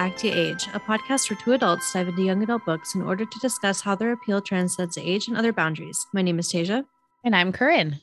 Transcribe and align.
welcome 0.00 0.18
to 0.18 0.28
Age, 0.28 0.66
a 0.72 0.80
podcast 0.80 1.28
where 1.28 1.36
two 1.36 1.52
adults 1.52 1.92
dive 1.92 2.08
into 2.08 2.22
young 2.22 2.42
adult 2.42 2.64
books 2.64 2.94
in 2.94 3.02
order 3.02 3.26
to 3.26 3.38
discuss 3.40 3.82
how 3.82 3.94
their 3.94 4.12
appeal 4.12 4.40
transcends 4.40 4.96
age 4.96 5.28
and 5.28 5.36
other 5.36 5.52
boundaries. 5.52 6.06
My 6.14 6.22
name 6.22 6.38
is 6.38 6.50
Tasia. 6.50 6.86
And 7.22 7.36
I'm 7.36 7.52
Corinne. 7.52 8.00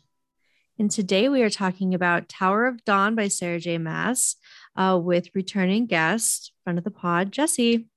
And 0.78 0.92
today 0.92 1.28
we 1.28 1.42
are 1.42 1.50
talking 1.50 1.96
about 1.96 2.30
Tower 2.30 2.68
of 2.68 2.86
Dawn 2.86 3.16
by 3.16 3.30
Sarah 3.30 3.60
J. 3.60 3.80
Maas 3.80 4.36
uh, 4.76 5.00
with 5.02 5.34
returning 5.34 5.88
guest, 5.88 6.52
friend 6.64 6.78
of 6.78 6.84
the 6.84 6.92
pod, 6.92 7.32
Jesse. 7.32 7.88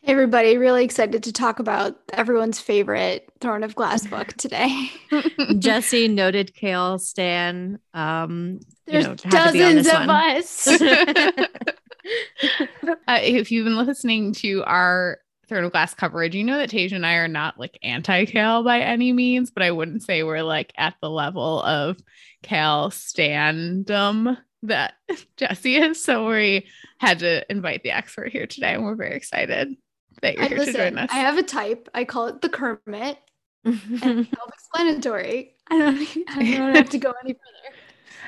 Hey 0.00 0.12
everybody, 0.12 0.56
really 0.56 0.82
excited 0.82 1.22
to 1.24 1.32
talk 1.32 1.58
about 1.58 1.98
everyone's 2.14 2.60
favorite 2.60 3.28
Throne 3.40 3.62
of 3.62 3.74
Glass 3.74 4.06
book 4.06 4.28
today. 4.38 4.90
Jesse, 5.58 6.08
noted 6.08 6.54
Chaol 6.54 6.98
Stan. 6.98 7.78
Um, 7.92 8.60
There's 8.86 9.04
you 9.04 9.10
know, 9.10 9.16
dozens 9.16 9.86
of 9.86 10.06
one. 10.06 10.10
us. 10.10 10.66
uh, 13.08 13.18
if 13.22 13.50
you've 13.50 13.64
been 13.64 13.76
listening 13.76 14.32
to 14.34 14.62
our 14.64 15.18
Throne 15.48 15.64
of 15.64 15.72
Glass 15.72 15.94
coverage, 15.94 16.34
you 16.34 16.44
know 16.44 16.58
that 16.58 16.70
Tasia 16.70 16.96
and 16.96 17.06
I 17.06 17.14
are 17.14 17.28
not 17.28 17.58
like 17.58 17.78
anti 17.82 18.24
Chaol 18.26 18.64
by 18.64 18.80
any 18.80 19.12
means, 19.12 19.50
but 19.50 19.62
I 19.62 19.70
wouldn't 19.70 20.02
say 20.02 20.22
we're 20.22 20.42
like 20.42 20.72
at 20.76 20.94
the 21.00 21.10
level 21.10 21.62
of 21.62 21.98
Chaol 22.42 22.90
Standum 22.92 24.36
that 24.62 24.94
Jesse 25.36 25.76
is. 25.76 26.02
So 26.02 26.28
we 26.28 26.66
had 26.98 27.20
to 27.20 27.50
invite 27.50 27.82
the 27.82 27.90
expert 27.90 28.32
here 28.32 28.46
today, 28.46 28.74
and 28.74 28.84
we're 28.84 28.96
very 28.96 29.14
excited 29.14 29.76
that 30.22 30.34
you're 30.34 30.44
I, 30.44 30.48
here 30.48 30.58
listen, 30.58 30.74
to 30.74 30.90
join 30.90 30.98
us. 30.98 31.10
I 31.12 31.16
have 31.16 31.38
a 31.38 31.42
type. 31.42 31.88
I 31.94 32.04
call 32.04 32.26
it 32.26 32.40
the 32.40 32.48
Kermit. 32.48 33.18
and 33.64 33.80
self-explanatory. 33.92 35.54
I 35.68 35.78
don't, 35.78 36.08
I 36.28 36.56
don't 36.56 36.76
have 36.76 36.90
to 36.90 36.98
go 36.98 37.12
any 37.24 37.32
further. 37.34 37.76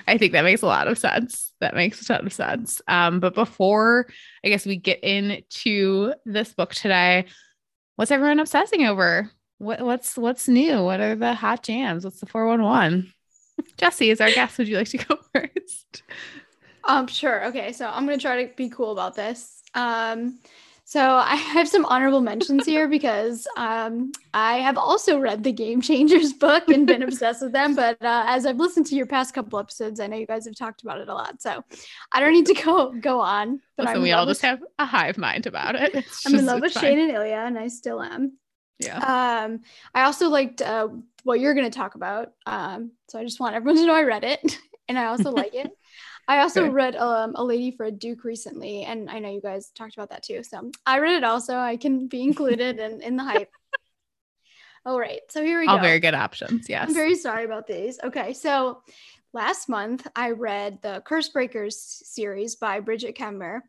I 0.09 0.19
think 0.19 0.33
that 0.33 0.43
makes 0.43 0.63
a 0.63 0.67
lot 0.67 0.89
of 0.89 0.99
sense. 0.99 1.53
That 1.61 1.75
makes 1.75 2.01
a 2.01 2.05
ton 2.05 2.27
of 2.27 2.33
sense. 2.33 2.81
Um, 2.89 3.21
but 3.21 3.35
before 3.35 4.09
I 4.45 4.49
guess 4.49 4.67
we 4.67 4.77
get 4.77 5.03
into 5.05 6.15
this 6.25 6.55
book 6.55 6.75
today, 6.75 7.27
what's 7.97 8.11
everyone 8.11 8.41
obsessing 8.41 8.87
over? 8.87 9.31
What, 9.59 9.81
what's 9.83 10.17
what's 10.17 10.49
new? 10.49 10.83
What 10.83 11.01
are 11.01 11.15
the 11.15 11.35
hot 11.35 11.63
jams? 11.63 12.05
What's 12.05 12.21
the 12.21 12.27
411? 12.27 13.13
Jesse 13.77 14.11
is 14.11 14.21
our 14.21 14.31
guest. 14.31 14.59
Would 14.59 14.69
you 14.69 14.77
like 14.77 14.89
to 14.89 14.99
go 14.99 15.19
first? 15.35 16.03
Um, 16.85 17.07
sure. 17.07 17.47
Okay, 17.47 17.73
so 17.73 17.87
I'm 17.87 18.07
gonna 18.07 18.19
try 18.19 18.45
to 18.45 18.55
be 18.55 18.71
cool 18.71 18.93
about 18.93 19.15
this. 19.15 19.63
Um, 19.75 20.39
so 20.89 21.17
I 21.17 21.37
have 21.37 21.69
some 21.69 21.85
honorable 21.85 22.23
mentions 22.23 22.65
here 22.65 22.89
because 22.89 23.47
um, 23.59 24.11
I 24.33 24.61
have 24.61 24.79
also 24.79 25.19
read 25.19 25.45
the 25.45 25.53
Game 25.53 25.83
Changers 25.83 26.33
book 26.33 26.67
and 26.71 26.87
been 26.87 27.03
obsessed 27.09 27.43
with 27.43 27.53
them. 27.53 27.75
But 27.75 28.03
uh, 28.03 28.25
as 28.27 28.47
I've 28.47 28.57
listened 28.57 28.87
to 28.87 28.97
your 28.97 29.05
past 29.05 29.35
couple 29.35 29.59
episodes, 29.59 30.01
I 30.01 30.07
know 30.07 30.17
you 30.17 30.27
guys 30.27 30.47
have 30.47 30.57
talked 30.57 30.81
about 30.81 30.99
it 30.99 31.09
a 31.09 31.15
lot. 31.15 31.43
So 31.43 31.63
I 32.11 32.21
don't 32.21 32.33
need 32.33 32.47
to 32.47 32.55
go 32.55 32.93
go 32.93 33.21
on. 33.21 33.61
But 33.77 33.85
Listen, 33.85 34.03
we 34.03 34.13
all 34.13 34.25
just 34.25 34.41
have 34.41 34.61
a 34.79 34.87
hive 34.87 35.19
mind 35.19 35.47
about 35.47 35.75
it. 35.75 35.95
It's 35.99 36.25
I'm 36.25 36.33
just, 36.33 36.41
in 36.41 36.47
love 36.47 36.63
with 36.63 36.73
fine. 36.73 36.85
Shane 36.85 36.99
and 37.01 37.11
Ilya, 37.11 37.37
and 37.37 37.59
I 37.59 37.69
still 37.69 38.01
am. 38.01 38.39
Yeah. 38.79 38.97
Um, 38.97 39.61
I 39.95 40.05
also 40.05 40.31
liked 40.31 40.63
uh, 40.63 40.89
what 41.23 41.39
you're 41.39 41.55
going 41.55 41.71
to 41.71 41.79
talk 41.79 41.97
about. 41.97 42.33
Um, 42.47 42.93
so 43.09 43.19
I 43.19 43.25
just 43.25 43.41
want 43.41 43.57
everyone 43.57 43.77
to 43.77 43.87
know 43.87 43.95
I 43.95 44.05
read 44.05 44.25
it, 44.25 44.59
and 44.89 44.99
I 44.99 45.07
also 45.07 45.33
like 45.33 45.55
it. 45.55 45.71
I 46.29 46.41
also 46.41 46.65
okay. 46.65 46.71
read 46.71 46.95
um, 46.97 47.33
A 47.37 47.43
Lady 47.43 47.71
for 47.71 47.87
a 47.87 47.91
Duke 47.91 48.23
recently, 48.23 48.85
and 48.85 49.09
I 49.09 49.19
know 49.19 49.31
you 49.31 49.41
guys 49.41 49.71
talked 49.71 49.95
about 49.95 50.11
that 50.11 50.23
too. 50.23 50.43
So 50.43 50.71
I 50.85 50.99
read 50.99 51.17
it 51.17 51.25
also. 51.25 51.57
I 51.57 51.79
can 51.79 52.07
be 52.07 52.23
included 52.23 52.79
in, 52.79 53.01
in 53.01 53.17
the 53.17 53.25
hype. 53.25 53.51
All 54.87 55.01
right, 55.01 55.21
so 55.31 55.43
here 55.43 55.59
we 55.59 55.67
All 55.67 55.77
go. 55.77 55.79
All 55.79 55.85
very 55.85 56.01
good 56.01 56.15
options. 56.15 56.69
Yes. 56.69 56.89
I'm 56.89 56.95
very 56.95 57.15
sorry 57.15 57.45
about 57.45 57.67
these. 57.67 57.99
Okay, 58.05 58.35
so 58.35 58.83
last 59.33 59.71
month 59.71 60.07
I 60.15 60.33
read 60.33 60.81
the 60.83 61.03
Curse 61.05 61.31
Breakers 61.31 61.81
series 61.81 62.57
by 62.57 62.81
Brigid 62.81 63.17
Kemmerer. 63.17 63.61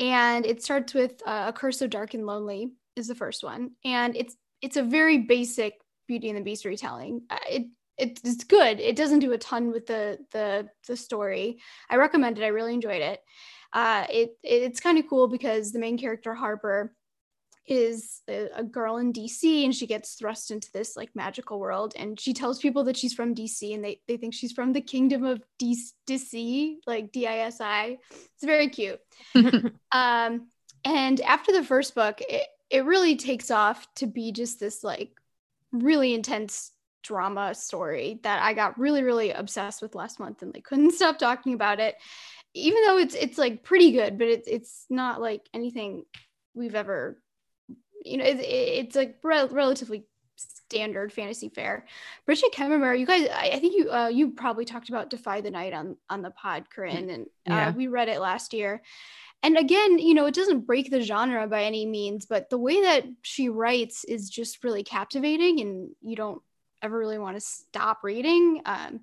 and 0.00 0.44
it 0.44 0.62
starts 0.62 0.94
with 0.94 1.22
uh, 1.26 1.44
A 1.48 1.52
Curse 1.52 1.78
So 1.78 1.86
Dark 1.86 2.14
and 2.14 2.26
Lonely 2.26 2.72
is 2.96 3.06
the 3.06 3.14
first 3.14 3.44
one, 3.44 3.70
and 3.84 4.16
it's 4.16 4.36
it's 4.60 4.76
a 4.76 4.82
very 4.82 5.18
basic 5.18 5.74
Beauty 6.08 6.28
and 6.28 6.38
the 6.38 6.42
Beast 6.42 6.64
retelling. 6.64 7.22
Uh, 7.30 7.36
it 7.48 7.66
it's 7.98 8.44
good. 8.44 8.80
It 8.80 8.96
doesn't 8.96 9.18
do 9.20 9.32
a 9.32 9.38
ton 9.38 9.72
with 9.72 9.86
the 9.86 10.18
the 10.32 10.68
the 10.86 10.96
story. 10.96 11.58
I 11.90 11.96
recommend 11.96 12.38
it. 12.38 12.44
I 12.44 12.48
really 12.48 12.74
enjoyed 12.74 13.02
it. 13.02 13.20
Uh, 13.72 14.06
it, 14.08 14.30
it 14.42 14.62
it's 14.62 14.80
kind 14.80 14.98
of 14.98 15.08
cool 15.08 15.28
because 15.28 15.72
the 15.72 15.78
main 15.78 15.98
character 15.98 16.34
Harper 16.34 16.94
is 17.66 18.22
a, 18.28 18.48
a, 18.56 18.64
girl 18.64 18.96
in 18.96 19.12
DC 19.12 19.64
and 19.64 19.74
she 19.74 19.86
gets 19.86 20.14
thrust 20.14 20.50
into 20.50 20.72
this 20.72 20.96
like 20.96 21.10
magical 21.14 21.60
world 21.60 21.92
and 21.96 22.18
she 22.18 22.32
tells 22.32 22.58
people 22.58 22.82
that 22.84 22.96
she's 22.96 23.12
from 23.12 23.34
DC 23.34 23.74
and 23.74 23.84
they, 23.84 24.00
they 24.08 24.16
think 24.16 24.32
she's 24.32 24.52
from 24.52 24.72
the 24.72 24.80
kingdom 24.80 25.22
of 25.22 25.42
DC, 25.60 26.76
like 26.86 27.12
D-I-S-I. 27.12 27.98
It's 28.10 28.44
very 28.44 28.68
cute. 28.70 29.00
um, 29.92 30.48
and 30.82 31.20
after 31.20 31.52
the 31.52 31.62
first 31.62 31.94
book, 31.94 32.22
it, 32.26 32.46
it 32.70 32.86
really 32.86 33.16
takes 33.16 33.50
off 33.50 33.86
to 33.96 34.06
be 34.06 34.32
just 34.32 34.58
this 34.58 34.82
like 34.82 35.10
really 35.70 36.14
intense 36.14 36.72
drama 37.02 37.54
story 37.54 38.20
that 38.22 38.42
I 38.42 38.54
got 38.54 38.78
really, 38.78 39.02
really 39.02 39.30
obsessed 39.30 39.82
with 39.82 39.94
last 39.94 40.20
month 40.20 40.42
and 40.42 40.52
like 40.54 40.64
couldn't 40.64 40.92
stop 40.94 41.18
talking 41.18 41.54
about 41.54 41.80
it. 41.80 41.96
Even 42.54 42.82
though 42.86 42.98
it's 42.98 43.14
it's 43.14 43.38
like 43.38 43.62
pretty 43.62 43.92
good, 43.92 44.18
but 44.18 44.28
it's 44.28 44.48
it's 44.48 44.86
not 44.90 45.20
like 45.20 45.48
anything 45.52 46.04
we've 46.54 46.74
ever, 46.74 47.20
you 48.04 48.16
know, 48.16 48.24
it, 48.24 48.40
it's 48.40 48.96
like 48.96 49.18
re- 49.22 49.46
relatively 49.46 50.06
standard 50.38 51.12
fantasy 51.12 51.48
fare. 51.48 51.86
Brigid 52.26 52.52
Kemmerer, 52.52 52.98
you 52.98 53.06
guys, 53.06 53.28
I, 53.28 53.50
I 53.54 53.58
think 53.58 53.76
you 53.76 53.90
uh, 53.90 54.08
you 54.08 54.30
probably 54.30 54.64
talked 54.64 54.88
about 54.88 55.10
Defy 55.10 55.40
the 55.40 55.50
Night 55.50 55.72
on 55.72 55.96
on 56.08 56.22
the 56.22 56.30
pod, 56.30 56.70
Corinne, 56.70 57.10
and 57.10 57.22
uh, 57.48 57.52
yeah. 57.52 57.72
we 57.72 57.86
read 57.88 58.08
it 58.08 58.20
last 58.20 58.52
year. 58.52 58.82
And 59.42 59.56
again, 59.56 59.98
you 59.98 60.14
know, 60.14 60.26
it 60.26 60.34
doesn't 60.34 60.66
break 60.66 60.90
the 60.90 61.00
genre 61.00 61.46
by 61.46 61.62
any 61.62 61.86
means, 61.86 62.26
but 62.26 62.50
the 62.50 62.58
way 62.58 62.82
that 62.82 63.04
she 63.22 63.48
writes 63.48 64.04
is 64.04 64.28
just 64.28 64.64
really 64.64 64.82
captivating, 64.82 65.60
and 65.60 65.90
you 66.02 66.16
don't 66.16 66.42
ever 66.82 66.98
really 66.98 67.18
want 67.18 67.36
to 67.36 67.40
stop 67.40 68.02
reading. 68.02 68.62
Um, 68.64 69.00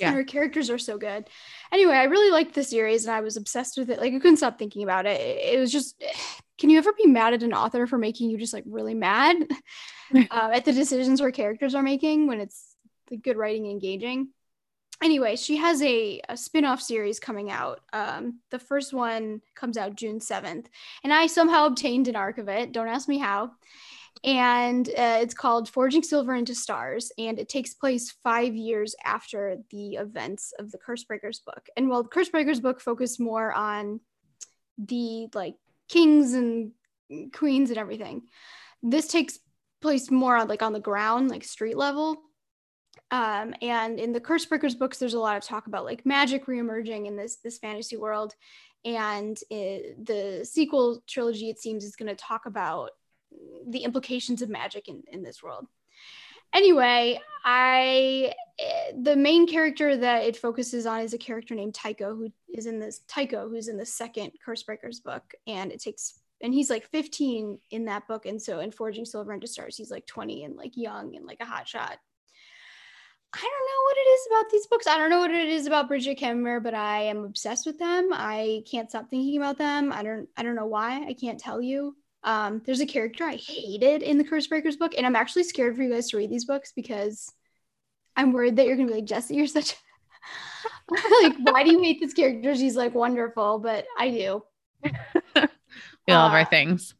yeah. 0.00 0.08
And 0.08 0.16
her 0.16 0.24
characters 0.24 0.70
are 0.70 0.78
so 0.78 0.98
good. 0.98 1.28
Anyway, 1.72 1.92
I 1.92 2.04
really 2.04 2.30
liked 2.30 2.54
the 2.54 2.64
series 2.64 3.04
and 3.04 3.14
I 3.14 3.20
was 3.20 3.36
obsessed 3.36 3.76
with 3.76 3.90
it. 3.90 4.00
Like 4.00 4.14
I 4.14 4.18
couldn't 4.18 4.38
stop 4.38 4.58
thinking 4.58 4.82
about 4.82 5.06
it. 5.06 5.20
It, 5.20 5.58
was 5.58 5.70
just, 5.70 6.02
can 6.58 6.70
you 6.70 6.78
ever 6.78 6.92
be 6.92 7.06
mad 7.06 7.34
at 7.34 7.42
an 7.42 7.52
author 7.52 7.86
for 7.86 7.98
making 7.98 8.30
you 8.30 8.38
just 8.38 8.54
like 8.54 8.64
really 8.66 8.94
mad 8.94 9.36
uh, 10.14 10.50
at 10.52 10.64
the 10.64 10.72
decisions 10.72 11.20
her 11.20 11.30
characters 11.30 11.74
are 11.74 11.82
making 11.82 12.26
when 12.26 12.40
it's 12.40 12.76
the 13.08 13.16
good 13.16 13.36
writing 13.36 13.70
engaging? 13.70 14.28
Anyway, 15.02 15.34
she 15.34 15.56
has 15.56 15.80
a, 15.82 16.20
a 16.28 16.36
spin-off 16.36 16.82
series 16.82 17.18
coming 17.18 17.50
out. 17.50 17.80
Um, 17.90 18.40
the 18.50 18.58
first 18.58 18.92
one 18.92 19.40
comes 19.54 19.78
out 19.78 19.96
June 19.96 20.18
7th. 20.18 20.66
And 21.02 21.12
I 21.12 21.26
somehow 21.26 21.64
obtained 21.64 22.08
an 22.08 22.16
arc 22.16 22.36
of 22.36 22.48
it. 22.48 22.72
Don't 22.72 22.88
ask 22.88 23.08
me 23.08 23.16
how 23.16 23.52
and 24.22 24.86
uh, 24.88 25.18
it's 25.20 25.34
called 25.34 25.68
Forging 25.68 26.02
Silver 26.02 26.34
into 26.34 26.54
Stars, 26.54 27.10
and 27.16 27.38
it 27.38 27.48
takes 27.48 27.72
place 27.72 28.10
five 28.22 28.54
years 28.54 28.94
after 29.04 29.56
the 29.70 29.94
events 29.94 30.52
of 30.58 30.70
the 30.70 30.78
Cursebreakers 30.78 31.42
book. 31.44 31.68
And 31.76 31.88
while 31.88 32.02
the 32.02 32.10
Cursebreakers 32.10 32.60
book 32.60 32.80
focused 32.80 33.18
more 33.18 33.52
on 33.52 34.00
the 34.76 35.28
like 35.34 35.54
kings 35.88 36.34
and 36.34 36.72
queens 37.32 37.70
and 37.70 37.78
everything, 37.78 38.22
this 38.82 39.08
takes 39.08 39.38
place 39.80 40.10
more 40.10 40.36
on 40.36 40.48
like 40.48 40.62
on 40.62 40.74
the 40.74 40.80
ground, 40.80 41.30
like 41.30 41.44
street 41.44 41.76
level. 41.76 42.18
Um, 43.10 43.54
and 43.62 43.98
in 43.98 44.12
the 44.12 44.20
Cursebreakers 44.20 44.78
books, 44.78 44.98
there's 44.98 45.14
a 45.14 45.20
lot 45.20 45.36
of 45.36 45.42
talk 45.42 45.66
about 45.66 45.84
like 45.86 46.04
magic 46.04 46.46
reemerging 46.46 47.06
in 47.06 47.16
this 47.16 47.36
this 47.36 47.58
fantasy 47.58 47.96
world. 47.96 48.34
And 48.84 49.38
it, 49.50 50.04
the 50.04 50.44
sequel 50.44 51.02
trilogy, 51.06 51.50
it 51.50 51.58
seems, 51.58 51.84
is 51.84 51.96
going 51.96 52.08
to 52.08 52.14
talk 52.14 52.46
about 52.46 52.90
the 53.68 53.84
implications 53.84 54.42
of 54.42 54.48
magic 54.48 54.88
in, 54.88 55.02
in 55.10 55.22
this 55.22 55.42
world 55.42 55.66
anyway 56.54 57.18
i 57.44 58.32
eh, 58.58 58.92
the 59.02 59.16
main 59.16 59.46
character 59.46 59.96
that 59.96 60.24
it 60.24 60.36
focuses 60.36 60.86
on 60.86 61.00
is 61.00 61.14
a 61.14 61.18
character 61.18 61.54
named 61.54 61.74
tycho 61.74 62.14
who 62.14 62.30
is 62.52 62.66
in 62.66 62.78
this 62.78 63.00
tycho 63.08 63.48
who's 63.48 63.68
in 63.68 63.76
the 63.76 63.86
second 63.86 64.32
cursebreakers 64.46 65.02
book 65.02 65.34
and 65.46 65.72
it 65.72 65.80
takes 65.80 66.20
and 66.42 66.54
he's 66.54 66.70
like 66.70 66.86
15 66.86 67.58
in 67.70 67.84
that 67.84 68.08
book 68.08 68.26
and 68.26 68.40
so 68.40 68.60
in 68.60 68.70
forging 68.70 69.04
silver 69.04 69.32
into 69.32 69.46
stars 69.46 69.76
he's 69.76 69.90
like 69.90 70.06
20 70.06 70.44
and 70.44 70.56
like 70.56 70.76
young 70.76 71.16
and 71.16 71.26
like 71.26 71.38
a 71.40 71.46
hot 71.46 71.68
shot 71.68 71.98
I 73.32 73.38
don't 73.38 73.42
know 73.42 73.82
what 73.84 73.96
it 73.96 74.10
is 74.10 74.26
about 74.28 74.50
these 74.50 74.66
books. 74.66 74.86
I 74.88 74.98
don't 74.98 75.10
know 75.10 75.20
what 75.20 75.30
it 75.30 75.48
is 75.48 75.66
about 75.66 75.86
Brigid 75.86 76.18
Kemmerer, 76.18 76.60
but 76.62 76.74
I 76.74 77.02
am 77.02 77.24
obsessed 77.24 77.64
with 77.64 77.78
them. 77.78 78.08
I 78.12 78.64
can't 78.68 78.90
stop 78.90 79.08
thinking 79.08 79.36
about 79.36 79.56
them. 79.56 79.92
I 79.92 80.02
don't 80.02 80.28
I 80.36 80.42
don't 80.42 80.56
know 80.56 80.66
why. 80.66 81.04
I 81.06 81.14
can't 81.14 81.38
tell 81.38 81.62
you. 81.62 81.94
Um, 82.22 82.62
there's 82.64 82.80
a 82.80 82.86
character 82.86 83.24
I 83.24 83.36
hated 83.36 84.02
in 84.02 84.18
the 84.18 84.24
Curse 84.24 84.46
Breakers 84.46 84.76
book, 84.76 84.94
and 84.96 85.06
I'm 85.06 85.16
actually 85.16 85.44
scared 85.44 85.76
for 85.76 85.82
you 85.82 85.90
guys 85.92 86.10
to 86.10 86.16
read 86.16 86.30
these 86.30 86.44
books 86.44 86.72
because 86.74 87.32
I'm 88.16 88.32
worried 88.32 88.56
that 88.56 88.66
you're 88.66 88.76
gonna 88.76 88.88
be 88.88 88.94
like, 88.94 89.04
Jesse, 89.04 89.34
you're 89.34 89.46
such 89.46 89.76
like, 91.22 91.34
why 91.42 91.62
do 91.62 91.72
you 91.72 91.82
hate 91.82 92.00
this 92.00 92.12
character? 92.12 92.54
She's 92.54 92.76
like 92.76 92.94
wonderful, 92.94 93.58
but 93.58 93.86
I 93.98 94.10
do. 94.10 94.42
we 94.84 94.92
all 96.08 96.28
have 96.28 96.32
our 96.32 96.40
uh, 96.40 96.44
things. 96.44 96.94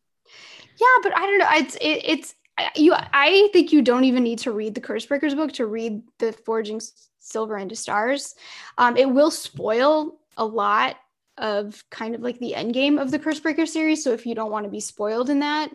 Yeah, 0.81 0.87
but 1.03 1.17
I 1.17 1.27
don't 1.27 1.39
know. 1.39 1.49
It's 1.53 1.75
it, 1.77 2.03
it's 2.05 2.35
you. 2.77 2.95
I 2.95 3.49
think 3.53 3.73
you 3.73 3.83
don't 3.83 4.05
even 4.05 4.23
need 4.23 4.39
to 4.41 4.53
read 4.53 4.75
the 4.75 4.81
Curse 4.81 5.07
Breakers 5.07 5.35
book 5.35 5.53
to 5.53 5.67
read 5.67 6.03
the 6.19 6.33
Forging 6.33 6.81
Silver 7.19 7.59
into 7.59 7.77
Stars. 7.77 8.35
Um, 8.79 8.97
it 8.97 9.11
will 9.11 9.31
spoil 9.31 10.19
a 10.37 10.45
lot 10.45 10.97
of 11.41 11.83
kind 11.91 12.15
of 12.15 12.21
like 12.21 12.39
the 12.39 12.55
end 12.55 12.75
game 12.75 12.99
of 12.99 13.11
the 13.11 13.19
Cursebreaker 13.19 13.67
series. 13.67 14.05
So 14.05 14.13
if 14.13 14.27
you 14.27 14.35
don't 14.35 14.53
want 14.53 14.65
to 14.65 14.71
be 14.71 14.81
spoiled 14.81 15.31
in 15.31 15.41
that, 15.41 15.71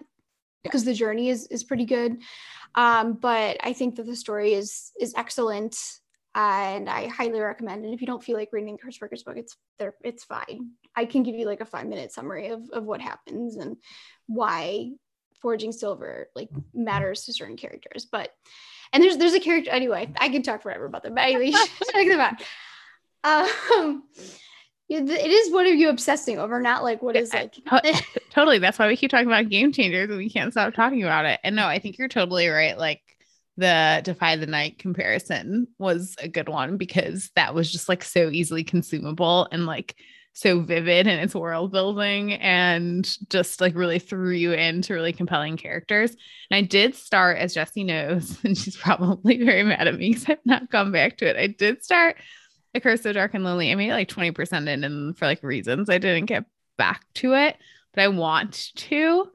because 0.64 0.86
the 0.86 0.94
journey 0.94 1.30
is 1.30 1.48
is 1.48 1.64
pretty 1.64 1.86
good. 1.86 2.22
Um, 2.76 3.14
but 3.14 3.58
I 3.64 3.74
think 3.74 3.96
that 3.96 4.06
the 4.06 4.16
story 4.16 4.54
is 4.54 4.92
is 5.00 5.14
excellent 5.16 5.78
and 6.36 6.90
I 6.90 7.08
highly 7.08 7.40
recommend. 7.40 7.86
And 7.86 7.94
if 7.94 8.02
you 8.02 8.08
don't 8.08 8.24
feel 8.24 8.36
like 8.36 8.50
reading 8.52 8.76
the 8.76 8.82
Cursebreaker's 8.82 9.24
book, 9.24 9.38
it's 9.38 9.56
there, 9.80 9.96
it's 10.04 10.26
fine. 10.26 10.72
I 10.96 11.06
can 11.06 11.24
give 11.24 11.36
you 11.36 11.46
like 11.46 11.62
a 11.62 11.66
five 11.66 11.88
minute 11.88 12.12
summary 12.12 12.50
of, 12.50 12.70
of 12.72 12.84
what 12.84 13.00
happens 13.00 13.56
and 13.56 13.78
why 14.28 14.92
forging 15.42 15.72
silver 15.72 16.28
like 16.36 16.50
matters 16.74 17.24
to 17.26 17.34
certain 17.34 17.56
characters. 17.56 18.06
But 18.06 18.32
and 18.92 19.02
there's 19.02 19.18
there's 19.18 19.34
a 19.34 19.40
character 19.40 19.72
anyway. 19.72 20.12
I 20.18 20.30
can 20.30 20.44
talk 20.44 20.62
forever 20.62 20.86
about 20.86 21.04
them. 21.04 21.16
But 21.16 21.24
anyway, 21.24 21.52
check 21.52 22.08
them 22.08 22.20
out. 22.20 22.42
Um, 23.24 24.04
it 24.90 25.32
is 25.32 25.52
what 25.52 25.66
are 25.66 25.74
you 25.74 25.90
obsessing 25.90 26.38
over, 26.38 26.60
not 26.60 26.84
like 26.84 27.02
what 27.02 27.16
is 27.16 27.34
like. 27.34 27.56
totally. 28.32 28.60
That's 28.60 28.78
why 28.78 28.88
we 28.88 28.98
keep 28.98 29.12
talking 29.12 29.28
about 29.28 29.50
game 29.50 29.72
changers 29.72 30.10
and 30.10 30.18
we 30.18 30.30
can't 30.30 30.52
stop 30.52 30.74
talking 30.74 31.04
about 31.04 31.26
it. 31.26 31.40
And 31.44 31.56
no, 31.56 31.66
I 31.66 31.80
think 31.80 31.98
you're 31.98 32.08
totally 32.08 32.48
right. 32.48 32.78
Like 32.78 33.02
the 33.58 34.02
Defy 34.04 34.36
the 34.36 34.46
Night 34.46 34.80
comparison 34.80 35.68
was 35.80 36.16
a 36.20 36.28
good 36.28 36.50
one 36.50 36.78
because 36.78 37.32
that 37.36 37.56
was 37.56 37.72
just 37.72 37.90
like 37.90 38.04
so 38.04 38.30
easily 38.30 38.64
consumable 38.64 39.48
and 39.52 39.66
like 39.66 39.96
so 40.34 40.60
vivid 40.60 41.08
in 41.08 41.18
its 41.18 41.34
world 41.34 41.72
building 41.72 42.34
and 42.34 43.18
just 43.30 43.62
like 43.62 43.74
really 43.74 44.00
threw 44.00 44.32
you 44.32 44.52
into 44.52 44.94
really 44.94 45.14
compelling 45.14 45.56
characters. 45.56 46.12
And 46.52 46.58
I 46.58 46.62
did 46.62 46.94
start, 46.94 47.38
as 47.38 47.54
Jesse 47.54 47.86
knows, 47.86 48.38
and 48.44 48.58
she's 48.58 48.76
probably 48.76 49.44
very 49.44 49.64
mad 49.64 49.88
at 49.88 49.96
me 49.96 50.10
because 50.10 50.30
I've 50.30 50.46
not 50.46 50.70
gone 50.70 50.92
back 50.92 51.18
to 51.18 51.30
it. 51.30 51.38
I 51.38 51.48
did 51.48 51.84
start 51.84 52.18
A 52.76 52.80
Curse 52.80 53.02
So 53.02 53.14
Dark 53.14 53.34
and 53.34 53.44
Lonely. 53.44 53.72
I 53.72 53.76
made 53.76 53.92
like 53.92 54.10
20% 54.10 54.68
in 54.68 54.84
and 54.84 55.18
for 55.18 55.26
like 55.26 55.42
reasons 55.44 55.90
I 55.90 55.98
didn't 55.98 56.26
get 56.26 56.46
back 56.78 57.06
to 57.16 57.34
it, 57.34 57.58
but 57.94 58.04
I 58.04 58.08
want 58.10 58.72
to 58.76 59.30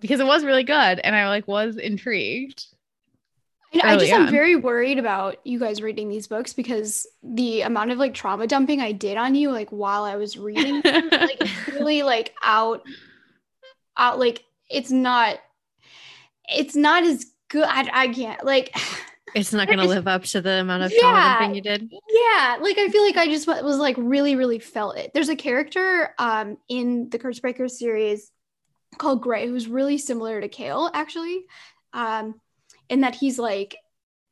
because 0.00 0.18
it 0.18 0.26
was 0.26 0.44
really 0.44 0.64
good 0.64 0.98
and 0.98 1.14
I 1.14 1.28
like 1.28 1.46
was 1.46 1.76
intrigued. 1.76 2.66
I 3.82 3.96
just 3.96 4.12
am 4.12 4.28
very 4.30 4.56
worried 4.56 4.98
about 4.98 5.38
you 5.46 5.58
guys 5.58 5.80
reading 5.80 6.08
these 6.10 6.26
books 6.26 6.52
because 6.52 7.06
the 7.22 7.62
amount 7.62 7.90
of 7.90 7.98
like 7.98 8.12
trauma 8.12 8.46
dumping 8.46 8.80
I 8.80 8.92
did 8.92 9.16
on 9.16 9.34
you, 9.34 9.50
like 9.50 9.70
while 9.70 10.04
I 10.04 10.16
was 10.16 10.36
reading 10.36 10.82
them, 10.82 11.08
like 11.12 11.40
it's 11.40 11.68
really 11.68 12.02
like 12.02 12.34
out, 12.42 12.82
out. 13.96 14.18
Like 14.18 14.44
it's 14.68 14.90
not, 14.90 15.38
it's 16.48 16.76
not 16.76 17.04
as 17.04 17.24
good. 17.48 17.64
I, 17.64 17.88
I 17.92 18.08
can't 18.08 18.44
like. 18.44 18.76
It's 19.34 19.52
not 19.52 19.66
going 19.66 19.78
to 19.78 19.86
live 19.86 20.06
up 20.06 20.24
to 20.24 20.40
the 20.40 20.60
amount 20.60 20.82
of 20.82 20.92
yeah, 20.94 21.38
dumping 21.38 21.54
you 21.54 21.62
did. 21.62 21.90
Yeah, 21.90 22.58
like 22.60 22.78
I 22.78 22.88
feel 22.88 23.02
like 23.02 23.16
I 23.16 23.26
just 23.26 23.46
was 23.46 23.78
like 23.78 23.96
really, 23.98 24.36
really 24.36 24.58
felt 24.58 24.96
it. 24.96 25.12
There's 25.14 25.28
a 25.28 25.36
character 25.36 26.14
um 26.18 26.58
in 26.68 27.08
the 27.10 27.18
Cursebreaker 27.18 27.70
series 27.70 28.30
called 28.98 29.22
Grey 29.22 29.46
who's 29.46 29.68
really 29.68 29.98
similar 29.98 30.40
to 30.40 30.48
Chaol 30.48 30.90
actually. 30.92 31.44
Um, 31.92 32.40
in 32.88 33.00
that 33.02 33.14
he's 33.14 33.38
like 33.38 33.76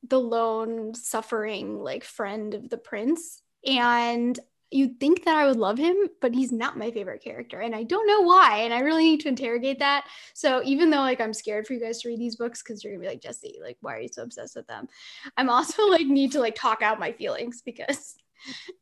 the 0.07 0.21
lone 0.21 0.95
suffering 0.95 1.79
like 1.79 2.05
friend 2.05 2.55
of 2.55 2.69
the 2.71 2.79
prince 2.79 3.43
and 3.67 4.39
you'd 4.71 5.01
think 5.01 5.25
that 5.25 5.37
I 5.37 5.47
would 5.47 5.57
love 5.57 5.79
him, 5.79 5.97
but 6.21 6.35
he's 6.35 6.53
not 6.53 6.79
my 6.79 6.91
favorite 6.91 7.23
character. 7.23 7.61
And 7.61 7.75
I 7.75 7.83
don't 7.83 8.07
know 8.07 8.23
why. 8.23 8.59
And 8.59 8.73
I 8.73 8.81
really 8.81 9.05
need 9.05 9.21
to 9.21 9.29
interrogate 9.29 9.81
that. 9.81 10.07
So 10.33 10.63
even 10.65 10.91
though 10.91 10.99
like 10.99 11.21
I'm 11.21 11.35
scared 11.35 11.67
for 11.67 11.75
you 11.75 11.81
guys 11.81 12.01
to 12.03 12.09
read 12.09 12.21
these 12.21 12.37
books 12.37 12.63
because 12.63 12.83
you're 12.83 12.93
gonna 12.93 13.03
be 13.03 13.09
like, 13.09 13.23
Jesse, 13.23 13.59
like, 13.63 13.79
why 13.81 13.97
are 13.97 14.01
you 14.01 14.09
so 14.09 14.23
obsessed 14.23 14.57
with 14.57 14.67
them? 14.67 14.89
I'm 15.37 15.51
also 15.51 15.87
like 15.87 16.07
need 16.07 16.33
to 16.33 16.41
like 16.41 16.55
talk 16.55 16.83
out 16.83 17.01
my 17.01 17.13
feelings 17.13 17.63
because 17.63 18.17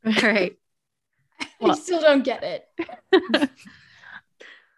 all 0.05 0.13
right. 0.23 0.57
I 1.63 1.75
still 1.75 2.01
don't 2.01 2.25
get 2.25 2.43
it. 2.43 3.51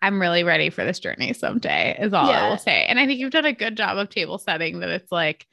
I'm 0.03 0.21
really 0.21 0.45
ready 0.45 0.71
for 0.71 0.85
this 0.85 0.99
journey 0.99 1.33
someday, 1.35 1.97
is 2.01 2.15
all 2.15 2.29
yeah. 2.29 2.47
I 2.47 2.49
will 2.49 2.59
say. 2.59 2.87
And 2.87 2.99
I 2.99 3.07
think 3.07 3.21
you've 3.21 3.33
done 3.33 3.45
a 3.45 3.53
good 3.53 3.77
job 3.77 3.99
of 3.99 4.09
table 4.09 4.39
setting 4.39 4.81
that 4.81 4.89
it's 4.89 5.13
like 5.13 5.47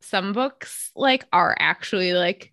some 0.00 0.32
books 0.32 0.90
like 0.96 1.26
are 1.32 1.54
actually 1.58 2.14
like 2.14 2.49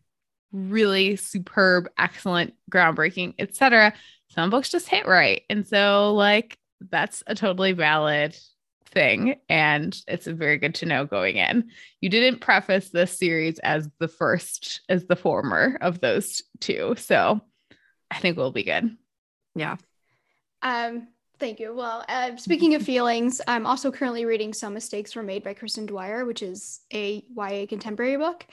really 0.52 1.16
superb, 1.16 1.90
excellent, 1.98 2.54
groundbreaking, 2.72 3.36
etc. 3.40 3.94
Some 4.30 4.50
books 4.50 4.70
just 4.70 4.88
hit 4.88 5.08
right. 5.08 5.42
And 5.50 5.68
so 5.68 6.14
like 6.14 6.58
that's 6.80 7.24
a 7.28 7.36
totally 7.36 7.74
valid 7.74 8.38
thing 8.88 9.36
and 9.50 10.00
it's 10.08 10.28
very 10.28 10.58
good 10.58 10.76
to 10.76 10.86
know 10.86 11.06
going 11.06 11.38
in. 11.38 11.70
You 12.02 12.10
didn't 12.10 12.42
preface 12.42 12.90
this 12.90 13.18
series 13.18 13.60
as 13.60 13.90
the 14.00 14.08
first 14.08 14.82
as 14.90 15.06
the 15.06 15.16
former 15.16 15.78
of 15.82 16.00
those 16.00 16.42
two. 16.60 16.96
So 16.98 17.42
I 18.10 18.20
think 18.20 18.38
we'll 18.38 18.52
be 18.52 18.64
good. 18.64 18.96
Yeah. 19.56 19.78
Um, 20.62 21.10
thank 21.40 21.60
you. 21.60 21.74
Well, 21.74 22.06
uh, 22.08 22.38
speaking 22.38 22.76
of 22.76 22.82
feelings, 22.82 23.42
I'm 23.48 23.66
also 23.66 23.92
currently 23.92 24.26
reading 24.26 24.54
Some 24.54 24.74
Mistakes 24.74 25.16
Were 25.16 25.24
Made 25.24 25.44
by 25.44 25.54
Kristin 25.54 25.88
Dwyer, 25.88 26.26
which 26.26 26.42
is 26.42 26.82
a 26.94 27.24
YA 27.36 27.66
contemporary 27.68 28.18
book. 28.18 28.46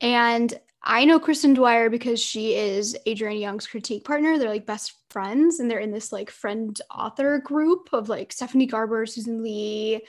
And 0.00 0.58
I 0.86 1.06
know 1.06 1.18
Kristin 1.18 1.54
Dwyer 1.54 1.88
because 1.88 2.20
she 2.20 2.54
is 2.54 2.96
Adrienne 3.08 3.40
Young's 3.40 3.66
critique 3.66 4.04
partner. 4.04 4.38
They're 4.38 4.50
like 4.50 4.66
best 4.66 4.92
friends, 5.08 5.58
and 5.58 5.70
they're 5.70 5.78
in 5.78 5.92
this 5.92 6.12
like 6.12 6.30
friend 6.30 6.78
author 6.94 7.38
group 7.38 7.88
of 7.92 8.10
like 8.10 8.32
Stephanie 8.32 8.66
Garber, 8.66 9.06
Susan 9.06 9.42
Lee, 9.42 10.02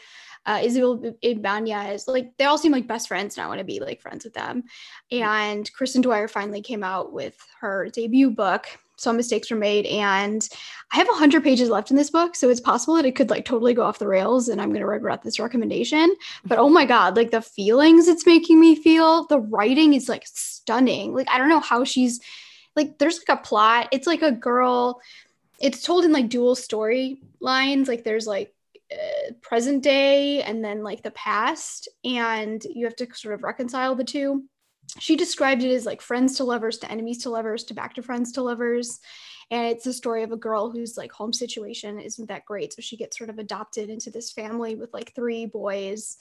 uh, 0.45 0.59
Isabel 0.61 1.15
Ibanez. 1.21 2.09
Like 2.09 2.35
they 2.37 2.43
all 2.43 2.57
seem 2.57 2.73
like 2.73 2.87
best 2.87 3.07
friends, 3.07 3.37
and 3.37 3.45
I 3.45 3.47
want 3.47 3.59
to 3.59 3.65
be 3.65 3.79
like 3.79 4.01
friends 4.01 4.25
with 4.25 4.33
them. 4.33 4.63
And 5.11 5.69
Kristin 5.73 6.01
Dwyer 6.01 6.27
finally 6.27 6.61
came 6.61 6.83
out 6.83 7.13
with 7.13 7.37
her 7.61 7.89
debut 7.93 8.29
book, 8.29 8.67
some 8.97 9.17
mistakes 9.17 9.51
were 9.51 9.57
made 9.57 9.85
and 9.85 10.47
i 10.93 10.97
have 10.97 11.07
100 11.07 11.43
pages 11.43 11.69
left 11.69 11.91
in 11.91 11.97
this 11.97 12.09
book 12.09 12.35
so 12.35 12.49
it's 12.49 12.59
possible 12.59 12.95
that 12.95 13.05
it 13.05 13.15
could 13.15 13.29
like 13.29 13.45
totally 13.45 13.73
go 13.73 13.83
off 13.83 13.99
the 13.99 14.07
rails 14.07 14.49
and 14.49 14.61
i'm 14.61 14.69
going 14.69 14.81
to 14.81 14.87
regret 14.87 15.21
this 15.21 15.39
recommendation. 15.39 16.13
But 16.45 16.59
oh 16.59 16.69
my 16.69 16.85
god 16.85 17.15
like 17.15 17.31
the 17.31 17.41
feelings 17.41 18.07
it's 18.07 18.25
making 18.25 18.59
me 18.59 18.75
feel 18.75 19.25
the 19.27 19.39
writing 19.39 19.93
is 19.93 20.09
like 20.09 20.23
stunning. 20.25 21.13
Like 21.13 21.29
i 21.29 21.37
don't 21.37 21.49
know 21.49 21.59
how 21.59 21.83
she's 21.83 22.19
like 22.75 22.97
there's 22.97 23.19
like 23.19 23.39
a 23.39 23.41
plot. 23.41 23.89
It's 23.91 24.07
like 24.07 24.21
a 24.21 24.31
girl 24.31 25.01
it's 25.59 25.81
told 25.81 26.05
in 26.05 26.11
like 26.11 26.29
dual 26.29 26.55
story 26.55 27.21
lines 27.39 27.87
like 27.87 28.03
there's 28.03 28.27
like 28.27 28.53
uh, 28.91 29.31
present 29.41 29.81
day 29.81 30.41
and 30.43 30.63
then 30.63 30.83
like 30.83 31.01
the 31.01 31.11
past 31.11 31.87
and 32.03 32.63
you 32.65 32.85
have 32.85 32.95
to 32.95 33.07
sort 33.13 33.33
of 33.33 33.43
reconcile 33.43 33.95
the 33.95 34.03
two 34.03 34.43
she 34.99 35.15
described 35.15 35.63
it 35.63 35.73
as 35.73 35.85
like 35.85 36.01
friends 36.01 36.37
to 36.37 36.43
lovers 36.43 36.77
to 36.79 36.91
enemies 36.91 37.23
to 37.23 37.29
lovers 37.29 37.63
to 37.65 37.73
back 37.73 37.93
to 37.95 38.01
friends 38.01 38.31
to 38.33 38.41
lovers. 38.41 38.99
And 39.51 39.67
it's 39.67 39.85
a 39.85 39.93
story 39.93 40.23
of 40.23 40.31
a 40.31 40.37
girl 40.37 40.71
whose 40.71 40.97
like 40.97 41.11
home 41.11 41.33
situation 41.33 41.99
isn't 41.99 42.29
that 42.29 42.45
great. 42.45 42.73
So 42.73 42.81
she 42.81 42.97
gets 42.97 43.17
sort 43.17 43.29
of 43.29 43.37
adopted 43.37 43.89
into 43.89 44.09
this 44.09 44.31
family 44.31 44.75
with 44.75 44.93
like 44.93 45.13
three 45.13 45.45
boys 45.45 46.17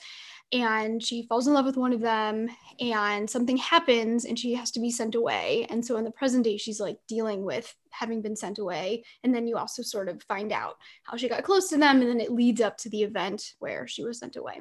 and 0.52 1.02
she 1.02 1.26
falls 1.26 1.46
in 1.46 1.54
love 1.54 1.64
with 1.64 1.76
one 1.76 1.92
of 1.92 2.00
them 2.00 2.48
and 2.78 3.28
something 3.28 3.56
happens 3.56 4.24
and 4.24 4.38
she 4.38 4.54
has 4.54 4.70
to 4.72 4.80
be 4.80 4.90
sent 4.90 5.14
away. 5.14 5.66
And 5.70 5.84
so 5.84 5.96
in 5.96 6.04
the 6.04 6.10
present 6.10 6.44
day 6.44 6.58
she's 6.58 6.80
like 6.80 6.98
dealing 7.08 7.44
with 7.44 7.74
having 7.90 8.20
been 8.20 8.36
sent 8.36 8.58
away. 8.58 9.04
And 9.22 9.34
then 9.34 9.46
you 9.46 9.56
also 9.56 9.82
sort 9.82 10.08
of 10.08 10.22
find 10.24 10.52
out 10.52 10.76
how 11.04 11.16
she 11.16 11.28
got 11.28 11.44
close 11.44 11.70
to 11.70 11.78
them 11.78 12.00
and 12.00 12.10
then 12.10 12.20
it 12.20 12.30
leads 12.32 12.60
up 12.60 12.76
to 12.78 12.90
the 12.90 13.04
event 13.04 13.54
where 13.58 13.86
she 13.86 14.04
was 14.04 14.18
sent 14.18 14.36
away. 14.36 14.60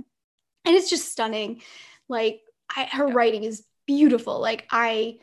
And 0.65 0.75
it's 0.75 0.89
just 0.89 1.11
stunning. 1.11 1.61
Like 2.07 2.39
I, 2.73 2.85
her 2.85 3.09
yeah. 3.09 3.13
writing 3.13 3.43
is 3.43 3.65
beautiful. 3.85 4.39
Like 4.39 4.67
I 4.71 5.17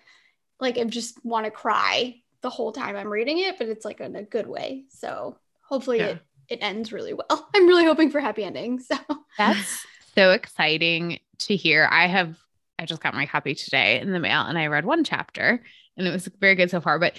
like 0.60 0.78
I 0.78 0.84
just 0.84 1.24
want 1.24 1.46
to 1.46 1.50
cry 1.50 2.16
the 2.42 2.50
whole 2.50 2.72
time 2.72 2.96
I'm 2.96 3.08
reading 3.08 3.38
it, 3.38 3.58
but 3.58 3.68
it's 3.68 3.84
like 3.84 4.00
in 4.00 4.16
a 4.16 4.22
good 4.22 4.46
way. 4.46 4.84
So 4.90 5.36
hopefully 5.62 5.98
yeah. 5.98 6.06
it 6.06 6.22
it 6.48 6.58
ends 6.62 6.92
really 6.92 7.14
well. 7.14 7.48
I'm 7.54 7.66
really 7.66 7.84
hoping 7.84 8.10
for 8.10 8.20
happy 8.20 8.44
endings. 8.44 8.86
So 8.86 8.96
that's 9.38 9.86
so 10.14 10.32
exciting 10.32 11.20
to 11.38 11.56
hear. 11.56 11.88
I 11.90 12.06
have 12.06 12.36
I 12.78 12.86
just 12.86 13.02
got 13.02 13.14
my 13.14 13.26
copy 13.26 13.54
today 13.54 14.00
in 14.00 14.12
the 14.12 14.20
mail 14.20 14.42
and 14.42 14.58
I 14.58 14.68
read 14.68 14.84
one 14.84 15.04
chapter 15.04 15.62
and 15.96 16.06
it 16.06 16.10
was 16.10 16.28
very 16.40 16.54
good 16.54 16.70
so 16.70 16.80
far. 16.80 16.98
But 16.98 17.14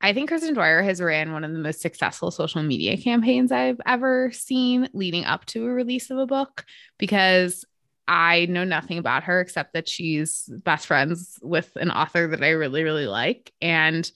I 0.00 0.12
think 0.12 0.30
Kristin 0.30 0.54
Dwyer 0.54 0.82
has 0.82 1.00
ran 1.00 1.32
one 1.32 1.44
of 1.44 1.52
the 1.52 1.58
most 1.58 1.80
successful 1.80 2.30
social 2.30 2.62
media 2.62 2.96
campaigns 2.96 3.50
I've 3.50 3.80
ever 3.84 4.30
seen 4.32 4.88
leading 4.92 5.24
up 5.24 5.44
to 5.46 5.64
a 5.64 5.70
release 5.70 6.10
of 6.10 6.18
a 6.18 6.26
book 6.26 6.64
because 6.98 7.64
I 8.08 8.46
know 8.46 8.64
nothing 8.64 8.98
about 8.98 9.24
her 9.24 9.40
except 9.40 9.74
that 9.74 9.88
she's 9.88 10.50
best 10.64 10.86
friends 10.86 11.38
with 11.42 11.70
an 11.76 11.90
author 11.90 12.26
that 12.28 12.42
I 12.42 12.50
really, 12.50 12.82
really 12.82 13.06
like. 13.06 13.52
And 13.60 14.10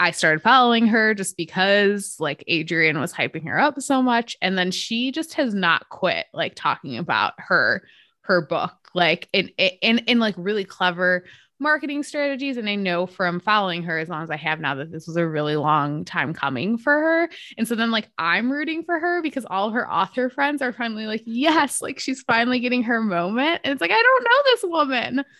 I 0.00 0.12
started 0.12 0.40
following 0.40 0.86
her 0.86 1.12
just 1.12 1.36
because 1.36 2.16
like 2.18 2.42
Adrienne 2.50 2.98
was 2.98 3.12
hyping 3.12 3.46
her 3.46 3.60
up 3.60 3.78
so 3.82 4.00
much. 4.00 4.38
And 4.40 4.56
then 4.56 4.70
she 4.70 5.12
just 5.12 5.34
has 5.34 5.54
not 5.54 5.90
quit 5.90 6.26
like 6.32 6.54
talking 6.54 6.96
about 6.96 7.34
her 7.36 7.82
her 8.22 8.40
book 8.46 8.72
like 8.94 9.28
in 9.32 9.48
in 9.58 9.98
in 9.98 10.18
like 10.18 10.34
really 10.38 10.64
clever 10.64 11.24
marketing 11.60 12.02
strategies. 12.02 12.56
And 12.56 12.68
I 12.68 12.74
know 12.74 13.06
from 13.06 13.40
following 13.40 13.82
her 13.84 13.98
as 13.98 14.08
long 14.08 14.22
as 14.22 14.30
I 14.30 14.36
have 14.36 14.60
now 14.60 14.74
that 14.76 14.90
this 14.90 15.06
was 15.06 15.16
a 15.16 15.26
really 15.26 15.56
long 15.56 16.04
time 16.04 16.32
coming 16.32 16.78
for 16.78 16.92
her. 16.92 17.30
And 17.58 17.68
so 17.68 17.74
then, 17.74 17.90
like, 17.90 18.08
I'm 18.18 18.50
rooting 18.50 18.84
for 18.84 18.98
her 18.98 19.22
because 19.22 19.46
all 19.48 19.70
her 19.70 19.90
author 19.90 20.30
friends 20.30 20.62
are 20.62 20.72
finally 20.72 21.06
like, 21.06 21.22
yes, 21.26 21.80
like 21.80 21.98
she's 21.98 22.22
finally 22.22 22.60
getting 22.60 22.82
her 22.84 23.00
moment. 23.00 23.60
And 23.64 23.72
it's 23.72 23.80
like, 23.80 23.92
I 23.92 24.02
don't 24.02 24.24
know 24.24 24.42
this 24.44 24.64
woman. 24.64 25.24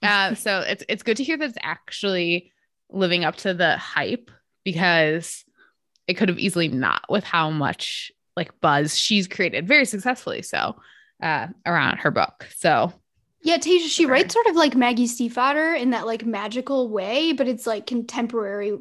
Uh, 0.00 0.32
so 0.36 0.60
it's 0.60 0.84
it's 0.88 1.02
good 1.02 1.16
to 1.16 1.24
hear 1.24 1.36
that 1.36 1.48
it's 1.48 1.58
actually 1.60 2.52
living 2.88 3.24
up 3.24 3.34
to 3.34 3.52
the 3.52 3.76
hype 3.76 4.30
because 4.62 5.44
it 6.06 6.14
could 6.14 6.28
have 6.28 6.38
easily 6.38 6.68
not 6.68 7.02
with 7.08 7.24
how 7.24 7.50
much 7.50 8.12
like 8.36 8.60
buzz 8.60 8.96
she's 8.96 9.26
created 9.26 9.66
very 9.66 9.84
successfully 9.84 10.40
so 10.40 10.76
uh, 11.22 11.48
around 11.66 11.98
her 11.98 12.10
book. 12.10 12.46
So 12.56 12.92
yeah, 13.42 13.58
Tasia, 13.58 13.88
she 13.88 14.06
writes 14.06 14.34
sort 14.34 14.46
of 14.46 14.56
like 14.56 14.74
Maggie 14.74 15.06
Stiefvater 15.06 15.78
in 15.78 15.90
that 15.90 16.06
like 16.06 16.26
magical 16.26 16.88
way, 16.88 17.32
but 17.32 17.46
it's 17.46 17.66
like 17.66 17.86
contemporary 17.86 18.78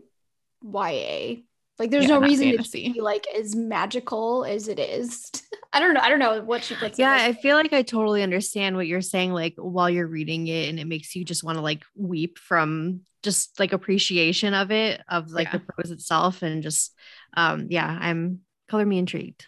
YA. 0.63 1.41
Like 1.79 1.91
there's 1.91 2.07
yeah, 2.07 2.17
no 2.17 2.21
reason 2.21 2.49
fantasy. 2.49 2.87
to 2.87 2.93
be 2.93 3.01
like 3.01 3.27
as 3.27 3.55
magical 3.55 4.45
as 4.45 4.67
it 4.67 4.79
is. 4.79 5.31
I 5.73 5.79
don't 5.79 5.93
know. 5.93 5.99
I 5.99 6.09
don't 6.09 6.17
know 6.17 6.41
what 6.41 6.63
she 6.63 6.73
puts. 6.75 6.97
Yeah, 6.97 7.13
I 7.13 7.33
feel 7.33 7.55
like 7.55 7.71
I 7.71 7.83
totally 7.83 8.23
understand 8.23 8.75
what 8.75 8.87
you're 8.87 9.01
saying. 9.01 9.31
Like 9.31 9.53
while 9.57 9.89
you're 9.89 10.07
reading 10.07 10.47
it, 10.47 10.69
and 10.69 10.79
it 10.79 10.87
makes 10.87 11.15
you 11.15 11.23
just 11.23 11.43
want 11.43 11.57
to 11.57 11.61
like 11.61 11.83
weep 11.95 12.39
from 12.39 13.01
just 13.21 13.59
like 13.59 13.73
appreciation 13.73 14.55
of 14.55 14.71
it, 14.71 15.01
of 15.07 15.31
like 15.31 15.47
yeah. 15.47 15.51
the 15.51 15.59
prose 15.59 15.91
itself, 15.91 16.41
and 16.41 16.63
just 16.63 16.95
um 17.35 17.67
yeah, 17.69 17.85
I'm 17.85 18.39
color 18.69 18.85
me 18.85 18.97
intrigued. 18.97 19.45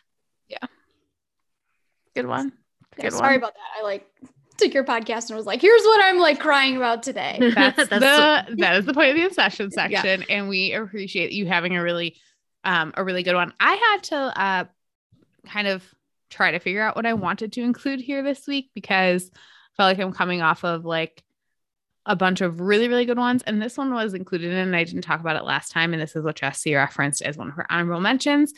Yeah, 0.49 0.67
good 2.13 2.27
one. 2.27 2.51
Good 2.95 3.05
yeah, 3.05 3.09
sorry 3.09 3.37
one. 3.37 3.37
about 3.37 3.53
that. 3.55 3.79
I 3.79 3.83
like 3.83 4.07
took 4.59 4.73
your 4.73 4.83
podcast 4.83 5.29
and 5.29 5.37
was 5.37 5.45
like, 5.45 5.61
here's 5.61 5.83
what 5.83 6.03
I'm 6.03 6.19
like 6.19 6.39
crying 6.39 6.77
about 6.77 7.03
today. 7.03 7.37
That's, 7.55 7.75
That's 7.77 7.89
the 7.89 8.55
that 8.57 8.75
is 8.75 8.85
the 8.85 8.93
point 8.93 9.09
of 9.09 9.15
the 9.15 9.25
obsession 9.25 9.71
section. 9.71 10.21
Yeah. 10.21 10.35
And 10.35 10.49
we 10.49 10.73
appreciate 10.73 11.31
you 11.31 11.47
having 11.47 11.75
a 11.75 11.83
really 11.83 12.17
um 12.63 12.93
a 12.95 13.03
really 13.03 13.23
good 13.23 13.35
one. 13.35 13.53
I 13.59 13.73
had 13.73 14.03
to 14.03 14.15
uh 14.15 14.65
kind 15.47 15.67
of 15.67 15.83
try 16.29 16.51
to 16.51 16.59
figure 16.59 16.83
out 16.83 16.95
what 16.95 17.05
I 17.05 17.13
wanted 17.13 17.53
to 17.53 17.61
include 17.61 18.01
here 18.01 18.21
this 18.21 18.45
week 18.47 18.69
because 18.75 19.31
I 19.33 19.75
felt 19.77 19.97
like 19.97 19.99
I'm 19.99 20.13
coming 20.13 20.41
off 20.41 20.63
of 20.63 20.85
like 20.85 21.23
a 22.05 22.15
bunch 22.15 22.41
of 22.41 22.59
really, 22.59 22.87
really 22.87 23.05
good 23.05 23.17
ones. 23.17 23.43
And 23.43 23.61
this 23.61 23.77
one 23.77 23.93
was 23.93 24.13
included 24.13 24.51
in, 24.51 24.57
and 24.57 24.75
I 24.75 24.83
didn't 24.83 25.03
talk 25.03 25.19
about 25.19 25.35
it 25.35 25.43
last 25.43 25.71
time. 25.71 25.93
And 25.93 26.01
this 26.01 26.15
is 26.15 26.23
what 26.23 26.37
Jesse 26.37 26.73
referenced 26.73 27.21
as 27.21 27.37
one 27.37 27.49
of 27.49 27.53
her 27.55 27.67
honorable 27.69 28.01
mentions, 28.01 28.53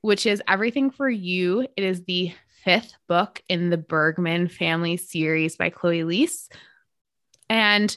which 0.00 0.26
is 0.26 0.42
Everything 0.48 0.90
for 0.90 1.08
You. 1.08 1.66
It 1.76 1.84
is 1.84 2.04
the 2.04 2.32
fifth 2.64 2.94
book 3.08 3.42
in 3.48 3.70
the 3.70 3.76
Bergman 3.76 4.48
family 4.48 4.96
series 4.96 5.56
by 5.56 5.70
Chloe 5.70 6.02
Liese. 6.02 6.48
And 7.48 7.96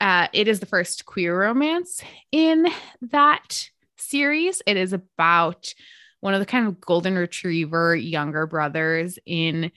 uh, 0.00 0.28
it 0.32 0.48
is 0.48 0.60
the 0.60 0.66
first 0.66 1.06
queer 1.06 1.38
romance 1.38 2.02
in 2.32 2.66
that 3.10 3.70
series. 3.96 4.62
It 4.66 4.76
is 4.76 4.92
about 4.92 5.74
one 6.20 6.34
of 6.34 6.40
the 6.40 6.46
kind 6.46 6.66
of 6.66 6.80
golden 6.80 7.16
retriever 7.16 7.94
younger 7.94 8.46
brothers 8.46 9.18
in 9.24 9.70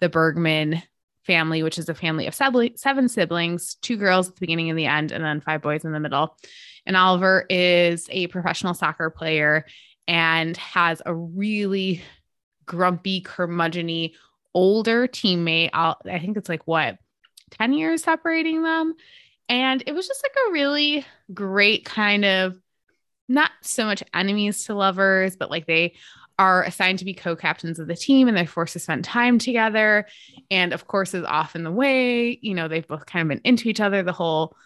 the 0.00 0.08
Bergman 0.08 0.82
family, 1.24 1.62
which 1.62 1.78
is 1.78 1.88
a 1.88 1.94
family 1.94 2.26
of 2.26 2.34
seven 2.34 3.08
siblings, 3.08 3.74
two 3.76 3.96
girls 3.96 4.28
at 4.28 4.34
the 4.34 4.40
beginning 4.40 4.70
and 4.70 4.78
the 4.78 4.86
end, 4.86 5.12
and 5.12 5.22
then 5.22 5.40
five 5.40 5.62
boys 5.62 5.84
in 5.84 5.92
the 5.92 6.00
middle. 6.00 6.36
And 6.86 6.96
Oliver 6.96 7.46
is 7.48 8.08
a 8.10 8.26
professional 8.28 8.74
soccer 8.74 9.10
player 9.10 9.66
and 10.08 10.56
has 10.56 11.02
a 11.04 11.14
really 11.14 12.02
grumpy, 12.70 13.20
curmudgeony 13.20 14.12
older 14.54 15.08
teammate. 15.08 15.70
I'll, 15.72 16.00
I 16.04 16.20
think 16.20 16.36
it's 16.36 16.48
like 16.48 16.66
what, 16.68 16.98
10 17.50 17.72
years 17.72 18.04
separating 18.04 18.62
them. 18.62 18.94
And 19.48 19.82
it 19.86 19.92
was 19.92 20.06
just 20.06 20.22
like 20.22 20.36
a 20.46 20.52
really 20.52 21.04
great 21.34 21.84
kind 21.84 22.24
of 22.24 22.56
not 23.28 23.50
so 23.62 23.86
much 23.86 24.04
enemies 24.14 24.64
to 24.64 24.74
lovers, 24.74 25.34
but 25.34 25.50
like 25.50 25.66
they 25.66 25.94
are 26.38 26.62
assigned 26.62 27.00
to 27.00 27.04
be 27.04 27.12
co-captains 27.12 27.80
of 27.80 27.88
the 27.88 27.96
team 27.96 28.28
and 28.28 28.36
they're 28.36 28.46
forced 28.46 28.74
to 28.74 28.78
spend 28.78 29.04
time 29.04 29.40
together. 29.40 30.06
And 30.48 30.72
of 30.72 30.86
course, 30.86 31.12
is 31.12 31.24
often 31.24 31.64
the 31.64 31.72
way, 31.72 32.38
you 32.40 32.54
know, 32.54 32.68
they've 32.68 32.86
both 32.86 33.04
kind 33.04 33.22
of 33.22 33.28
been 33.36 33.42
into 33.44 33.68
each 33.68 33.80
other 33.80 34.04
the 34.04 34.12
whole 34.12 34.56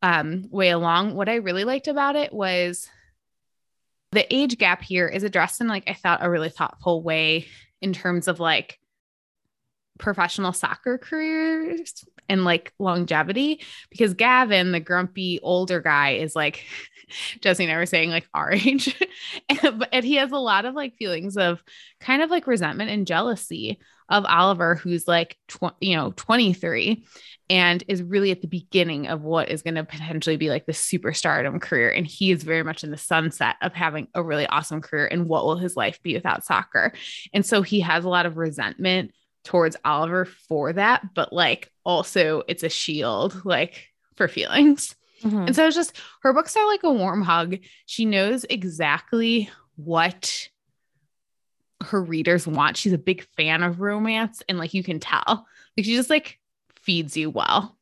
um, 0.00 0.46
way 0.50 0.70
along. 0.70 1.14
What 1.14 1.28
I 1.28 1.34
really 1.34 1.64
liked 1.64 1.88
about 1.88 2.16
it 2.16 2.32
was 2.32 2.88
the 4.12 4.34
age 4.34 4.58
gap 4.58 4.82
here 4.82 5.06
is 5.06 5.22
addressed 5.22 5.60
in 5.60 5.68
like 5.68 5.84
I 5.88 5.94
thought 5.94 6.24
a 6.24 6.30
really 6.30 6.50
thoughtful 6.50 7.02
way 7.02 7.46
in 7.80 7.92
terms 7.92 8.28
of 8.28 8.40
like 8.40 8.78
professional 10.00 10.52
soccer 10.52 10.98
careers 10.98 12.04
and 12.28 12.44
like 12.44 12.72
longevity 12.78 13.60
because 13.90 14.14
Gavin, 14.14 14.72
the 14.72 14.80
grumpy 14.80 15.38
older 15.42 15.80
guy, 15.80 16.12
is 16.12 16.34
like 16.34 16.64
Jesse 17.40 17.64
and 17.64 17.72
I 17.72 17.76
were 17.76 17.86
saying 17.86 18.10
like 18.10 18.28
our 18.34 18.52
age. 18.52 18.96
and, 19.48 19.86
and 19.92 20.04
he 20.04 20.16
has 20.16 20.32
a 20.32 20.38
lot 20.38 20.64
of 20.64 20.74
like 20.74 20.96
feelings 20.96 21.36
of 21.36 21.62
kind 22.00 22.22
of 22.22 22.30
like 22.30 22.46
resentment 22.46 22.90
and 22.90 23.06
jealousy 23.06 23.78
of 24.08 24.24
Oliver, 24.24 24.74
who's 24.74 25.06
like, 25.06 25.36
tw- 25.46 25.76
you 25.80 25.96
know, 25.96 26.12
23 26.16 27.04
and 27.48 27.82
is 27.88 28.02
really 28.02 28.30
at 28.30 28.42
the 28.42 28.48
beginning 28.48 29.06
of 29.06 29.22
what 29.22 29.50
is 29.50 29.62
going 29.62 29.74
to 29.74 29.84
potentially 29.84 30.36
be 30.36 30.50
like 30.50 30.66
the 30.66 30.72
superstardom 30.72 31.60
career. 31.60 31.90
And 31.90 32.06
he 32.06 32.30
is 32.30 32.42
very 32.42 32.62
much 32.62 32.84
in 32.84 32.90
the 32.90 32.96
sunset 32.96 33.56
of 33.62 33.72
having 33.72 34.08
a 34.14 34.22
really 34.22 34.46
awesome 34.46 34.80
career. 34.80 35.06
And 35.06 35.28
what 35.28 35.44
will 35.44 35.58
his 35.58 35.76
life 35.76 36.02
be 36.02 36.14
without 36.14 36.44
soccer? 36.44 36.92
And 37.32 37.46
so 37.46 37.62
he 37.62 37.80
has 37.80 38.04
a 38.04 38.08
lot 38.08 38.26
of 38.26 38.36
resentment 38.36 39.12
towards 39.50 39.76
Oliver 39.84 40.26
for 40.26 40.72
that, 40.72 41.12
but 41.12 41.32
like 41.32 41.72
also 41.82 42.44
it's 42.46 42.62
a 42.62 42.68
shield 42.68 43.44
like 43.44 43.88
for 44.14 44.28
feelings. 44.28 44.94
Mm-hmm. 45.24 45.46
And 45.46 45.56
so 45.56 45.66
it's 45.66 45.74
just 45.74 46.00
her 46.22 46.32
books 46.32 46.56
are 46.56 46.68
like 46.68 46.84
a 46.84 46.92
warm 46.92 47.20
hug. 47.20 47.56
She 47.84 48.04
knows 48.04 48.46
exactly 48.48 49.50
what 49.74 50.48
her 51.82 52.00
readers 52.00 52.46
want. 52.46 52.76
She's 52.76 52.92
a 52.92 52.98
big 52.98 53.26
fan 53.36 53.64
of 53.64 53.80
romance 53.80 54.40
and 54.48 54.56
like 54.56 54.72
you 54.72 54.84
can 54.84 55.00
tell. 55.00 55.48
Like 55.76 55.84
she 55.84 55.96
just 55.96 56.10
like 56.10 56.38
feeds 56.76 57.16
you 57.16 57.28
well. 57.28 57.76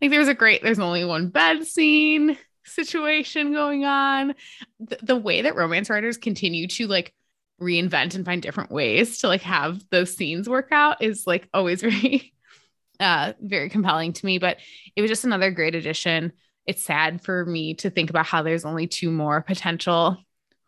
Like 0.00 0.10
there's 0.10 0.28
a 0.28 0.32
great 0.32 0.62
there's 0.62 0.78
only 0.78 1.04
one 1.04 1.28
bed 1.28 1.66
scene 1.66 2.38
situation 2.64 3.52
going 3.52 3.84
on. 3.84 4.34
The, 4.78 4.98
the 5.02 5.16
way 5.16 5.42
that 5.42 5.54
romance 5.54 5.90
writers 5.90 6.16
continue 6.16 6.66
to 6.68 6.86
like 6.86 7.12
reinvent 7.60 8.14
and 8.14 8.24
find 8.24 8.42
different 8.42 8.70
ways 8.70 9.18
to 9.18 9.28
like 9.28 9.42
have 9.42 9.82
those 9.90 10.14
scenes 10.14 10.48
work 10.48 10.68
out 10.72 11.02
is 11.02 11.26
like 11.26 11.48
always 11.52 11.80
very 11.82 12.32
uh 12.98 13.32
very 13.40 13.68
compelling 13.68 14.12
to 14.12 14.26
me, 14.26 14.38
but 14.38 14.58
it 14.96 15.02
was 15.02 15.10
just 15.10 15.24
another 15.24 15.50
great 15.50 15.74
addition. 15.74 16.32
It's 16.66 16.82
sad 16.82 17.22
for 17.22 17.44
me 17.44 17.74
to 17.74 17.90
think 17.90 18.10
about 18.10 18.26
how 18.26 18.42
there's 18.42 18.64
only 18.64 18.86
two 18.86 19.10
more 19.10 19.40
potential 19.42 20.18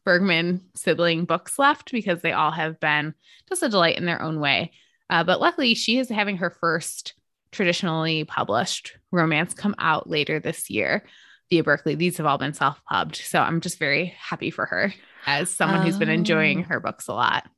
Bergman 0.05 0.63
sibling 0.75 1.25
books 1.25 1.59
left 1.59 1.93
because 1.93 2.23
they 2.23 2.33
all 2.33 2.51
have 2.51 2.81
been 2.81 3.15
just 3.49 3.63
a 3.63 3.69
delight 3.69 3.99
in 3.99 4.05
their 4.05 4.21
own 4.21 4.41
way. 4.41 4.73
Uh, 5.09 5.23
but 5.23 5.41
luckily, 5.41 5.75
she 5.75 5.99
is 5.99 6.09
having 6.09 6.39
her 6.39 6.51
first 6.51 7.15
traditionally 7.53 8.25
published 8.25 8.97
romance 9.11 9.55
come 9.55 9.75
out 9.79 10.09
later 10.09 10.41
this 10.41 10.71
year 10.71 11.05
via 11.51 11.63
Berkley. 11.63 11.95
These 11.95 12.17
have 12.17 12.27
all 12.27 12.39
been 12.39 12.55
self 12.55 12.81
pubbed. 12.85 13.17
So 13.17 13.41
I'm 13.41 13.61
just 13.61 13.79
very 13.79 14.07
happy 14.19 14.51
for 14.51 14.67
her 14.67 14.93
as 15.27 15.51
someone 15.51 15.83
who's 15.83 15.99
been 15.99 16.09
enjoying 16.09 16.61
oh. 16.61 16.69
her 16.69 16.81
books 16.81 17.09
a 17.09 17.13
lot. 17.13 17.49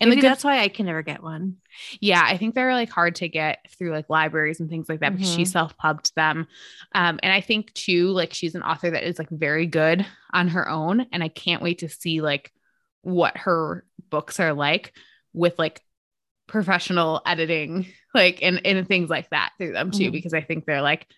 And 0.00 0.12
good, 0.12 0.22
that's 0.22 0.44
why 0.44 0.60
I 0.60 0.68
can 0.68 0.86
never 0.86 1.02
get 1.02 1.20
one. 1.20 1.56
Yeah, 2.00 2.22
I 2.24 2.36
think 2.36 2.54
they're 2.54 2.74
like 2.74 2.90
hard 2.90 3.16
to 3.16 3.28
get 3.28 3.58
through 3.76 3.92
like 3.92 4.08
libraries 4.08 4.60
and 4.60 4.70
things 4.70 4.88
like 4.88 5.00
that 5.00 5.08
mm-hmm. 5.08 5.16
because 5.16 5.34
she 5.34 5.42
mm-hmm. 5.42 5.50
self-pubbed 5.50 6.14
them. 6.14 6.46
Um, 6.94 7.18
and 7.22 7.32
I 7.32 7.40
think 7.40 7.72
too, 7.74 8.08
like 8.10 8.32
she's 8.32 8.54
an 8.54 8.62
author 8.62 8.90
that 8.90 9.02
is 9.02 9.18
like 9.18 9.30
very 9.30 9.66
good 9.66 10.06
on 10.32 10.48
her 10.48 10.68
own. 10.68 11.06
And 11.12 11.24
I 11.24 11.28
can't 11.28 11.62
wait 11.62 11.80
to 11.80 11.88
see 11.88 12.20
like 12.20 12.52
what 13.02 13.36
her 13.38 13.84
books 14.10 14.38
are 14.38 14.52
like 14.52 14.92
with 15.32 15.58
like 15.58 15.80
professional 16.46 17.20
editing, 17.26 17.86
like 18.14 18.40
and, 18.42 18.64
and 18.64 18.86
things 18.86 19.10
like 19.10 19.28
that 19.30 19.52
through 19.58 19.72
them 19.72 19.90
too, 19.90 20.04
mm-hmm. 20.04 20.12
because 20.12 20.34
I 20.34 20.40
think 20.40 20.66
they're 20.66 20.82
like 20.82 21.08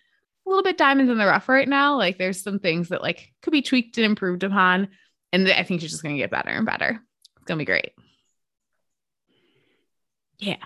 a 0.45 0.49
little 0.49 0.63
bit 0.63 0.77
diamonds 0.77 1.11
in 1.11 1.19
the 1.19 1.25
rough 1.25 1.47
right 1.47 1.69
now. 1.69 1.97
Like 1.97 2.17
there's 2.17 2.41
some 2.41 2.57
things 2.57 2.89
that 2.89 3.03
like 3.03 3.31
could 3.43 3.51
be 3.51 3.61
tweaked 3.61 3.97
and 3.97 4.05
improved 4.05 4.43
upon. 4.43 4.89
And 5.33 5.49
I 5.49 5.63
think 5.63 5.81
she's 5.81 5.91
just 5.91 6.03
gonna 6.03 6.15
get 6.15 6.31
better 6.31 6.51
and 6.51 6.65
better. 6.65 7.01
It's 7.35 7.45
gonna 7.45 7.57
be 7.57 7.65
great. 7.65 7.91
Yeah. 10.39 10.63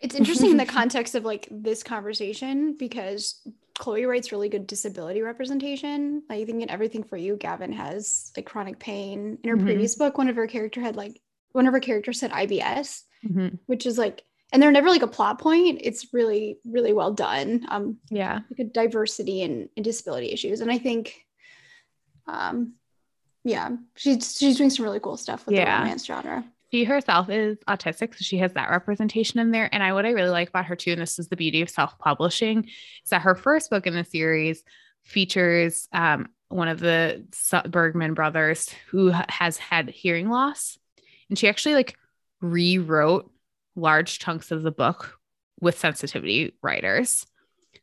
It's 0.00 0.14
interesting 0.14 0.52
in 0.52 0.56
the 0.56 0.66
context 0.80 1.14
of 1.14 1.24
like 1.24 1.48
this 1.50 1.82
conversation 1.82 2.76
because 2.78 3.46
Chloe 3.78 4.04
writes 4.04 4.30
really 4.30 4.48
good 4.48 4.66
disability 4.66 5.20
representation. 5.22 6.22
Like, 6.28 6.40
I 6.40 6.44
think 6.44 6.62
in 6.62 6.70
everything 6.70 7.02
for 7.02 7.16
you, 7.16 7.36
Gavin 7.36 7.72
has 7.72 8.30
like 8.36 8.46
chronic 8.46 8.78
pain. 8.78 9.38
In 9.42 9.50
her 9.50 9.56
mm-hmm. 9.56 9.66
previous 9.66 9.96
book, 9.96 10.16
one 10.16 10.28
of 10.28 10.36
her 10.36 10.46
character 10.46 10.80
had 10.80 10.94
like 10.94 11.20
one 11.52 11.66
of 11.66 11.72
her 11.72 11.80
characters 11.80 12.20
had 12.20 12.30
IBS, 12.30 13.02
mm-hmm. 13.26 13.56
which 13.66 13.86
is 13.86 13.98
like, 13.98 14.22
and 14.52 14.62
they're 14.62 14.70
never 14.70 14.90
like 14.90 15.02
a 15.02 15.08
plot 15.08 15.40
point. 15.40 15.80
It's 15.82 16.12
really, 16.12 16.58
really 16.64 16.92
well 16.92 17.12
done. 17.12 17.66
Um, 17.68 17.96
yeah, 18.10 18.40
like 18.50 18.60
a 18.60 18.70
diversity 18.70 19.42
and, 19.42 19.68
and 19.76 19.84
disability 19.84 20.30
issues, 20.30 20.60
and 20.60 20.70
I 20.70 20.78
think, 20.78 21.26
um, 22.28 22.74
yeah, 23.44 23.70
she's 23.96 24.36
she's 24.36 24.56
doing 24.56 24.70
some 24.70 24.84
really 24.84 25.00
cool 25.00 25.16
stuff 25.16 25.46
with 25.46 25.54
yeah. 25.54 25.76
the 25.76 25.82
romance 25.82 26.04
genre 26.04 26.44
she 26.74 26.82
herself 26.82 27.30
is 27.30 27.56
autistic, 27.68 28.16
so 28.16 28.22
she 28.22 28.38
has 28.38 28.52
that 28.54 28.68
representation 28.68 29.38
in 29.38 29.52
there. 29.52 29.72
And 29.72 29.80
I 29.80 29.92
what 29.92 30.06
I 30.06 30.10
really 30.10 30.30
like 30.30 30.48
about 30.48 30.64
her 30.64 30.74
too, 30.74 30.90
and 30.90 31.00
this 31.00 31.20
is 31.20 31.28
the 31.28 31.36
beauty 31.36 31.62
of 31.62 31.70
self-publishing, 31.70 32.64
is 32.64 33.10
that 33.10 33.22
her 33.22 33.36
first 33.36 33.70
book 33.70 33.86
in 33.86 33.94
the 33.94 34.02
series 34.02 34.64
features 35.04 35.86
um, 35.92 36.30
one 36.48 36.66
of 36.66 36.80
the 36.80 37.24
Bergman 37.68 38.14
brothers 38.14 38.70
who 38.88 39.12
has 39.28 39.56
had 39.56 39.88
hearing 39.88 40.28
loss, 40.28 40.76
and 41.28 41.38
she 41.38 41.48
actually 41.48 41.76
like 41.76 41.96
rewrote 42.40 43.30
large 43.76 44.18
chunks 44.18 44.50
of 44.50 44.64
the 44.64 44.72
book 44.72 45.16
with 45.60 45.78
sensitivity 45.78 46.56
writers 46.60 47.24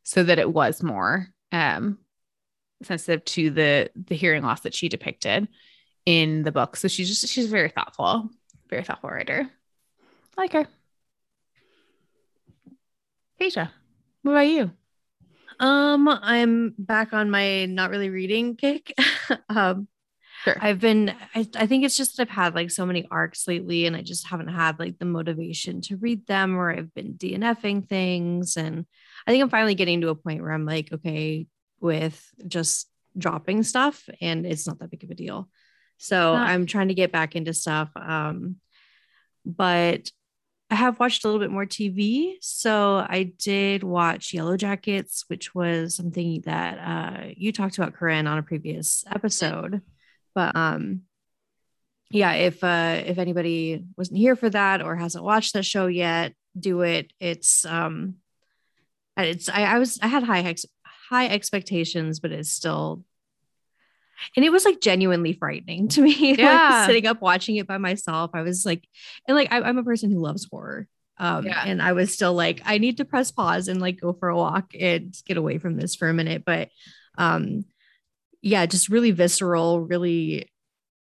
so 0.03 0.22
that 0.22 0.38
it 0.38 0.51
was 0.51 0.84
more 0.84 1.27
um 1.53 1.98
sensitive 2.85 3.23
to 3.25 3.50
the 3.50 3.91
the 3.95 4.15
hearing 4.15 4.43
loss 4.43 4.61
that 4.61 4.73
she 4.73 4.89
depicted 4.89 5.47
in 6.05 6.43
the 6.43 6.51
book. 6.51 6.75
So 6.75 6.88
she's 6.88 7.09
just 7.09 7.31
she's 7.33 7.47
very 7.47 7.69
thoughtful, 7.69 8.29
very 8.69 8.83
thoughtful 8.83 9.09
writer. 9.09 9.50
I 10.38 10.41
like 10.41 10.53
her. 10.53 10.67
Asia, 13.39 13.71
what 14.21 14.31
about 14.33 14.41
you? 14.41 14.71
Um, 15.59 16.07
I'm 16.07 16.73
back 16.77 17.13
on 17.13 17.29
my 17.29 17.65
not 17.65 17.91
really 17.91 18.09
reading 18.09 18.55
kick. 18.55 18.93
um, 19.50 19.88
sure. 20.43 20.57
I've 20.59 20.79
been, 20.79 21.13
I, 21.35 21.47
I 21.55 21.67
think 21.67 21.83
it's 21.83 21.97
just 21.97 22.17
that 22.17 22.23
I've 22.23 22.35
had 22.35 22.55
like 22.55 22.71
so 22.71 22.85
many 22.85 23.07
arcs 23.11 23.47
lately 23.47 23.85
and 23.85 23.95
I 23.95 24.01
just 24.01 24.27
haven't 24.27 24.47
had 24.47 24.79
like 24.79 24.97
the 24.97 25.05
motivation 25.05 25.81
to 25.81 25.97
read 25.97 26.25
them 26.25 26.57
or 26.57 26.71
I've 26.71 26.93
been 26.93 27.13
DNFing 27.13 27.88
things. 27.88 28.57
And 28.57 28.85
I 29.27 29.31
think 29.31 29.43
I'm 29.43 29.50
finally 29.50 29.75
getting 29.75 30.01
to 30.01 30.09
a 30.09 30.15
point 30.15 30.41
where 30.41 30.51
I'm 30.51 30.65
like, 30.65 30.91
okay, 30.91 31.45
with 31.81 32.23
just 32.47 32.88
dropping 33.17 33.63
stuff 33.63 34.07
and 34.21 34.45
it's 34.45 34.67
not 34.67 34.79
that 34.79 34.91
big 34.91 35.03
of 35.03 35.11
a 35.11 35.15
deal. 35.15 35.50
So 35.97 36.33
not- 36.33 36.47
I'm 36.47 36.65
trying 36.65 36.88
to 36.88 36.93
get 36.93 37.11
back 37.11 37.35
into 37.35 37.53
stuff. 37.53 37.89
Um, 37.95 38.57
but 39.45 40.09
I 40.69 40.75
have 40.75 41.00
watched 41.00 41.25
a 41.25 41.27
little 41.27 41.41
bit 41.41 41.51
more 41.51 41.65
TV. 41.65 42.35
So 42.39 43.05
I 43.07 43.23
did 43.23 43.83
watch 43.83 44.33
Yellow 44.33 44.55
Jackets, 44.55 45.25
which 45.27 45.53
was 45.53 45.95
something 45.95 46.41
that 46.45 46.77
uh, 46.77 47.27
you 47.35 47.51
talked 47.51 47.77
about, 47.77 47.93
Corinne, 47.93 48.25
on 48.25 48.38
a 48.38 48.43
previous 48.43 49.03
episode. 49.11 49.81
But 50.33 50.55
um, 50.55 51.01
yeah, 52.09 52.33
if 52.33 52.63
uh, 52.63 53.01
if 53.05 53.17
anybody 53.17 53.83
wasn't 53.97 54.19
here 54.19 54.38
for 54.38 54.50
that 54.50 54.81
or 54.81 54.95
hasn't 54.95 55.25
watched 55.25 55.53
that 55.53 55.65
show 55.65 55.88
yet, 55.88 56.33
do 56.57 56.81
it. 56.81 57.11
It's 57.19 57.65
um, 57.65 58.15
it's 59.17 59.50
I, 59.50 59.63
I 59.63 59.79
was 59.79 60.00
I 60.01 60.07
had 60.07 60.23
high 60.23 60.39
ex- 60.39 60.65
high 61.12 61.27
expectations, 61.27 62.20
but 62.20 62.32
it's 62.32 62.51
still 62.51 63.03
and 64.36 64.46
it 64.46 64.51
was 64.51 64.65
like 64.65 64.82
genuinely 64.82 65.34
frightening 65.34 65.88
to 65.89 66.01
me. 66.01 66.36
Yeah. 66.36 66.70
like 66.70 66.86
sitting 66.88 67.08
up 67.08 67.22
watching 67.22 67.58
it 67.58 67.68
by 67.68 67.77
myself. 67.77 68.32
I 68.34 68.41
was 68.41 68.65
like, 68.65 68.88
and 69.27 69.36
like 69.36 69.51
I, 69.51 69.68
am 69.68 69.77
a 69.77 69.84
person 69.84 70.12
who 70.12 70.20
loves 70.20 70.48
horror. 70.50 70.88
Um, 71.18 71.46
yeah. 71.46 71.63
and 71.65 71.82
I 71.82 71.94
was 71.94 72.12
still 72.12 72.34
like, 72.34 72.62
I 72.65 72.80
need 72.80 72.98
to 72.98 73.06
press 73.06 73.32
pause 73.32 73.68
and 73.68 73.80
like 73.80 74.01
go 74.01 74.13
for 74.13 74.30
a 74.30 74.36
walk 74.36 74.74
and 74.80 75.15
get 75.25 75.38
away 75.38 75.60
from 75.60 75.75
this 75.75 75.96
for 75.96 76.10
a 76.10 76.13
minute. 76.13 76.44
But 76.46 76.70
um, 77.15 77.65
yeah, 78.41 78.65
just 78.65 78.89
really 78.89 79.12
visceral, 79.12 79.82
really 79.82 80.50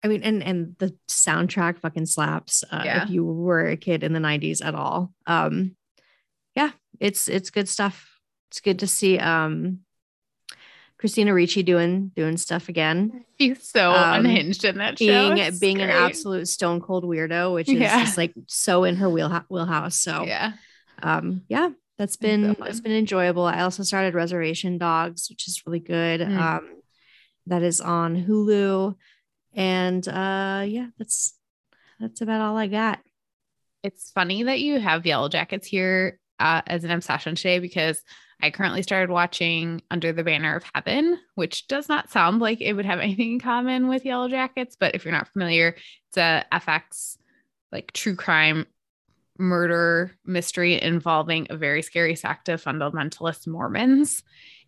I 0.04 0.06
mean, 0.06 0.22
and 0.22 0.42
and 0.42 0.76
the 0.78 0.94
soundtrack 1.08 1.80
fucking 1.80 2.04
slaps. 2.04 2.62
Uh, 2.70 2.82
yeah. 2.84 3.04
If 3.04 3.10
you 3.10 3.24
were 3.24 3.68
a 3.68 3.76
kid 3.76 4.02
in 4.02 4.12
the 4.12 4.20
'90s 4.20 4.62
at 4.62 4.74
all, 4.74 5.14
um, 5.26 5.76
yeah, 6.54 6.72
it's 7.00 7.26
it's 7.26 7.48
good 7.48 7.70
stuff. 7.70 8.20
It's 8.50 8.60
good 8.60 8.80
to 8.80 8.86
see. 8.86 9.18
Um, 9.18 9.80
Christina 11.04 11.34
Ricci 11.34 11.62
doing 11.62 12.12
doing 12.16 12.38
stuff 12.38 12.70
again. 12.70 13.26
She's 13.38 13.68
so 13.68 13.90
um, 13.90 14.20
unhinged 14.20 14.64
in 14.64 14.78
that 14.78 14.96
being, 14.96 15.36
show. 15.36 15.50
being 15.60 15.76
great. 15.76 15.90
an 15.90 15.90
absolute 15.90 16.48
stone 16.48 16.80
cold 16.80 17.04
weirdo, 17.04 17.52
which 17.52 17.68
is 17.68 17.74
yeah. 17.74 18.02
just 18.02 18.16
like 18.16 18.32
so 18.46 18.84
in 18.84 18.96
her 18.96 19.10
wheelhouse. 19.10 19.44
wheelhouse. 19.50 20.00
So 20.00 20.22
yeah, 20.22 20.54
um, 21.02 21.42
yeah, 21.46 21.68
that's 21.98 22.16
been 22.16 22.56
that's 22.58 22.80
been 22.80 22.92
enjoyable. 22.92 23.44
I 23.44 23.60
also 23.60 23.82
started 23.82 24.14
Reservation 24.14 24.78
Dogs, 24.78 25.28
which 25.28 25.46
is 25.46 25.60
really 25.66 25.78
good. 25.78 26.22
Mm. 26.22 26.38
Um, 26.38 26.68
that 27.48 27.62
is 27.62 27.82
on 27.82 28.24
Hulu, 28.24 28.94
and 29.52 30.08
uh, 30.08 30.64
yeah, 30.66 30.86
that's 30.96 31.34
that's 32.00 32.22
about 32.22 32.40
all 32.40 32.56
I 32.56 32.68
got. 32.68 32.98
It's 33.82 34.10
funny 34.10 34.44
that 34.44 34.60
you 34.60 34.80
have 34.80 35.04
Yellow 35.04 35.28
Jackets 35.28 35.66
here 35.66 36.18
uh, 36.38 36.62
as 36.66 36.82
an 36.84 36.92
obsession 36.92 37.34
today 37.34 37.58
because 37.58 38.02
I 38.44 38.50
currently 38.50 38.82
started 38.82 39.10
watching 39.10 39.80
Under 39.90 40.12
the 40.12 40.22
Banner 40.22 40.54
of 40.54 40.64
Heaven, 40.74 41.18
which 41.34 41.66
does 41.66 41.88
not 41.88 42.10
sound 42.10 42.40
like 42.40 42.60
it 42.60 42.74
would 42.74 42.84
have 42.84 43.00
anything 43.00 43.32
in 43.32 43.40
common 43.40 43.88
with 43.88 44.04
Yellow 44.04 44.28
Jackets, 44.28 44.76
but 44.78 44.94
if 44.94 45.04
you're 45.04 45.12
not 45.12 45.28
familiar, 45.28 45.74
it's 46.08 46.18
a 46.18 46.44
FX 46.52 47.16
like 47.72 47.90
true 47.92 48.14
crime 48.14 48.66
murder 49.38 50.14
mystery 50.26 50.80
involving 50.80 51.46
a 51.48 51.56
very 51.56 51.80
scary 51.80 52.14
sect 52.14 52.50
of 52.50 52.62
fundamentalist 52.62 53.46
Mormons. 53.46 54.22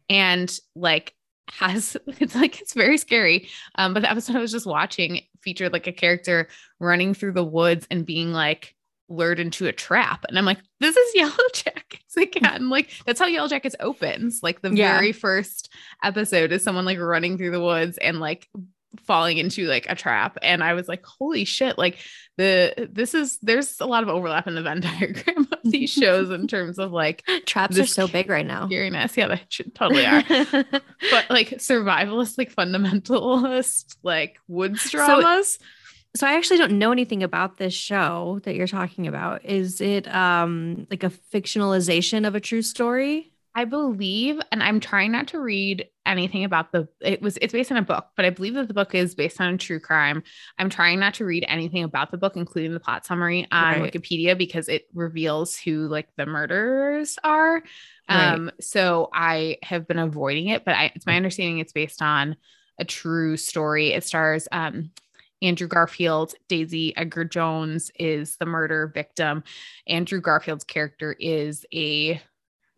And 0.09 0.59
like 0.75 1.15
has 1.49 1.99
it's 2.07 2.35
like 2.35 2.63
it's 2.63 2.73
very 2.73 2.97
scary. 2.97 3.49
Um, 3.75 3.93
but 3.93 4.01
the 4.01 4.11
episode 4.11 4.37
I 4.37 4.41
was 4.41 4.53
just 4.53 4.67
watching 4.67 5.21
featured 5.43 5.75
like 5.75 5.87
a 5.87 5.93
character 5.93 6.49
running 6.81 7.13
through 7.13 7.33
the 7.33 7.45
woods 7.45 7.87
and 7.91 8.07
being 8.07 8.33
like 8.33 8.75
lured 9.09 9.41
into 9.41 9.67
a 9.67 9.73
trap. 9.73 10.25
And 10.29 10.39
I'm 10.39 10.45
like, 10.45 10.59
this 10.81 10.97
is 10.97 11.13
Yellow 11.15 11.49
Jackets 11.53 12.17
again. 12.17 12.69
like 12.69 12.91
that's 13.07 13.21
how 13.21 13.27
Yellow 13.27 13.49
Jackets 13.49 13.77
opens. 13.81 14.41
Like 14.43 14.63
the 14.63 14.75
yeah. 14.75 14.95
very 14.95 15.13
first 15.13 15.73
episode 16.03 16.53
is 16.53 16.63
someone 16.63 16.85
like 16.85 16.99
running 16.99 17.39
through 17.39 17.53
the 17.53 17.61
woods 17.61 17.99
and 17.99 18.21
like 18.21 18.49
falling 19.05 19.39
into 19.39 19.67
like 19.67 19.87
a 19.89 19.95
trap. 19.95 20.39
And 20.43 20.63
I 20.63 20.75
was 20.75 20.89
like, 20.89 21.05
holy 21.05 21.45
shit, 21.45 21.79
like 21.79 21.99
the 22.37 22.89
this 22.93 23.15
is 23.15 23.39
there's 23.41 23.81
a 23.81 23.87
lot 23.87 24.03
of 24.03 24.09
overlap 24.09 24.47
in 24.47 24.55
the 24.55 24.63
Venn 24.63 24.81
diagram 25.01 25.49
of 25.51 25.59
these 25.65 25.91
shows 25.93 26.31
in 26.31 26.47
terms 26.47 26.79
of 26.79 26.93
like 26.93 27.25
traps 27.47 27.79
are 27.79 27.87
so 27.87 28.09
big 28.09 28.29
right 28.29 28.47
now. 28.47 28.67
Scariness. 28.67 29.17
Yeah, 29.17 29.29
they 29.29 29.43
should 29.49 29.75
totally 29.75 30.07
are. 30.07 30.23
but 30.29 31.31
like 31.31 31.51
survivalist, 31.59 32.39
like 32.39 32.55
fundamentalist, 32.55 33.97
like 34.03 34.39
woods 34.49 34.91
dramas. 34.91 35.55
So, 35.55 35.65
so 36.17 36.27
I 36.27 36.35
actually 36.35 36.59
don't 36.59 36.79
know 36.79 36.93
anything 36.93 37.23
about 37.23 37.59
this 37.59 37.75
show 37.75 38.41
that 38.45 38.55
you're 38.55 38.67
talking 38.67 39.07
about. 39.07 39.45
Is 39.45 39.81
it 39.81 40.13
um 40.15 40.87
like 40.91 41.05
a 41.05 41.11
fictionalization 41.11 42.27
of 42.27 42.35
a 42.35 42.41
true 42.41 42.63
story? 42.63 43.33
I 43.57 43.65
believe, 43.65 44.39
and 44.53 44.63
I'm 44.63 44.81
trying 44.81 45.13
not 45.13 45.29
to 45.29 45.41
read 45.41 45.89
anything 46.05 46.45
about 46.45 46.73
the 46.73 46.89
it 47.01 47.23
was 47.23 47.39
it's 47.41 47.55
based 47.55 47.73
on 47.73 47.79
a 47.79 47.83
book, 47.83 48.09
but 48.15 48.27
I 48.27 48.31
believe 48.31 48.53
that 48.53 48.69
the 48.69 48.75
book 48.75 48.95
is 48.95 49.15
based 49.15 49.41
on 49.41 49.55
a 49.55 49.57
true 49.57 49.81
crime. 49.81 50.23
I'm 50.59 50.69
trying 50.69 51.01
not 51.01 51.15
to 51.15 51.25
read 51.25 51.47
anything 51.49 51.83
about 51.83 52.11
the 52.11 52.19
book, 52.19 52.37
including 52.37 52.75
the 52.75 52.81
plot 52.81 53.07
summary 53.07 53.47
on 53.51 53.81
right. 53.81 53.93
Wikipedia, 53.93 54.37
because 54.37 54.69
it 54.69 54.87
reveals 54.93 55.57
who 55.57 55.89
like 55.89 56.09
the 56.17 56.27
murderers 56.27 57.19
are. 57.25 57.63
Right. 58.11 58.33
Um, 58.35 58.51
so 58.61 59.09
I 59.15 59.57
have 59.63 59.89
been 59.89 59.99
avoiding 59.99 60.49
it, 60.49 60.67
but 60.67 60.75
I, 60.75 60.93
it's 60.95 61.07
my 61.07 61.17
understanding 61.17 61.59
it's 61.59 61.73
based 61.73 62.03
on 62.03 62.37
a 62.79 62.85
true 62.85 63.39
story. 63.39 63.93
It 63.93 64.05
stars 64.05 64.49
um 64.53 64.91
Andrew 65.47 65.69
Garfield, 65.69 66.35
Daisy 66.49 66.97
Edgar 66.97 67.25
Jones 67.25 67.91
is 67.99 68.37
the 68.37 68.47
murder 68.47 68.89
victim. 68.89 69.45
Andrew 69.87 70.21
Garfield's 70.21 70.65
character 70.65 71.17
is 71.19 71.65
a 71.73 72.21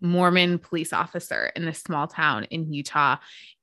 Mormon 0.00 0.58
police 0.58 0.92
officer 0.92 1.50
in 1.56 1.64
this 1.64 1.80
small 1.80 2.06
town 2.06 2.44
in 2.44 2.72
Utah. 2.72 3.16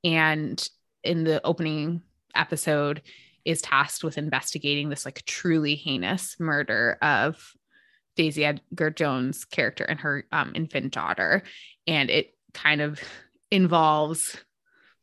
And 0.04 0.68
in 1.04 1.24
the 1.24 1.44
opening 1.44 2.02
episode, 2.34 3.02
is 3.46 3.62
tasked 3.62 4.02
with 4.02 4.18
investigating 4.18 4.88
this 4.88 5.04
like 5.04 5.24
truly 5.24 5.76
heinous 5.76 6.34
murder 6.40 6.98
of 7.00 7.54
Daisy 8.16 8.44
Edgar 8.44 8.90
Jones' 8.90 9.44
character 9.44 9.84
and 9.84 10.00
her 10.00 10.26
um, 10.32 10.52
infant 10.56 10.92
daughter. 10.92 11.44
And 11.86 12.10
it 12.10 12.34
kind 12.52 12.80
of 12.80 13.00
involves 13.52 14.36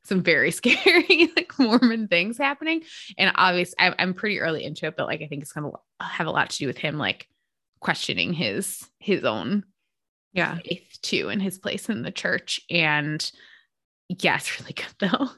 some 0.04 0.22
very 0.22 0.52
scary 0.60 1.32
like 1.36 1.54
Mormon 1.58 2.08
things 2.08 2.38
happening. 2.38 2.84
And 3.18 3.32
obviously, 3.36 3.76
I'm, 3.80 3.96
I'm 4.00 4.14
pretty 4.14 4.40
early 4.40 4.64
into 4.64 4.88
it, 4.88 4.96
but 4.98 5.08
like 5.08 5.22
I 5.22 5.28
think 5.28 5.42
it's 5.42 5.54
gonna 5.54 5.72
have 6.00 6.28
a 6.28 6.32
lot 6.32 6.50
to 6.52 6.58
do 6.58 6.68
with 6.68 6.78
him 6.78 6.98
like 6.98 7.28
questioning 7.80 8.32
his 8.32 8.88
his 9.00 9.26
own 9.26 9.66
yeah 10.32 10.56
faith 10.56 10.98
too 11.02 11.28
and 11.28 11.42
his 11.42 11.60
place 11.60 11.90
in 11.90 12.02
the 12.02 12.12
church. 12.12 12.62
And 12.70 13.32
yeah, 14.10 14.36
it's 14.36 14.60
really 14.60 14.74
good 14.74 14.94
though. 15.00 15.30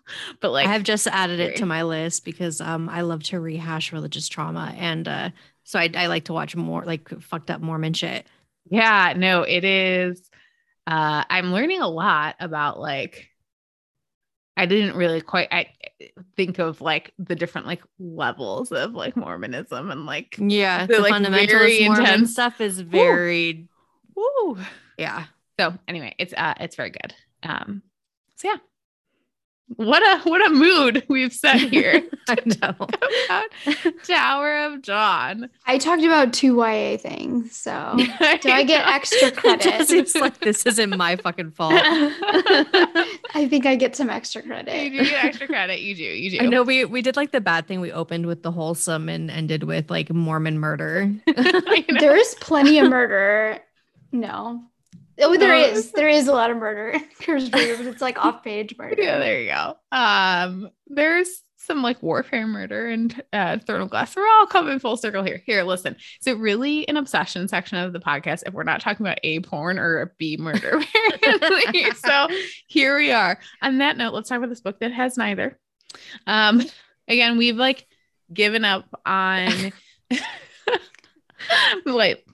But 0.41 0.51
like 0.51 0.67
I 0.67 0.73
have 0.73 0.83
just 0.83 1.07
added 1.07 1.39
it 1.39 1.57
to 1.57 1.65
my 1.65 1.83
list 1.83 2.25
because 2.25 2.61
um 2.61 2.89
I 2.89 3.01
love 3.01 3.23
to 3.23 3.39
rehash 3.39 3.93
religious 3.93 4.27
trauma 4.27 4.73
and 4.77 5.07
uh 5.07 5.29
so 5.63 5.79
I, 5.79 5.89
I 5.95 6.07
like 6.07 6.25
to 6.25 6.33
watch 6.33 6.55
more 6.55 6.83
like 6.85 7.09
fucked 7.21 7.49
up 7.49 7.59
Mormon 7.59 7.93
shit. 7.93 8.27
Yeah, 8.69 9.13
no, 9.17 9.41
it 9.41 9.63
is. 9.63 10.29
Uh, 10.87 11.23
I'm 11.29 11.51
learning 11.51 11.81
a 11.81 11.87
lot 11.87 12.35
about 12.39 12.79
like 12.79 13.29
I 14.57 14.65
didn't 14.65 14.95
really 14.95 15.21
quite 15.21 15.49
I 15.51 15.67
think 16.35 16.59
of 16.59 16.81
like 16.81 17.13
the 17.19 17.35
different 17.35 17.67
like 17.67 17.83
levels 17.99 18.71
of 18.71 18.93
like 18.93 19.15
Mormonism 19.17 19.91
and 19.91 20.05
like 20.05 20.35
yeah, 20.39 20.85
the, 20.85 20.95
the 20.95 20.99
like 21.01 21.13
fundamentalist 21.13 21.85
Mormon 21.85 22.05
intense 22.05 22.31
stuff 22.31 22.61
is 22.61 22.79
very 22.79 23.67
woo. 24.15 24.57
Yeah. 24.97 25.25
So 25.59 25.73
anyway, 25.87 26.15
it's 26.17 26.33
uh 26.33 26.53
it's 26.59 26.75
very 26.75 26.91
good. 26.91 27.13
Um 27.43 27.81
so 28.35 28.49
yeah, 28.49 28.57
what 29.67 30.03
a 30.03 30.29
what 30.29 30.45
a 30.45 30.53
mood 30.53 31.03
we've 31.09 31.33
set 31.33 31.57
here. 31.71 32.03
I 32.29 32.37
know. 32.45 33.89
Tower 34.03 34.65
of 34.65 34.81
Dawn. 34.83 35.49
I 35.65 35.77
talked 35.77 36.03
about 36.03 36.33
two 36.33 36.55
YA 36.57 36.97
things, 36.97 37.55
so 37.55 37.93
do 37.97 38.49
I 38.51 38.63
get 38.63 38.87
extra 38.87 39.31
credit? 39.31 39.89
It's 39.89 40.15
like 40.15 40.39
this 40.39 40.65
isn't 40.65 40.95
my 40.95 41.15
fucking 41.15 41.51
fault. 41.51 41.73
I 41.75 43.47
think 43.49 43.65
I 43.65 43.75
get 43.75 43.95
some 43.95 44.09
extra 44.09 44.43
credit. 44.43 44.91
You 44.91 45.03
do 45.03 45.09
get 45.09 45.25
extra 45.25 45.47
credit. 45.47 45.81
You 45.81 45.95
do. 45.95 46.03
You 46.03 46.31
do. 46.31 46.45
I 46.45 46.47
know 46.47 46.63
we 46.63 46.85
we 46.85 47.01
did 47.01 47.15
like 47.15 47.31
the 47.31 47.41
bad 47.41 47.67
thing. 47.67 47.81
We 47.81 47.91
opened 47.91 48.27
with 48.27 48.43
the 48.43 48.51
wholesome 48.51 49.09
and 49.09 49.31
ended 49.31 49.63
with 49.63 49.89
like 49.89 50.11
Mormon 50.11 50.59
murder. 50.59 51.11
There's 51.99 52.35
plenty 52.35 52.79
of 52.79 52.89
murder. 52.89 53.59
No. 54.11 54.63
Oh, 55.19 55.37
there 55.37 55.55
is. 55.55 55.91
There 55.91 56.09
is 56.09 56.27
a 56.27 56.33
lot 56.33 56.51
of 56.51 56.57
murder. 56.57 56.99
Breaker, 57.25 57.49
but 57.51 57.61
it's 57.87 58.01
like 58.01 58.17
off 58.23 58.43
page 58.43 58.75
murder. 58.77 59.01
Yeah, 59.01 59.19
there 59.19 59.41
you 59.41 59.49
go. 59.49 59.77
Um, 59.91 60.69
there's 60.87 61.41
some 61.57 61.81
like 61.81 62.01
warfare 62.03 62.45
murder 62.45 62.87
and 62.89 63.23
uh 63.33 63.57
Throne 63.57 63.81
of 63.81 63.89
Glass. 63.89 64.15
We're 64.15 64.27
all 64.27 64.45
coming 64.45 64.77
full 64.77 64.97
circle 64.97 65.23
here. 65.23 65.41
Here, 65.45 65.63
listen. 65.63 65.95
Is 66.21 66.27
it 66.27 66.37
really 66.37 66.87
an 66.87 66.97
obsession 66.97 67.47
section 67.47 67.77
of 67.79 67.91
the 67.91 67.99
podcast 67.99 68.43
if 68.45 68.53
we're 68.53 68.63
not 68.63 68.81
talking 68.81 69.05
about 69.05 69.19
a 69.23 69.39
porn 69.39 69.79
or 69.79 70.01
a 70.01 70.11
B 70.17 70.37
murder? 70.37 70.81
so 71.95 72.27
here 72.67 72.97
we 72.97 73.11
are. 73.11 73.39
On 73.61 73.79
that 73.79 73.97
note, 73.97 74.13
let's 74.13 74.29
talk 74.29 74.37
about 74.37 74.49
this 74.49 74.61
book 74.61 74.79
that 74.79 74.91
has 74.91 75.17
neither. 75.17 75.59
Um, 76.27 76.61
again, 77.07 77.37
we've 77.37 77.57
like 77.57 77.87
given 78.31 78.63
up 78.63 78.85
on 79.05 79.71
like 81.85 82.25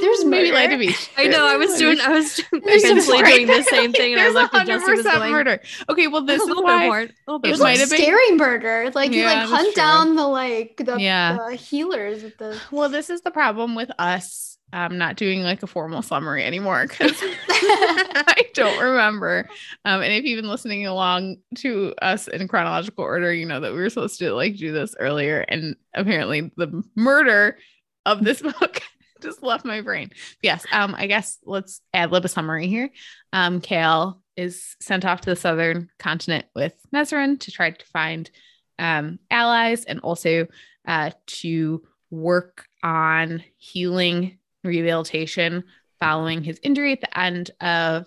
there's 0.00 0.24
maybe 0.24 0.50
murder. 0.50 0.54
Light 0.54 0.72
of 0.72 0.78
Beach. 0.80 1.10
I 1.16 1.26
know. 1.26 1.46
I 1.46 1.56
was 1.56 1.76
doing. 1.78 2.00
I 2.00 2.08
was 2.10 2.36
There's 2.52 2.82
some 2.82 2.96
mentally 2.96 3.22
doing 3.22 3.46
the 3.46 3.62
same 3.70 3.92
thing, 3.92 4.12
and 4.12 4.20
I 4.20 4.24
There's 4.24 4.34
looked 4.34 4.54
at 4.54 4.66
Jesse 4.66 4.90
was 4.90 5.00
100% 5.06 5.12
going. 5.18 5.32
murder. 5.32 5.60
Okay, 5.88 6.06
well, 6.06 6.22
this 6.22 6.40
a 6.40 6.42
is 6.44 6.48
little 6.48 6.64
bit 6.64 6.72
of 6.74 6.80
why. 6.80 6.86
porn. 6.86 7.02
A 7.04 7.30
little 7.30 7.38
bit 7.40 7.48
It 7.50 7.52
of 7.52 7.58
There's 7.58 7.60
like 7.60 7.72
might 7.74 7.80
have 7.80 7.90
been- 7.90 8.00
scary 8.02 8.32
murder. 8.32 8.90
Like 8.94 9.12
you 9.12 9.24
like 9.24 9.48
hunt 9.48 9.74
down 9.74 10.16
the 10.16 10.26
like 10.26 10.80
the, 10.84 10.96
Yeah. 10.98 11.36
the 11.48 11.54
healers 11.56 12.22
with 12.22 12.38
the 12.38 12.60
Well, 12.70 12.88
this 12.88 13.10
is 13.10 13.22
the 13.22 13.30
problem 13.30 13.74
with 13.74 13.90
us 13.98 14.56
um, 14.74 14.98
not 14.98 15.16
doing 15.16 15.40
like 15.42 15.62
a 15.62 15.66
formal 15.66 16.02
summary 16.02 16.44
anymore 16.44 16.86
because 16.86 17.14
I 17.48 18.42
don't 18.52 18.82
remember. 18.82 19.48
Um, 19.86 20.02
and 20.02 20.12
if 20.12 20.24
you've 20.24 20.40
been 20.42 20.50
listening 20.50 20.86
along 20.86 21.36
to 21.56 21.94
us 22.02 22.28
in 22.28 22.46
chronological 22.48 23.02
order, 23.04 23.32
you 23.32 23.46
know 23.46 23.60
that 23.60 23.72
we 23.72 23.78
were 23.78 23.88
supposed 23.88 24.18
to 24.18 24.32
like 24.34 24.56
do 24.56 24.70
this 24.72 24.94
earlier, 25.00 25.40
and 25.48 25.74
apparently 25.94 26.52
the 26.56 26.82
murder 26.96 27.56
of 28.04 28.22
this 28.24 28.42
book 28.42 28.82
just 29.22 29.42
left 29.42 29.64
my 29.64 29.80
brain. 29.80 30.10
Yes, 30.42 30.64
um, 30.72 30.94
I 30.94 31.06
guess 31.06 31.38
let's 31.44 31.80
add 31.92 32.12
lib 32.12 32.24
a 32.24 32.28
summary 32.28 32.68
here. 32.68 32.90
Um, 33.32 33.60
Chaol 33.60 34.20
is 34.36 34.76
sent 34.80 35.04
off 35.04 35.22
to 35.22 35.30
the 35.30 35.36
southern 35.36 35.90
continent 35.98 36.46
with 36.54 36.74
Nesryn 36.94 37.40
to 37.40 37.50
try 37.50 37.70
to 37.70 37.86
find 37.86 38.30
um, 38.78 39.18
allies 39.30 39.84
and 39.84 40.00
also 40.00 40.46
uh, 40.86 41.10
to 41.26 41.82
work 42.10 42.66
on 42.82 43.42
healing 43.56 44.38
rehabilitation 44.64 45.64
following 46.00 46.42
his 46.42 46.60
injury 46.62 46.92
at 46.92 47.00
the 47.00 47.18
end 47.18 47.50
of 47.60 48.06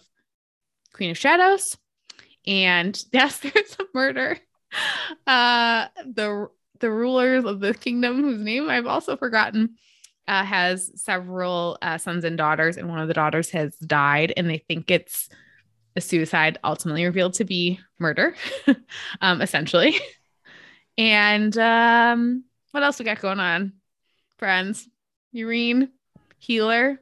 Queen 0.94 1.12
of 1.12 1.18
Shadows. 1.18 1.78
And 2.48 3.02
yes, 3.12 3.40
there's 3.40 3.78
a 3.80 3.84
murder. 3.94 4.38
Uh, 5.28 5.88
the 6.06 6.48
the 6.80 6.92
rulers 6.92 7.46
of 7.46 7.60
the 7.60 7.74
kingdom, 7.76 8.24
whose 8.24 8.40
name 8.40 8.70
I've 8.70 8.88
also 8.88 9.16
forgotten, 9.16 9.76
uh, 10.28 10.44
has 10.44 10.92
several 11.02 11.78
uh, 11.82 11.98
sons 11.98 12.24
and 12.24 12.38
daughters, 12.38 12.78
and 12.78 12.90
one 12.90 13.00
of 13.00 13.08
the 13.08 13.14
daughters 13.14 13.50
has 13.52 13.76
died, 13.78 14.34
and 14.38 14.50
they 14.50 14.60
think 14.60 14.90
it's 14.92 15.30
a 15.96 16.02
suicide, 16.02 16.58
ultimately 16.64 17.04
revealed 17.06 17.34
to 17.36 17.44
be 17.44 17.80
murder, 18.00 18.36
um, 19.22 19.42
essentially. 19.42 20.00
And 20.98 21.58
um, 21.58 22.44
what 22.72 22.84
else 22.84 23.00
we 23.00 23.06
got 23.06 23.22
going 23.22 23.40
on? 23.40 23.74
Friends, 24.38 24.88
Yrene, 25.34 25.90
healer, 26.38 27.02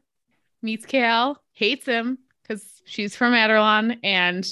meets 0.62 0.86
Chaol, 0.86 1.36
hates 1.54 1.86
him 1.86 2.18
because 2.42 2.64
she's 2.86 3.16
from 3.16 3.34
Adarlan 3.34 4.00
and 4.04 4.48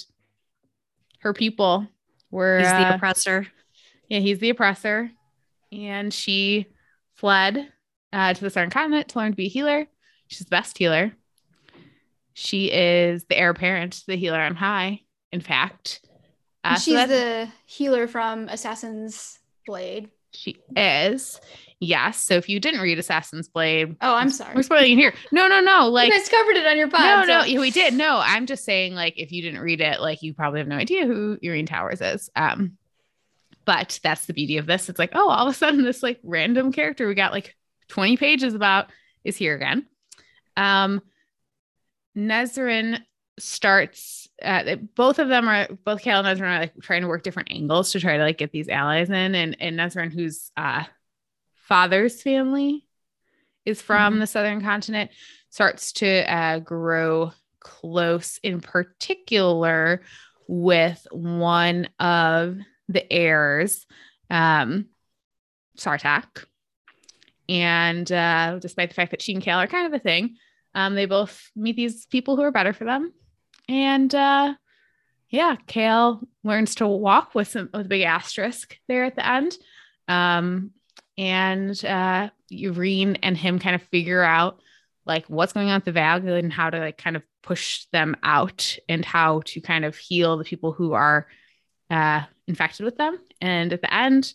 her 1.20 1.34
people 1.34 1.88
were 2.32 2.60
He's 2.60 2.70
the 2.70 2.92
uh, 2.92 2.96
oppressor. 2.96 3.48
yeah, 4.10 4.20
he's 4.20 4.40
the 4.40 4.50
oppressor. 4.50 5.12
And 5.72 6.14
she 6.14 6.68
fled 7.16 7.72
uh, 8.18 8.34
to 8.34 8.42
the 8.42 8.50
Southern 8.50 8.70
Continent 8.72 9.08
to 9.10 9.20
learn 9.20 9.32
to 9.32 9.36
be 9.38 9.46
a 9.46 9.50
healer. 9.50 9.86
She's 10.28 10.40
the 10.40 10.50
best 10.50 10.78
healer. 10.78 11.14
She 12.34 12.72
is 12.72 13.26
the 13.26 13.38
heir 13.38 13.50
apparent 13.52 13.94
to 13.94 14.08
the 14.08 14.16
healer 14.18 14.40
on 14.40 14.56
high, 14.56 15.02
in 15.32 15.42
fact. 15.42 16.02
Uh, 16.64 16.78
she's 16.78 16.94
that- 16.96 17.10
the 17.10 17.48
healer 17.66 18.08
from 18.08 18.50
Assassin's 18.50 19.40
Blade. 19.66 20.10
she 20.34 20.58
is. 20.76 21.40
Yes. 21.80 22.24
So 22.24 22.34
if 22.36 22.50
you 22.50 22.60
didn't 22.60 22.82
read 22.82 22.98
Assassin's 23.00 23.48
Blade, 23.50 23.96
Oh, 24.02 24.14
I'm 24.16 24.30
sorry, 24.32 24.56
we're 24.56 24.64
spoiling 24.64 24.94
it 24.94 24.96
here. 25.02 25.14
No, 25.32 25.48
no, 25.48 25.62
no. 25.62 25.88
Like, 25.90 26.12
you 26.12 26.18
guys 26.18 26.28
covered 26.30 26.56
it 26.58 26.66
on 26.66 26.78
your 26.78 26.90
pod. 26.90 27.28
no, 27.28 27.34
no, 27.36 27.42
so- 27.42 27.48
yeah, 27.48 27.60
we 27.60 27.72
did. 27.72 27.94
No, 27.94 28.20
I'm 28.24 28.46
just 28.46 28.66
saying, 28.66 28.94
like, 28.96 29.14
if 29.18 29.32
you 29.32 29.42
didn't 29.42 29.62
read 29.62 29.80
it, 29.82 30.02
like, 30.02 30.22
you 30.24 30.34
probably 30.34 30.60
have 30.60 30.68
no 30.68 30.76
idea 30.76 31.06
who 31.06 31.38
Yrene 31.44 31.68
Towers 31.68 32.02
is. 32.02 32.30
Um, 32.36 32.78
but 33.66 34.00
that's 34.04 34.26
the 34.26 34.34
beauty 34.34 34.58
of 34.58 34.66
this. 34.66 34.90
It's 34.90 35.00
like, 35.00 35.12
oh, 35.14 35.30
all 35.30 35.48
of 35.48 35.54
a 35.54 35.58
sudden, 35.58 35.84
this 35.84 36.02
like 36.02 36.20
random 36.24 36.72
character 36.72 37.08
we 37.08 37.16
got 37.16 37.32
like 37.34 37.56
20 37.90 38.18
pages 38.18 38.54
about 38.54 38.90
is 39.24 39.38
here 39.38 39.56
again. 39.56 39.86
Um, 40.56 41.02
Nesryn 42.16 43.02
starts. 43.40 44.28
Uh, 44.42 44.76
both 44.96 45.20
of 45.20 45.30
them 45.30 45.48
are 45.48 45.68
both 45.84 46.04
Chaol 46.04 46.24
and 46.24 46.28
Nesryn 46.28 46.56
are 46.56 46.60
like 46.60 46.74
trying 46.82 47.02
to 47.02 47.08
work 47.08 47.24
different 47.24 47.52
angles 47.52 47.92
to 47.92 48.00
try 48.00 48.18
to 48.18 48.24
like 48.24 48.38
get 48.38 48.52
these 48.52 48.70
allies 48.70 49.10
in, 49.10 49.36
and 49.36 49.56
and 49.60 49.78
Nesryn, 49.78 50.12
whose 50.12 50.52
uh, 50.58 50.84
father's 51.54 52.22
family 52.22 52.88
is 53.66 53.82
from 53.82 54.20
the 54.20 54.28
southern 54.28 54.62
continent, 54.62 55.12
starts 55.50 55.92
to 55.94 56.34
uh, 56.34 56.60
grow 56.60 57.32
close, 57.60 58.40
in 58.44 58.62
particular 58.62 60.02
with 60.48 61.06
one 61.12 61.90
of 62.00 62.58
the 62.88 63.12
heirs, 63.12 63.86
um, 64.30 64.86
Sartaq. 65.78 66.46
And 67.50 68.12
uh, 68.12 68.60
despite 68.60 68.90
the 68.90 68.96
fact 68.96 69.12
that 69.12 69.22
she 69.22 69.34
and 69.34 69.44
Chaol 69.44 69.64
are 69.64 69.68
kind 69.68 69.88
of 69.88 69.94
a 69.94 70.04
thing, 70.04 70.36
um, 70.76 70.96
they 70.96 71.06
both 71.06 71.50
meet 71.56 71.76
these 71.76 72.06
people 72.06 72.36
who 72.36 72.44
are 72.44 72.52
better 72.52 72.74
for 72.74 72.84
them. 72.84 73.14
And 73.70 74.14
uh, 74.14 74.54
yeah, 75.30 75.56
Chaol 75.68 76.26
learns 76.44 76.76
to 76.76 76.88
walk 76.88 77.36
with 77.36 77.48
some 77.48 77.70
with 77.74 77.86
a 77.86 77.90
big 77.90 78.04
asterisk 78.04 78.78
there 78.88 79.06
at 79.06 79.16
the 79.16 79.28
end. 79.28 79.58
Um, 80.08 80.72
and 81.18 81.84
uh, 81.84 82.30
and 82.50 83.38
him 83.38 83.60
kind 83.60 83.76
of 83.76 83.82
figure 83.84 84.24
out 84.24 84.62
like 85.06 85.26
what's 85.28 85.54
going 85.54 85.70
on 85.70 85.78
with 85.78 85.94
the 85.94 86.00
Valg 86.00 86.28
and 86.28 86.54
how 86.54 86.70
to 86.70 86.80
like 86.80 86.98
kind 86.98 87.16
of 87.16 87.24
push 87.42 87.86
them 87.92 88.16
out 88.24 88.78
and 88.90 89.04
how 89.04 89.42
to 89.46 89.62
kind 89.62 89.86
of 89.86 89.96
heal 89.96 90.38
the 90.38 90.44
people 90.44 90.74
who 90.74 90.94
are 90.94 91.28
uh, 91.90 92.22
infected 92.48 92.86
with 92.86 92.98
them. 92.98 93.18
And 93.42 93.74
at 93.74 93.82
the 93.82 93.94
end, 93.94 94.34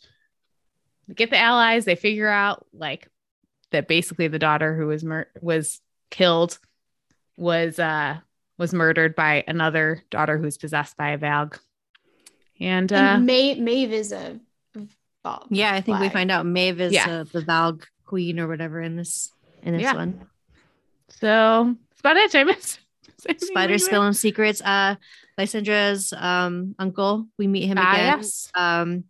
they 1.09 1.15
get 1.15 1.31
the 1.31 1.39
allies. 1.39 1.85
They 1.85 1.95
figure 1.97 2.29
out 2.29 2.67
like 2.73 3.09
that 3.71 3.89
basically 3.89 4.29
the 4.29 4.39
daughter 4.39 4.77
who 4.77 4.87
was 4.87 5.03
mur- 5.05 5.31
was 5.41 5.81
killed 6.11 6.59
was 7.37 7.79
uh 7.79 8.19
was 8.59 8.75
murdered 8.75 9.15
by 9.15 9.45
another 9.49 10.03
daughter 10.11 10.39
who's 10.39 10.59
possessed 10.59 10.97
by 10.97 11.11
a 11.11 11.19
Valg. 11.19 11.59
And 12.61 12.93
uh, 12.93 12.97
And 12.97 13.27
Ma- 13.27 13.55
Maeve 13.57 13.93
is 13.93 14.13
a. 14.13 14.39
Val- 15.25 15.47
Yeah, 15.51 15.73
I 15.73 15.81
think 15.81 16.01
we 16.01 16.09
find 16.11 16.31
out 16.31 16.47
Maeve 16.47 16.81
is 16.81 16.93
Yeah. 16.93 17.09
uh, 17.21 17.25
the 17.25 17.41
Valg 17.41 17.85
queen 18.05 18.39
or 18.39 18.47
whatever 18.49 18.81
in 18.81 18.97
this 18.97 19.33
in 19.63 19.73
this 19.73 19.83
Yeah. 19.83 19.95
one. 19.95 20.27
so 21.09 21.75
that's 21.91 22.01
about 22.01 22.17
it, 22.17 22.31
James. 22.31 22.79
Spider 23.39 23.79
spilling 23.79 24.13
secrets. 24.13 24.61
Uh, 24.61 24.97
Lysandra's 25.39 26.13
um 26.17 26.75
uncle. 26.79 27.27
We 27.39 27.47
meet 27.47 27.67
him 27.67 27.79
Ah, 27.79 27.93
again. 27.95 28.19
yes. 28.19 28.51
Um, 28.55 29.05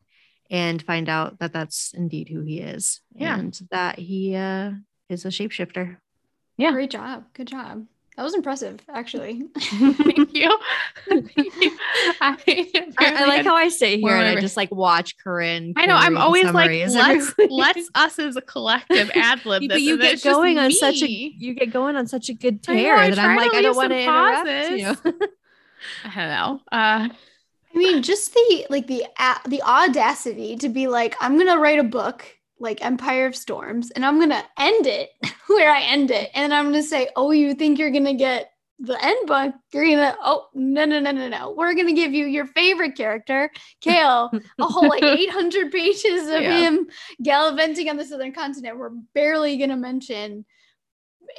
and 0.52 0.82
find 0.82 1.08
out 1.08 1.40
that 1.40 1.52
that's 1.52 1.92
indeed 1.94 2.28
who 2.28 2.42
he 2.42 2.60
is. 2.60 3.00
Yeah. 3.14 3.38
and 3.38 3.58
that 3.72 3.98
he 3.98 4.36
uh 4.36 4.72
is 5.08 5.24
a 5.24 5.28
shapeshifter. 5.28 5.96
Yeah. 6.56 6.70
Great 6.70 6.90
job. 6.90 7.24
Good 7.32 7.48
job. 7.48 7.86
That 8.16 8.24
was 8.24 8.34
impressive, 8.34 8.78
actually. 8.90 9.42
Thank 9.58 10.34
you. 10.34 10.58
Thank 11.08 11.34
you. 11.36 11.72
I, 12.20 12.36
I, 12.98 13.22
I 13.22 13.26
like 13.26 13.44
how 13.46 13.56
I 13.56 13.70
sit 13.70 14.00
here 14.00 14.14
and 14.14 14.36
I 14.36 14.38
just 14.38 14.56
like 14.56 14.70
watch 14.70 15.16
Corinne. 15.16 15.72
I 15.76 15.86
know. 15.86 15.96
I'm 15.96 16.18
always 16.18 16.44
like, 16.44 16.70
let's 16.90 17.32
let's 17.48 17.90
us 17.94 18.18
as 18.18 18.36
a 18.36 18.42
collective 18.42 19.10
ad 19.14 19.46
lib. 19.46 19.62
but 19.66 19.80
you 19.80 19.96
get 19.96 20.22
going 20.22 20.58
on 20.58 20.70
such 20.72 21.00
a 21.02 21.10
you 21.10 21.54
get 21.54 21.72
going 21.72 21.96
on 21.96 22.06
such 22.06 22.28
a 22.28 22.34
good 22.34 22.60
I 22.68 22.74
know, 22.74 22.82
tear 22.82 22.96
I 22.96 23.10
that 23.10 23.18
I'm 23.18 23.36
like 23.36 23.54
I 23.54 23.62
don't 23.62 23.76
want 23.76 23.92
some 23.92 23.96
to 23.96 24.02
interrupt 24.02 25.08
you. 25.10 25.28
I 26.04 26.14
don't 26.14 26.28
know. 26.28 26.60
Uh, 26.70 27.08
I 27.74 27.78
mean, 27.78 28.02
just 28.02 28.32
the 28.34 28.66
like 28.70 28.86
the 28.86 29.04
a- 29.18 29.48
the 29.48 29.62
audacity 29.62 30.56
to 30.56 30.68
be 30.68 30.88
like, 30.88 31.16
I'm 31.20 31.38
gonna 31.38 31.58
write 31.58 31.78
a 31.78 31.84
book 31.84 32.24
like 32.58 32.84
Empire 32.84 33.26
of 33.26 33.34
Storms, 33.36 33.90
and 33.90 34.04
I'm 34.04 34.20
gonna 34.20 34.44
end 34.58 34.86
it 34.86 35.10
where 35.48 35.70
I 35.70 35.82
end 35.82 36.10
it, 36.10 36.30
and 36.34 36.52
I'm 36.52 36.66
gonna 36.66 36.82
say, 36.82 37.08
oh, 37.16 37.30
you 37.30 37.54
think 37.54 37.78
you're 37.78 37.90
gonna 37.90 38.14
get 38.14 38.50
the 38.78 39.02
end 39.04 39.26
book? 39.26 39.54
You're 39.72 39.84
gonna 39.84 40.16
oh 40.22 40.48
no 40.54 40.84
no 40.84 41.00
no 41.00 41.12
no 41.12 41.28
no, 41.28 41.50
we're 41.52 41.74
gonna 41.74 41.92
give 41.92 42.12
you 42.12 42.26
your 42.26 42.46
favorite 42.46 42.96
character, 42.96 43.50
Chaol, 43.84 44.40
a 44.60 44.64
whole 44.66 44.88
like 44.88 45.02
800 45.04 45.70
pages 45.72 46.28
of 46.28 46.42
Yeah. 46.42 46.58
him 46.58 46.88
gallivanting 47.22 47.88
on 47.88 47.96
the 47.96 48.04
southern 48.04 48.32
continent. 48.32 48.78
We're 48.78 48.90
barely 49.14 49.56
gonna 49.56 49.76
mention 49.76 50.44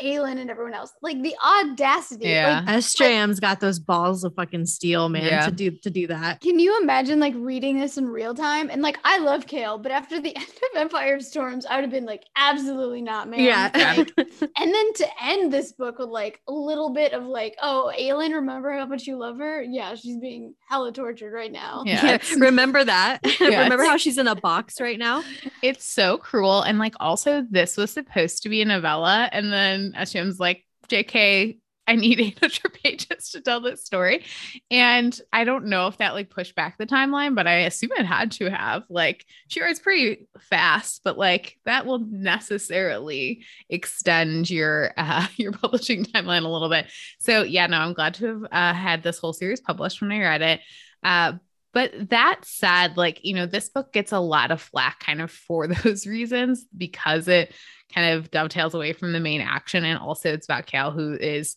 Aelin 0.01 0.39
and 0.39 0.49
everyone 0.49 0.73
else. 0.73 0.91
Like 1.01 1.21
the 1.21 1.35
audacity. 1.43 2.27
Yeah. 2.29 2.63
Like, 2.65 2.77
SJM's 2.77 3.39
got 3.39 3.59
those 3.59 3.79
balls 3.79 4.23
of 4.23 4.33
fucking 4.35 4.65
steel, 4.65 5.09
man, 5.09 5.23
Yeah. 5.25 5.45
to 5.45 5.51
do 5.51 5.71
to 5.71 5.89
do 5.89 6.07
that. 6.07 6.41
can 6.41 6.59
you 6.59 6.81
imagine 6.81 7.19
like 7.19 7.33
reading 7.37 7.79
this 7.79 7.97
in 7.97 8.07
real 8.07 8.33
time? 8.33 8.69
And 8.69 8.81
like 8.81 8.97
I 9.03 9.19
love 9.19 9.45
Chaol, 9.45 9.81
but 9.81 9.91
after 9.91 10.19
the 10.19 10.35
end 10.35 10.45
of 10.45 10.81
Empire 10.81 11.15
of 11.15 11.23
Storms, 11.23 11.65
I 11.65 11.75
would 11.75 11.83
have 11.83 11.91
been 11.91 12.05
like, 12.05 12.23
absolutely 12.35 13.01
not, 13.01 13.29
man. 13.29 13.39
Yeah. 13.39 13.69
Like, 13.73 14.11
and 14.17 14.73
then 14.73 14.93
to 14.93 15.07
end 15.21 15.51
this 15.53 15.71
book 15.73 15.99
with 15.99 16.09
like 16.09 16.41
a 16.47 16.53
little 16.53 16.91
bit 16.93 17.13
of 17.13 17.23
like, 17.25 17.55
oh, 17.61 17.91
Aelin, 17.99 18.33
remember 18.33 18.71
how 18.73 18.85
much 18.85 19.05
you 19.07 19.17
love 19.17 19.37
her? 19.39 19.61
Yeah, 19.61 19.95
she's 19.95 20.17
being 20.17 20.55
hella 20.67 20.91
tortured 20.91 21.33
right 21.33 21.51
now. 21.51 21.83
Yeah. 21.85 22.03
Yeah, 22.05 22.17
remember 22.37 22.83
that. 22.83 23.19
Yeah. 23.39 23.47
remember 23.63 23.83
how 23.85 23.97
she's 23.97 24.17
in 24.17 24.27
a 24.27 24.35
box 24.35 24.79
right 24.81 24.99
now? 24.99 25.23
It's 25.61 25.85
so 25.85 26.17
cruel. 26.17 26.61
And 26.61 26.79
like 26.79 26.95
also 26.99 27.45
this 27.49 27.77
was 27.77 27.91
supposed 27.91 28.43
to 28.43 28.49
be 28.49 28.61
a 28.61 28.65
novella. 28.65 29.29
And 29.31 29.51
then 29.51 29.72
SJM's 29.73 30.39
like, 30.39 30.65
JK, 30.88 31.57
I 31.88 31.95
need 31.95 32.19
800 32.19 32.73
pages 32.83 33.31
to 33.31 33.41
tell 33.41 33.62
this 33.62 33.86
story. 33.86 34.23
And 34.71 35.17
I 35.31 35.43
don't 35.43 35.65
know 35.65 35.88
if 35.88 35.97
that 35.97 36.13
like 36.13 36.29
pushed 36.29 36.55
back 36.55 36.77
the 36.77 36.86
timeline, 36.86 37.36
but 37.36 37.47
I 37.47 37.59
assume 37.62 37.91
it 37.97 38.05
had 38.05 38.31
to 38.33 38.49
have. 38.49 38.83
Like 38.89 39.25
she 39.47 39.62
writes 39.62 39.79
pretty 39.79 40.27
fast, 40.39 41.01
but 41.03 41.17
like 41.17 41.57
that 41.65 41.86
will 41.86 41.99
necessarily 41.99 43.43
extend 43.69 44.49
your 44.49 44.93
uh 44.97 45.27
your 45.36 45.51
publishing 45.51 46.05
timeline 46.05 46.45
a 46.45 46.49
little 46.49 46.69
bit. 46.69 46.88
So 47.19 47.43
yeah, 47.43 47.67
no, 47.67 47.77
I'm 47.77 47.93
glad 47.93 48.15
to 48.15 48.27
have 48.27 48.43
uh, 48.51 48.73
had 48.73 49.03
this 49.03 49.19
whole 49.19 49.33
series 49.33 49.62
published 49.62 50.01
when 50.01 50.12
I 50.12 50.19
read 50.19 50.41
it. 50.41 50.62
Uh 51.03 51.33
but 51.73 52.09
that 52.09 52.41
said, 52.43 52.97
like, 52.97 53.23
you 53.23 53.33
know, 53.33 53.45
this 53.45 53.69
book 53.69 53.91
gets 53.91 54.12
a 54.12 54.19
lot 54.19 54.51
of 54.51 54.62
flack 54.62 54.99
kind 54.99 55.21
of 55.21 55.31
for 55.31 55.67
those 55.83 56.05
reasons 56.05 56.65
because 56.75 57.27
it 57.27 57.53
kind 57.93 58.13
of 58.13 58.31
dovetails 58.31 58.73
away 58.73 58.93
from 58.93 59.13
the 59.13 59.19
main 59.19 59.41
action. 59.41 59.83
And 59.83 59.99
also 59.99 60.31
it's 60.31 60.45
about 60.45 60.67
Cal, 60.67 60.91
who 60.91 61.13
is 61.13 61.55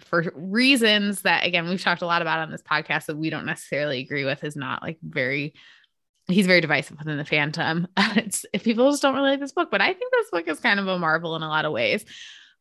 for 0.00 0.32
reasons 0.34 1.22
that 1.22 1.46
again 1.46 1.68
we've 1.68 1.80
talked 1.80 2.02
a 2.02 2.06
lot 2.06 2.20
about 2.20 2.40
on 2.40 2.50
this 2.50 2.62
podcast 2.62 3.06
that 3.06 3.16
we 3.16 3.30
don't 3.30 3.46
necessarily 3.46 4.00
agree 4.00 4.24
with 4.24 4.42
is 4.42 4.56
not 4.56 4.82
like 4.82 4.98
very 5.02 5.54
he's 6.26 6.48
very 6.48 6.60
divisive 6.60 6.98
within 6.98 7.16
the 7.16 7.24
phantom 7.24 7.86
it's 8.16 8.44
people 8.64 8.90
just 8.90 9.02
don't 9.02 9.14
really 9.14 9.30
like 9.30 9.40
this 9.40 9.52
book 9.52 9.70
but 9.70 9.80
i 9.80 9.92
think 9.92 10.12
this 10.12 10.30
book 10.32 10.48
is 10.48 10.58
kind 10.58 10.80
of 10.80 10.88
a 10.88 10.98
marvel 10.98 11.36
in 11.36 11.42
a 11.42 11.48
lot 11.48 11.64
of 11.64 11.72
ways 11.72 12.04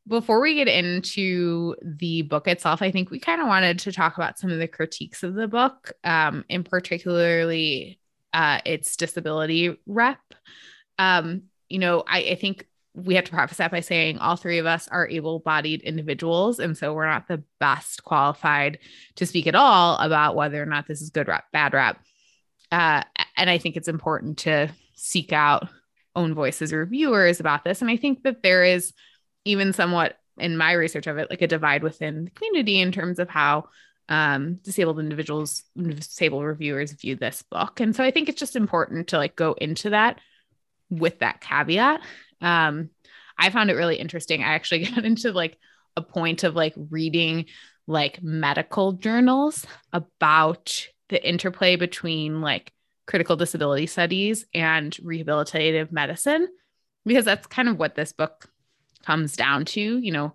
before 0.07 0.39
we 0.41 0.55
get 0.55 0.67
into 0.67 1.75
the 1.83 2.21
book 2.23 2.47
itself 2.47 2.81
i 2.81 2.91
think 2.91 3.09
we 3.09 3.19
kind 3.19 3.41
of 3.41 3.47
wanted 3.47 3.79
to 3.79 3.91
talk 3.91 4.17
about 4.17 4.39
some 4.39 4.51
of 4.51 4.59
the 4.59 4.67
critiques 4.67 5.23
of 5.23 5.33
the 5.33 5.47
book 5.47 5.91
um 6.03 6.45
in 6.49 6.63
particularly 6.63 7.99
uh 8.33 8.59
its 8.65 8.95
disability 8.95 9.77
rep 9.85 10.19
um 10.99 11.43
you 11.69 11.79
know 11.79 12.03
i 12.07 12.19
i 12.19 12.35
think 12.35 12.65
we 12.97 13.13
have 13.13 13.25
to 13.25 13.31
preface 13.31 13.57
that 13.57 13.69
by 13.69 13.79
saying 13.79 14.17
all 14.17 14.35
three 14.35 14.57
of 14.57 14.65
us 14.65 14.87
are 14.87 15.07
able 15.07 15.37
bodied 15.39 15.83
individuals. 15.83 16.59
And 16.59 16.75
so 16.75 16.93
we're 16.93 17.05
not 17.05 17.27
the 17.27 17.43
best 17.59 18.03
qualified 18.03 18.79
to 19.17 19.25
speak 19.27 19.45
at 19.45 19.53
all 19.53 19.97
about 19.99 20.35
whether 20.35 20.61
or 20.61 20.65
not 20.65 20.87
this 20.87 20.99
is 20.99 21.11
good 21.11 21.27
rap, 21.27 21.45
bad 21.53 21.75
rap. 21.75 22.03
Uh, 22.71 23.03
and 23.37 23.51
I 23.51 23.59
think 23.59 23.77
it's 23.77 23.87
important 23.87 24.39
to 24.39 24.69
seek 24.95 25.31
out 25.31 25.69
own 26.15 26.33
voices 26.33 26.73
reviewers 26.73 27.39
about 27.39 27.63
this. 27.63 27.81
And 27.81 27.91
I 27.91 27.97
think 27.97 28.23
that 28.23 28.41
there 28.41 28.63
is 28.63 28.93
even 29.47 29.73
somewhat 29.73 30.17
in 30.37 30.57
my 30.57 30.73
research 30.73 31.07
of 31.07 31.17
it, 31.17 31.29
like 31.29 31.41
a 31.41 31.47
divide 31.47 31.83
within 31.83 32.25
the 32.25 32.31
community 32.31 32.79
in 32.79 32.91
terms 32.91 33.19
of 33.19 33.29
how 33.29 33.69
um, 34.09 34.55
disabled 34.55 34.99
individuals, 34.99 35.63
disabled 35.75 36.43
reviewers 36.43 36.91
view 36.93 37.15
this 37.15 37.43
book. 37.49 37.79
And 37.79 37.95
so 37.95 38.03
I 38.03 38.11
think 38.11 38.29
it's 38.29 38.39
just 38.39 38.55
important 38.55 39.09
to 39.09 39.17
like 39.17 39.35
go 39.35 39.53
into 39.53 39.89
that 39.89 40.19
with 40.89 41.19
that 41.19 41.41
caveat 41.41 42.01
um 42.41 42.89
i 43.37 43.49
found 43.49 43.69
it 43.69 43.75
really 43.75 43.97
interesting 43.97 44.43
i 44.43 44.53
actually 44.53 44.85
got 44.85 45.05
into 45.05 45.31
like 45.31 45.57
a 45.95 46.01
point 46.01 46.43
of 46.43 46.55
like 46.55 46.73
reading 46.89 47.45
like 47.87 48.21
medical 48.21 48.93
journals 48.93 49.65
about 49.93 50.87
the 51.09 51.27
interplay 51.27 51.75
between 51.75 52.41
like 52.41 52.71
critical 53.05 53.35
disability 53.35 53.87
studies 53.87 54.45
and 54.53 54.93
rehabilitative 54.97 55.91
medicine 55.91 56.47
because 57.05 57.25
that's 57.25 57.47
kind 57.47 57.69
of 57.69 57.79
what 57.79 57.95
this 57.95 58.11
book 58.11 58.49
comes 59.07 59.35
down 59.35 59.65
to 59.65 59.97
you 59.97 60.11
know 60.11 60.33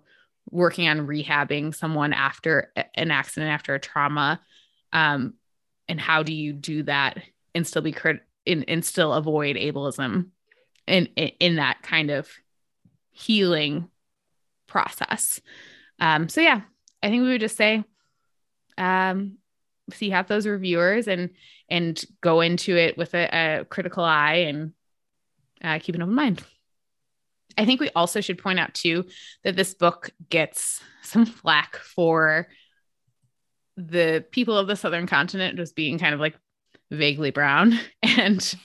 working 0.49 0.87
on 0.87 1.07
rehabbing 1.07 1.73
someone 1.73 2.11
after 2.11 2.71
an 2.95 3.11
accident 3.11 3.51
after 3.51 3.75
a 3.75 3.79
trauma 3.79 4.41
um 4.91 5.33
and 5.87 5.99
how 5.99 6.23
do 6.23 6.33
you 6.33 6.51
do 6.51 6.83
that 6.83 7.21
and 7.55 7.67
still 7.67 7.81
be 7.81 7.91
crit- 7.91 8.25
and, 8.47 8.65
and 8.67 8.83
still 8.83 9.13
avoid 9.13 9.55
ableism 9.55 10.29
in, 10.87 11.05
in 11.15 11.31
in 11.39 11.55
that 11.57 11.81
kind 11.81 12.09
of 12.09 12.29
healing 13.11 13.89
process. 14.67 15.39
Um, 15.99 16.27
so 16.27 16.41
yeah, 16.41 16.61
I 17.01 17.09
think 17.09 17.21
we 17.21 17.29
would 17.29 17.41
just 17.41 17.55
say, 17.55 17.83
um, 18.77 19.37
see 19.91 20.11
out 20.11 20.27
those 20.27 20.47
reviewers 20.47 21.07
and 21.07 21.29
and 21.69 22.03
go 22.21 22.41
into 22.41 22.75
it 22.75 22.97
with 22.97 23.13
a, 23.13 23.61
a 23.61 23.65
critical 23.65 24.03
eye 24.03 24.45
and 24.47 24.73
uh, 25.63 25.79
keep 25.79 25.95
an 25.95 26.01
open 26.01 26.15
mind. 26.15 26.43
I 27.57 27.65
think 27.65 27.79
we 27.79 27.89
also 27.95 28.21
should 28.21 28.37
point 28.37 28.59
out 28.59 28.73
too 28.73 29.05
that 29.43 29.55
this 29.55 29.73
book 29.73 30.09
gets 30.29 30.81
some 31.01 31.25
flack 31.41 31.77
for 31.77 32.47
the 33.77 34.23
people 34.31 34.57
of 34.57 34.67
the 34.67 34.75
southern 34.75 35.07
continent 35.07 35.57
just 35.57 35.75
being 35.75 35.97
kind 35.97 36.13
of 36.13 36.19
like 36.19 36.35
vaguely 36.91 37.31
brown 37.31 37.79
and 38.03 38.55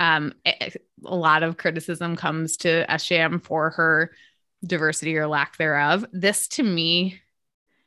um, 0.00 0.34
a, 0.46 0.72
a 1.04 1.14
lot 1.16 1.42
of 1.42 1.56
criticism 1.56 2.16
comes 2.16 2.58
to 2.58 2.84
SJM 2.88 3.42
for 3.42 3.70
her 3.70 4.10
diversity 4.64 5.16
or 5.16 5.26
lack 5.26 5.56
thereof. 5.56 6.04
This 6.12 6.48
to 6.48 6.62
me 6.62 7.20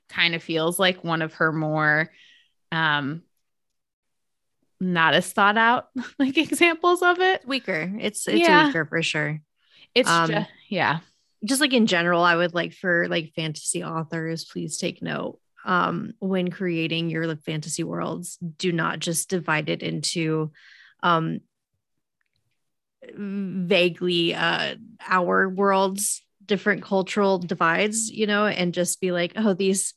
kind 0.09 0.33
of 0.33 0.41
feels 0.41 0.79
like 0.79 1.03
one 1.03 1.21
of 1.21 1.35
her 1.35 1.51
more 1.51 2.09
um, 2.71 3.21
not 4.79 5.13
as 5.13 5.31
thought 5.31 5.57
out 5.57 5.89
like 6.19 6.37
examples 6.37 7.01
of 7.01 7.19
it. 7.19 7.45
Weaker. 7.47 7.91
It's 7.99 8.27
it's 8.27 8.39
Yeah. 8.39 8.67
weaker 8.67 8.85
for 8.85 9.01
sure. 9.03 9.41
It's 9.95 10.09
Um, 10.09 10.29
ju- 10.29 10.45
yeah. 10.69 10.99
just 11.43 11.61
like 11.61 11.73
in 11.73 11.87
general, 11.87 12.21
I 12.23 12.35
would 12.35 12.53
like 12.53 12.73
for 12.73 13.07
like 13.07 13.33
fantasy 13.35 13.83
authors, 13.83 14.45
please 14.45 14.77
take 14.77 15.01
note 15.01 15.39
um 15.65 16.13
when 16.19 16.49
creating 16.49 17.09
your 17.09 17.27
like, 17.27 17.41
fantasy 17.43 17.83
worlds, 17.83 18.37
do 18.37 18.71
not 18.71 18.99
just 18.99 19.29
divide 19.29 19.69
it 19.69 19.83
into 19.83 20.51
um 21.03 21.41
vaguely 23.15 24.33
uh 24.33 24.75
our 25.07 25.49
worlds, 25.49 26.21
different 26.45 26.83
cultural 26.83 27.39
divides, 27.39 28.09
you 28.09 28.27
know, 28.27 28.45
and 28.45 28.73
just 28.73 29.01
be 29.01 29.11
like, 29.11 29.33
oh, 29.35 29.53
these 29.53 29.93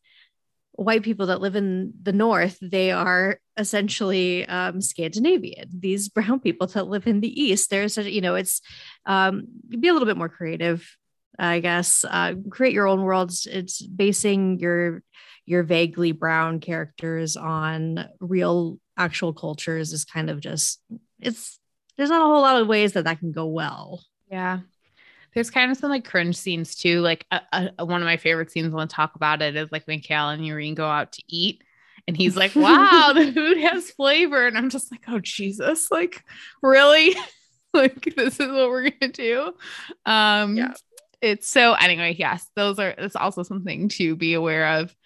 white 0.72 1.02
people 1.02 1.26
that 1.26 1.40
live 1.40 1.56
in 1.56 1.92
the 2.02 2.12
north, 2.12 2.58
they 2.62 2.90
are 2.92 3.38
essentially 3.56 4.46
um 4.48 4.80
Scandinavian. 4.80 5.68
These 5.72 6.08
brown 6.16 6.40
people 6.40 6.66
that 6.68 6.88
live 6.88 7.06
in 7.06 7.20
the 7.20 7.42
east, 7.42 7.70
there's 7.70 7.98
a, 7.98 8.10
you 8.10 8.20
know, 8.20 8.34
it's 8.34 8.60
um 9.06 9.46
be 9.68 9.88
a 9.88 9.92
little 9.92 10.06
bit 10.06 10.16
more 10.16 10.28
creative 10.28 10.96
I 11.38 11.60
guess. 11.60 12.04
Uh, 12.08 12.34
create 12.50 12.74
your 12.74 12.86
own 12.86 13.02
worlds. 13.02 13.46
It's 13.50 13.80
basing 13.80 14.58
your 14.58 15.02
your 15.44 15.62
vaguely 15.62 16.12
brown 16.12 16.60
characters 16.60 17.36
on 17.36 18.08
real 18.20 18.78
actual 18.96 19.32
cultures 19.32 19.92
is 19.92 20.04
kind 20.04 20.30
of 20.30 20.40
just 20.40 20.80
it's 21.18 21.58
there's 21.96 22.10
not 22.10 22.22
a 22.22 22.26
whole 22.26 22.42
lot 22.42 22.60
of 22.60 22.68
ways 22.68 22.92
that 22.92 23.04
that 23.04 23.18
can 23.18 23.32
go 23.32 23.46
well. 23.46 24.02
Yeah. 24.30 24.60
There's 25.34 25.50
kind 25.50 25.70
of 25.70 25.78
some 25.78 25.90
like 25.90 26.04
cringe 26.04 26.36
scenes 26.36 26.74
too. 26.74 27.00
Like 27.00 27.26
one 27.30 28.02
of 28.02 28.06
my 28.06 28.18
favorite 28.18 28.50
scenes 28.50 28.72
when 28.72 28.84
I 28.84 28.86
talk 28.86 29.14
about 29.16 29.40
it 29.40 29.56
is 29.56 29.72
like 29.72 29.86
when 29.86 30.00
Cal 30.00 30.30
and 30.30 30.42
Yrene 30.42 30.74
go 30.74 30.86
out 30.86 31.12
to 31.12 31.22
eat 31.26 31.62
and 32.06 32.16
he's 32.16 32.36
like, 32.36 32.54
wow, 32.54 33.12
the 33.14 33.32
food 33.34 33.58
has 33.58 33.90
flavor. 33.90 34.46
And 34.46 34.56
I'm 34.56 34.70
just 34.70 34.90
like, 34.90 35.04
oh, 35.08 35.20
Jesus, 35.20 35.90
like, 35.90 36.24
really? 36.62 37.14
like, 37.74 38.14
this 38.16 38.40
is 38.40 38.48
what 38.48 38.68
we're 38.68 38.90
going 38.90 38.98
to 39.00 39.08
do. 39.08 39.52
Um, 40.04 40.56
Yeah. 40.56 40.74
It's 41.20 41.48
so, 41.48 41.74
anyway, 41.74 42.16
yes, 42.18 42.48
those 42.56 42.80
are, 42.80 42.88
it's 42.88 43.14
also 43.14 43.44
something 43.44 43.88
to 43.90 44.16
be 44.16 44.34
aware 44.34 44.80
of 44.80 44.96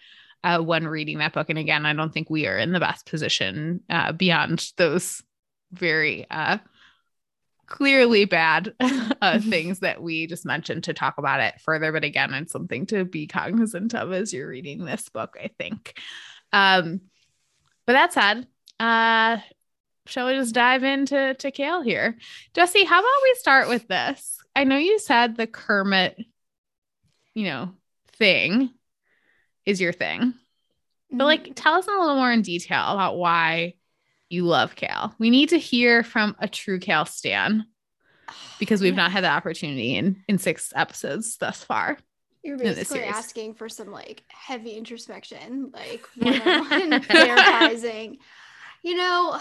uh, 0.43 0.59
when 0.59 0.87
reading 0.87 1.19
that 1.19 1.33
book. 1.33 1.51
And 1.51 1.59
again, 1.59 1.85
I 1.85 1.93
don't 1.93 2.11
think 2.11 2.27
we 2.27 2.47
are 2.47 2.57
in 2.57 2.71
the 2.71 2.79
best 2.79 3.05
position 3.05 3.81
uh, 3.87 4.13
beyond 4.13 4.67
those 4.77 5.21
very, 5.71 6.25
uh, 6.31 6.57
clearly 7.67 8.25
bad 8.25 8.73
uh, 9.21 9.39
things 9.39 9.79
that 9.79 10.01
we 10.01 10.25
just 10.25 10.45
mentioned 10.45 10.85
to 10.85 10.93
talk 10.93 11.17
about 11.17 11.41
it 11.41 11.61
further. 11.61 11.91
But 11.91 12.03
again, 12.03 12.33
it's 12.33 12.51
something 12.51 12.85
to 12.87 13.05
be 13.05 13.27
cognizant 13.27 13.93
of 13.93 14.11
as 14.11 14.33
you're 14.33 14.47
reading 14.47 14.85
this 14.85 15.09
book, 15.09 15.37
I 15.41 15.49
think. 15.59 15.99
Um, 16.53 17.01
but 17.85 17.93
that 17.93 18.13
said, 18.13 18.47
uh, 18.79 19.37
shall 20.05 20.27
we 20.27 20.33
just 20.33 20.53
dive 20.55 20.83
into 20.83 21.33
to 21.35 21.51
Chaol 21.51 21.83
here? 21.83 22.17
Jesse, 22.53 22.83
how 22.85 22.99
about 22.99 23.23
we 23.23 23.33
start 23.35 23.67
with 23.69 23.87
this? 23.87 24.37
I 24.55 24.63
know 24.63 24.77
you 24.77 24.99
said 24.99 25.35
the 25.35 25.47
Kermit, 25.47 26.17
you 27.33 27.45
know, 27.45 27.71
thing 28.13 28.71
is 29.65 29.79
your 29.79 29.93
thing, 29.93 30.33
but 31.11 31.25
like 31.25 31.51
tell 31.55 31.75
us 31.75 31.87
a 31.87 31.91
little 31.91 32.15
more 32.15 32.31
in 32.31 32.41
detail 32.41 32.87
about 32.93 33.17
why 33.17 33.75
you 34.29 34.43
love 34.45 34.75
Chaol. 34.75 35.13
We 35.19 35.29
need 35.29 35.49
to 35.49 35.59
hear 35.59 36.03
from 36.03 36.35
a 36.39 36.47
true 36.47 36.79
Chaol 36.79 37.07
stan 37.07 37.65
because 38.59 38.81
we've 38.81 38.93
Yeah. 38.93 39.03
not 39.03 39.11
had 39.11 39.23
the 39.23 39.29
opportunity 39.29 39.95
in 39.95 40.23
in 40.27 40.37
six 40.37 40.73
episodes 40.75 41.37
thus 41.37 41.63
far. 41.63 41.97
You're 42.43 42.57
basically 42.57 43.03
asking 43.03 43.55
for 43.55 43.69
some 43.69 43.91
like 43.91 44.23
heavy 44.29 44.71
introspection, 44.71 45.71
like 45.73 46.05
therapizing. 46.19 48.17
You 48.83 48.95
know, 48.95 49.39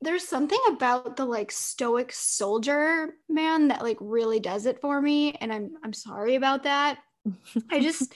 there's 0.00 0.26
something 0.26 0.58
about 0.68 1.16
the 1.16 1.24
like 1.24 1.52
stoic 1.52 2.12
soldier 2.12 3.14
man 3.28 3.68
that 3.68 3.82
like 3.82 3.98
really 4.00 4.40
does 4.40 4.66
it 4.66 4.80
for 4.80 5.00
me, 5.00 5.36
and 5.40 5.52
I'm 5.52 5.72
I'm 5.84 5.92
sorry 5.92 6.34
about 6.34 6.64
that. 6.64 6.98
I 7.70 7.80
just 7.82 8.12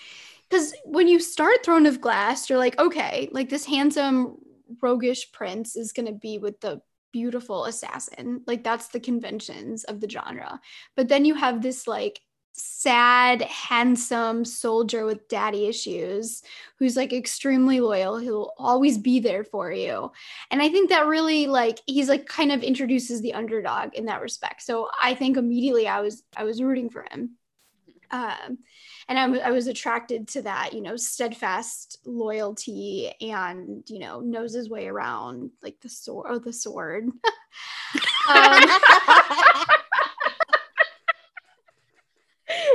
because 0.49 0.75
when 0.85 1.09
you 1.09 1.21
start 1.21 1.65
Throne 1.65 1.87
of 1.87 2.01
Glass, 2.01 2.51
you're 2.51 2.59
like, 2.59 2.79
okay, 2.79 3.29
like 3.33 3.49
this 3.49 3.65
handsome 3.65 4.37
roguish 4.83 5.31
prince 5.31 5.77
is 5.77 5.93
gonna 5.93 6.13
be 6.13 6.39
with 6.39 6.61
the 6.61 6.81
beautiful 7.13 7.67
assassin. 7.67 8.43
Like 8.47 8.65
that's 8.65 8.89
the 8.89 9.01
conventions 9.01 9.85
of 9.85 10.01
the 10.01 10.09
genre. 10.09 10.61
But 10.97 11.09
then 11.09 11.25
you 11.25 11.35
have 11.35 11.63
this 11.63 11.87
like 11.87 12.21
sad, 12.57 13.43
handsome 13.43 14.45
soldier 14.45 15.05
with 15.05 15.29
daddy 15.29 15.67
issues 15.67 16.43
who's 16.79 16.97
like 16.97 17.13
extremely 17.13 17.81
loyal. 17.81 18.17
He'll 18.17 18.53
always 18.59 18.99
be 18.99 19.21
there 19.21 19.45
for 19.45 19.71
you. 19.71 20.13
And 20.51 20.63
I 20.63 20.69
think 20.69 20.91
that 20.91 21.07
really 21.07 21.47
like 21.47 21.81
he's 21.87 22.09
like 22.09 22.27
kind 22.27 22.53
of 22.53 22.63
introduces 22.63 23.21
the 23.21 23.35
underdog 23.35 23.95
in 23.95 24.07
that 24.07 24.23
respect. 24.23 24.63
So 24.63 24.89
I 25.01 25.15
think 25.15 25.37
immediately 25.37 25.87
I 25.87 26.01
was 26.01 26.23
I 26.37 26.45
was 26.45 26.63
rooting 26.63 26.91
for 26.91 27.05
him. 27.11 27.37
Um, 28.11 28.59
and 29.09 29.19
I, 29.19 29.51
was 29.51 29.67
attracted 29.67 30.29
to 30.29 30.43
that, 30.43 30.73
you 30.73 30.81
know, 30.81 30.97
steadfast 30.97 31.99
loyalty 32.05 33.13
and, 33.21 33.83
you 33.89 33.99
know, 33.99 34.21
knows 34.21 34.55
his 34.55 34.69
way 34.69 34.87
around 34.87 35.51
like 35.63 35.81
the 35.81 35.89
sword 35.89 36.27
or 36.31 36.39
the 36.39 36.53
sword. 36.53 37.05
um, 38.29 38.65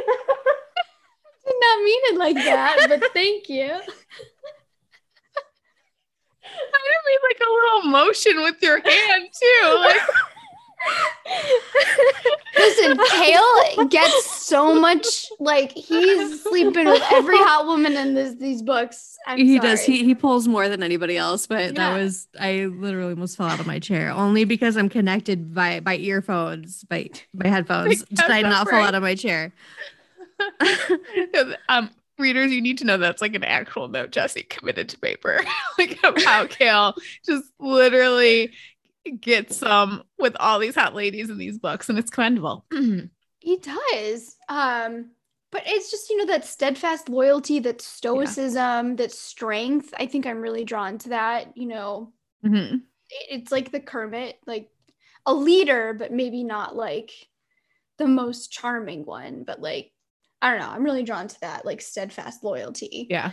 did 1.46 1.56
not 1.60 1.84
mean 1.84 2.02
it 2.06 2.18
like 2.18 2.36
that, 2.36 2.86
but 2.88 3.14
thank 3.14 3.50
you. 3.50 3.66
I 6.44 6.80
didn't 6.84 7.06
mean 7.08 7.20
like 7.30 7.40
a 7.40 7.50
little 7.52 7.84
motion 7.90 8.42
with 8.42 8.62
your 8.62 8.80
hand 8.82 9.30
too. 9.34 9.76
Like 9.78 10.02
Listen, 12.58 12.98
Chaol 13.12 13.90
gets 13.90 14.32
so 14.32 14.80
much 14.80 15.28
like 15.40 15.72
he's 15.72 16.44
sleeping 16.44 16.86
with 16.86 17.04
every 17.12 17.38
hot 17.40 17.66
woman 17.66 17.94
in 17.94 18.14
this, 18.14 18.36
these 18.36 18.62
books. 18.62 19.18
I'm 19.28 19.38
he 19.38 19.58
sorry. 19.58 19.70
does. 19.70 19.84
He 19.84 20.04
he 20.04 20.16
pulls 20.16 20.48
more 20.48 20.68
than 20.70 20.84
anybody 20.84 21.18
else, 21.18 21.48
but 21.48 21.62
yeah. 21.62 21.72
that 21.72 21.98
was 21.98 22.28
I 22.40 22.66
literally 22.66 23.14
almost 23.14 23.38
fell 23.38 23.48
out 23.48 23.60
of 23.60 23.68
my 23.68 23.80
chair 23.80 24.12
only 24.12 24.44
because 24.44 24.78
I'm 24.78 24.90
connected 24.90 25.54
by 25.54 25.80
by 25.80 25.96
earphones, 25.98 26.84
by 26.84 27.10
my 27.34 27.48
headphones. 27.48 28.04
Did 28.10 28.32
I 28.32 28.42
not 28.42 28.68
right. 28.68 28.72
fall 28.72 28.84
out 28.84 28.96
of 28.96 29.02
my 29.02 29.16
chair? 29.16 29.54
um, 31.70 31.90
readers, 32.18 32.52
you 32.52 32.62
need 32.62 32.78
to 32.80 32.86
know 32.86 32.98
that's 32.98 33.22
like 33.22 33.36
an 33.36 33.44
actual 33.44 33.88
note 33.88 34.12
Jesse 34.12 34.44
committed 34.44 34.90
to 34.90 34.98
paper, 35.00 35.40
like 35.78 36.00
how 36.02 36.46
Chaol 36.46 36.94
just 37.26 37.46
literally 37.60 38.52
get 39.10 39.52
some 39.54 40.04
with 40.20 40.36
all 40.40 40.60
these 40.60 40.76
hot 40.76 40.96
ladies 40.96 41.30
in 41.30 41.38
these 41.38 41.58
books, 41.58 41.90
and 41.90 41.98
it's 41.98 42.12
commendable. 42.12 42.66
he 43.40 43.58
does. 43.58 44.36
Um, 44.50 45.12
but 45.52 45.64
it's 45.66 45.92
just 45.92 46.10
you 46.10 46.18
know 46.18 46.26
that 46.28 46.46
steadfast 46.46 47.10
loyalty, 47.10 47.60
that 47.60 47.82
stoicism, 47.82 48.90
yeah. 48.90 48.96
that 48.96 49.12
strength. 49.12 49.94
I 49.98 50.06
think 50.06 50.26
I'm 50.26 50.42
really 50.42 50.64
drawn 50.64 50.98
to 51.00 51.10
that. 51.10 51.58
You 51.58 51.68
know, 51.68 52.14
mm-hmm. 52.46 52.78
it's 53.30 53.52
like 53.52 53.72
the 53.72 53.80
Kermit, 53.80 54.38
like 54.48 54.70
a 55.26 55.34
leader, 55.34 55.94
but 55.94 56.12
maybe 56.12 56.44
not 56.44 56.76
like 56.76 57.12
the 57.98 58.08
most 58.08 58.52
charming 58.52 59.06
one, 59.06 59.44
but 59.44 59.62
like 59.62 59.92
I 60.42 60.52
don't 60.52 60.60
know. 60.60 60.70
I'm 60.70 60.84
really 60.84 61.04
drawn 61.04 61.28
to 61.28 61.40
that, 61.42 61.66
like 61.66 61.82
steadfast 61.82 62.44
loyalty. 62.44 63.08
Yeah. 63.10 63.32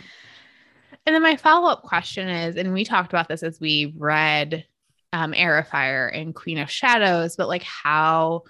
And 1.05 1.15
then 1.15 1.23
my 1.23 1.37
follow 1.37 1.69
up 1.69 1.83
question 1.83 2.27
is, 2.27 2.55
and 2.55 2.73
we 2.73 2.83
talked 2.83 3.11
about 3.13 3.27
this 3.27 3.43
as 3.43 3.59
we 3.59 3.93
read 3.97 4.65
um, 5.13 5.33
Fire 5.33 6.07
and 6.07 6.35
Queen 6.35 6.57
of 6.57 6.69
Shadows, 6.69 7.35
but 7.35 7.47
like 7.47 7.63
how 7.63 8.43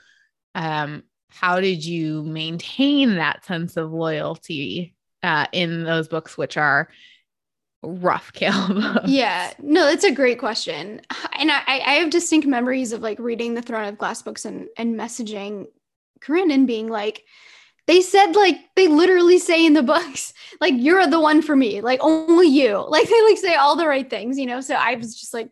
um, 0.56 1.04
how 1.30 1.60
did 1.60 1.86
you 1.86 2.24
maintain 2.24 3.16
that 3.16 3.46
sense 3.46 3.78
of 3.78 3.92
loyalty 3.92 4.96
uh, 5.24 5.46
in 5.52 5.84
those 5.84 6.08
books, 6.08 6.38
which 6.38 6.58
are 6.58 6.90
rough 7.82 8.34
Chaol 8.36 9.02
Yeah, 9.06 9.54
no, 9.60 9.86
that's 9.86 10.04
a 10.04 10.12
great 10.12 10.40
question, 10.40 11.02
and 11.38 11.52
I, 11.52 11.62
I 11.68 11.94
have 11.94 12.10
distinct 12.10 12.48
memories 12.48 12.92
of 12.92 13.02
like 13.02 13.20
reading 13.20 13.54
the 13.54 13.62
Throne 13.62 13.88
of 13.88 13.98
Glass 13.98 14.22
books 14.22 14.46
and 14.46 14.68
and 14.78 14.96
messaging 14.96 15.68
Corinne 16.22 16.52
and 16.52 16.68
being 16.68 16.88
like. 16.88 17.24
They 17.88 18.02
said 18.02 18.34
like 18.34 18.58
they 18.76 18.88
literally 18.88 19.40
say 19.40 19.66
in 19.66 19.74
the 19.74 19.82
books 19.82 20.32
like 20.62 20.76
you're 20.78 21.08
the 21.08 21.20
one 21.20 21.42
for 21.42 21.56
me 21.56 21.82
like 21.82 22.00
only 22.04 22.48
you. 22.48 22.86
Like 22.90 23.10
they 23.10 23.22
like 23.24 23.38
say 23.40 23.56
all 23.56 23.76
the 23.76 23.88
right 23.88 24.08
things 24.08 24.38
you 24.38 24.46
know? 24.46 24.62
So 24.62 24.76
I 24.76 24.94
was 24.94 25.20
just 25.20 25.34
like 25.34 25.50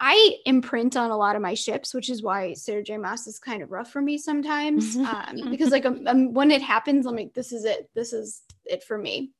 I 0.00 0.36
imprint 0.46 0.96
on 0.96 1.10
a 1.10 1.16
lot 1.16 1.34
of 1.34 1.42
my 1.42 1.54
ships, 1.54 1.92
which 1.92 2.08
is 2.08 2.22
why 2.22 2.54
Sarah 2.54 2.84
J. 2.84 2.96
Maas 2.98 3.26
is 3.26 3.38
kind 3.38 3.62
of 3.62 3.72
rough 3.72 3.90
for 3.90 4.00
me 4.00 4.16
sometimes. 4.16 4.96
Um, 4.96 5.36
because 5.50 5.70
like 5.70 5.86
um, 5.86 6.06
um, 6.06 6.32
when 6.32 6.50
it 6.50 6.62
happens, 6.62 7.06
I'm 7.06 7.16
like, 7.16 7.34
this 7.34 7.52
is 7.52 7.64
it. 7.64 7.90
This 7.94 8.12
is 8.12 8.42
it 8.64 8.84
for 8.84 8.96
me. 8.96 9.32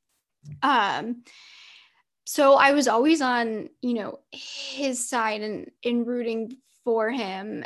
Um, 0.62 1.22
so 2.24 2.54
I 2.54 2.72
was 2.72 2.88
always 2.88 3.22
on, 3.22 3.68
you 3.80 3.94
know, 3.94 4.18
his 4.32 5.08
side 5.08 5.42
and 5.42 5.70
in 5.82 6.04
rooting 6.04 6.56
for 6.84 7.10
him. 7.10 7.64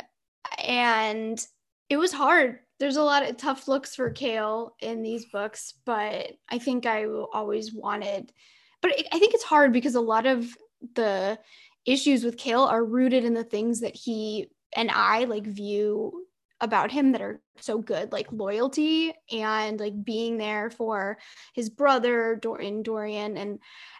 And 0.63 1.45
it 1.89 1.97
was 1.97 2.13
hard. 2.13 2.59
There's 2.79 2.97
a 2.97 3.03
lot 3.03 3.27
of 3.27 3.37
tough 3.37 3.67
looks 3.67 3.95
for 3.95 4.11
Chaol 4.11 4.71
in 4.79 5.01
these 5.01 5.25
books, 5.25 5.73
but 5.85 6.31
I 6.49 6.59
think 6.59 6.85
I 6.85 7.05
always 7.05 7.73
wanted, 7.73 8.31
but 8.81 8.91
I 9.11 9.19
think 9.19 9.33
it's 9.33 9.43
hard 9.43 9.73
because 9.73 9.95
a 9.95 10.01
lot 10.01 10.25
of 10.25 10.47
the 10.95 11.39
issues 11.85 12.23
with 12.23 12.37
Chaol 12.37 12.69
are 12.69 12.83
rooted 12.83 13.23
in 13.23 13.33
the 13.33 13.43
things 13.43 13.81
that 13.81 13.95
he 13.95 14.47
and 14.75 14.89
I 14.91 15.25
like 15.25 15.45
view 15.45 16.25
about 16.61 16.91
him 16.91 17.11
that 17.11 17.21
are 17.21 17.41
so 17.59 17.77
good, 17.77 18.11
like 18.11 18.31
loyalty 18.31 19.13
and 19.31 19.79
like 19.79 20.03
being 20.03 20.37
there 20.37 20.69
for 20.69 21.17
his 21.53 21.69
brother 21.69 22.39
Dorian 22.41 22.83
Dorian 22.83 23.37
and 23.37 23.59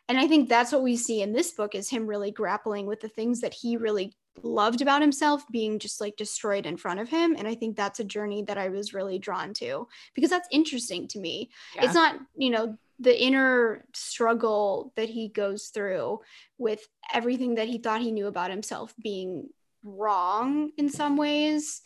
and 0.10 0.18
I 0.18 0.28
think 0.28 0.50
that's 0.50 0.72
what 0.72 0.84
we 0.84 0.98
see 0.98 1.22
in 1.22 1.32
this 1.32 1.52
book 1.52 1.76
is 1.76 1.90
him 1.90 2.08
really 2.08 2.32
grappling 2.32 2.88
with 2.88 3.00
the 3.00 3.10
things 3.10 3.42
that 3.42 3.54
he 3.54 3.78
really 3.78 4.14
loved 4.42 4.82
about 4.82 5.02
himself 5.02 5.44
being 5.52 5.78
just 5.78 6.02
like 6.02 6.16
destroyed 6.18 6.66
in 6.66 6.78
front 6.78 7.00
of 7.00 7.10
him 7.10 7.36
and 7.38 7.48
I 7.48 7.56
think 7.56 7.76
that's 7.76 8.00
a 8.00 8.06
journey 8.06 8.44
that 8.44 8.58
I 8.58 8.70
was 8.70 8.94
really 8.94 9.20
drawn 9.20 9.54
to 9.56 9.88
because 10.16 10.30
that's 10.30 10.48
interesting 10.52 11.08
to 11.10 11.20
me. 11.20 11.52
Yeah. 11.76 11.86
It's 11.86 11.94
not, 11.94 12.16
you 12.36 12.50
know, 12.50 12.78
the 13.04 13.22
inner 13.22 13.86
struggle 13.94 14.94
that 14.96 15.10
he 15.10 15.28
goes 15.30 15.68
through 15.68 16.20
with 16.58 16.86
everything 17.14 17.56
that 17.56 17.68
he 17.68 17.78
thought 17.78 18.02
he 18.02 18.12
knew 18.12 18.28
about 18.28 18.50
himself 18.50 18.94
being 19.02 19.50
wrong 19.84 20.72
in 20.78 20.90
some 20.90 21.18
ways. 21.18 21.82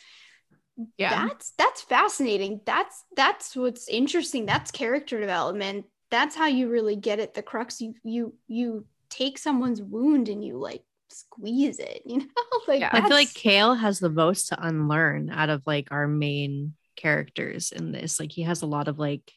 Yeah. 0.98 1.28
That's 1.28 1.54
that's 1.58 1.82
fascinating. 1.82 2.62
That's 2.66 3.04
that's 3.16 3.56
what's 3.56 3.88
interesting. 3.90 4.46
That's 4.46 4.72
character 4.72 5.20
development. 5.20 5.86
That's 6.12 6.36
how 6.36 6.46
you 6.46 6.70
really 6.70 6.96
get 6.96 7.20
at 7.20 7.34
the 7.34 7.42
crux. 7.42 7.82
You 7.82 7.96
you 8.04 8.36
you 8.48 8.86
take 9.10 9.38
someone's 9.38 9.82
wound 9.82 10.30
and 10.30 10.44
you 10.44 10.58
like 10.58 10.84
squeeze 11.10 11.80
it 11.80 12.02
you 12.06 12.20
know? 12.20 12.26
Like 12.68 12.82
yeah. 12.82 12.90
i 12.92 13.00
feel 13.00 13.12
like 13.12 13.30
Chaol 13.30 13.80
has 13.80 14.00
the 14.00 14.10
most 14.10 14.50
to 14.50 14.62
unlearn 14.62 15.30
out 15.30 15.50
of 15.50 15.64
like 15.66 15.88
our 15.90 16.06
main 16.06 16.74
characters 16.98 17.72
in 17.72 17.94
this. 17.94 18.20
Like 18.20 18.34
he 18.34 18.42
has 18.44 18.62
a 18.62 18.66
lot 18.66 18.90
of 18.90 19.00
like 19.00 19.32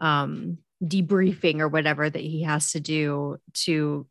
um 0.00 0.58
debriefing 0.82 1.60
or 1.60 1.68
whatever 1.68 2.08
that 2.08 2.22
he 2.22 2.42
has 2.42 2.72
to 2.72 2.80
do 2.80 3.38
to 3.52 4.06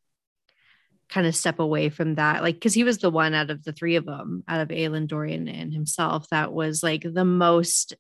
kind 1.10 1.26
of 1.26 1.36
step 1.36 1.60
away 1.60 1.90
from 1.90 2.16
that. 2.16 2.44
Like 2.44 2.56
because 2.56 2.74
he 2.74 2.84
was 2.84 3.00
the 3.00 3.10
one 3.10 3.34
out 3.34 3.50
of 3.50 3.64
the 3.64 3.74
three 3.74 3.96
of 3.96 4.06
them 4.06 4.44
out 4.48 4.62
of 4.62 4.70
Aelin 4.70 5.08
Dorian 5.08 5.48
and 5.48 5.74
himself 5.74 6.30
that 6.30 6.54
was 6.54 6.84
like 6.84 7.04
the 7.04 7.26
most 7.26 7.96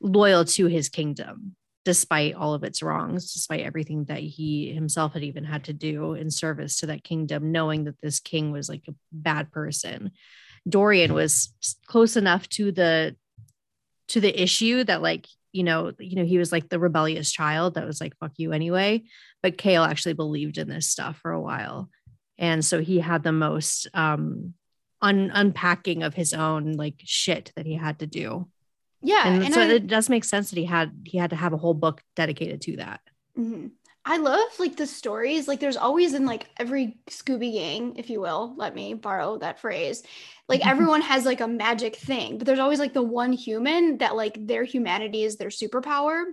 loyal 0.00 0.44
to 0.44 0.66
his 0.66 0.88
kingdom 0.88 1.56
despite 1.84 2.34
all 2.34 2.54
of 2.54 2.62
its 2.62 2.82
wrongs 2.82 3.32
despite 3.32 3.60
everything 3.60 4.04
that 4.04 4.20
he 4.20 4.72
himself 4.72 5.14
had 5.14 5.24
even 5.24 5.44
had 5.44 5.64
to 5.64 5.72
do 5.72 6.14
in 6.14 6.30
service 6.30 6.78
to 6.78 6.86
that 6.86 7.02
kingdom 7.02 7.50
knowing 7.50 7.84
that 7.84 8.00
this 8.02 8.20
king 8.20 8.52
was 8.52 8.68
like 8.68 8.84
a 8.88 8.94
bad 9.10 9.50
person. 9.50 10.12
Dorian 10.68 11.12
was 11.12 11.52
close 11.86 12.16
enough 12.16 12.48
to 12.50 12.70
the 12.70 13.16
to 14.08 14.20
the 14.20 14.42
issue 14.42 14.84
that 14.84 15.02
like 15.02 15.26
you 15.52 15.62
know, 15.62 15.92
you 15.98 16.16
know, 16.16 16.24
he 16.24 16.38
was 16.38 16.50
like 16.50 16.68
the 16.68 16.78
rebellious 16.78 17.30
child 17.30 17.74
that 17.74 17.86
was 17.86 18.00
like, 18.00 18.16
fuck 18.18 18.32
you 18.36 18.52
anyway. 18.52 19.04
But 19.42 19.58
Chaol 19.58 19.88
actually 19.88 20.14
believed 20.14 20.58
in 20.58 20.68
this 20.68 20.88
stuff 20.88 21.18
for 21.18 21.30
a 21.30 21.40
while. 21.40 21.90
And 22.38 22.64
so 22.64 22.80
he 22.80 22.98
had 22.98 23.22
the 23.22 23.32
most 23.32 23.88
um 23.94 24.54
un- 25.00 25.30
unpacking 25.32 26.02
of 26.02 26.14
his 26.14 26.32
own 26.32 26.72
like 26.72 26.96
shit 27.04 27.52
that 27.56 27.66
he 27.66 27.74
had 27.74 27.98
to 27.98 28.06
do. 28.06 28.48
Yeah. 29.02 29.26
And, 29.26 29.44
and 29.44 29.54
so 29.54 29.60
I, 29.60 29.66
it 29.66 29.86
does 29.86 30.08
make 30.08 30.24
sense 30.24 30.50
that 30.50 30.58
he 30.58 30.64
had 30.64 30.92
he 31.04 31.18
had 31.18 31.30
to 31.30 31.36
have 31.36 31.52
a 31.52 31.58
whole 31.58 31.74
book 31.74 32.02
dedicated 32.16 32.60
to 32.62 32.76
that. 32.76 33.00
Mm-hmm. 33.38 33.68
I 34.04 34.16
love 34.16 34.48
like 34.58 34.76
the 34.76 34.86
stories. 34.86 35.46
Like 35.46 35.60
there's 35.60 35.76
always 35.76 36.14
in 36.14 36.26
like 36.26 36.48
every 36.58 36.96
Scooby 37.08 37.52
gang, 37.52 37.96
if 37.96 38.10
you 38.10 38.20
will, 38.20 38.54
let 38.56 38.74
me 38.74 38.94
borrow 38.94 39.38
that 39.38 39.60
phrase. 39.60 40.02
Like 40.48 40.66
everyone 40.66 41.02
has 41.02 41.24
like 41.24 41.40
a 41.40 41.48
magic 41.48 41.96
thing, 41.96 42.38
but 42.38 42.46
there's 42.46 42.58
always 42.58 42.80
like 42.80 42.94
the 42.94 43.02
one 43.02 43.32
human 43.32 43.98
that 43.98 44.16
like 44.16 44.46
their 44.46 44.64
humanity 44.64 45.22
is 45.22 45.36
their 45.36 45.50
superpower. 45.50 46.24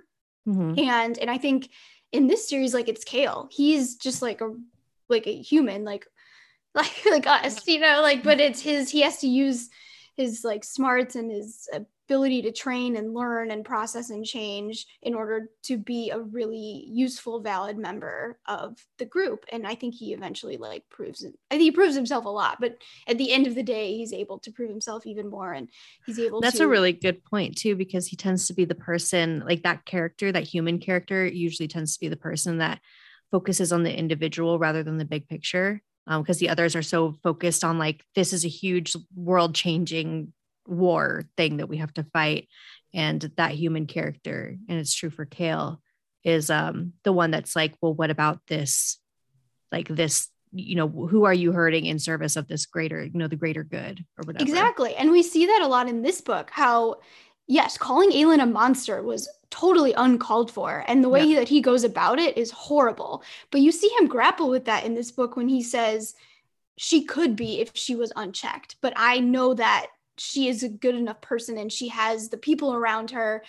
Mm-hmm. 0.47 0.79
And 0.79 1.17
and 1.19 1.29
I 1.29 1.37
think 1.37 1.69
in 2.11 2.27
this 2.27 2.49
series, 2.49 2.73
like 2.73 2.89
it's 2.89 3.05
Chaol. 3.05 3.51
He's 3.51 3.95
just 3.95 4.21
like 4.21 4.41
a 4.41 4.55
like 5.07 5.27
a 5.27 5.41
human, 5.41 5.83
like 5.83 6.07
like 6.73 6.91
like 7.09 7.27
us, 7.27 7.67
you 7.67 7.79
know, 7.79 8.01
like 8.01 8.23
but 8.23 8.39
it's 8.39 8.61
his 8.61 8.89
he 8.89 9.01
has 9.01 9.19
to 9.19 9.27
use 9.27 9.69
his 10.19 10.43
like 10.43 10.65
smarts 10.65 11.15
and 11.15 11.31
his 11.31 11.69
ability 11.73 12.41
to 12.41 12.51
train 12.51 12.97
and 12.97 13.13
learn 13.13 13.51
and 13.51 13.63
process 13.63 14.09
and 14.09 14.25
change 14.25 14.85
in 15.01 15.13
order 15.15 15.47
to 15.63 15.77
be 15.77 16.09
a 16.09 16.19
really 16.19 16.83
useful 16.89 17.39
valid 17.39 17.77
member 17.77 18.37
of 18.45 18.77
the 18.97 19.05
group. 19.05 19.45
And 19.51 19.65
i 19.65 19.75
think 19.75 19.93
he 19.95 20.13
eventually 20.13 20.57
like 20.57 20.83
proves 20.89 21.23
it. 21.23 21.33
I 21.49 21.53
think 21.55 21.63
he 21.63 21.71
proves 21.71 21.95
himself 21.95 22.25
a 22.25 22.29
lot 22.29 22.57
but 22.59 22.77
at 23.07 23.17
the 23.17 23.31
end 23.31 23.47
of 23.47 23.55
the 23.55 23.63
day 23.63 23.95
he's 23.95 24.11
able 24.11 24.39
to 24.39 24.51
prove 24.51 24.69
himself 24.69 25.07
even 25.07 25.29
more 25.29 25.53
and 25.53 25.69
he's 26.05 26.19
able 26.19 26.41
that's 26.41 26.57
to- 26.57 26.63
a 26.65 26.67
really 26.67 26.91
good 26.91 27.23
point 27.23 27.57
too 27.57 27.75
because 27.77 28.07
he 28.07 28.17
tends 28.17 28.47
to 28.47 28.53
be 28.53 28.65
the 28.65 28.75
person 28.75 29.41
like 29.45 29.63
that 29.63 29.85
character 29.85 30.31
that 30.31 30.43
human 30.43 30.79
character 30.79 31.25
usually 31.25 31.69
tends 31.69 31.93
to 31.93 31.99
be 32.01 32.09
the 32.09 32.17
person 32.17 32.57
that 32.57 32.81
focuses 33.31 33.71
on 33.71 33.83
the 33.83 33.95
individual 33.97 34.59
rather 34.59 34.83
than 34.83 34.97
the 34.97 35.05
big 35.05 35.27
picture 35.27 35.81
because 36.17 36.37
um, 36.37 36.39
the 36.39 36.49
others 36.49 36.75
are 36.75 36.81
so 36.81 37.13
focused 37.23 37.63
on 37.63 37.77
like 37.77 38.03
this 38.15 38.33
is 38.33 38.43
a 38.43 38.49
huge 38.49 38.95
world 39.15 39.53
changing 39.53 40.33
war 40.67 41.23
thing 41.37 41.57
that 41.57 41.69
we 41.69 41.77
have 41.77 41.93
to 41.93 42.03
fight. 42.03 42.47
And 42.93 43.21
that 43.37 43.51
human 43.51 43.85
character 43.85 44.57
and 44.67 44.79
it's 44.79 44.95
true 44.95 45.11
for 45.11 45.25
Chaol 45.25 45.77
is 46.23 46.49
um 46.49 46.93
the 47.03 47.13
one 47.13 47.31
that's 47.31 47.55
like 47.55 47.75
well 47.81 47.93
what 47.93 48.09
about 48.09 48.39
this 48.47 48.97
like 49.71 49.87
this 49.87 50.27
you 50.51 50.75
know 50.75 50.87
who 50.87 51.25
are 51.25 51.33
you 51.33 51.51
hurting 51.51 51.85
in 51.85 51.99
service 51.99 52.35
of 52.35 52.47
this 52.47 52.65
greater 52.65 53.03
you 53.03 53.17
know 53.17 53.27
the 53.27 53.35
greater 53.35 53.63
good 53.63 54.03
or 54.17 54.23
whatever? 54.25 54.43
Exactly. 54.43 54.95
And 54.95 55.11
we 55.11 55.21
see 55.21 55.45
that 55.45 55.61
a 55.61 55.67
lot 55.67 55.87
in 55.87 56.01
this 56.01 56.21
book 56.21 56.49
how 56.51 56.97
yes 57.49 57.77
calling 57.77 58.11
Aelin 58.11 58.41
a 58.41 58.45
monster 58.45 59.01
was 59.01 59.27
totally 59.49 59.91
uncalled 59.93 60.51
for 60.51 60.85
and 60.87 61.03
the 61.03 61.09
way 61.09 61.25
yeah. 61.25 61.39
that 61.39 61.49
he 61.49 61.59
goes 61.59 61.83
about 61.83 62.19
it 62.19 62.37
is 62.37 62.51
horrible 62.51 63.23
but 63.51 63.59
you 63.59 63.71
see 63.71 63.89
him 63.99 64.07
grapple 64.07 64.49
with 64.49 64.65
that 64.65 64.85
in 64.85 64.93
this 64.93 65.11
book 65.11 65.35
when 65.35 65.49
he 65.49 65.61
says 65.61 66.15
she 66.77 67.03
could 67.03 67.35
be 67.35 67.59
if 67.59 67.71
she 67.73 67.95
was 67.95 68.13
unchecked 68.15 68.75
but 68.81 68.93
i 68.95 69.19
know 69.19 69.53
that 69.53 69.87
she 70.17 70.47
is 70.47 70.63
a 70.63 70.69
good 70.69 70.95
enough 70.95 71.19
person 71.21 71.57
and 71.57 71.71
she 71.71 71.87
has 71.87 72.29
the 72.29 72.37
people 72.37 72.73
around 72.73 73.11
her 73.11 73.43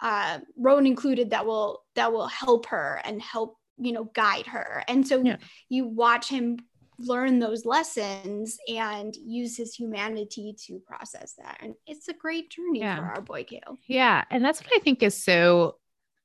uh, 0.00 0.38
rowan 0.56 0.86
included 0.86 1.30
that 1.30 1.46
will 1.46 1.82
that 1.94 2.12
will 2.12 2.26
help 2.26 2.66
her 2.66 3.00
and 3.04 3.20
help 3.20 3.58
you 3.78 3.92
know 3.92 4.04
guide 4.14 4.46
her 4.46 4.82
and 4.88 5.06
so 5.06 5.22
yeah. 5.22 5.36
you 5.68 5.86
watch 5.86 6.28
him 6.28 6.58
learn 6.98 7.38
those 7.38 7.64
lessons 7.64 8.58
and 8.68 9.14
use 9.16 9.56
his 9.56 9.74
humanity 9.74 10.54
to 10.66 10.78
process 10.86 11.34
that 11.38 11.58
and 11.60 11.74
it's 11.86 12.08
a 12.08 12.14
great 12.14 12.50
journey 12.50 12.80
yeah. 12.80 12.96
for 12.96 13.04
our 13.04 13.20
boy 13.20 13.44
Chaol. 13.44 13.78
yeah 13.86 14.24
and 14.30 14.44
that's 14.44 14.62
what 14.62 14.72
i 14.74 14.78
think 14.78 15.02
is 15.02 15.22
so 15.22 15.76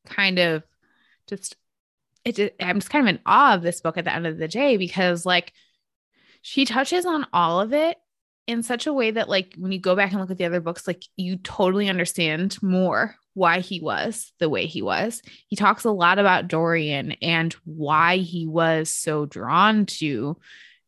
kind 0.05 0.39
of 0.39 0.63
just 1.27 1.55
it 2.25 2.55
i'm 2.59 2.79
just 2.79 2.89
kind 2.89 3.07
of 3.07 3.15
in 3.15 3.21
awe 3.25 3.55
of 3.55 3.61
this 3.61 3.81
book 3.81 3.97
at 3.97 4.05
the 4.05 4.13
end 4.13 4.27
of 4.27 4.37
the 4.37 4.47
day 4.47 4.77
because 4.77 5.25
like 5.25 5.53
she 6.41 6.65
touches 6.65 7.05
on 7.05 7.25
all 7.33 7.59
of 7.59 7.73
it 7.73 7.97
in 8.47 8.63
such 8.63 8.87
a 8.87 8.93
way 8.93 9.11
that 9.11 9.29
like 9.29 9.53
when 9.57 9.71
you 9.71 9.79
go 9.79 9.95
back 9.95 10.11
and 10.11 10.19
look 10.19 10.31
at 10.31 10.37
the 10.37 10.45
other 10.45 10.61
books 10.61 10.87
like 10.87 11.03
you 11.17 11.37
totally 11.37 11.89
understand 11.89 12.61
more 12.61 13.15
why 13.33 13.59
he 13.59 13.79
was 13.79 14.31
the 14.39 14.49
way 14.49 14.65
he 14.65 14.81
was. 14.81 15.21
He 15.47 15.55
talks 15.55 15.83
a 15.83 15.91
lot 15.91 16.19
about 16.19 16.47
dorian 16.47 17.13
and 17.21 17.53
why 17.65 18.17
he 18.17 18.47
was 18.47 18.89
so 18.89 19.25
drawn 19.25 19.85
to 19.85 20.37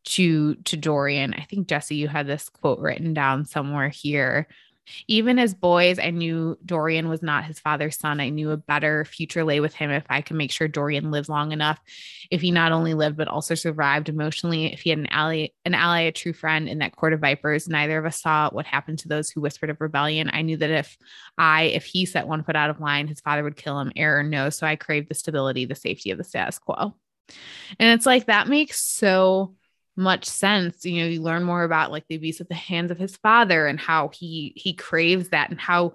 to 0.04 0.54
to 0.56 0.76
dorian. 0.76 1.34
I 1.34 1.42
think 1.42 1.68
jesse 1.68 1.96
you 1.96 2.08
had 2.08 2.26
this 2.26 2.48
quote 2.48 2.78
written 2.78 3.14
down 3.14 3.44
somewhere 3.44 3.88
here 3.88 4.48
even 5.06 5.38
as 5.38 5.54
boys, 5.54 5.98
I 5.98 6.10
knew 6.10 6.58
Dorian 6.64 7.08
was 7.08 7.22
not 7.22 7.44
his 7.44 7.60
father's 7.60 7.98
son. 7.98 8.20
I 8.20 8.28
knew 8.28 8.50
a 8.50 8.56
better 8.56 9.04
future 9.04 9.44
lay 9.44 9.60
with 9.60 9.74
him 9.74 9.90
if 9.90 10.04
I 10.10 10.20
could 10.20 10.36
make 10.36 10.50
sure 10.50 10.68
Dorian 10.68 11.10
lived 11.10 11.28
long 11.28 11.52
enough. 11.52 11.80
If 12.30 12.40
he 12.40 12.50
not 12.50 12.72
only 12.72 12.94
lived, 12.94 13.16
but 13.16 13.28
also 13.28 13.54
survived 13.54 14.08
emotionally, 14.08 14.72
if 14.72 14.80
he 14.80 14.90
had 14.90 14.98
an 14.98 15.06
ally, 15.06 15.48
an 15.64 15.74
ally, 15.74 16.00
a 16.00 16.12
true 16.12 16.32
friend 16.32 16.68
in 16.68 16.78
that 16.78 16.96
court 16.96 17.12
of 17.12 17.20
vipers, 17.20 17.68
neither 17.68 17.98
of 17.98 18.06
us 18.06 18.20
saw 18.20 18.50
what 18.50 18.66
happened 18.66 18.98
to 19.00 19.08
those 19.08 19.30
who 19.30 19.40
whispered 19.40 19.70
of 19.70 19.80
rebellion. 19.80 20.30
I 20.32 20.42
knew 20.42 20.56
that 20.56 20.70
if 20.70 20.96
I, 21.38 21.64
if 21.64 21.84
he 21.84 22.06
set 22.06 22.26
one 22.26 22.42
foot 22.42 22.56
out 22.56 22.70
of 22.70 22.80
line, 22.80 23.06
his 23.06 23.20
father 23.20 23.44
would 23.44 23.56
kill 23.56 23.78
him, 23.80 23.92
error 23.96 24.22
no. 24.22 24.50
So 24.50 24.66
I 24.66 24.76
craved 24.76 25.08
the 25.08 25.14
stability, 25.14 25.64
the 25.64 25.74
safety 25.74 26.10
of 26.10 26.18
the 26.18 26.24
status 26.24 26.58
quo. 26.58 26.94
And 27.78 27.96
it's 27.98 28.06
like 28.06 28.26
that 28.26 28.48
makes 28.48 28.82
so 28.82 29.54
much 29.96 30.24
sense 30.24 30.84
you 30.84 31.00
know 31.02 31.08
you 31.08 31.20
learn 31.20 31.42
more 31.42 31.64
about 31.64 31.92
like 31.92 32.04
the 32.08 32.14
abuse 32.14 32.40
at 32.40 32.48
the 32.48 32.54
hands 32.54 32.90
of 32.90 32.98
his 32.98 33.16
father 33.16 33.66
and 33.66 33.78
how 33.78 34.10
he 34.12 34.52
he 34.56 34.72
craves 34.72 35.28
that 35.28 35.50
and 35.50 35.60
how 35.60 35.92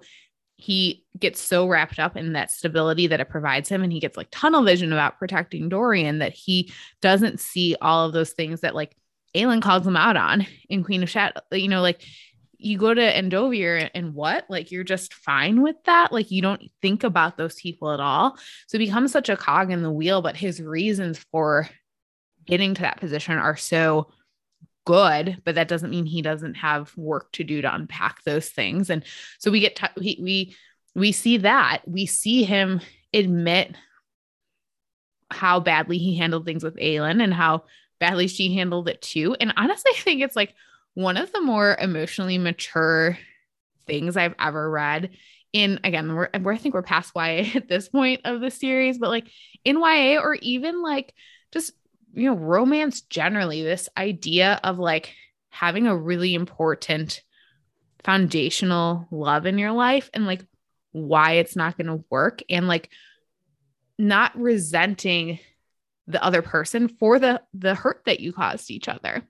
he 0.54 1.04
gets 1.18 1.40
so 1.40 1.68
wrapped 1.68 1.98
up 1.98 2.16
in 2.16 2.32
that 2.32 2.50
stability 2.50 3.06
that 3.06 3.20
it 3.20 3.28
provides 3.28 3.68
him 3.68 3.82
and 3.82 3.92
he 3.92 4.00
gets 4.00 4.16
like 4.16 4.28
tunnel 4.30 4.62
vision 4.62 4.92
about 4.92 5.18
protecting 5.18 5.68
Dorian 5.68 6.18
that 6.18 6.32
he 6.32 6.72
doesn't 7.00 7.40
see 7.40 7.76
all 7.80 8.06
of 8.06 8.12
those 8.12 8.32
things 8.32 8.60
that 8.60 8.74
like 8.74 8.94
Aelin 9.34 9.62
calls 9.62 9.86
him 9.86 9.96
out 9.96 10.16
on 10.16 10.46
in 10.68 10.84
Queen 10.84 11.02
of 11.02 11.10
Shadow 11.10 11.40
you 11.52 11.68
know 11.68 11.82
like 11.82 12.02
you 12.58 12.76
go 12.76 12.92
to 12.92 13.00
Endovier 13.00 13.88
and 13.94 14.14
what? 14.14 14.44
Like 14.48 14.72
you're 14.72 14.84
just 14.84 15.14
fine 15.14 15.62
with 15.62 15.76
that? 15.84 16.12
Like 16.12 16.32
you 16.32 16.42
don't 16.42 16.62
think 16.82 17.04
about 17.04 17.36
those 17.36 17.54
people 17.54 17.92
at 17.92 18.00
all? 18.00 18.36
So 18.66 18.76
it 18.76 18.80
becomes 18.80 19.12
such 19.12 19.28
a 19.28 19.36
cog 19.36 19.70
in 19.70 19.82
the 19.82 19.92
wheel 19.92 20.22
but 20.22 20.36
his 20.36 20.60
reasons 20.60 21.18
for 21.30 21.68
getting 22.48 22.74
to 22.74 22.82
that 22.82 23.00
position 23.00 23.38
are 23.38 23.56
so 23.56 24.08
good 24.88 25.36
but 25.44 25.54
that 25.56 25.68
doesn't 25.68 25.90
mean 25.90 26.06
he 26.06 26.22
doesn't 26.22 26.54
have 26.54 26.96
work 26.96 27.30
to 27.32 27.44
do 27.44 27.60
to 27.60 27.74
unpack 27.74 28.22
those 28.24 28.48
things. 28.48 28.88
And 28.88 29.04
so 29.38 29.50
we 29.50 29.60
get 29.60 29.76
t- 29.76 29.86
we 29.98 30.18
we 30.22 30.56
we 30.94 31.12
see 31.12 31.36
that. 31.36 31.82
We 31.86 32.06
see 32.06 32.42
him 32.42 32.80
admit 33.12 33.76
how 35.30 35.60
badly 35.60 35.98
he 35.98 36.16
handled 36.16 36.46
things 36.46 36.64
with 36.64 36.76
Aelin 36.76 37.22
and 37.22 37.34
how 37.34 37.64
badly 38.00 38.28
she 38.28 38.54
handled 38.54 38.88
it 38.88 39.02
too. 39.02 39.36
And 39.38 39.52
honestly 39.58 39.92
I 39.94 40.00
think 40.00 40.22
it's 40.22 40.36
like 40.36 40.54
one 40.94 41.18
of 41.18 41.30
the 41.32 41.42
more 41.42 41.76
emotionally 41.78 42.38
mature 42.38 43.18
things 43.86 44.16
I've 44.16 44.34
ever 44.38 44.70
read 44.70 45.10
in 45.52 45.80
again 45.84 46.14
we're, 46.14 46.30
we're 46.40 46.52
I 46.52 46.56
think 46.56 46.74
we're 46.74 46.82
past 46.82 47.12
YA 47.14 47.44
at 47.54 47.68
this 47.68 47.90
point 47.90 48.22
of 48.24 48.40
the 48.40 48.50
series 48.50 48.98
but 48.98 49.10
like 49.10 49.28
in 49.66 49.76
YA 49.76 50.18
or 50.18 50.34
even 50.36 50.82
like 50.82 51.12
just 51.52 51.72
you 52.14 52.24
know, 52.24 52.34
romance 52.34 53.02
generally, 53.02 53.62
this 53.62 53.88
idea 53.96 54.60
of 54.64 54.78
like 54.78 55.14
having 55.50 55.86
a 55.86 55.96
really 55.96 56.34
important 56.34 57.22
foundational 58.04 59.06
love 59.10 59.46
in 59.46 59.58
your 59.58 59.72
life 59.72 60.08
and 60.14 60.26
like 60.26 60.44
why 60.92 61.32
it's 61.32 61.56
not 61.56 61.76
going 61.76 61.86
to 61.86 62.04
work 62.10 62.42
and 62.48 62.68
like 62.68 62.90
not 63.98 64.38
resenting 64.38 65.38
the 66.06 66.22
other 66.22 66.40
person 66.40 66.88
for 66.88 67.18
the 67.18 67.42
the 67.52 67.74
hurt 67.74 68.02
that 68.06 68.20
you 68.20 68.32
caused 68.32 68.70
each 68.70 68.88
other. 68.88 69.22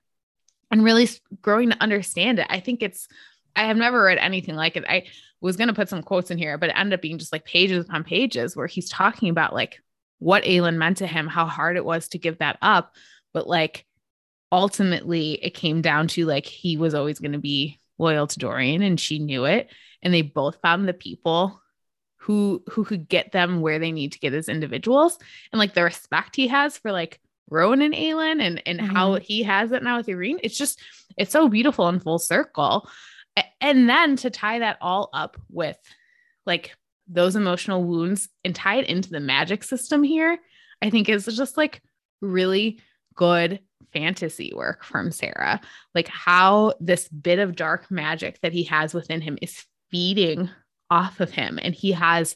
And 0.70 0.84
really 0.84 1.08
growing 1.40 1.70
to 1.70 1.82
understand 1.82 2.38
it 2.38 2.46
i 2.50 2.60
think 2.60 2.82
it's 2.82 3.08
i 3.56 3.64
have 3.64 3.78
never 3.78 4.02
read 4.02 4.18
anything 4.18 4.54
like 4.54 4.76
it. 4.76 4.84
I 4.86 5.06
was 5.40 5.56
going 5.56 5.68
to 5.68 5.74
put 5.74 5.88
some 5.88 6.02
quotes 6.02 6.30
in 6.30 6.36
here 6.36 6.58
but 6.58 6.68
it 6.68 6.76
ended 6.76 6.98
up 6.98 7.00
being 7.00 7.16
just 7.16 7.32
like 7.32 7.46
pages 7.46 7.86
upon 7.86 8.04
pages 8.04 8.54
where 8.54 8.66
he's 8.66 8.90
talking 8.90 9.30
about 9.30 9.54
like 9.54 9.80
what 10.18 10.44
Aelin 10.44 10.76
meant 10.76 10.98
to 10.98 11.06
him, 11.06 11.26
how 11.26 11.46
hard 11.46 11.76
it 11.76 11.84
was 11.84 12.08
to 12.08 12.18
give 12.18 12.38
that 12.38 12.58
up. 12.62 12.94
But 13.32 13.46
like 13.46 13.86
ultimately, 14.50 15.32
it 15.32 15.54
came 15.54 15.82
down 15.82 16.08
to 16.08 16.26
like 16.26 16.46
he 16.46 16.76
was 16.76 16.94
always 16.94 17.18
going 17.18 17.32
to 17.32 17.38
be 17.38 17.78
loyal 17.98 18.26
to 18.26 18.38
Dorian 18.38 18.82
and 18.82 18.98
she 18.98 19.18
knew 19.18 19.44
it. 19.44 19.68
And 20.02 20.14
they 20.14 20.22
both 20.22 20.58
found 20.62 20.88
the 20.88 20.94
people 20.94 21.60
who 22.16 22.62
who 22.68 22.84
could 22.84 23.08
get 23.08 23.32
them 23.32 23.60
where 23.60 23.78
they 23.78 23.92
need 23.92 24.12
to 24.12 24.18
get 24.18 24.34
as 24.34 24.48
individuals 24.48 25.18
and 25.52 25.58
like 25.58 25.72
the 25.72 25.82
respect 25.82 26.36
he 26.36 26.48
has 26.48 26.76
for 26.76 26.92
like 26.92 27.20
Rowan 27.48 27.80
and 27.80 27.94
Aelin 27.94 28.42
and 28.42 28.62
and 28.66 28.80
mm-hmm. 28.80 28.94
how 28.94 29.14
he 29.14 29.42
has 29.44 29.72
it 29.72 29.82
now 29.82 29.96
with 29.96 30.06
Yrene. 30.06 30.38
It's 30.42 30.58
just 30.58 30.80
it's 31.16 31.32
so 31.32 31.48
beautiful 31.48 31.88
and 31.88 32.02
full 32.02 32.18
circle. 32.18 32.88
And 33.60 33.88
then 33.88 34.16
to 34.16 34.30
tie 34.30 34.58
that 34.60 34.78
all 34.80 35.10
up 35.12 35.36
with 35.48 35.78
like 36.44 36.76
those 37.08 37.36
emotional 37.36 37.84
wounds 37.84 38.28
and 38.44 38.54
tie 38.54 38.76
it 38.76 38.88
into 38.88 39.10
the 39.10 39.20
magic 39.20 39.64
system 39.64 40.02
here, 40.02 40.38
I 40.82 40.90
think 40.90 41.08
is 41.08 41.24
just 41.24 41.56
like 41.56 41.82
really 42.20 42.80
good 43.14 43.60
fantasy 43.92 44.52
work 44.54 44.84
from 44.84 45.10
Sarah. 45.10 45.60
Like 45.94 46.08
how 46.08 46.74
this 46.80 47.08
bit 47.08 47.38
of 47.38 47.56
dark 47.56 47.90
magic 47.90 48.40
that 48.42 48.52
he 48.52 48.64
has 48.64 48.94
within 48.94 49.20
him 49.20 49.38
is 49.40 49.64
feeding 49.90 50.50
off 50.90 51.20
of 51.20 51.30
him. 51.30 51.58
And 51.62 51.74
he 51.74 51.92
has 51.92 52.34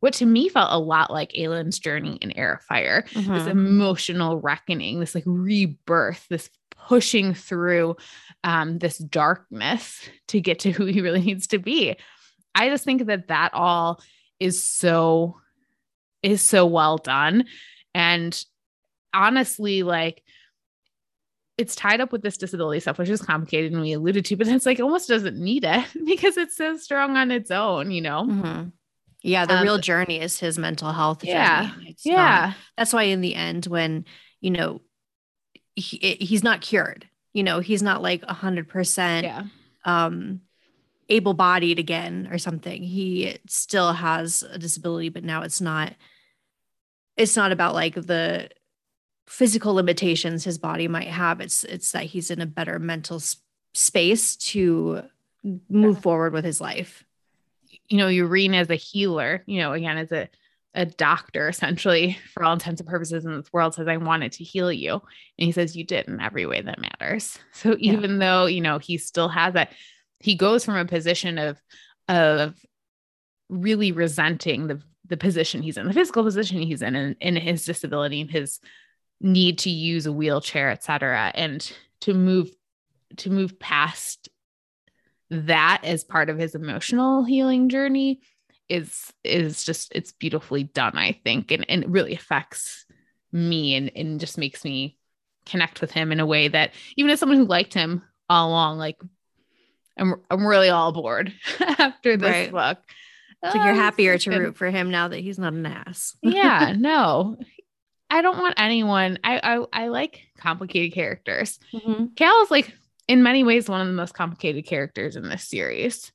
what 0.00 0.14
to 0.14 0.26
me 0.26 0.48
felt 0.48 0.72
a 0.72 0.78
lot 0.78 1.12
like 1.12 1.36
Aelin's 1.36 1.78
journey 1.78 2.16
in 2.22 2.32
Heir 2.32 2.54
of 2.54 2.62
Fire, 2.62 3.04
mm-hmm. 3.10 3.34
this 3.34 3.46
emotional 3.46 4.40
reckoning, 4.40 4.98
this 4.98 5.14
like 5.14 5.24
rebirth, 5.26 6.26
this 6.30 6.48
pushing 6.74 7.34
through 7.34 7.96
um, 8.42 8.78
this 8.78 8.96
darkness 8.96 10.08
to 10.28 10.40
get 10.40 10.60
to 10.60 10.70
who 10.70 10.86
he 10.86 11.02
really 11.02 11.20
needs 11.20 11.46
to 11.48 11.58
be. 11.58 11.96
I 12.54 12.68
just 12.68 12.84
think 12.84 13.06
that 13.06 13.28
that 13.28 13.54
all 13.54 14.00
is 14.38 14.64
so 14.64 15.36
is 16.22 16.42
so 16.42 16.66
well 16.66 16.98
done 16.98 17.44
and 17.94 18.44
honestly 19.14 19.82
like 19.82 20.22
it's 21.56 21.74
tied 21.74 22.00
up 22.00 22.12
with 22.12 22.22
this 22.22 22.36
disability 22.36 22.80
stuff 22.80 22.98
which 22.98 23.08
is 23.08 23.22
complicated 23.22 23.72
and 23.72 23.80
we 23.80 23.92
alluded 23.92 24.24
to 24.24 24.36
but 24.36 24.46
it's 24.46 24.66
like 24.66 24.80
almost 24.80 25.08
doesn't 25.08 25.36
need 25.36 25.64
it 25.64 25.84
because 26.06 26.36
it's 26.36 26.56
so 26.56 26.76
strong 26.76 27.16
on 27.16 27.30
its 27.30 27.50
own 27.50 27.90
you 27.90 28.00
know 28.00 28.24
mm-hmm. 28.24 28.68
Yeah, 29.22 29.44
the 29.44 29.58
um, 29.58 29.62
real 29.62 29.78
journey 29.78 30.20
is 30.20 30.38
his 30.38 30.58
mental 30.58 30.92
health 30.92 31.24
yeah, 31.24 31.70
yeah. 32.04 32.46
Not, 32.46 32.56
that's 32.76 32.92
why 32.92 33.04
in 33.04 33.20
the 33.20 33.34
end, 33.34 33.66
when 33.66 34.06
you 34.40 34.50
know 34.50 34.80
he, 35.74 36.16
he's 36.20 36.42
not 36.42 36.62
cured, 36.62 37.06
you 37.34 37.42
know, 37.42 37.60
he's 37.60 37.82
not 37.82 38.02
like 38.02 38.22
a 38.22 38.32
hundred 38.32 38.68
percent 38.68 39.26
yeah. 39.26 39.44
Um 41.10 41.16
able-bodied 41.16 41.78
again 41.78 42.28
or 42.30 42.38
something. 42.38 42.82
He 42.82 43.38
still 43.46 43.92
has 43.92 44.42
a 44.42 44.58
disability, 44.58 45.08
but 45.08 45.24
now 45.24 45.42
it's 45.42 45.60
not. 45.60 45.94
It's 47.16 47.36
not 47.36 47.52
about 47.52 47.74
like 47.74 47.94
the 47.94 48.48
physical 49.26 49.74
limitations 49.74 50.44
his 50.44 50.58
body 50.58 50.88
might 50.88 51.08
have. 51.08 51.40
It's 51.40 51.64
it's 51.64 51.92
that 51.92 52.04
he's 52.04 52.30
in 52.30 52.40
a 52.40 52.46
better 52.46 52.78
mental 52.78 53.20
space 53.74 54.36
to 54.36 55.02
move 55.68 55.96
yeah. 55.96 56.00
forward 56.00 56.32
with 56.32 56.44
his 56.44 56.60
life. 56.60 57.04
You 57.88 57.98
know, 57.98 58.08
Yrene 58.08 58.54
as 58.54 58.70
a 58.70 58.76
healer, 58.76 59.42
you 59.46 59.60
know, 59.60 59.72
again, 59.72 59.98
as 59.98 60.12
a, 60.12 60.28
a 60.74 60.86
doctor, 60.86 61.48
essentially, 61.48 62.18
for 62.32 62.44
all 62.44 62.52
intents 62.52 62.80
and 62.80 62.88
purposes 62.88 63.24
in 63.24 63.36
this 63.36 63.52
world, 63.52 63.74
says, 63.74 63.88
I 63.88 63.96
wanted 63.96 64.32
to 64.32 64.44
heal 64.44 64.72
you. 64.72 64.94
And 64.94 65.02
he 65.46 65.52
says, 65.52 65.76
You 65.76 65.84
did 65.84 66.08
in 66.08 66.20
every 66.20 66.46
way 66.46 66.60
that 66.60 66.80
matters. 66.80 67.38
So 67.52 67.76
even 67.78 68.12
yeah. 68.12 68.18
though, 68.18 68.46
you 68.46 68.60
know, 68.60 68.78
he 68.78 68.98
still 68.98 69.28
has 69.28 69.54
that, 69.54 69.72
he 70.20 70.34
goes 70.34 70.64
from 70.64 70.76
a 70.76 70.84
position 70.84 71.38
of, 71.38 71.60
of 72.08 72.54
really 73.48 73.92
resenting 73.92 74.66
the, 74.66 74.80
the 75.06 75.16
position 75.16 75.62
he's 75.62 75.76
in, 75.76 75.86
the 75.86 75.92
physical 75.92 76.22
position 76.22 76.60
he's 76.60 76.82
in, 76.82 76.94
and, 76.94 77.16
in 77.20 77.36
his 77.36 77.64
disability 77.64 78.20
and 78.20 78.30
his 78.30 78.60
need 79.20 79.58
to 79.58 79.70
use 79.70 80.06
a 80.06 80.12
wheelchair, 80.12 80.70
et 80.70 80.82
cetera, 80.82 81.32
and 81.34 81.72
to 82.00 82.14
move 82.14 82.50
to 83.16 83.28
move 83.28 83.58
past 83.58 84.28
that 85.30 85.80
as 85.84 86.04
part 86.04 86.30
of 86.30 86.38
his 86.38 86.54
emotional 86.54 87.24
healing 87.24 87.68
journey 87.68 88.20
is 88.68 89.12
is 89.24 89.64
just 89.64 89.92
it's 89.94 90.12
beautifully 90.12 90.62
done 90.62 90.96
i 90.96 91.12
think. 91.24 91.50
And, 91.50 91.66
and 91.68 91.84
it 91.84 91.90
really 91.90 92.14
affects 92.14 92.86
me 93.32 93.74
and, 93.74 93.90
and 93.94 94.20
just 94.20 94.38
makes 94.38 94.64
me 94.64 94.96
connect 95.46 95.80
with 95.80 95.90
him 95.90 96.12
in 96.12 96.20
a 96.20 96.26
way 96.26 96.48
that 96.48 96.72
even 96.96 97.10
as 97.10 97.18
someone 97.18 97.38
who 97.38 97.44
liked 97.44 97.74
him 97.74 98.02
all 98.28 98.50
along 98.50 98.78
like 98.78 98.96
i'm, 99.98 100.14
I'm 100.30 100.46
really 100.46 100.68
all 100.70 100.92
bored 100.92 101.32
after 101.60 102.16
this 102.16 102.30
right. 102.30 102.52
book. 102.52 102.78
So 103.42 103.54
you're 103.54 103.72
oh, 103.72 103.74
happier 103.74 104.18
to 104.18 104.38
root 104.38 104.56
for 104.56 104.70
him 104.70 104.90
now 104.90 105.08
that 105.08 105.20
he's 105.20 105.38
not 105.38 105.54
an 105.54 105.64
ass. 105.64 106.14
Yeah 106.22 106.74
no. 106.78 107.38
I 108.10 108.22
don't 108.22 108.38
want 108.38 108.54
anyone 108.58 109.18
i 109.24 109.38
i, 109.42 109.84
I 109.84 109.88
like 109.88 110.20
complicated 110.38 110.92
characters. 110.92 111.58
Mm-hmm. 111.72 112.06
Chaol 112.16 112.42
is 112.42 112.50
like 112.50 112.74
in 113.08 113.22
many 113.22 113.42
ways 113.44 113.68
one 113.68 113.80
of 113.80 113.86
the 113.86 113.92
most 113.92 114.14
complicated 114.14 114.66
characters 114.66 115.16
in 115.16 115.28
this 115.28 115.48
series 115.48 116.12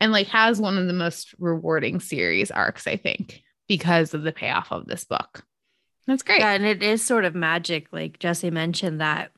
and 0.00 0.10
like 0.10 0.26
has 0.28 0.60
one 0.60 0.78
of 0.78 0.86
the 0.86 0.92
most 0.92 1.34
rewarding 1.38 2.00
series 2.00 2.50
arcs 2.50 2.86
i 2.86 2.96
think 2.96 3.42
because 3.68 4.14
of 4.14 4.22
the 4.22 4.32
payoff 4.32 4.70
of 4.72 4.86
this 4.86 5.04
book. 5.04 5.44
That's 6.06 6.22
great. 6.22 6.40
Yeah 6.40 6.52
and 6.52 6.64
it 6.64 6.82
is 6.82 7.04
sort 7.04 7.24
of 7.24 7.34
magic 7.34 7.88
like 7.92 8.18
jesse 8.18 8.50
mentioned 8.50 9.00
that 9.00 9.30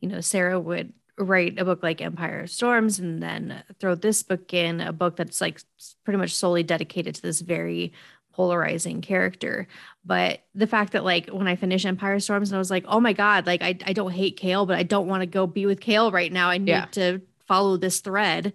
you 0.00 0.08
know 0.08 0.20
sarah 0.20 0.60
would 0.60 0.92
write 1.18 1.58
a 1.58 1.64
book 1.64 1.82
like 1.82 2.00
empire 2.00 2.40
of 2.40 2.50
storms 2.50 2.98
and 2.98 3.22
then 3.22 3.62
throw 3.78 3.94
this 3.94 4.22
book 4.22 4.52
in 4.52 4.80
a 4.80 4.92
book 4.92 5.16
that's 5.16 5.40
like 5.40 5.60
pretty 6.04 6.18
much 6.18 6.34
solely 6.34 6.62
dedicated 6.62 7.14
to 7.14 7.22
this 7.22 7.40
very 7.40 7.92
polarizing 8.32 9.00
character. 9.00 9.66
But 10.04 10.40
the 10.54 10.66
fact 10.66 10.92
that 10.92 11.04
like 11.04 11.28
when 11.28 11.48
I 11.48 11.56
finished 11.56 11.86
Empire 11.86 12.20
Storms 12.20 12.50
and 12.50 12.56
I 12.56 12.58
was 12.58 12.70
like, 12.70 12.84
oh 12.86 13.00
my 13.00 13.14
God, 13.14 13.46
like 13.46 13.62
I, 13.62 13.78
I 13.86 13.94
don't 13.94 14.12
hate 14.12 14.38
Chaol, 14.38 14.66
but 14.66 14.76
I 14.76 14.82
don't 14.82 15.08
want 15.08 15.22
to 15.22 15.26
go 15.26 15.46
be 15.46 15.64
with 15.64 15.80
Chaol 15.80 16.12
right 16.12 16.32
now. 16.32 16.50
I 16.50 16.58
need 16.58 16.68
yeah. 16.68 16.84
to 16.92 17.22
follow 17.46 17.78
this 17.78 18.00
thread. 18.00 18.52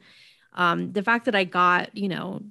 Um, 0.53 0.91
the 0.91 1.01
fact 1.01 1.26
that 1.26 1.36
I 1.36 1.45
got, 1.45 1.97
you 1.97 2.09
know, 2.09 2.43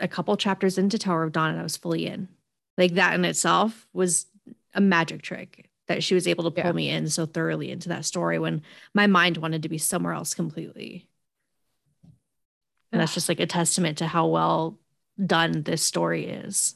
a 0.00 0.08
couple 0.08 0.36
chapters 0.36 0.76
into 0.76 0.98
Tower 0.98 1.22
of 1.22 1.32
Dawn 1.32 1.50
and 1.50 1.60
I 1.60 1.62
was 1.62 1.76
fully 1.76 2.06
in. 2.06 2.28
Like 2.76 2.94
that 2.94 3.14
in 3.14 3.24
itself 3.24 3.86
was 3.92 4.26
a 4.74 4.80
magic 4.80 5.22
trick 5.22 5.70
that 5.88 6.02
she 6.02 6.14
was 6.14 6.26
able 6.26 6.44
to 6.44 6.50
pull 6.50 6.64
yeah. 6.64 6.72
me 6.72 6.90
in 6.90 7.08
so 7.08 7.26
thoroughly 7.26 7.70
into 7.70 7.88
that 7.90 8.04
story 8.04 8.38
when 8.38 8.62
my 8.94 9.06
mind 9.06 9.36
wanted 9.36 9.62
to 9.62 9.68
be 9.68 9.78
somewhere 9.78 10.12
else 10.12 10.34
completely. 10.34 11.08
And 12.92 13.00
that's 13.00 13.14
just 13.14 13.28
like 13.28 13.40
a 13.40 13.46
testament 13.46 13.98
to 13.98 14.06
how 14.06 14.26
well 14.26 14.78
done 15.24 15.62
this 15.62 15.82
story 15.82 16.26
is. 16.26 16.74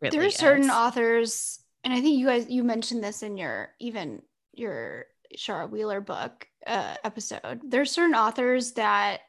Really 0.00 0.16
there 0.16 0.24
are 0.24 0.28
is. 0.28 0.36
certain 0.36 0.70
authors, 0.70 1.60
and 1.84 1.92
I 1.92 2.00
think 2.00 2.18
you 2.18 2.26
guys 2.26 2.48
you 2.48 2.64
mentioned 2.64 3.04
this 3.04 3.22
in 3.22 3.36
your 3.36 3.70
even 3.78 4.22
your 4.52 5.06
Charlotte 5.36 5.70
Wheeler 5.70 6.00
book 6.00 6.48
uh, 6.66 6.94
episode. 7.04 7.60
There's 7.62 7.90
certain 7.90 8.14
authors 8.14 8.72
that 8.72 9.20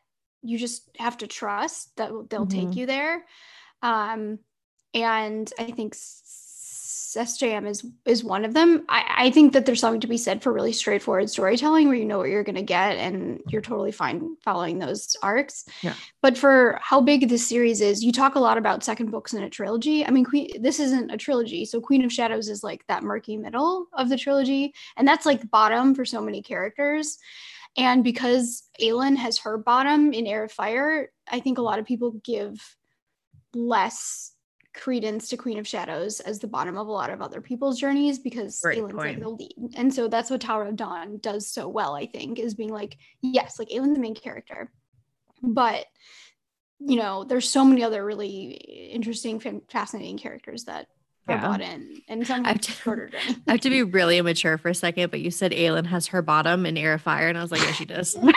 you 0.41 0.57
just 0.57 0.89
have 0.97 1.17
to 1.17 1.27
trust 1.27 1.95
that 1.97 2.09
they'll 2.29 2.45
mm-hmm. 2.45 2.67
take 2.67 2.75
you 2.75 2.85
there. 2.85 3.25
Um, 3.81 4.39
and 4.93 5.51
I 5.59 5.71
think 5.71 5.95
SJM 7.15 7.67
is 7.67 7.85
is 8.05 8.23
one 8.23 8.45
of 8.45 8.53
them. 8.53 8.85
I, 8.89 9.25
I 9.25 9.31
think 9.31 9.53
that 9.53 9.65
there's 9.65 9.79
something 9.79 10.01
to 10.01 10.07
be 10.07 10.17
said 10.17 10.41
for 10.41 10.51
really 10.51 10.73
straightforward 10.73 11.29
storytelling 11.29 11.87
where 11.87 11.97
you 11.97 12.05
know 12.05 12.17
what 12.17 12.29
you're 12.29 12.43
gonna 12.43 12.61
get 12.61 12.97
and 12.97 13.41
you're 13.47 13.61
totally 13.61 13.91
fine 13.91 14.35
following 14.43 14.79
those 14.79 15.15
arcs. 15.21 15.65
Yeah. 15.81 15.93
But 16.21 16.37
for 16.37 16.79
how 16.81 17.01
big 17.01 17.29
this 17.29 17.47
series 17.47 17.81
is, 17.81 18.03
you 18.03 18.11
talk 18.11 18.35
a 18.35 18.39
lot 18.39 18.57
about 18.57 18.83
second 18.83 19.11
books 19.11 19.33
in 19.33 19.43
a 19.43 19.49
trilogy. 19.49 20.05
I 20.05 20.11
mean, 20.11 20.25
Queen 20.25 20.49
this 20.61 20.79
isn't 20.79 21.11
a 21.11 21.17
trilogy, 21.17 21.65
so 21.65 21.81
Queen 21.81 22.03
of 22.03 22.11
Shadows 22.11 22.49
is 22.49 22.63
like 22.63 22.85
that 22.87 23.03
murky 23.03 23.37
middle 23.37 23.87
of 23.93 24.09
the 24.09 24.17
trilogy, 24.17 24.73
and 24.97 25.07
that's 25.07 25.25
like 25.25 25.41
the 25.41 25.47
bottom 25.47 25.95
for 25.95 26.05
so 26.05 26.21
many 26.21 26.41
characters. 26.41 27.17
And 27.77 28.03
because 28.03 28.63
Aelin 28.81 29.15
has 29.15 29.39
her 29.39 29.57
bottom 29.57 30.13
in 30.13 30.27
Heir 30.27 30.43
of 30.43 30.51
Fire, 30.51 31.09
I 31.29 31.39
think 31.39 31.57
a 31.57 31.61
lot 31.61 31.79
of 31.79 31.85
people 31.85 32.19
give 32.23 32.59
less 33.53 34.33
credence 34.73 35.29
to 35.29 35.37
Queen 35.37 35.59
of 35.59 35.67
Shadows 35.67 36.19
as 36.19 36.39
the 36.39 36.47
bottom 36.47 36.77
of 36.77 36.87
a 36.87 36.91
lot 36.91 37.09
of 37.09 37.21
other 37.21 37.41
people's 37.41 37.79
journeys 37.79 38.19
because 38.19 38.61
Aelin's 38.65 38.93
like 38.93 39.19
the 39.19 39.29
lead. 39.29 39.73
And 39.75 39.93
so 39.93 40.07
that's 40.07 40.29
what 40.29 40.41
Tower 40.41 40.65
of 40.65 40.75
Dawn 40.75 41.17
does 41.17 41.47
so 41.47 41.67
well, 41.67 41.95
I 41.95 42.05
think, 42.05 42.39
is 42.39 42.53
being 42.53 42.71
like, 42.71 42.97
yes, 43.21 43.59
like 43.59 43.71
Aelin's 43.71 43.95
the 43.95 44.01
main 44.01 44.15
character. 44.15 44.71
But 45.43 45.85
you 46.83 46.95
know, 46.95 47.23
there's 47.23 47.49
so 47.49 47.63
many 47.63 47.83
other 47.83 48.03
really 48.03 48.51
interesting, 48.51 49.39
fascinating 49.69 50.17
characters 50.17 50.65
that 50.65 50.87
yeah. 51.31 51.41
bought 51.41 51.61
and 51.61 52.27
some 52.27 52.43
have 52.43 52.59
to, 52.59 52.71
shorter. 52.71 53.09
I 53.47 53.51
have 53.51 53.61
to 53.61 53.69
be 53.69 53.83
really 53.83 54.17
immature 54.17 54.57
for 54.57 54.69
a 54.69 54.75
second, 54.75 55.11
but 55.11 55.21
you 55.21 55.31
said 55.31 55.51
Aelin 55.51 55.85
has 55.85 56.07
her 56.07 56.21
bottom 56.21 56.65
in 56.65 56.77
Heir 56.77 56.93
of 56.95 57.01
Fire, 57.01 57.29
and 57.29 57.37
I 57.37 57.41
was 57.41 57.51
like, 57.51 57.61
yeah, 57.61 57.71
she 57.71 57.85
does. 57.85 58.17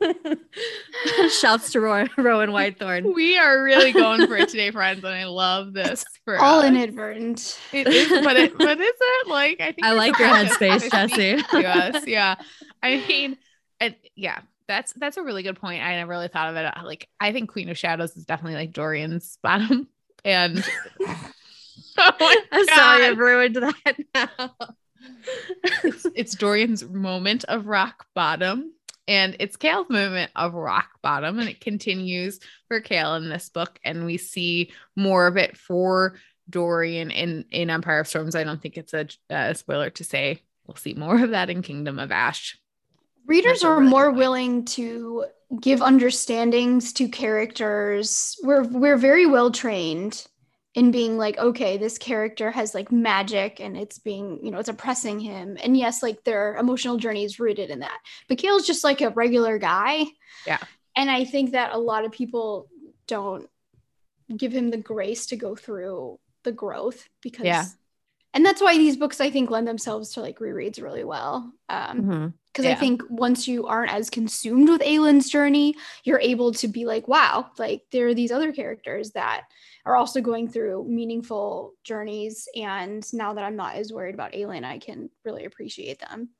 Shouts 1.40 1.72
to 1.72 1.80
Rowan, 1.80 2.08
Rowan 2.16 2.50
Whitethorn. 2.50 3.14
We 3.14 3.36
are 3.38 3.62
really 3.62 3.92
going 3.92 4.26
for 4.26 4.36
it 4.36 4.48
today, 4.48 4.70
friends, 4.70 5.02
and 5.04 5.14
I 5.14 5.24
love 5.24 5.72
this. 5.72 6.04
For 6.24 6.38
all 6.38 6.60
us. 6.60 6.66
inadvertent. 6.66 7.58
It 7.72 7.88
is, 7.88 8.08
but 8.08 8.36
it, 8.36 8.56
but 8.56 8.80
is 8.80 8.92
it 9.00 9.28
like 9.28 9.60
I 9.60 9.72
think 9.72 9.84
I 9.84 9.92
like 9.92 10.18
your 10.18 10.28
headspace, 10.28 10.90
Jesse. 10.90 11.42
to 11.42 11.68
us, 11.68 12.06
yeah. 12.06 12.36
I 12.82 13.04
mean, 13.08 13.36
and 13.80 13.96
yeah, 14.14 14.40
that's 14.68 14.92
that's 14.92 15.16
a 15.16 15.22
really 15.22 15.42
good 15.42 15.60
point. 15.60 15.82
I 15.82 15.96
never 15.96 16.10
really 16.10 16.28
thought 16.28 16.50
of 16.50 16.56
it. 16.56 16.64
Uh, 16.64 16.84
like, 16.84 17.08
I 17.18 17.32
think 17.32 17.50
Queen 17.50 17.68
of 17.68 17.78
Shadows 17.78 18.16
is 18.16 18.24
definitely 18.24 18.54
like 18.54 18.72
Dorian's 18.72 19.38
bottom, 19.42 19.88
and 20.24 20.64
oh 21.98 22.36
I'm 22.52 22.66
sorry, 22.66 23.06
I've 23.06 23.18
ruined 23.18 23.56
that 23.56 23.96
now. 24.14 24.54
it's, 25.84 26.06
it's 26.14 26.34
Dorian's 26.34 26.84
moment 26.84 27.44
of 27.44 27.66
rock 27.66 28.06
bottom 28.14 28.72
and 29.10 29.34
it's 29.40 29.56
Chaol's 29.56 29.90
moment 29.90 30.30
of 30.36 30.54
rock 30.54 30.88
bottom, 31.02 31.40
and 31.40 31.48
it 31.48 31.60
continues 31.60 32.38
for 32.68 32.80
Chaol 32.80 33.16
in 33.16 33.28
this 33.28 33.48
book, 33.48 33.80
and 33.84 34.06
we 34.06 34.18
see 34.18 34.72
more 34.94 35.26
of 35.26 35.36
it 35.36 35.56
for 35.56 36.14
Dorian 36.48 37.10
in 37.10 37.44
in 37.50 37.70
Empire 37.70 37.98
of 37.98 38.06
Storms. 38.06 38.36
I 38.36 38.44
don't 38.44 38.62
think 38.62 38.78
it's 38.78 38.94
a, 38.94 39.08
a 39.28 39.56
spoiler 39.56 39.90
to 39.90 40.04
say 40.04 40.42
we'll 40.64 40.76
see 40.76 40.94
more 40.94 41.20
of 41.22 41.30
that 41.30 41.50
in 41.50 41.60
Kingdom 41.60 41.98
of 41.98 42.12
Ash. 42.12 42.56
Readers 43.26 43.62
are 43.62 43.80
more 43.80 44.10
willing 44.10 44.64
to 44.66 45.26
give 45.60 45.82
understandings 45.82 46.92
to 46.94 47.08
characters. 47.08 48.36
We're 48.42 48.64
we're 48.64 48.96
very 48.96 49.26
well 49.26 49.50
trained 49.50 50.26
in 50.74 50.92
being 50.92 51.18
like 51.18 51.36
okay 51.36 51.76
this 51.78 51.98
character 51.98 52.48
has 52.48 52.76
like 52.76 52.92
magic 52.92 53.58
and 53.58 53.76
it's 53.76 53.98
being 53.98 54.38
you 54.44 54.50
know 54.50 54.58
it's 54.58 54.68
oppressing 54.68 55.18
him. 55.18 55.56
And 55.62 55.76
yes 55.76 56.02
like 56.02 56.22
their 56.24 56.56
emotional 56.56 56.96
journey 56.96 57.24
is 57.24 57.40
rooted 57.40 57.70
in 57.70 57.80
that. 57.80 57.98
But 58.28 58.38
Chaol's 58.38 58.66
just 58.66 58.84
like 58.84 59.00
a 59.00 59.10
regular 59.10 59.58
guy. 59.58 60.04
Yeah. 60.46 60.58
And 60.96 61.10
i 61.10 61.24
think 61.24 61.52
that 61.52 61.72
a 61.72 61.78
lot 61.78 62.04
of 62.04 62.12
people 62.12 62.68
don't 63.06 63.48
give 64.36 64.52
him 64.52 64.70
the 64.70 64.76
grace 64.76 65.26
to 65.26 65.36
go 65.36 65.56
through 65.56 66.18
the 66.44 66.52
growth 66.52 67.08
because 67.20 67.44
yeah 67.46 67.64
and 68.34 68.44
that's 68.44 68.60
why 68.60 68.76
these 68.76 68.96
books 68.96 69.20
i 69.20 69.30
think 69.30 69.50
lend 69.50 69.66
themselves 69.66 70.12
to 70.12 70.20
like 70.20 70.38
rereads 70.38 70.82
really 70.82 71.04
well 71.04 71.52
um 71.68 72.02
mm-hmm 72.02 72.26
because 72.52 72.64
yeah. 72.64 72.72
I 72.72 72.74
think 72.74 73.02
once 73.08 73.46
you 73.46 73.66
aren't 73.66 73.92
as 73.92 74.10
consumed 74.10 74.68
with 74.68 74.80
Aelin's 74.80 75.30
journey, 75.30 75.76
you're 76.02 76.18
able 76.18 76.52
to 76.54 76.66
be 76.66 76.84
like, 76.84 77.06
wow, 77.06 77.50
like 77.58 77.82
there 77.92 78.08
are 78.08 78.14
these 78.14 78.32
other 78.32 78.52
characters 78.52 79.12
that 79.12 79.42
are 79.86 79.94
also 79.94 80.20
going 80.20 80.48
through 80.48 80.84
meaningful 80.88 81.74
journeys. 81.84 82.48
And 82.56 83.06
now 83.14 83.34
that 83.34 83.44
I'm 83.44 83.56
not 83.56 83.76
as 83.76 83.92
worried 83.92 84.14
about 84.14 84.32
Aelin, 84.32 84.64
I 84.64 84.78
can 84.78 85.10
really 85.24 85.44
appreciate 85.44 86.00
them. 86.00 86.30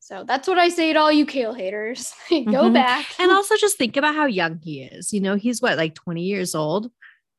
So 0.00 0.22
that's 0.26 0.46
what 0.46 0.58
I 0.58 0.68
say 0.68 0.92
to 0.92 0.98
all 0.98 1.10
you 1.10 1.24
Chaol 1.24 1.56
haters. 1.56 2.12
Go 2.30 2.36
mm-hmm. 2.36 2.74
back. 2.74 3.06
And 3.18 3.32
also 3.32 3.56
just 3.56 3.78
think 3.78 3.96
about 3.96 4.14
how 4.14 4.26
young 4.26 4.60
he 4.62 4.82
is. 4.82 5.14
You 5.14 5.20
know, 5.20 5.36
he's 5.36 5.62
what, 5.62 5.78
like 5.78 5.94
20 5.94 6.22
years 6.22 6.54
old? 6.54 6.90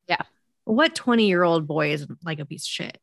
Yeah. 0.08 0.22
What 0.66 0.96
20 0.96 1.28
year 1.28 1.44
old 1.44 1.68
boy 1.68 1.94
isn't 1.94 2.20
like 2.26 2.40
a 2.40 2.46
piece 2.46 2.64
of 2.64 2.70
shit? 2.70 2.98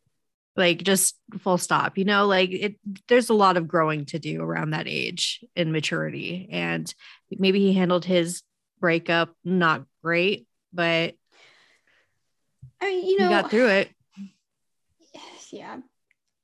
Like 0.57 0.83
just 0.83 1.17
full 1.41 1.59
stop, 1.59 1.99
you 1.99 2.05
know, 2.05 2.27
like 2.27 2.51
it 2.51 2.77
there's 3.09 3.29
a 3.29 3.35
lot 3.35 3.57
of 3.57 3.69
growing 3.69 4.07
to 4.07 4.19
do 4.19 4.43
around 4.43 4.71
that 4.71 4.89
age 4.89 5.45
in 5.55 5.73
maturity. 5.73 6.49
And 6.51 6.93
maybe 7.31 7.61
he 7.61 7.75
handled 7.75 8.05
his 8.05 8.43
breakup 8.81 9.35
not 9.45 9.85
great, 10.03 10.47
but 10.73 11.15
I 12.81 12.87
mean, 12.87 13.07
you 13.07 13.19
know, 13.19 13.29
got 13.29 13.51
through 13.51 13.69
it. 13.69 13.91
Yeah. 15.53 15.79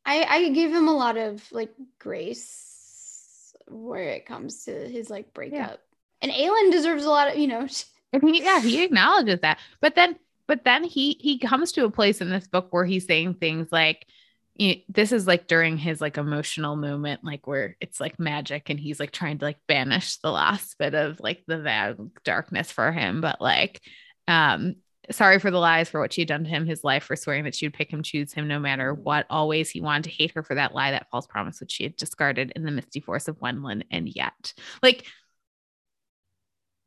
I 0.07 0.23
I 0.23 0.49
give 0.51 0.73
him 0.73 0.89
a 0.89 0.97
lot 0.97 1.17
of 1.17 1.43
like 1.51 1.73
grace 1.99 3.55
where 3.69 4.11
it 4.11 4.27
comes 4.27 4.65
to 4.65 4.89
his 4.89 5.11
like 5.11 5.35
breakup. 5.35 5.57
Yeah. 5.59 5.77
And 6.23 6.33
Aelin 6.33 6.71
deserves 6.71 7.05
a 7.05 7.11
lot 7.11 7.29
of, 7.29 7.37
you 7.37 7.49
know. 7.49 7.67
and 8.13 8.23
he, 8.23 8.43
yeah, 8.43 8.61
he 8.61 8.85
acknowledges 8.85 9.41
that. 9.41 9.59
But 9.81 9.95
then 9.95 10.17
but 10.53 10.65
then 10.65 10.85
he 10.85 11.17
he 11.19 11.39
comes 11.39 11.73
to 11.73 11.87
a 11.87 11.91
place 11.91 12.21
in 12.21 12.29
this 12.29 12.47
book 12.47 12.67
where 12.73 12.85
he's 12.85 13.07
saying 13.07 13.33
things 13.33 13.69
like 13.73 14.07
you 14.55 14.69
know, 14.69 14.81
this 14.91 15.11
is 15.11 15.27
like 15.27 15.47
during 15.47 15.79
his 15.79 15.99
like 15.99 16.19
emotional 16.19 16.77
moment 16.77 17.25
like 17.25 17.47
where 17.47 17.75
it's 17.81 17.99
like 17.99 18.21
magic 18.21 18.69
and 18.69 18.79
he's 18.79 19.01
like 19.01 19.13
trying 19.13 19.39
to 19.39 19.47
like 19.47 19.57
banish 19.67 20.19
the 20.19 20.31
last 20.31 20.77
bit 20.77 20.95
of 20.95 21.19
like 21.21 21.43
the 21.47 21.59
vague 21.59 21.97
darkness 22.23 22.71
for 22.71 22.93
him. 22.93 23.23
But 23.23 23.41
like 23.41 23.81
um 24.29 24.75
sorry 25.11 25.39
for 25.39 25.51
the 25.51 25.59
lies 25.59 25.89
for 25.89 26.01
what 26.03 26.13
she 26.13 26.21
had 26.21 26.29
done 26.29 26.45
to 26.45 26.51
him. 26.51 26.67
His 26.67 26.85
life 26.85 27.05
for 27.05 27.17
swearing 27.17 27.45
that 27.45 27.55
she 27.55 27.65
would 27.65 27.73
pick 27.73 27.91
him 27.91 28.03
choose 28.03 28.35
him 28.35 28.47
no 28.47 28.59
matter 28.59 28.93
what. 28.93 29.25
Always 29.31 29.71
he 29.71 29.81
wanted 29.81 30.05
to 30.05 30.11
hate 30.11 30.33
her 30.35 30.43
for 30.43 30.57
that 30.57 30.75
lie 30.75 30.91
that 30.91 31.07
false 31.11 31.27
promise 31.27 31.61
which 31.61 31.73
she 31.73 31.85
had 31.85 31.97
discarded 31.97 32.53
in 32.55 32.65
the 32.65 32.71
misty 32.71 33.01
force 33.01 33.27
of 33.27 33.41
wendlyn 33.41 33.85
and 33.91 34.07
yet 34.07 34.53
like 34.83 35.07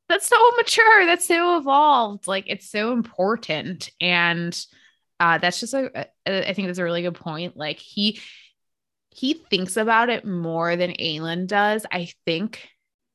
that's 0.08 0.28
so 0.28 0.52
mature. 0.58 1.06
That's 1.06 1.26
so 1.26 1.58
evolved. 1.58 2.28
Like 2.28 2.46
it's 2.48 2.70
so 2.70 2.94
important. 2.94 3.90
And 4.00 4.58
uh 5.20 5.38
that's 5.38 5.62
just 5.62 5.74
a 5.74 6.10
i 6.28 6.54
think 6.54 6.68
that's 6.68 6.80
a 6.80 6.84
really 6.84 7.02
good 7.02 7.16
point. 7.16 7.58
Like 7.58 7.80
he 7.80 8.20
he 9.12 9.34
thinks 9.34 9.78
about 9.78 10.10
it 10.10 10.26
more 10.26 10.76
than 10.76 10.92
Aelin 10.92 11.48
does 11.48 11.86
i 11.90 12.10
think 12.26 12.68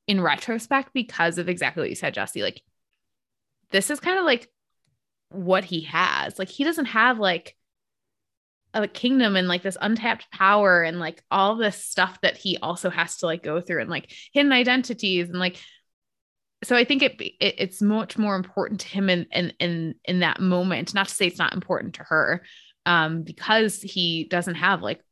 in 0.06 0.18
retrospect 0.18 0.94
because 0.94 1.36
of 1.36 1.48
exactly 1.48 1.82
what 1.82 1.90
you 1.90 1.94
said 1.94 2.14
Jesse. 2.14 2.42
Like 2.42 2.62
this 3.70 3.90
is 3.90 4.00
kind 4.00 4.18
of 4.18 4.24
like 4.24 4.50
what 5.28 5.64
he 5.64 5.82
has. 5.82 6.38
Like 6.38 6.48
he 6.48 6.64
doesn't 6.64 6.86
have 6.86 7.18
like 7.18 7.56
a 8.74 8.88
kingdom 8.88 9.36
and 9.36 9.48
like 9.48 9.62
this 9.62 9.76
untapped 9.80 10.30
power 10.32 10.82
and 10.82 10.98
like 11.00 11.22
all 11.30 11.56
this 11.56 11.84
stuff 11.84 12.20
that 12.22 12.36
he 12.36 12.56
also 12.58 12.90
has 12.90 13.18
to 13.18 13.26
like 13.26 13.42
go 13.42 13.60
through 13.60 13.80
and 13.80 13.90
like 13.90 14.12
hidden 14.32 14.52
identities 14.52 15.28
and 15.28 15.38
like 15.38 15.56
so 16.62 16.76
I 16.76 16.84
think 16.84 17.02
it, 17.02 17.20
it, 17.20 17.54
it's 17.58 17.80
much 17.80 18.18
more 18.18 18.36
important 18.36 18.80
to 18.80 18.88
him 18.88 19.08
in 19.08 19.26
in 19.32 19.52
in 19.58 19.94
in 20.04 20.20
that 20.20 20.40
moment. 20.40 20.94
Not 20.94 21.08
to 21.08 21.14
say 21.14 21.26
it's 21.26 21.38
not 21.38 21.54
important 21.54 21.94
to 21.94 22.04
her, 22.04 22.42
um, 22.86 23.22
because 23.22 23.80
he 23.80 24.24
doesn't 24.24 24.56
have 24.56 24.82
like 24.82 25.02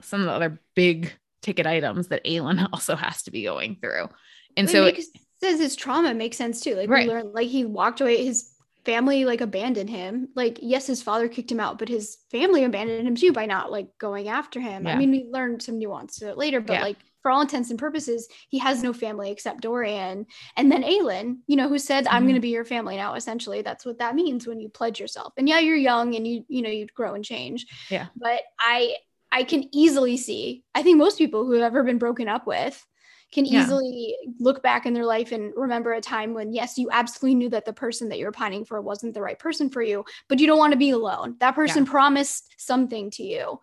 some 0.00 0.20
of 0.20 0.26
the 0.26 0.32
other 0.32 0.60
big 0.74 1.12
ticket 1.42 1.66
items 1.66 2.08
that 2.08 2.24
Aelin 2.24 2.68
also 2.72 2.96
has 2.96 3.22
to 3.24 3.30
be 3.30 3.42
going 3.42 3.76
through. 3.80 4.08
And 4.56 4.68
it 4.68 4.72
so 4.72 4.84
makes, 4.84 5.06
it 5.06 5.20
says 5.40 5.60
his 5.60 5.76
trauma 5.76 6.14
makes 6.14 6.36
sense 6.36 6.60
too. 6.60 6.74
Like 6.74 6.88
right. 6.88 7.06
we 7.06 7.12
learned, 7.12 7.32
like 7.32 7.48
he 7.48 7.64
walked 7.64 8.00
away, 8.00 8.24
his 8.24 8.50
family 8.84 9.24
like 9.24 9.40
abandoned 9.40 9.90
him. 9.90 10.28
Like 10.34 10.58
yes, 10.62 10.86
his 10.86 11.02
father 11.02 11.28
kicked 11.28 11.52
him 11.52 11.60
out, 11.60 11.78
but 11.78 11.88
his 11.88 12.16
family 12.30 12.64
abandoned 12.64 13.06
him 13.06 13.14
too 13.14 13.32
by 13.32 13.46
not 13.46 13.70
like 13.70 13.88
going 13.98 14.28
after 14.28 14.60
him. 14.60 14.86
Yeah. 14.86 14.94
I 14.94 14.96
mean, 14.96 15.10
we 15.10 15.28
learned 15.30 15.62
some 15.62 15.78
nuance 15.78 16.18
to 16.18 16.28
it 16.30 16.38
later, 16.38 16.60
but 16.60 16.74
yeah. 16.74 16.82
like 16.82 16.96
for 17.28 17.32
all 17.32 17.42
intents 17.42 17.68
and 17.68 17.78
purposes, 17.78 18.26
he 18.48 18.56
has 18.56 18.82
no 18.82 18.94
family 18.94 19.30
except 19.30 19.60
Dorian. 19.60 20.24
And 20.56 20.72
then 20.72 20.82
Aelin, 20.82 21.40
you 21.46 21.56
know, 21.56 21.68
who 21.68 21.78
said, 21.78 22.06
mm-hmm. 22.06 22.14
I'm 22.14 22.22
going 22.22 22.36
to 22.36 22.40
be 22.40 22.48
your 22.48 22.64
family 22.64 22.96
now. 22.96 23.16
Essentially, 23.16 23.60
that's 23.60 23.84
what 23.84 23.98
that 23.98 24.14
means 24.14 24.46
when 24.46 24.60
you 24.60 24.70
pledge 24.70 24.98
yourself. 24.98 25.34
And 25.36 25.46
yeah, 25.46 25.58
you're 25.58 25.76
young 25.76 26.14
and 26.14 26.26
you, 26.26 26.46
you 26.48 26.62
know, 26.62 26.70
you 26.70 26.86
grow 26.86 27.12
and 27.12 27.22
change. 27.22 27.66
Yeah. 27.90 28.06
But 28.16 28.40
I, 28.58 28.94
I 29.30 29.42
can 29.42 29.68
easily 29.74 30.16
see, 30.16 30.64
I 30.74 30.82
think 30.82 30.96
most 30.96 31.18
people 31.18 31.44
who 31.44 31.52
have 31.52 31.64
ever 31.64 31.84
been 31.84 31.98
broken 31.98 32.28
up 32.28 32.46
with 32.46 32.82
can 33.30 33.44
easily 33.44 34.16
yeah. 34.22 34.30
look 34.40 34.62
back 34.62 34.86
in 34.86 34.94
their 34.94 35.04
life 35.04 35.32
and 35.32 35.52
remember 35.54 35.92
a 35.92 36.00
time 36.00 36.32
when, 36.32 36.54
yes, 36.54 36.78
you 36.78 36.88
absolutely 36.90 37.34
knew 37.34 37.50
that 37.50 37.66
the 37.66 37.74
person 37.74 38.08
that 38.08 38.18
you're 38.18 38.32
pining 38.32 38.64
for 38.64 38.80
wasn't 38.80 39.12
the 39.12 39.20
right 39.20 39.38
person 39.38 39.68
for 39.68 39.82
you, 39.82 40.02
but 40.30 40.38
you 40.38 40.46
don't 40.46 40.56
want 40.56 40.72
to 40.72 40.78
be 40.78 40.88
alone. 40.92 41.36
That 41.40 41.54
person 41.54 41.84
yeah. 41.84 41.90
promised 41.90 42.54
something 42.56 43.10
to 43.10 43.22
you. 43.22 43.60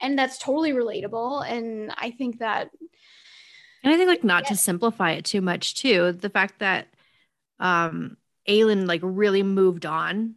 And 0.00 0.18
that's 0.18 0.38
totally 0.38 0.72
relatable. 0.72 1.48
And 1.48 1.92
I 1.96 2.10
think 2.10 2.38
that 2.38 2.70
and 3.82 3.92
I 3.92 3.96
think 3.96 4.08
like 4.08 4.24
not 4.24 4.44
yeah. 4.44 4.48
to 4.50 4.56
simplify 4.56 5.12
it 5.12 5.24
too 5.24 5.40
much 5.40 5.74
too, 5.74 6.12
the 6.12 6.30
fact 6.30 6.58
that 6.60 6.88
um 7.60 8.16
Aelin 8.48 8.86
like 8.86 9.00
really 9.02 9.42
moved 9.42 9.86
on 9.86 10.36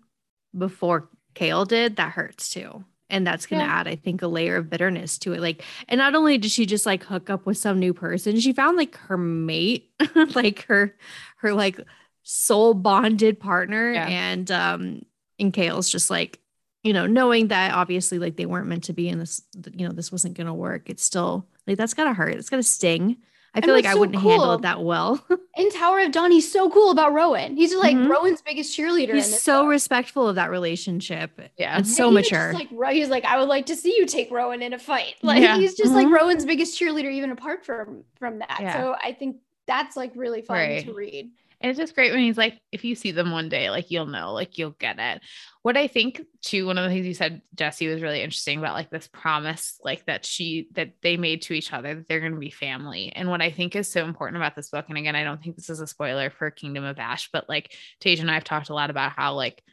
before 0.58 1.10
Chaol 1.36 1.68
did, 1.68 1.96
that 1.96 2.12
hurts 2.12 2.50
too. 2.50 2.84
And 3.10 3.26
that's 3.26 3.46
gonna 3.46 3.64
yeah. 3.64 3.80
add, 3.80 3.88
I 3.88 3.96
think, 3.96 4.22
a 4.22 4.28
layer 4.28 4.58
of 4.58 4.70
bitterness 4.70 5.18
to 5.20 5.34
it. 5.34 5.40
Like, 5.40 5.64
and 5.88 5.98
not 5.98 6.14
only 6.14 6.38
did 6.38 6.52
she 6.52 6.66
just 6.66 6.86
like 6.86 7.04
hook 7.04 7.30
up 7.30 7.46
with 7.46 7.58
some 7.58 7.80
new 7.80 7.94
person, 7.94 8.40
she 8.40 8.52
found 8.52 8.76
like 8.76 8.98
her 8.98 9.18
mate, 9.18 9.92
like 10.36 10.66
her 10.66 10.96
her 11.38 11.54
like 11.54 11.80
soul 12.24 12.74
bonded 12.74 13.40
partner. 13.40 13.94
Yeah. 13.94 14.08
And 14.08 14.52
um 14.52 15.02
and 15.40 15.54
Chaol's 15.54 15.90
just 15.90 16.10
like, 16.10 16.40
you 16.88 16.94
know, 16.94 17.06
knowing 17.06 17.50
that 17.50 17.74
obviously 17.74 18.18
like 18.18 18.38
they 18.38 18.46
weren't 18.46 18.68
meant 18.68 18.86
to 18.86 18.94
be 18.94 19.10
in 19.10 19.20
this, 19.20 19.42
you 19.74 19.86
know, 19.86 19.94
this 19.94 20.10
wasn't 20.10 20.38
gonna 20.38 20.54
work. 20.54 20.90
It's 20.90 21.04
still 21.04 21.46
like 21.68 21.78
that's 21.78 21.94
gotta 21.94 22.14
hurt. 22.14 22.36
It's 22.36 22.50
gotta 22.50 22.64
sting. 22.64 23.18
I 23.54 23.62
feel 23.62 23.74
like 23.74 23.86
I 23.86 23.96
wouldn't 23.96 24.20
cool. 24.20 24.32
handle 24.32 24.54
it 24.54 24.62
that 24.62 24.84
well. 24.84 25.26
in 25.58 25.70
Tower 25.72 26.00
of 26.00 26.12
Dawn, 26.12 26.32
he's 26.32 26.50
so 26.50 26.70
cool 26.70 26.92
about 26.92 27.12
Rowan. 27.14 27.58
He's 27.58 27.74
like 27.74 27.98
mm-hmm. 27.98 28.10
Rowan's 28.10 28.42
biggest 28.42 28.78
cheerleader. 28.78 29.16
He's 29.16 29.42
so 29.42 29.64
book. 29.64 29.72
respectful 29.72 30.30
of 30.30 30.36
that 30.36 30.50
relationship. 30.50 31.42
Yeah. 31.58 31.78
And 31.78 31.88
so 31.88 32.06
and 32.06 32.14
mature. 32.14 32.54
Like 32.54 32.70
he's 32.94 33.10
like, 33.10 33.26
I 33.26 33.40
would 33.40 33.50
like 33.50 33.66
to 33.66 33.76
see 33.76 33.96
you 33.98 34.06
take 34.06 34.32
Rowan 34.32 34.62
in 34.62 34.74
a 34.74 34.80
fight. 34.80 35.16
Like 35.24 35.42
yeah. 35.42 35.58
he's 35.58 35.74
just 35.74 35.92
mm-hmm. 35.92 36.10
like 36.10 36.22
Rowan's 36.22 36.46
biggest 36.46 36.80
cheerleader, 36.80 37.12
even 37.12 37.32
apart 37.32 37.66
from 37.66 38.04
from 38.18 38.40
that. 38.40 38.60
Yeah. 38.62 38.74
So 38.74 38.96
I 39.04 39.12
think 39.12 39.38
that's 39.66 39.98
like 39.98 40.14
really 40.16 40.42
fun 40.42 40.58
right. 40.58 40.86
to 40.86 40.94
read. 40.94 41.32
And 41.60 41.72
it's 41.72 41.80
just 41.80 41.96
great 41.96 42.12
when 42.12 42.22
he's 42.22 42.38
like, 42.38 42.60
if 42.72 42.84
you 42.84 42.94
see 42.94 43.12
them 43.12 43.32
one 43.32 43.50
day, 43.50 43.70
like 43.70 43.90
you'll 43.90 44.06
know, 44.06 44.34
like 44.34 44.58
you'll 44.58 44.72
get 44.72 45.00
it. 45.00 45.22
What 45.64 45.76
I 45.76 45.88
think 45.88 46.22
too, 46.44 46.68
one 46.68 46.78
of 46.78 46.84
the 46.84 46.90
things 46.90 47.08
you 47.08 47.16
said, 47.16 47.42
Jesse, 47.56 47.88
was 47.88 48.02
really 48.02 48.22
interesting 48.22 48.60
about 48.60 48.76
like 48.76 48.92
this 48.92 49.08
promise, 49.08 49.80
like 49.84 50.06
that 50.06 50.26
she 50.26 50.68
that 50.74 50.94
they 51.02 51.18
made 51.18 51.42
to 51.44 51.54
each 51.54 51.74
other 51.74 51.96
that 51.96 52.08
they're 52.08 52.20
going 52.20 52.34
to 52.34 52.40
be 52.40 52.52
family. 52.52 53.12
And 53.16 53.30
what 53.30 53.42
I 53.42 53.50
think 53.52 53.76
is 53.76 53.88
so 53.88 54.06
important 54.06 54.38
about 54.38 54.56
this 54.56 54.70
book, 54.70 54.86
and 54.90 54.98
again, 54.98 55.16
I 55.16 55.24
don't 55.24 55.42
think 55.42 55.56
this 55.56 55.70
is 55.70 55.80
a 55.80 55.88
spoiler 55.88 56.30
for 56.30 56.52
Kingdom 56.52 56.84
of 56.84 57.00
Ash, 57.00 57.30
but 57.34 57.50
like 57.50 57.76
Tage 58.00 58.20
and 58.20 58.30
I 58.30 58.36
have 58.36 58.44
talked 58.44 58.70
a 58.70 58.76
lot 58.76 58.92
about 58.92 59.14
how 59.14 59.34
like 59.34 59.64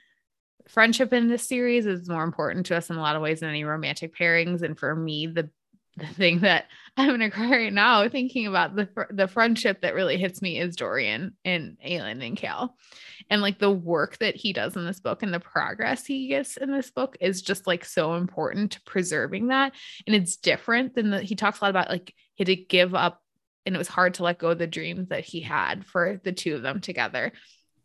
friendship 0.68 1.12
in 1.12 1.28
this 1.28 1.46
series 1.46 1.84
is 1.84 2.08
more 2.08 2.24
important 2.24 2.66
to 2.66 2.76
us 2.76 2.88
in 2.88 2.96
a 2.96 3.00
lot 3.02 3.16
of 3.16 3.22
ways 3.22 3.40
than 3.40 3.50
any 3.50 3.64
romantic 3.64 4.16
pairings. 4.16 4.62
And 4.62 4.78
for 4.78 4.96
me, 4.96 5.26
the 5.26 5.50
the 5.96 6.06
thing 6.06 6.40
that 6.40 6.66
I'm 6.96 7.08
gonna 7.08 7.30
cry 7.30 7.50
right 7.50 7.72
now 7.72 8.08
thinking 8.08 8.46
about 8.46 8.76
the 8.76 8.88
the 9.10 9.26
friendship 9.26 9.80
that 9.82 9.94
really 9.94 10.16
hits 10.16 10.40
me 10.40 10.58
is 10.60 10.76
Dorian 10.76 11.36
and 11.44 11.76
Aelin 11.84 12.24
and 12.24 12.36
Chaol, 12.36 12.70
and 13.30 13.42
like 13.42 13.58
the 13.58 13.70
work 13.70 14.18
that 14.18 14.36
he 14.36 14.52
does 14.52 14.76
in 14.76 14.84
this 14.84 15.00
book 15.00 15.22
and 15.22 15.34
the 15.34 15.40
progress 15.40 16.06
he 16.06 16.28
gets 16.28 16.56
in 16.56 16.70
this 16.70 16.90
book 16.90 17.16
is 17.20 17.42
just 17.42 17.66
like 17.66 17.84
so 17.84 18.14
important 18.14 18.72
to 18.72 18.82
preserving 18.82 19.48
that, 19.48 19.72
and 20.06 20.14
it's 20.14 20.36
different 20.36 20.94
than 20.94 21.10
the 21.10 21.20
he 21.20 21.34
talks 21.34 21.60
a 21.60 21.64
lot 21.64 21.70
about 21.70 21.90
like 21.90 22.14
he 22.34 22.42
had 22.42 22.46
to 22.46 22.56
give 22.56 22.94
up, 22.94 23.20
and 23.66 23.74
it 23.74 23.78
was 23.78 23.88
hard 23.88 24.14
to 24.14 24.22
let 24.22 24.38
go 24.38 24.50
of 24.50 24.58
the 24.58 24.66
dreams 24.66 25.08
that 25.08 25.24
he 25.24 25.40
had 25.40 25.84
for 25.84 26.20
the 26.22 26.32
two 26.32 26.54
of 26.54 26.62
them 26.62 26.80
together, 26.80 27.32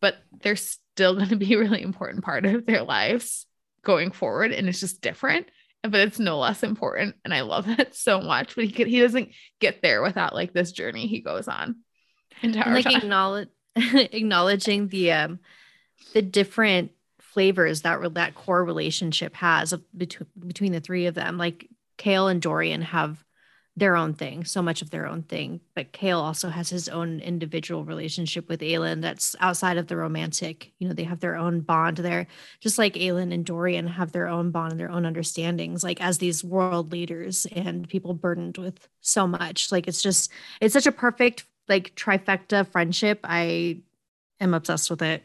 but 0.01 0.17
they're 0.41 0.55
still 0.55 1.15
going 1.15 1.29
to 1.29 1.35
be 1.35 1.53
a 1.53 1.59
really 1.59 1.81
important 1.81 2.23
part 2.23 2.45
of 2.45 2.65
their 2.65 2.83
lives 2.83 3.47
going 3.83 4.11
forward, 4.11 4.51
and 4.51 4.69
it's 4.69 4.79
just 4.79 5.01
different 5.01 5.47
but 5.83 5.95
it's 5.95 6.19
no 6.19 6.37
less 6.39 6.63
important 6.63 7.15
and 7.23 7.33
i 7.33 7.41
love 7.41 7.65
that 7.77 7.95
so 7.95 8.21
much 8.21 8.55
but 8.55 8.65
he 8.65 8.71
could, 8.71 8.87
he 8.87 8.99
doesn't 8.99 9.29
get 9.59 9.81
there 9.81 10.01
without 10.01 10.33
like 10.33 10.53
this 10.53 10.71
journey 10.71 11.07
he 11.07 11.19
goes 11.19 11.47
on 11.47 11.77
and 12.41 12.55
like 12.55 12.85
acknowledge 12.85 13.49
acknowledging 13.75 14.87
the 14.87 15.11
um 15.11 15.39
the 16.13 16.21
different 16.21 16.91
flavors 17.39 17.83
that 17.83 18.13
that 18.15 18.35
core 18.35 18.63
relationship 18.63 19.35
has 19.35 19.73
between 19.95 20.27
between 20.47 20.71
the 20.71 20.79
three 20.79 21.05
of 21.05 21.15
them. 21.15 21.37
Like 21.37 21.69
Chaol 21.97 22.31
and 22.31 22.41
Dorian 22.41 22.81
have 22.81 23.23
their 23.79 23.95
own 23.95 24.13
thing, 24.13 24.43
so 24.43 24.61
much 24.61 24.81
of 24.81 24.89
their 24.89 25.07
own 25.07 25.23
thing. 25.23 25.61
But 25.75 25.93
Chaol 25.93 26.21
also 26.21 26.49
has 26.49 26.69
his 26.69 26.87
own 26.87 27.19
individual 27.19 27.83
relationship 27.85 28.47
with 28.47 28.61
Aelin 28.61 29.01
that's 29.01 29.35
outside 29.39 29.77
of 29.77 29.87
the 29.87 29.97
romantic. 29.97 30.71
You 30.79 30.87
know, 30.87 30.93
they 30.93 31.03
have 31.03 31.19
their 31.19 31.35
own 31.35 31.61
bond 31.61 31.97
there, 31.97 32.27
just 32.59 32.77
like 32.77 32.93
Aelin 32.93 33.33
and 33.33 33.45
Dorian 33.45 33.87
have 33.87 34.11
their 34.11 34.27
own 34.27 34.51
bond 34.51 34.71
and 34.71 34.79
their 34.79 34.91
own 34.91 35.05
understandings, 35.05 35.83
like 35.83 36.01
as 36.01 36.17
these 36.17 36.43
world 36.43 36.91
leaders 36.91 37.47
and 37.51 37.89
people 37.89 38.13
burdened 38.13 38.57
with 38.57 38.87
so 39.01 39.25
much. 39.25 39.71
Like 39.71 39.87
it's 39.87 40.01
just, 40.01 40.31
it's 40.61 40.73
such 40.73 40.87
a 40.87 40.91
perfect 40.91 41.45
like 41.67 41.95
trifecta 41.95 42.67
friendship. 42.67 43.19
I 43.23 43.79
am 44.39 44.53
obsessed 44.53 44.89
with 44.89 45.01
it. 45.01 45.23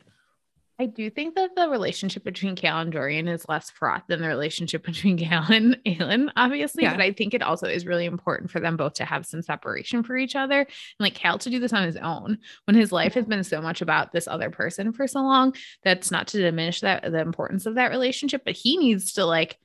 I 0.78 0.86
do 0.86 1.08
think 1.08 1.36
that 1.36 1.54
the 1.54 1.68
relationship 1.68 2.24
between 2.24 2.56
Chaol 2.56 2.82
and 2.82 2.92
Dorian 2.92 3.28
is 3.28 3.46
less 3.48 3.70
fraught 3.70 4.08
than 4.08 4.20
the 4.20 4.26
relationship 4.26 4.82
between 4.86 5.18
Chaol 5.18 5.48
and 5.50 5.78
Aelin, 5.86 6.30
obviously. 6.36 6.82
Yeah. 6.82 6.92
But 6.92 7.00
I 7.00 7.12
think 7.12 7.32
it 7.32 7.42
also 7.42 7.68
is 7.68 7.86
really 7.86 8.06
important 8.06 8.50
for 8.50 8.60
them 8.60 8.76
both 8.76 8.94
to 8.94 9.04
have 9.04 9.24
some 9.24 9.42
separation 9.42 10.02
for 10.02 10.16
each 10.16 10.34
other. 10.34 10.60
And 10.60 10.68
like 10.98 11.14
Chaol 11.14 11.38
to 11.40 11.50
do 11.50 11.60
this 11.60 11.72
on 11.72 11.84
his 11.84 11.96
own 11.96 12.38
when 12.64 12.76
his 12.76 12.90
life 12.90 13.14
has 13.14 13.24
mm-hmm. 13.24 13.30
been 13.30 13.44
so 13.44 13.60
much 13.60 13.82
about 13.82 14.12
this 14.12 14.26
other 14.26 14.50
person 14.50 14.92
for 14.92 15.06
so 15.06 15.20
long. 15.20 15.54
That's 15.84 16.10
not 16.10 16.28
to 16.28 16.38
diminish 16.38 16.80
that 16.80 17.02
the 17.02 17.20
importance 17.20 17.66
of 17.66 17.76
that 17.76 17.90
relationship, 17.90 18.42
but 18.44 18.56
he 18.56 18.76
needs 18.76 19.12
to 19.14 19.24
like 19.24 19.58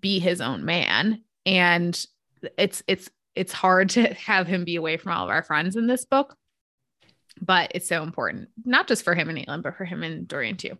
be 0.00 0.18
his 0.18 0.40
own 0.40 0.64
man. 0.64 1.22
And 1.46 2.04
it's 2.58 2.82
it's 2.88 3.08
it's 3.36 3.52
hard 3.52 3.90
to 3.90 4.12
have 4.14 4.48
him 4.48 4.64
be 4.64 4.76
away 4.76 4.96
from 4.96 5.12
all 5.12 5.24
of 5.24 5.30
our 5.30 5.42
friends 5.42 5.76
in 5.76 5.86
this 5.86 6.04
book 6.04 6.36
but 7.40 7.72
it's 7.74 7.88
so 7.88 8.02
important, 8.02 8.48
not 8.64 8.88
just 8.88 9.02
for 9.02 9.14
him 9.14 9.28
and 9.28 9.38
Aelin, 9.38 9.62
but 9.62 9.76
for 9.76 9.84
him 9.84 10.02
and 10.02 10.26
Dorian 10.26 10.56
too. 10.56 10.78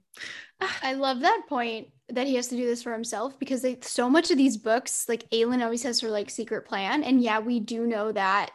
I 0.82 0.94
love 0.94 1.20
that 1.20 1.42
point 1.48 1.88
that 2.10 2.26
he 2.26 2.34
has 2.34 2.48
to 2.48 2.56
do 2.56 2.66
this 2.66 2.82
for 2.82 2.92
himself 2.92 3.38
because 3.38 3.62
they, 3.62 3.78
so 3.80 4.10
much 4.10 4.30
of 4.30 4.36
these 4.36 4.56
books, 4.56 5.08
like 5.08 5.28
Aelin 5.30 5.62
always 5.62 5.82
has 5.82 6.00
her 6.00 6.10
like 6.10 6.30
secret 6.30 6.66
plan. 6.66 7.02
And 7.02 7.22
yeah, 7.22 7.38
we 7.38 7.60
do 7.60 7.86
know 7.86 8.12
that 8.12 8.50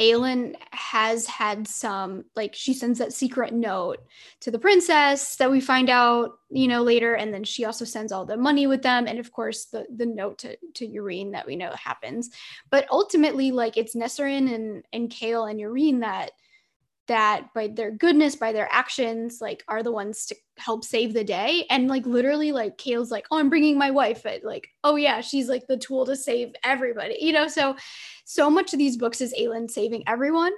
Aelin 0.00 0.56
has 0.72 1.26
had 1.26 1.68
some, 1.68 2.24
like 2.34 2.54
she 2.54 2.74
sends 2.74 2.98
that 2.98 3.12
secret 3.12 3.52
note 3.52 3.98
to 4.40 4.50
the 4.50 4.58
princess 4.58 5.36
that 5.36 5.50
we 5.50 5.60
find 5.60 5.88
out, 5.88 6.32
you 6.50 6.66
know, 6.66 6.82
later. 6.82 7.14
And 7.14 7.32
then 7.32 7.44
she 7.44 7.64
also 7.64 7.84
sends 7.84 8.10
all 8.10 8.24
the 8.24 8.36
money 8.36 8.66
with 8.66 8.82
them. 8.82 9.06
And 9.06 9.20
of 9.20 9.30
course 9.30 9.66
the, 9.66 9.86
the 9.94 10.06
note 10.06 10.38
to, 10.38 10.56
to 10.74 10.88
Yrene 10.88 11.32
that 11.32 11.46
we 11.46 11.54
know 11.54 11.70
happens. 11.72 12.30
But 12.70 12.86
ultimately, 12.90 13.52
like 13.52 13.76
it's 13.76 13.94
Nesryn 13.94 14.52
and, 14.52 14.82
and 14.92 15.10
Chaol 15.10 15.48
and 15.48 15.60
Yrene 15.60 16.00
that 16.00 16.32
that 17.06 17.52
by 17.54 17.68
their 17.68 17.90
goodness 17.90 18.36
by 18.36 18.52
their 18.52 18.68
actions 18.70 19.38
like 19.40 19.62
are 19.68 19.82
the 19.82 19.92
ones 19.92 20.26
to 20.26 20.36
help 20.56 20.84
save 20.84 21.12
the 21.12 21.24
day. 21.24 21.66
And 21.68 21.88
like 21.88 22.06
literally 22.06 22.52
like 22.52 22.78
Chaol's 22.78 23.10
like 23.10 23.26
oh 23.30 23.38
I'm 23.38 23.50
bringing 23.50 23.76
my 23.78 23.90
wife. 23.90 24.22
But 24.22 24.42
like 24.42 24.68
oh 24.82 24.96
yeah 24.96 25.20
she's 25.20 25.48
like 25.48 25.66
the 25.66 25.76
tool 25.76 26.06
to 26.06 26.16
save 26.16 26.54
everybody 26.64 27.18
you 27.20 27.32
know? 27.32 27.48
So 27.48 27.76
so 28.24 28.48
much 28.50 28.72
of 28.72 28.78
these 28.78 28.96
books 28.96 29.20
is 29.20 29.34
Aelin 29.38 29.70
saving 29.70 30.04
everyone. 30.06 30.52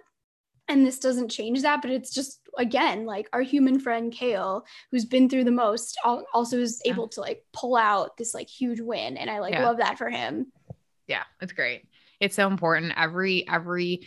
And 0.69 0.85
this 0.85 0.99
doesn't 0.99 1.31
change 1.31 1.63
that 1.63 1.83
but 1.83 1.91
it's 1.91 2.13
just 2.13 2.41
again 2.59 3.07
like 3.07 3.29
our 3.33 3.43
human 3.43 3.81
friend 3.81 4.13
Chaol, 4.13 4.63
who's 4.91 5.05
been 5.05 5.29
through 5.29 5.45
the 5.45 5.51
most 5.51 5.99
also 6.05 6.59
is 6.59 6.81
yeah. 6.85 6.93
able 6.93 7.09
to 7.09 7.21
like 7.21 7.45
pull 7.53 7.77
out 7.77 8.17
this 8.17 8.35
like 8.35 8.49
huge 8.49 8.81
win. 8.81 9.17
And 9.17 9.31
I 9.31 9.41
like 9.41 9.55
yeah. 9.55 9.67
love 9.67 9.79
that 9.79 9.99
for 9.99 10.11
him. 10.11 10.53
Yeah 11.09 11.25
it's 11.41 11.53
great. 11.53 11.89
It's 12.21 12.37
so 12.37 12.47
important. 12.47 12.95
Every 12.97 13.47
every 13.49 14.07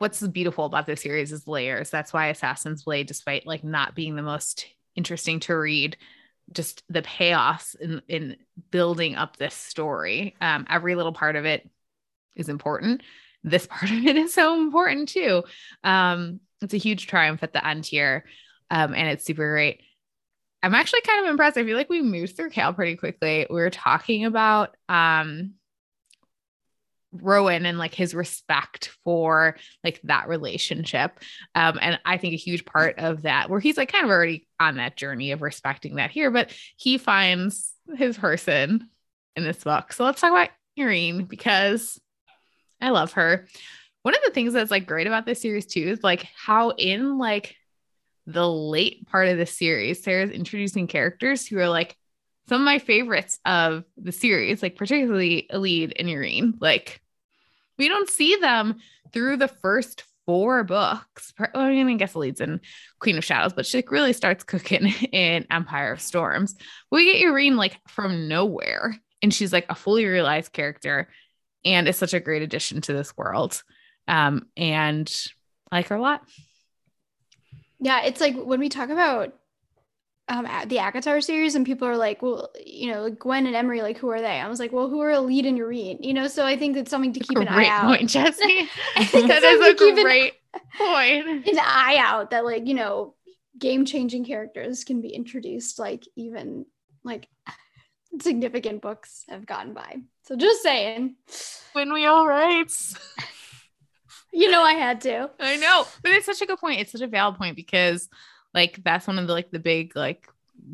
what's 0.00 0.26
beautiful 0.28 0.64
about 0.64 0.86
this 0.86 1.02
series 1.02 1.30
is 1.30 1.46
layers. 1.46 1.90
That's 1.90 2.10
why 2.10 2.28
Assassin's 2.28 2.84
Blade, 2.84 3.06
despite 3.06 3.46
like 3.46 3.62
not 3.62 3.94
being 3.94 4.16
the 4.16 4.22
most 4.22 4.64
interesting 4.96 5.40
to 5.40 5.54
read, 5.54 5.98
just 6.54 6.82
the 6.88 7.02
payoffs 7.02 7.78
in, 7.78 8.00
in 8.08 8.36
building 8.70 9.14
up 9.14 9.36
this 9.36 9.54
story. 9.54 10.36
Um, 10.40 10.66
every 10.70 10.94
little 10.94 11.12
part 11.12 11.36
of 11.36 11.44
it 11.44 11.68
is 12.34 12.48
important. 12.48 13.02
This 13.44 13.66
part 13.70 13.90
of 13.90 14.06
it 14.06 14.16
is 14.16 14.32
so 14.32 14.58
important 14.58 15.10
too. 15.10 15.44
Um, 15.84 16.40
it's 16.62 16.72
a 16.72 16.78
huge 16.78 17.06
triumph 17.06 17.42
at 17.42 17.52
the 17.52 17.64
end 17.64 17.84
here. 17.84 18.24
Um, 18.70 18.94
and 18.94 19.06
it's 19.06 19.26
super 19.26 19.52
great. 19.52 19.82
I'm 20.62 20.74
actually 20.74 21.02
kind 21.02 21.24
of 21.24 21.30
impressed. 21.30 21.58
I 21.58 21.64
feel 21.64 21.76
like 21.76 21.90
we 21.90 22.00
moved 22.00 22.36
through 22.36 22.50
Chaol 22.50 22.74
pretty 22.74 22.96
quickly. 22.96 23.46
We 23.50 23.56
were 23.56 23.70
talking 23.70 24.24
about 24.24 24.76
um 24.88 25.54
Rowan 27.12 27.66
and 27.66 27.78
like 27.78 27.94
his 27.94 28.14
respect 28.14 28.90
for 29.04 29.56
like 29.82 30.00
that 30.04 30.28
relationship. 30.28 31.18
Um, 31.54 31.78
and 31.80 31.98
I 32.04 32.16
think 32.16 32.34
a 32.34 32.38
huge 32.38 32.64
part 32.64 32.98
of 32.98 33.22
that, 33.22 33.50
where 33.50 33.60
he's 33.60 33.76
like 33.76 33.92
kind 33.92 34.04
of 34.04 34.10
already 34.10 34.46
on 34.58 34.76
that 34.76 34.96
journey 34.96 35.32
of 35.32 35.42
respecting 35.42 35.96
that 35.96 36.10
here, 36.10 36.30
but 36.30 36.52
he 36.76 36.98
finds 36.98 37.72
his 37.96 38.16
person 38.16 38.88
in 39.36 39.44
this 39.44 39.64
book. 39.64 39.92
So 39.92 40.04
let's 40.04 40.20
talk 40.20 40.30
about 40.30 40.50
Yrene 40.78 41.28
because 41.28 42.00
I 42.80 42.90
love 42.90 43.12
her. 43.12 43.46
One 44.02 44.14
of 44.14 44.20
the 44.24 44.30
things 44.30 44.52
that's 44.52 44.70
like 44.70 44.86
great 44.86 45.06
about 45.06 45.26
this 45.26 45.42
series 45.42 45.66
too 45.66 45.80
is 45.88 46.02
like 46.02 46.26
how 46.34 46.70
in 46.70 47.18
like 47.18 47.56
the 48.26 48.48
late 48.48 49.06
part 49.08 49.28
of 49.28 49.38
the 49.38 49.46
series, 49.46 50.02
Sarah's 50.02 50.30
introducing 50.30 50.86
characters 50.86 51.46
who 51.46 51.58
are 51.58 51.68
like 51.68 51.96
some 52.50 52.62
of 52.62 52.64
my 52.64 52.80
favorites 52.80 53.38
of 53.44 53.84
the 53.96 54.10
series, 54.10 54.60
like 54.60 54.74
particularly 54.74 55.46
Elide 55.52 55.92
and 55.96 56.08
Yrene. 56.08 56.54
Like 56.60 57.00
we 57.78 57.86
don't 57.86 58.10
see 58.10 58.34
them 58.34 58.80
through 59.12 59.36
the 59.36 59.46
first 59.46 60.02
four 60.26 60.64
books. 60.64 61.32
I 61.54 61.70
mean, 61.70 61.88
I 61.88 61.94
guess 61.94 62.14
Elide's 62.14 62.40
in 62.40 62.60
Queen 62.98 63.16
of 63.16 63.24
Shadows, 63.24 63.52
but 63.52 63.66
she 63.66 63.84
really 63.88 64.12
starts 64.12 64.42
cooking 64.42 64.86
in 65.12 65.46
Empire 65.48 65.92
of 65.92 66.00
Storms. 66.00 66.56
We 66.90 67.12
get 67.12 67.24
Yrene 67.24 67.54
like 67.54 67.78
from 67.86 68.26
nowhere, 68.26 68.96
and 69.22 69.32
she's 69.32 69.52
like 69.52 69.66
a 69.68 69.76
fully 69.76 70.04
realized 70.06 70.52
character, 70.52 71.08
and 71.64 71.86
is 71.86 71.98
such 71.98 72.14
a 72.14 72.20
great 72.20 72.42
addition 72.42 72.80
to 72.80 72.92
this 72.92 73.16
world. 73.16 73.62
Um, 74.08 74.48
and 74.56 75.08
I 75.70 75.76
like 75.76 75.86
her 75.86 75.94
a 75.94 76.02
lot. 76.02 76.22
Yeah, 77.78 78.02
it's 78.02 78.20
like 78.20 78.34
when 78.34 78.58
we 78.58 78.68
talk 78.70 78.90
about 78.90 79.34
um, 80.30 80.44
the 80.68 80.76
ACOTAR 80.76 81.22
series, 81.22 81.54
and 81.56 81.66
people 81.66 81.86
are 81.86 81.96
like, 81.96 82.22
well, 82.22 82.50
you 82.64 82.90
know, 82.90 83.02
like 83.02 83.18
Gwyn 83.18 83.46
and 83.46 83.56
Emerie, 83.56 83.82
like, 83.82 83.98
who 83.98 84.08
are 84.10 84.20
they? 84.20 84.40
I 84.40 84.48
was 84.48 84.60
like, 84.60 84.72
well, 84.72 84.88
who 84.88 85.00
are 85.00 85.10
Elide 85.10 85.46
and 85.46 85.58
Yrene? 85.58 85.98
You 86.00 86.14
know, 86.14 86.28
so 86.28 86.46
I 86.46 86.56
think 86.56 86.76
that's 86.76 86.90
something 86.90 87.12
to 87.12 87.20
keep 87.20 87.36
an 87.36 87.48
eye 87.48 87.66
out. 87.66 87.84
Point, 87.84 88.08
Jesse. 88.08 88.68
that 88.96 89.42
is 89.42 89.68
a 89.68 90.02
great 90.02 90.34
an, 90.54 90.60
point. 90.78 91.48
An 91.48 91.58
eye 91.58 91.96
out 91.98 92.30
that, 92.30 92.44
like, 92.44 92.66
you 92.66 92.74
know, 92.74 93.14
game 93.58 93.84
changing 93.84 94.24
characters 94.24 94.84
can 94.84 95.02
be 95.02 95.08
introduced, 95.08 95.78
like, 95.78 96.06
even 96.16 96.64
like 97.04 97.28
significant 98.20 98.82
books 98.82 99.24
have 99.28 99.46
gotten 99.46 99.74
by. 99.74 99.96
So 100.22 100.36
just 100.36 100.62
saying. 100.62 101.16
When 101.72 101.92
we 101.92 102.06
all 102.06 102.26
write. 102.26 102.72
you 104.32 104.50
know, 104.50 104.62
I 104.62 104.74
had 104.74 105.00
to. 105.02 105.30
I 105.40 105.56
know, 105.56 105.86
but 106.02 106.12
it's 106.12 106.26
such 106.26 106.40
a 106.40 106.46
good 106.46 106.58
point. 106.58 106.80
It's 106.80 106.92
such 106.92 107.00
a 107.00 107.06
valid 107.06 107.36
point 107.36 107.56
because 107.56 108.08
like 108.54 108.82
that's 108.82 109.06
one 109.06 109.18
of 109.18 109.26
the 109.26 109.32
like 109.32 109.50
the 109.50 109.58
big 109.58 109.96
like 109.96 110.28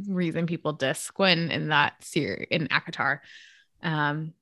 reason 0.09 0.47
people 0.47 0.73
diss 0.73 1.11
Gwyn 1.11 1.51
in 1.51 1.69
that 1.69 2.03
series 2.03 2.49
in 2.51 2.69
ACOTAR. 2.69 3.21
Um, 3.83 4.33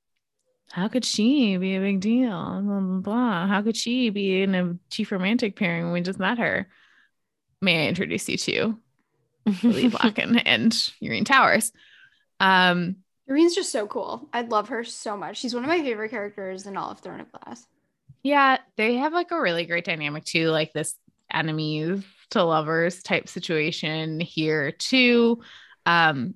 how 0.71 0.87
could 0.87 1.05
she 1.05 1.57
be 1.57 1.75
a 1.75 1.79
big 1.79 1.99
deal? 1.99 2.29
Blah, 2.29 2.79
blah, 2.79 2.99
blah. 2.99 3.47
How 3.47 3.61
could 3.61 3.77
she 3.77 4.09
be 4.09 4.41
in 4.41 4.55
a 4.55 4.77
chief 4.89 5.11
romantic 5.11 5.55
pairing 5.55 5.85
when 5.85 5.93
we 5.93 6.01
just 6.01 6.19
met 6.19 6.39
her? 6.39 6.67
May 7.61 7.85
I 7.85 7.87
introduce 7.87 8.27
you 8.27 8.37
to 8.37 8.79
Lee 9.63 9.87
Blacken 9.89 10.39
and 10.39 10.71
Yrene 11.01 11.25
Towers? 11.25 11.71
Um, 12.39 12.97
Yrene's 13.27 13.55
just 13.55 13.71
so 13.71 13.87
cool. 13.87 14.29
I 14.33 14.41
love 14.41 14.69
her 14.69 14.83
so 14.83 15.17
much. 15.17 15.37
She's 15.37 15.53
one 15.53 15.63
of 15.63 15.69
my 15.69 15.79
favorite 15.79 16.09
characters 16.09 16.65
in 16.65 16.77
all 16.77 16.91
of 16.91 16.99
Throne 16.99 17.21
of 17.21 17.31
Glass. 17.31 17.65
Yeah, 18.21 18.57
they 18.75 18.95
have 18.95 19.13
like 19.13 19.31
a 19.31 19.39
really 19.39 19.65
great 19.65 19.85
dynamic 19.85 20.25
too. 20.25 20.49
Like 20.49 20.73
this 20.73 20.95
enemies 21.31 22.03
to 22.31 22.43
lovers 22.43 23.01
type 23.03 23.27
situation 23.27 24.19
here 24.19 24.71
too. 24.71 25.41
Um, 25.85 26.35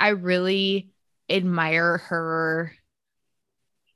I 0.00 0.08
really 0.08 0.90
admire 1.30 1.98
her 1.98 2.72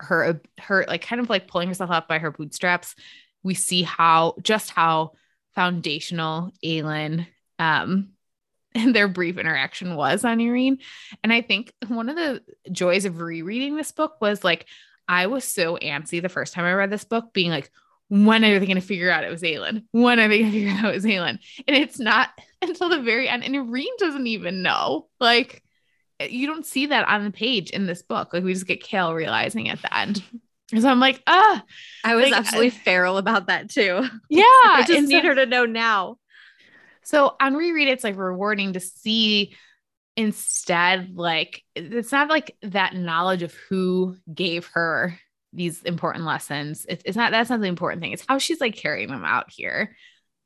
her 0.01 0.41
her 0.59 0.85
like 0.89 1.03
kind 1.03 1.21
of 1.21 1.31
like 1.31 1.47
pulling 1.47 1.69
herself 1.69 1.91
up 1.91 2.09
by 2.09 2.19
her 2.19 2.31
bootstraps. 2.31 2.95
We 3.43 3.55
see 3.55 3.83
how 3.83 4.35
just 4.43 4.71
how 4.71 5.13
foundational 5.55 6.53
Aelin 6.65 7.27
um 7.59 8.09
and 8.75 8.97
their 8.97 9.07
brief 9.07 9.37
interaction 9.37 9.97
was 9.97 10.25
on 10.25 10.39
Yrene. 10.39 10.79
And 11.23 11.31
I 11.33 11.43
think 11.43 11.73
one 11.89 12.09
of 12.09 12.17
the 12.17 12.43
joys 12.71 13.05
of 13.05 13.21
rereading 13.21 13.77
this 13.77 13.93
book 13.93 14.17
was 14.21 14.43
like 14.43 14.67
I 15.09 15.27
was 15.27 15.45
so 15.45 15.77
antsy 15.77 16.23
the 16.23 16.29
first 16.29 16.55
time 16.55 16.65
I 16.65 16.73
read 16.73 16.91
this 16.91 17.05
book, 17.05 17.33
being 17.33 17.51
like, 17.51 17.71
when 18.13 18.45
are 18.45 18.59
they 18.59 18.67
going 18.67 18.79
to 18.79 18.87
figure 18.87 19.11
out 19.11 19.25
it 19.25 19.31
was 19.31 19.41
Aelin? 19.41 19.85
When 19.93 20.21
are 20.21 20.29
they 20.29 20.41
going 20.41 20.53
to 20.53 20.59
figure 20.59 20.71
out 20.71 20.91
it 20.91 20.95
was 20.95 21.05
Aelin? 21.07 21.39
And 21.67 21.75
it's 21.75 21.99
not 21.99 22.29
until 22.63 22.91
the 22.91 23.01
very 23.01 23.27
end. 23.27 23.43
And 23.43 23.55
Yrene 23.55 23.97
doesn't 23.97 24.27
even 24.27 24.61
know. 24.61 25.09
Like, 25.19 25.63
you 26.21 26.47
don't 26.47 26.67
see 26.67 26.87
that 26.87 27.09
on 27.09 27.25
the 27.25 27.31
page 27.31 27.71
in 27.71 27.87
this 27.87 28.03
book. 28.03 28.35
Like, 28.35 28.45
we 28.45 28.53
just 28.53 28.67
get 28.67 28.85
Chaol 28.85 29.15
realizing 29.15 29.71
at 29.71 29.81
the 29.81 29.97
end. 29.97 30.23
So 30.79 30.91
I'm 30.91 31.01
like, 31.01 31.23
ah, 31.27 31.65
I 32.05 32.15
was 32.15 32.25
like, 32.25 32.35
absolutely 32.35 32.69
feral 32.71 33.17
about 33.17 33.47
that 33.47 33.71
too. 33.71 34.07
Yeah. 34.29 34.45
I 34.45 34.85
just 34.87 35.09
need 35.09 35.23
so, 35.23 35.29
her 35.29 35.35
to 35.37 35.47
know 35.47 35.65
now. 35.65 36.17
So 37.05 37.35
on 37.41 37.55
reread, 37.55 37.89
it's 37.89 38.05
like 38.05 38.19
rewarding 38.19 38.75
to 38.75 38.81
see 38.81 39.57
instead, 40.19 41.17
like, 41.17 41.63
it's 41.75 42.13
not 42.13 42.29
like 42.29 42.55
that 42.61 42.95
knowledge 42.95 43.43
of 43.43 43.55
who 43.71 44.17
gave 44.35 44.67
her 44.75 45.19
these 45.53 45.83
important 45.83 46.25
lessons. 46.25 46.87
It's, 46.89 47.03
it's 47.05 47.17
not 47.17 47.33
that's 47.33 47.51
not 47.51 47.61
the 47.61 47.67
important 47.67 48.03
thing. 48.03 48.13
It's 48.13 48.25
how 48.27 48.39
she's 48.39 48.61
like 48.61 48.75
carrying 48.75 49.09
them 49.09 49.25
out 49.25 49.51
here 49.51 49.97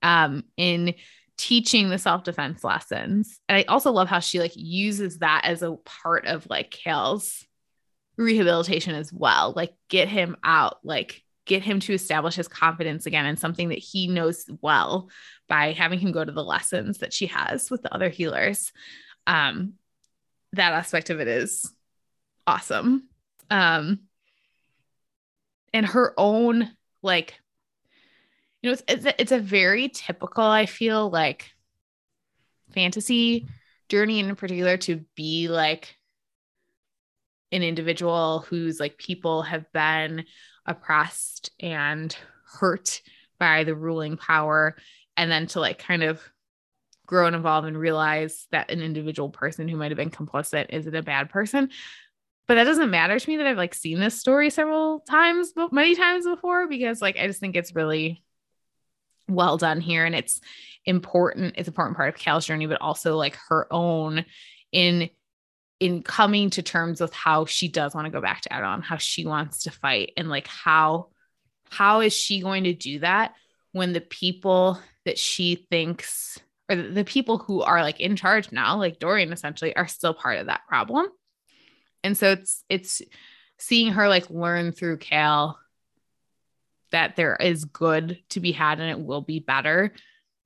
um, 0.02 0.44
in 0.56 0.94
teaching 1.38 1.88
the 1.88 1.98
self-defense 1.98 2.64
lessons. 2.64 3.40
And 3.48 3.58
I 3.58 3.62
also 3.64 3.92
love 3.92 4.08
how 4.08 4.20
she 4.20 4.40
like 4.40 4.52
uses 4.54 5.18
that 5.18 5.42
as 5.44 5.62
a 5.62 5.76
part 5.84 6.26
of 6.26 6.46
like 6.48 6.70
Chaol's 6.70 7.46
rehabilitation 8.16 8.94
as 8.94 9.12
well. 9.12 9.52
Like 9.54 9.74
get 9.88 10.08
him 10.08 10.36
out, 10.42 10.78
like 10.82 11.22
get 11.44 11.62
him 11.62 11.78
to 11.80 11.92
establish 11.92 12.34
his 12.34 12.48
confidence 12.48 13.06
again 13.06 13.26
in 13.26 13.36
something 13.36 13.68
that 13.68 13.78
he 13.78 14.08
knows 14.08 14.46
well 14.60 15.10
by 15.48 15.72
having 15.72 15.98
him 15.98 16.12
go 16.12 16.24
to 16.24 16.32
the 16.32 16.42
lessons 16.42 16.98
that 16.98 17.12
she 17.12 17.26
has 17.26 17.70
with 17.70 17.82
the 17.82 17.94
other 17.94 18.08
healers. 18.08 18.72
Um, 19.26 19.74
that 20.54 20.72
aspect 20.72 21.10
of 21.10 21.20
it 21.20 21.28
is 21.28 21.70
awesome. 22.46 23.08
Um, 23.50 24.00
and 25.76 25.84
her 25.84 26.14
own 26.16 26.70
like, 27.02 27.34
you 28.62 28.70
know, 28.70 28.72
it's 28.72 28.82
it's 28.88 29.04
a, 29.04 29.20
it's 29.20 29.32
a 29.32 29.38
very 29.38 29.90
typical. 29.90 30.42
I 30.42 30.64
feel 30.64 31.10
like 31.10 31.50
fantasy 32.72 33.46
journey 33.90 34.20
in 34.20 34.34
particular 34.36 34.78
to 34.78 35.04
be 35.14 35.48
like 35.48 35.94
an 37.52 37.62
individual 37.62 38.46
whose 38.48 38.80
like 38.80 38.96
people 38.96 39.42
have 39.42 39.70
been 39.72 40.24
oppressed 40.64 41.50
and 41.60 42.16
hurt 42.58 43.02
by 43.38 43.64
the 43.64 43.74
ruling 43.74 44.16
power 44.16 44.76
and 45.18 45.30
then 45.30 45.46
to 45.48 45.60
like 45.60 45.78
kind 45.78 46.02
of 46.02 46.22
grow 47.04 47.26
and 47.26 47.36
evolve 47.36 47.66
and 47.66 47.78
realize 47.78 48.46
that 48.50 48.70
an 48.70 48.80
individual 48.80 49.28
person 49.28 49.68
who 49.68 49.76
might 49.76 49.90
have 49.90 49.98
been 49.98 50.10
complicit 50.10 50.66
isn't 50.70 50.96
a 50.96 51.02
bad 51.02 51.28
person 51.28 51.68
but 52.48 52.54
that 52.54 52.64
doesn't 52.64 52.90
matter 52.90 53.18
to 53.18 53.28
me 53.28 53.36
that 53.36 53.46
i've 53.46 53.56
like 53.56 53.74
seen 53.74 54.00
this 54.00 54.18
story 54.18 54.50
several 54.50 55.00
times 55.00 55.52
many 55.72 55.94
times 55.94 56.24
before 56.24 56.68
because 56.68 57.02
like 57.02 57.18
i 57.18 57.26
just 57.26 57.40
think 57.40 57.56
it's 57.56 57.74
really 57.74 58.22
well 59.28 59.56
done 59.56 59.80
here 59.80 60.04
and 60.04 60.14
it's 60.14 60.40
important 60.84 61.54
it's 61.56 61.66
an 61.66 61.72
important 61.72 61.96
part 61.96 62.08
of 62.08 62.20
Chaol's 62.20 62.46
journey 62.46 62.66
but 62.66 62.80
also 62.80 63.16
like 63.16 63.36
her 63.48 63.66
own 63.72 64.24
in 64.70 65.10
in 65.80 66.02
coming 66.02 66.50
to 66.50 66.62
terms 66.62 67.00
with 67.00 67.12
how 67.12 67.44
she 67.44 67.68
does 67.68 67.94
want 67.94 68.06
to 68.06 68.10
go 68.10 68.20
back 68.20 68.40
to 68.42 68.54
Adon, 68.54 68.82
how 68.82 68.96
she 68.96 69.26
wants 69.26 69.64
to 69.64 69.70
fight, 69.70 70.12
and 70.16 70.28
like 70.28 70.46
how 70.46 71.08
how 71.70 72.00
is 72.00 72.12
she 72.12 72.40
going 72.40 72.64
to 72.64 72.72
do 72.72 73.00
that 73.00 73.34
when 73.72 73.92
the 73.92 74.00
people 74.00 74.80
that 75.04 75.18
she 75.18 75.66
thinks 75.70 76.38
or 76.70 76.76
the 76.76 77.04
people 77.04 77.38
who 77.38 77.62
are 77.62 77.82
like 77.82 78.00
in 78.00 78.16
charge 78.16 78.50
now, 78.52 78.78
like 78.78 78.98
Dorian 78.98 79.32
essentially, 79.32 79.76
are 79.76 79.86
still 79.86 80.14
part 80.14 80.38
of 80.38 80.46
that 80.46 80.62
problem. 80.66 81.06
And 82.06 82.16
so 82.16 82.32
it's 82.32 82.64
it's 82.68 83.02
seeing 83.58 83.92
her 83.92 84.08
like 84.08 84.30
learn 84.30 84.72
through 84.72 84.98
Chaol 84.98 85.54
that 86.92 87.16
there 87.16 87.36
is 87.36 87.64
good 87.64 88.22
to 88.30 88.40
be 88.40 88.52
had 88.52 88.80
and 88.80 88.90
it 88.90 89.04
will 89.04 89.20
be 89.20 89.40
better, 89.40 89.92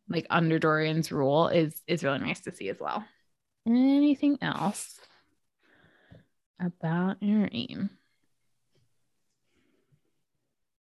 like 0.09 0.27
under 0.31 0.59
Dorian's 0.59 1.13
rule, 1.13 1.49
is 1.49 1.81
is 1.87 2.03
really 2.03 2.19
nice 2.19 2.41
to 2.41 2.55
see 2.55 2.69
as 2.69 2.81
well. 2.81 3.05
Anything 3.67 4.39
else? 4.43 5.01
about 6.61 7.21
Yrene. 7.21 7.91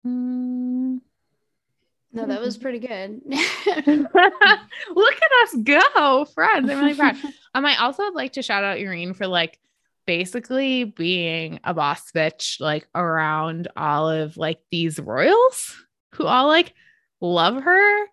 Mm. 0.07 1.01
No, 2.13 2.27
that 2.27 2.41
was 2.41 2.59
pretty 2.59 2.81
good. 2.81 3.21
Look 3.27 4.17
at 4.17 5.33
us 5.43 5.55
go, 5.63 6.25
friends. 6.25 6.69
I'm 6.69 6.81
really 6.81 6.95
proud. 6.95 7.17
um, 7.55 7.65
I 7.65 7.77
also 7.77 8.03
would 8.05 8.15
like 8.15 8.33
to 8.33 8.43
shout 8.43 8.65
out 8.65 8.79
Yrene 8.79 9.15
for 9.15 9.29
like 9.29 9.59
basically 10.11 10.83
being 10.83 11.61
a 11.63 11.73
boss 11.73 12.11
bitch, 12.11 12.59
like 12.59 12.85
around 12.97 13.69
all 13.77 14.11
of 14.11 14.37
like 14.37 14.59
these 14.73 14.99
royals 14.99 15.77
who 16.17 16.27
all 16.27 16.49
like 16.49 16.75
love 17.21 17.63
her 17.63 18.07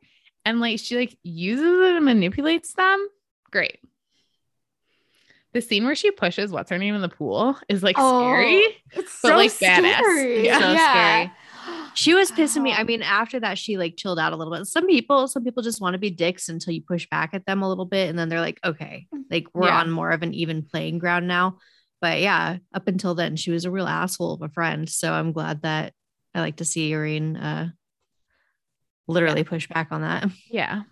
and 0.45 0.59
like 0.59 0.77
she 0.77 0.95
like 0.95 1.17
uses 1.23 1.65
it 1.65 1.95
and 1.95 2.05
manipulates 2.05 2.73
them. 2.73 3.07
Great 3.49 3.79
the 5.53 5.61
scene 5.61 5.85
where 5.85 5.95
she 5.95 6.11
pushes 6.11 6.51
what's 6.51 6.69
her 6.69 6.77
name 6.77 6.93
in 6.93 7.01
the 7.01 7.09
pool 7.09 7.57
is 7.67 7.81
like 7.81 7.95
oh, 7.97 8.21
scary. 8.21 8.63
It's 8.91 9.19
but 9.23 9.29
so 9.29 9.35
like 9.35 9.49
scary. 9.49 9.89
badass. 9.89 10.43
Yeah. 10.45 10.59
So 10.59 10.71
yeah. 10.73 10.91
scary. 10.91 11.31
She 11.95 12.13
was 12.13 12.31
pissing 12.31 12.61
me. 12.61 12.73
I 12.73 12.81
oh. 12.81 12.83
mean, 12.83 13.01
after 13.01 13.39
that, 13.39 13.57
she 13.57 13.75
like 13.75 13.97
chilled 13.97 14.19
out 14.19 14.33
a 14.33 14.35
little 14.35 14.53
bit. 14.53 14.67
Some 14.67 14.85
people, 14.85 15.27
some 15.27 15.43
people 15.43 15.63
just 15.63 15.81
want 15.81 15.95
to 15.95 15.97
be 15.97 16.11
dicks 16.11 16.47
until 16.47 16.73
you 16.73 16.81
push 16.83 17.07
back 17.09 17.31
at 17.33 17.47
them 17.47 17.63
a 17.63 17.67
little 17.67 17.85
bit, 17.85 18.07
and 18.07 18.19
then 18.19 18.29
they're 18.29 18.39
like, 18.39 18.59
okay, 18.63 19.07
like 19.31 19.47
we're 19.55 19.67
yeah. 19.67 19.79
on 19.79 19.89
more 19.89 20.11
of 20.11 20.21
an 20.21 20.35
even 20.35 20.61
playing 20.61 20.99
ground 20.99 21.27
now. 21.27 21.57
But 22.01 22.21
yeah, 22.21 22.57
up 22.73 22.87
until 22.87 23.15
then, 23.15 23.35
she 23.35 23.51
was 23.51 23.65
a 23.65 23.71
real 23.71 23.87
asshole 23.87 24.33
of 24.33 24.41
a 24.41 24.49
friend. 24.49 24.89
So 24.89 25.11
I'm 25.11 25.31
glad 25.31 25.63
that 25.63 25.93
I 26.33 26.41
like 26.41 26.57
to 26.57 26.65
see 26.65 26.91
Yrene 26.91 27.41
uh, 27.41 27.67
literally 29.07 29.41
yeah. 29.41 29.49
push 29.49 29.67
back 29.67 29.87
on 29.91 30.01
that. 30.01 30.29
Yeah. 30.49 30.83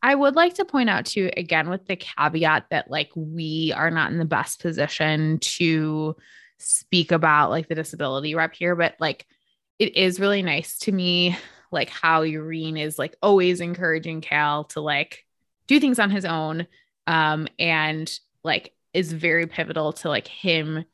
I 0.00 0.14
would 0.14 0.36
like 0.36 0.54
to 0.54 0.64
point 0.64 0.88
out 0.88 1.06
too, 1.06 1.30
again, 1.36 1.68
with 1.68 1.86
the 1.86 1.96
caveat 1.96 2.66
that 2.70 2.88
like 2.88 3.10
we 3.16 3.72
are 3.74 3.90
not 3.90 4.12
in 4.12 4.18
the 4.18 4.24
best 4.24 4.60
position 4.60 5.38
to 5.40 6.14
speak 6.58 7.10
about 7.10 7.50
like 7.50 7.68
the 7.68 7.74
disability 7.74 8.34
rep 8.36 8.54
here, 8.54 8.76
but 8.76 8.94
like 9.00 9.26
it 9.78 9.96
is 9.96 10.20
really 10.20 10.42
nice 10.42 10.78
to 10.80 10.92
me, 10.92 11.36
like 11.72 11.88
how 11.88 12.22
Yrene 12.22 12.78
is 12.78 12.96
like 12.98 13.16
always 13.22 13.60
encouraging 13.60 14.20
Chaol 14.20 14.68
to 14.70 14.80
like 14.80 15.24
do 15.66 15.80
things 15.80 15.98
on 15.98 16.10
his 16.10 16.24
own. 16.24 16.66
Um, 17.08 17.48
and 17.58 18.08
like 18.44 18.72
is 18.98 19.12
very 19.12 19.46
pivotal 19.46 19.92
to 19.92 20.08
like 20.08 20.26
him 20.26 20.84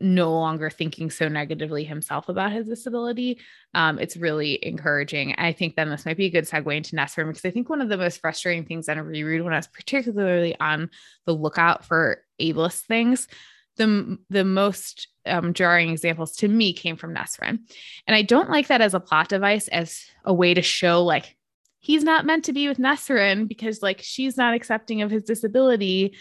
no 0.00 0.32
longer 0.32 0.70
thinking 0.70 1.10
so 1.10 1.28
negatively 1.28 1.84
himself 1.84 2.30
about 2.30 2.50
his 2.50 2.66
disability. 2.66 3.38
Um, 3.74 3.98
it's 3.98 4.16
really 4.16 4.58
encouraging. 4.64 5.34
I 5.36 5.52
think 5.52 5.76
then 5.76 5.90
this 5.90 6.06
might 6.06 6.16
be 6.16 6.24
a 6.24 6.30
good 6.30 6.48
segue 6.48 6.74
into 6.74 6.96
Nesryn 6.96 7.28
because 7.28 7.44
I 7.44 7.50
think 7.50 7.68
one 7.68 7.82
of 7.82 7.90
the 7.90 7.98
most 7.98 8.20
frustrating 8.22 8.64
things 8.64 8.88
on 8.88 8.96
a 8.96 9.04
reread 9.04 9.42
when 9.42 9.52
I 9.52 9.58
was 9.58 9.68
particularly 9.68 10.58
on 10.58 10.88
the 11.26 11.34
lookout 11.34 11.84
for 11.84 12.24
ableist 12.40 12.86
things, 12.86 13.28
the, 13.76 14.18
the 14.30 14.44
most 14.44 15.08
um, 15.26 15.52
jarring 15.52 15.90
examples 15.90 16.36
to 16.36 16.48
me 16.48 16.72
came 16.72 16.96
from 16.96 17.14
Nesryn. 17.14 17.58
And 18.06 18.16
I 18.16 18.22
don't 18.22 18.50
like 18.50 18.68
that 18.68 18.80
as 18.80 18.94
a 18.94 19.00
plot 19.00 19.28
device, 19.28 19.68
as 19.68 20.02
a 20.24 20.32
way 20.32 20.54
to 20.54 20.62
show 20.62 21.04
like 21.04 21.36
he's 21.82 22.04
not 22.04 22.24
meant 22.24 22.46
to 22.46 22.52
be 22.52 22.68
with 22.68 22.78
Nesryn 22.78 23.46
because 23.46 23.82
like 23.82 24.00
she's 24.02 24.38
not 24.38 24.54
accepting 24.54 25.02
of 25.02 25.10
his 25.10 25.24
disability. 25.24 26.16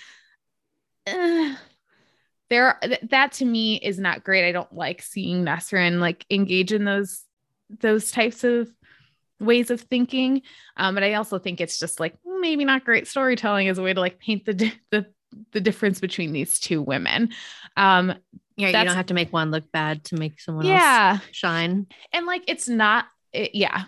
Uh, 1.08 1.56
there 2.50 2.80
that 3.10 3.32
to 3.34 3.46
me 3.46 3.76
is 3.76 3.98
not 3.98 4.24
great. 4.24 4.48
I 4.48 4.52
don't 4.52 4.74
like 4.74 5.02
seeing 5.02 5.46
Nesryn 5.46 6.00
like 6.00 6.26
engage 6.30 6.74
in 6.74 6.86
those 6.86 7.24
those 7.80 8.12
types 8.12 8.44
of 8.44 8.70
ways 9.40 9.72
of 9.72 9.82
thinking. 9.82 10.42
Um, 10.78 10.94
but 10.94 11.04
I 11.04 11.14
also 11.14 11.40
think 11.40 11.62
it's 11.62 11.80
just 11.80 12.00
like 12.00 12.16
maybe 12.40 12.66
not 12.66 12.86
great 12.86 13.08
storytelling 13.08 13.68
as 13.68 13.78
a 13.78 13.84
way 13.84 13.94
to 13.94 14.00
like 14.00 14.20
paint 14.20 14.46
the 14.46 14.72
the 14.92 15.06
the 15.52 15.62
difference 15.62 16.00
between 16.00 16.34
these 16.34 16.60
two 16.60 16.82
women. 16.82 17.30
Um, 17.78 18.14
yeah, 18.58 18.68
you 18.68 18.86
don't 18.86 18.96
have 18.96 19.08
to 19.08 19.14
make 19.14 19.32
one 19.34 19.52
look 19.52 19.72
bad 19.72 20.04
to 20.06 20.16
make 20.16 20.40
someone 20.40 20.66
yeah. 20.66 21.20
else 21.22 21.24
shine. 21.32 21.88
And 22.12 22.26
like 22.26 22.44
it's 22.48 22.68
not, 22.68 23.06
it, 23.34 23.56
yeah. 23.56 23.86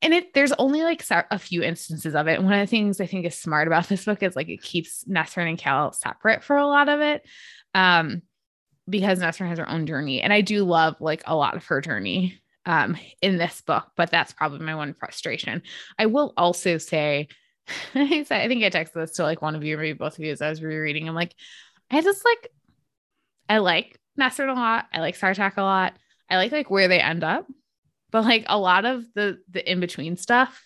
And 0.00 0.14
it 0.14 0.32
there's 0.32 0.52
only 0.52 0.82
like 0.82 1.02
a 1.10 1.38
few 1.38 1.62
instances 1.62 2.14
of 2.14 2.28
it. 2.28 2.38
And 2.38 2.44
one 2.44 2.54
of 2.54 2.60
the 2.60 2.70
things 2.70 3.00
I 3.00 3.06
think 3.06 3.26
is 3.26 3.36
smart 3.36 3.66
about 3.66 3.88
this 3.88 4.04
book 4.04 4.22
is 4.22 4.36
like 4.36 4.48
it 4.48 4.62
keeps 4.62 5.04
Nesryn 5.04 5.48
and 5.48 5.58
Chaol 5.58 5.94
separate 5.94 6.44
for 6.44 6.56
a 6.56 6.66
lot 6.66 6.88
of 6.88 7.00
it. 7.00 7.26
Um, 7.74 8.22
because 8.88 9.18
Nesryn 9.18 9.48
has 9.48 9.58
her 9.58 9.68
own 9.68 9.86
journey. 9.86 10.22
And 10.22 10.32
I 10.32 10.40
do 10.40 10.64
love 10.64 10.96
like 11.00 11.22
a 11.26 11.36
lot 11.36 11.56
of 11.56 11.64
her 11.66 11.80
journey 11.80 12.40
um 12.64 12.96
in 13.22 13.38
this 13.38 13.60
book, 13.60 13.86
but 13.96 14.10
that's 14.10 14.32
probably 14.32 14.60
my 14.60 14.74
one 14.74 14.94
frustration. 14.94 15.62
I 15.98 16.06
will 16.06 16.32
also 16.36 16.78
say, 16.78 17.28
I 17.94 18.24
think 18.24 18.64
I 18.64 18.70
texted 18.70 18.94
this 18.94 19.12
to 19.12 19.24
like 19.24 19.42
one 19.42 19.56
of 19.56 19.64
you, 19.64 19.76
maybe 19.76 19.94
both 19.94 20.18
of 20.18 20.24
you 20.24 20.32
as 20.32 20.42
I 20.42 20.48
was 20.48 20.62
rereading. 20.62 21.08
I'm 21.08 21.14
like, 21.14 21.34
I 21.90 22.00
just 22.02 22.24
like 22.24 22.50
I 23.48 23.58
like 23.58 23.98
Nesryn 24.18 24.50
a 24.50 24.54
lot. 24.54 24.86
I 24.92 25.00
like 25.00 25.18
Sartaq 25.18 25.56
a 25.56 25.62
lot. 25.62 25.94
I 26.30 26.36
like 26.36 26.52
like 26.52 26.70
where 26.70 26.88
they 26.88 27.00
end 27.00 27.24
up. 27.24 27.46
But 28.10 28.24
like 28.24 28.44
a 28.46 28.58
lot 28.58 28.84
of 28.84 29.04
the 29.14 29.38
the 29.50 29.70
in 29.70 29.80
between 29.80 30.16
stuff, 30.16 30.62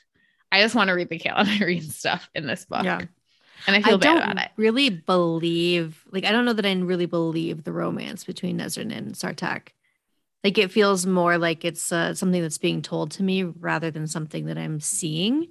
I 0.51 0.61
just 0.61 0.75
want 0.75 0.89
to 0.89 0.95
read 0.95 1.09
the 1.09 1.19
Kaelin 1.19 1.47
Yrene 1.59 1.91
stuff 1.91 2.29
in 2.35 2.47
this 2.47 2.65
book. 2.65 2.85
Yeah. 2.85 3.01
And 3.67 3.77
I 3.77 3.83
feel 3.83 3.95
I 3.95 3.99
bad 3.99 4.17
about 4.19 4.45
it. 4.45 4.51
Really 4.57 4.91
believe, 4.91 6.05
like, 6.11 6.25
I 6.25 6.33
don't 6.33 6.45
know 6.45 6.53
that 6.53 6.67
I 6.67 6.73
really 6.73 7.07
believe 7.07 7.63
the 7.63 7.73
romance 7.73 8.25
between 8.25 8.59
Nesryn 8.59 8.93
and 8.97 9.15
Sartaq. 9.15 9.69
Like, 10.43 10.59
it 10.59 10.73
feels 10.73 11.07
more 11.07 11.39
like 11.39 11.65
it's 11.65 11.93
uh, 11.93 12.15
something 12.15 12.43
that's 12.43 12.59
being 12.59 12.83
told 12.83 13.13
to 13.13 13.23
me 13.23 13.45
rather 13.45 13.93
than 13.93 14.09
something 14.09 14.47
that 14.47 14.59
I'm 14.59 14.81
seeing. 14.81 15.49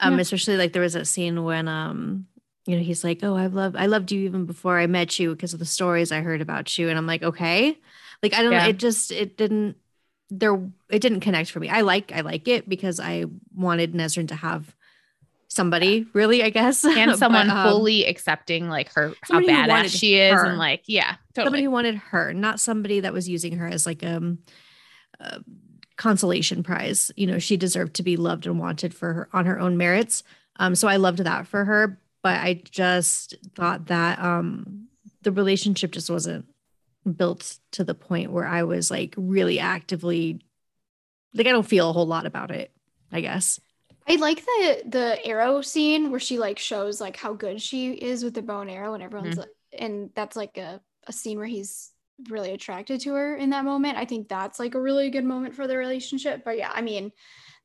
Um, 0.00 0.14
yeah. 0.14 0.20
especially 0.20 0.58
like 0.58 0.74
there 0.74 0.82
was 0.82 0.92
that 0.92 1.06
scene 1.06 1.42
when 1.42 1.68
um, 1.68 2.26
you 2.66 2.76
know, 2.76 2.82
he's 2.82 3.02
like, 3.02 3.20
"Oh, 3.22 3.34
I've 3.34 3.54
loved, 3.54 3.76
I 3.76 3.86
loved 3.86 4.12
you 4.12 4.20
even 4.26 4.44
before 4.44 4.78
I 4.78 4.86
met 4.86 5.18
you 5.18 5.30
because 5.30 5.54
of 5.54 5.58
the 5.58 5.64
stories 5.64 6.12
I 6.12 6.20
heard 6.20 6.42
about 6.42 6.76
you," 6.76 6.90
and 6.90 6.98
I'm 6.98 7.06
like, 7.06 7.22
"Okay." 7.22 7.78
Like, 8.22 8.34
I 8.34 8.42
don't 8.42 8.52
yeah. 8.52 8.64
know. 8.64 8.68
It 8.68 8.78
just, 8.78 9.10
it 9.10 9.38
didn't 9.38 9.76
there 10.30 10.54
it 10.88 11.00
didn't 11.00 11.20
connect 11.20 11.50
for 11.50 11.60
me. 11.60 11.68
I 11.68 11.82
like 11.82 12.12
I 12.12 12.20
like 12.20 12.48
it 12.48 12.68
because 12.68 13.00
I 13.00 13.26
wanted 13.54 13.94
Nesryn 13.94 14.28
to 14.28 14.34
have 14.34 14.74
somebody 15.48 16.06
really, 16.12 16.42
I 16.42 16.50
guess. 16.50 16.84
And 16.84 17.16
someone 17.18 17.48
but, 17.48 17.56
um, 17.56 17.68
fully 17.68 18.04
accepting 18.04 18.68
like 18.68 18.92
her 18.94 19.14
how 19.22 19.40
badass 19.40 19.98
she 19.98 20.16
is 20.16 20.34
her. 20.34 20.44
and 20.44 20.58
like, 20.58 20.82
yeah, 20.86 21.16
totally. 21.34 21.46
Somebody 21.46 21.62
who 21.64 21.70
wanted 21.70 21.94
her, 21.96 22.32
not 22.32 22.60
somebody 22.60 23.00
that 23.00 23.12
was 23.12 23.28
using 23.28 23.56
her 23.56 23.66
as 23.66 23.86
like 23.86 24.04
um, 24.04 24.38
a 25.20 25.40
consolation 25.96 26.62
prize. 26.62 27.10
You 27.16 27.26
know, 27.26 27.38
she 27.38 27.56
deserved 27.56 27.94
to 27.94 28.02
be 28.02 28.16
loved 28.16 28.46
and 28.46 28.58
wanted 28.58 28.94
for 28.94 29.12
her 29.12 29.28
on 29.32 29.46
her 29.46 29.58
own 29.58 29.76
merits. 29.76 30.22
Um, 30.58 30.74
so 30.74 30.88
I 30.88 30.96
loved 30.96 31.18
that 31.18 31.46
for 31.46 31.64
her, 31.64 32.00
but 32.22 32.38
I 32.40 32.62
just 32.70 33.34
thought 33.54 33.86
that 33.86 34.18
um 34.18 34.88
the 35.22 35.32
relationship 35.32 35.90
just 35.92 36.10
wasn't 36.10 36.46
built 37.12 37.58
to 37.72 37.84
the 37.84 37.94
point 37.94 38.32
where 38.32 38.46
I 38.46 38.64
was 38.64 38.90
like 38.90 39.14
really 39.16 39.58
actively 39.58 40.40
like 41.36 41.46
I 41.46 41.50
don't 41.50 41.66
feel 41.66 41.90
a 41.90 41.92
whole 41.92 42.06
lot 42.06 42.26
about 42.26 42.50
it, 42.50 42.72
I 43.12 43.20
guess. 43.20 43.60
I 44.08 44.16
like 44.16 44.44
the 44.44 44.82
the 44.86 45.26
arrow 45.26 45.60
scene 45.60 46.10
where 46.10 46.20
she 46.20 46.38
like 46.38 46.58
shows 46.58 47.00
like 47.00 47.16
how 47.16 47.34
good 47.34 47.60
she 47.60 47.92
is 47.92 48.24
with 48.24 48.34
the 48.34 48.42
bow 48.42 48.60
and 48.60 48.70
arrow 48.70 48.94
and 48.94 49.02
everyone's 49.02 49.32
mm-hmm. 49.32 49.40
like, 49.40 49.80
and 49.80 50.10
that's 50.14 50.36
like 50.36 50.56
a, 50.58 50.80
a 51.06 51.12
scene 51.12 51.38
where 51.38 51.46
he's 51.46 51.90
really 52.30 52.52
attracted 52.52 53.00
to 53.00 53.12
her 53.14 53.36
in 53.36 53.50
that 53.50 53.64
moment. 53.64 53.98
I 53.98 54.04
think 54.04 54.28
that's 54.28 54.58
like 54.58 54.74
a 54.74 54.80
really 54.80 55.10
good 55.10 55.24
moment 55.24 55.54
for 55.54 55.66
the 55.66 55.76
relationship. 55.76 56.42
But 56.44 56.56
yeah, 56.56 56.70
I 56.72 56.82
mean, 56.82 57.12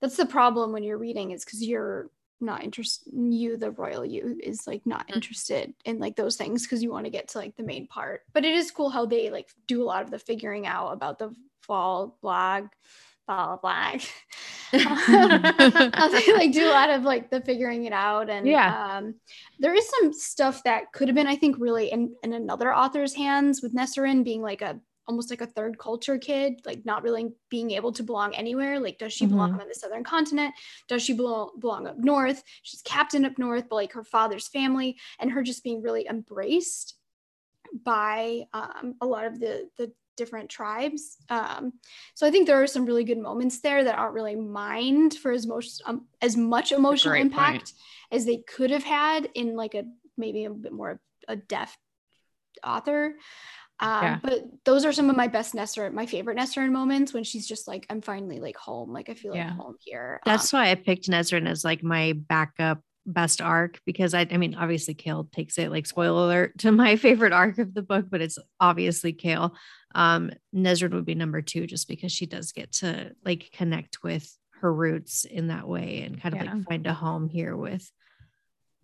that's 0.01 0.17
the 0.17 0.25
problem 0.25 0.71
when 0.71 0.83
you're 0.83 0.97
reading 0.97 1.31
is 1.31 1.45
because 1.45 1.63
you're 1.63 2.09
not 2.41 2.63
interested 2.63 3.11
you 3.13 3.57
the 3.57 3.71
royal 3.71 4.05
you 4.05 4.37
is 4.41 4.67
like 4.67 4.81
not 4.85 5.07
mm. 5.07 5.15
interested 5.15 5.73
in 5.85 5.99
like 5.99 6.15
those 6.15 6.35
things 6.35 6.63
because 6.63 6.81
you 6.81 6.91
want 6.91 7.05
to 7.05 7.11
get 7.11 7.27
to 7.29 7.37
like 7.37 7.55
the 7.55 7.63
main 7.63 7.87
part. 7.87 8.21
But 8.33 8.45
it 8.45 8.53
is 8.53 8.71
cool 8.71 8.89
how 8.89 9.05
they 9.05 9.29
like 9.29 9.49
do 9.67 9.83
a 9.83 9.85
lot 9.85 10.03
of 10.03 10.11
the 10.11 10.19
figuring 10.19 10.65
out 10.65 10.91
about 10.91 11.19
the 11.19 11.35
fall 11.61 12.17
blog 12.21 12.67
fall 13.27 13.57
blog 13.57 14.01
how 14.71 16.07
they 16.09 16.33
like 16.33 16.51
do 16.51 16.67
a 16.67 16.73
lot 16.73 16.89
of 16.89 17.03
like 17.03 17.29
the 17.29 17.39
figuring 17.41 17.85
it 17.85 17.93
out 17.93 18.29
and 18.29 18.47
yeah. 18.47 18.97
um 18.97 19.15
there 19.59 19.75
is 19.75 19.87
some 19.87 20.11
stuff 20.11 20.63
that 20.63 20.91
could 20.91 21.07
have 21.07 21.15
been 21.15 21.27
i 21.27 21.35
think 21.35 21.55
really 21.59 21.91
in 21.91 22.13
in 22.23 22.33
another 22.33 22.73
author's 22.73 23.13
hands 23.13 23.61
with 23.61 23.75
Nesryn 23.75 24.23
being 24.23 24.41
like 24.41 24.61
a 24.61 24.79
almost 25.07 25.29
like 25.29 25.41
a 25.41 25.47
third 25.47 25.77
culture 25.77 26.17
kid, 26.17 26.61
like 26.65 26.85
not 26.85 27.03
really 27.03 27.33
being 27.49 27.71
able 27.71 27.91
to 27.93 28.03
belong 28.03 28.35
anywhere. 28.35 28.79
Like, 28.79 28.97
does 28.97 29.13
she 29.13 29.25
mm-hmm. 29.25 29.33
belong 29.33 29.59
on 29.59 29.67
the 29.67 29.75
southern 29.75 30.03
continent? 30.03 30.53
Does 30.87 31.03
she 31.03 31.13
belong 31.13 31.51
belong 31.59 31.87
up 31.87 31.97
north? 31.97 32.43
She's 32.61 32.81
captain 32.81 33.25
up 33.25 33.37
north, 33.37 33.65
but 33.69 33.75
like 33.75 33.93
her 33.93 34.03
father's 34.03 34.47
family, 34.47 34.97
and 35.19 35.31
her 35.31 35.43
just 35.43 35.63
being 35.63 35.81
really 35.81 36.07
embraced 36.07 36.95
by 37.83 38.43
um, 38.53 38.95
a 39.01 39.05
lot 39.05 39.25
of 39.25 39.39
the 39.39 39.69
the 39.77 39.91
different 40.17 40.49
tribes. 40.49 41.17
Um, 41.29 41.73
so 42.13 42.27
I 42.27 42.31
think 42.31 42.45
there 42.45 42.61
are 42.61 42.67
some 42.67 42.85
really 42.85 43.03
good 43.03 43.17
moments 43.17 43.61
there 43.61 43.83
that 43.83 43.97
aren't 43.97 44.13
really 44.13 44.35
mined 44.35 45.15
for 45.15 45.31
as 45.31 45.47
most 45.47 45.81
um, 45.85 46.05
as 46.21 46.37
much 46.37 46.71
emotional 46.71 47.15
impact 47.15 47.57
point. 47.57 47.73
as 48.11 48.25
they 48.25 48.37
could 48.37 48.71
have 48.71 48.83
had 48.83 49.29
in 49.33 49.55
like 49.55 49.73
a 49.73 49.83
maybe 50.17 50.45
a 50.45 50.49
bit 50.49 50.73
more 50.73 50.99
a 51.27 51.35
deaf 51.35 51.77
author. 52.63 53.15
Um, 53.81 54.03
yeah. 54.03 54.19
But 54.21 54.45
those 54.63 54.85
are 54.85 54.93
some 54.93 55.09
of 55.09 55.17
my 55.17 55.27
best 55.27 55.53
Nesryn, 55.53 55.93
my 55.93 56.05
favorite 56.05 56.37
Nesryn 56.37 56.71
moments 56.71 57.13
when 57.13 57.23
she's 57.23 57.47
just 57.47 57.67
like, 57.67 57.85
I'm 57.89 58.01
finally 58.01 58.39
like 58.39 58.55
home. 58.55 58.93
Like 58.93 59.09
I 59.09 59.15
feel 59.15 59.35
yeah. 59.35 59.47
like 59.49 59.57
home 59.57 59.75
here. 59.79 60.21
That's 60.25 60.53
um, 60.53 60.59
why 60.59 60.71
I 60.71 60.75
picked 60.75 61.09
Nesryn 61.09 61.49
as 61.49 61.65
like 61.65 61.83
my 61.83 62.13
backup 62.13 62.79
best 63.07 63.41
arc 63.41 63.79
because 63.85 64.13
I, 64.13 64.27
I 64.29 64.37
mean, 64.37 64.55
obviously 64.55 64.93
Chaol 64.93 65.31
takes 65.31 65.57
it 65.57 65.71
like 65.71 65.87
spoiler 65.87 66.25
alert 66.25 66.59
to 66.59 66.71
my 66.71 66.95
favorite 66.97 67.33
arc 67.33 67.57
of 67.57 67.73
the 67.73 67.81
book, 67.81 68.05
but 68.09 68.21
it's 68.21 68.37
obviously 68.59 69.13
Chaol. 69.13 69.55
Um, 69.95 70.31
Nesryn 70.55 70.93
would 70.93 71.05
be 71.05 71.15
number 71.15 71.41
two 71.41 71.65
just 71.65 71.87
because 71.87 72.11
she 72.11 72.27
does 72.27 72.51
get 72.51 72.71
to 72.73 73.11
like 73.25 73.49
connect 73.51 74.03
with 74.03 74.31
her 74.61 74.71
roots 74.71 75.25
in 75.25 75.47
that 75.47 75.67
way 75.67 76.03
and 76.03 76.21
kind 76.21 76.35
of 76.35 76.43
yeah. 76.43 76.53
like 76.53 76.65
find 76.65 76.87
a 76.87 76.93
home 76.93 77.29
here 77.29 77.57
with 77.57 77.91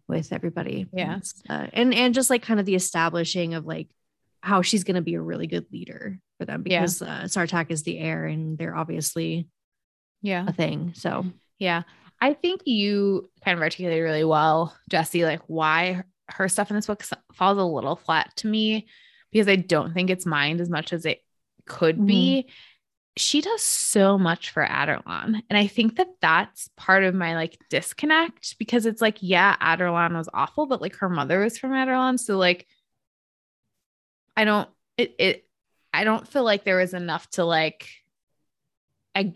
with 0.08 0.32
everybody. 0.34 0.88
Yeah. 0.92 1.20
Uh, 1.50 1.68
and 1.74 1.94
and 1.94 2.14
just 2.14 2.30
like 2.30 2.42
kind 2.42 2.60
of 2.60 2.66
the 2.66 2.76
establishing 2.76 3.54
of 3.54 3.66
like 3.66 3.90
how 4.48 4.62
she's 4.62 4.86
going 4.86 4.96
to 4.96 5.02
be 5.02 5.16
a 5.16 5.22
really 5.22 5.46
good 5.46 5.66
leader 5.74 6.18
for 6.38 6.46
them 6.46 6.64
because 6.64 7.02
yeah. 7.02 7.20
uh, 7.20 7.24
Sartaq 7.26 7.70
is 7.70 7.84
the 7.84 8.00
heir 8.00 8.26
and 8.26 8.58
they're 8.58 8.76
obviously 8.76 9.50
yeah 10.22 10.46
a 10.48 10.54
thing. 10.54 10.94
So 10.96 11.26
yeah, 11.60 11.84
I 12.22 12.34
think 12.34 12.62
you 12.66 13.30
kind 13.44 13.58
of 13.58 13.62
articulated 13.62 14.02
really 14.02 14.24
well, 14.24 14.74
Jesse, 14.90 15.26
like 15.26 15.42
why 15.48 16.04
her 16.30 16.48
stuff 16.48 16.70
in 16.70 16.78
this 16.78 16.88
book 16.88 17.04
falls 17.34 17.58
a 17.58 17.64
little 17.64 17.98
flat 17.98 18.32
to 18.38 18.48
me 18.48 18.88
because 19.34 19.50
I 19.50 19.58
don't 19.58 19.94
think 19.94 20.10
it's 20.10 20.26
mined 20.26 20.62
as 20.62 20.70
much 20.70 20.94
as 20.94 21.06
it 21.06 21.22
could 21.66 21.98
mm-hmm. 21.98 22.06
be. 22.06 22.50
She 23.18 23.42
does 23.42 23.64
so 23.64 24.18
much 24.18 24.52
for 24.52 24.64
Adarlan. 24.64 25.42
And 25.50 25.58
I 25.58 25.68
think 25.68 25.98
that 25.98 26.08
that's 26.22 26.70
part 26.78 27.04
of 27.04 27.16
my 27.16 27.36
like 27.36 27.58
disconnect 27.70 28.58
because 28.60 28.86
it's 28.86 29.02
like, 29.02 29.18
yeah, 29.20 29.58
Adarlan 29.60 30.16
was 30.16 30.30
awful, 30.34 30.68
but 30.68 30.82
like 30.82 30.96
her 30.98 31.10
mother 31.10 31.40
was 31.42 31.58
from 31.58 31.72
Adarlan. 31.72 32.18
So 32.20 32.38
like 32.38 32.68
I 34.38 34.46
don't 34.46 34.70
it 34.98 35.16
it 35.20 35.48
I 35.94 36.04
don't 36.04 36.28
feel 36.28 36.44
like 36.44 36.64
there 36.64 36.78
was 36.78 36.94
enough 36.94 37.30
to 37.32 37.44
like 37.44 37.90
I 39.16 39.34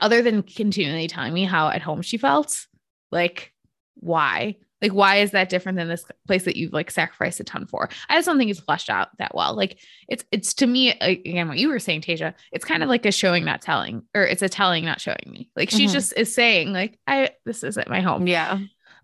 other 0.00 0.22
than 0.22 0.42
continually 0.42 1.08
telling 1.08 1.34
me 1.34 1.44
how 1.44 1.68
at 1.68 1.82
home 1.82 2.02
she 2.02 2.16
felt. 2.16 2.66
Like 3.10 3.52
why? 3.96 4.56
Like 4.80 4.92
why 4.92 5.16
is 5.16 5.32
that 5.32 5.48
different 5.48 5.76
than 5.76 5.88
this 5.88 6.04
place 6.26 6.44
that 6.44 6.56
you've 6.56 6.72
like 6.72 6.90
sacrificed 6.90 7.40
a 7.40 7.44
ton 7.44 7.66
for? 7.66 7.88
I 8.08 8.16
just 8.16 8.26
don't 8.26 8.38
think 8.38 8.50
it's 8.50 8.60
fleshed 8.60 8.90
out 8.90 9.08
that 9.18 9.34
well. 9.34 9.54
Like 9.54 9.80
it's 10.08 10.24
it's 10.30 10.54
to 10.54 10.66
me 10.66 10.92
again 11.00 11.48
what 11.48 11.58
you 11.58 11.68
were 11.68 11.78
saying, 11.80 12.02
Tasia. 12.02 12.34
It's 12.52 12.64
kind 12.64 12.82
of 12.82 12.88
like 12.88 13.04
a 13.06 13.12
showing, 13.12 13.44
not 13.44 13.60
telling, 13.60 14.02
or 14.14 14.22
it's 14.22 14.42
a 14.42 14.48
telling, 14.48 14.84
not 14.84 15.00
showing 15.00 15.26
me. 15.26 15.50
Like 15.56 15.70
she 15.70 15.84
mm-hmm. 15.86 15.92
just 15.92 16.12
is 16.16 16.34
saying 16.34 16.72
like 16.72 16.98
I 17.06 17.30
this 17.44 17.64
isn't 17.64 17.88
my 17.88 18.00
home. 18.00 18.26
Yeah. 18.26 18.60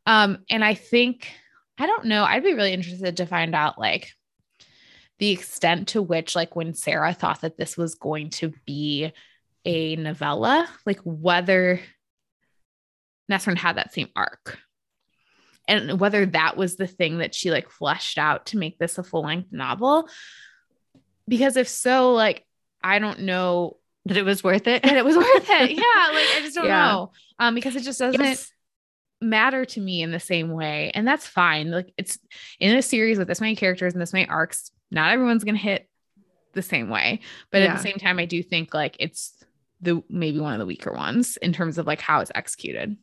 Um, 0.06 0.38
and 0.48 0.64
I 0.64 0.74
think 0.74 1.28
I 1.78 1.86
don't 1.86 2.04
know. 2.04 2.24
I'd 2.24 2.44
be 2.44 2.54
really 2.54 2.72
interested 2.72 3.16
to 3.16 3.26
find 3.26 3.54
out 3.54 3.78
like 3.78 4.12
the 5.20 5.30
extent 5.30 5.88
to 5.88 6.02
which 6.02 6.34
like 6.34 6.56
when 6.56 6.72
Sarah 6.72 7.12
thought 7.12 7.42
that 7.42 7.58
this 7.58 7.76
was 7.76 7.94
going 7.94 8.30
to 8.30 8.52
be 8.64 9.12
a 9.66 9.94
novella, 9.96 10.66
like 10.86 10.98
whether 11.04 11.78
Nesryn 13.30 13.58
had 13.58 13.76
that 13.76 13.92
same 13.92 14.08
arc. 14.16 14.58
And 15.68 16.00
whether 16.00 16.24
that 16.26 16.56
was 16.56 16.76
the 16.76 16.86
thing 16.86 17.18
that 17.18 17.34
she 17.34 17.50
like 17.50 17.70
fleshed 17.70 18.18
out 18.18 18.46
to 18.46 18.58
make 18.58 18.78
this 18.78 18.96
a 18.96 19.02
full 19.02 19.22
length 19.22 19.52
novel. 19.52 20.08
Because 21.28 21.56
if 21.56 21.68
so, 21.68 22.12
like, 22.14 22.44
I 22.82 22.98
don't 22.98 23.20
know 23.20 23.76
that 24.06 24.16
it 24.16 24.24
was 24.24 24.42
worth 24.42 24.66
it. 24.66 24.84
And 24.84 24.96
it 24.96 25.04
was 25.04 25.16
worth 25.16 25.50
it. 25.50 25.70
Yeah. 25.76 26.08
Like, 26.14 26.26
I 26.34 26.40
just 26.40 26.54
don't 26.54 26.64
yeah. 26.64 26.86
know. 26.86 27.12
Um, 27.38 27.54
because 27.54 27.76
it 27.76 27.82
just 27.82 27.98
doesn't 27.98 28.20
yes. 28.20 28.50
matter 29.20 29.66
to 29.66 29.80
me 29.80 30.02
in 30.02 30.12
the 30.12 30.18
same 30.18 30.50
way. 30.50 30.90
And 30.94 31.06
that's 31.06 31.26
fine. 31.26 31.70
Like, 31.70 31.92
it's 31.98 32.18
in 32.58 32.74
a 32.74 32.82
series 32.82 33.18
with 33.18 33.28
this 33.28 33.40
many 33.40 33.54
characters 33.54 33.92
and 33.92 34.00
this 34.00 34.14
many 34.14 34.26
arcs 34.26 34.72
not 34.90 35.12
everyone's 35.12 35.44
going 35.44 35.54
to 35.54 35.60
hit 35.60 35.88
the 36.52 36.62
same 36.62 36.88
way. 36.88 37.20
But 37.50 37.62
yeah. 37.62 37.68
at 37.68 37.76
the 37.76 37.82
same 37.82 37.98
time, 37.98 38.18
I 38.18 38.24
do 38.24 38.42
think 38.42 38.74
like 38.74 38.96
it's 38.98 39.34
the 39.80 40.02
maybe 40.08 40.40
one 40.40 40.52
of 40.52 40.58
the 40.58 40.66
weaker 40.66 40.92
ones 40.92 41.36
in 41.38 41.52
terms 41.52 41.78
of 41.78 41.86
like 41.86 42.00
how 42.00 42.20
it's 42.20 42.32
executed. 42.34 42.96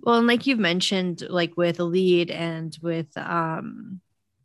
Well, 0.00 0.18
and 0.18 0.26
like 0.26 0.46
you've 0.46 0.58
mentioned, 0.58 1.22
like 1.28 1.56
with 1.56 1.80
lead 1.80 2.30
and 2.30 2.76
with 2.82 3.08
um 3.16 4.00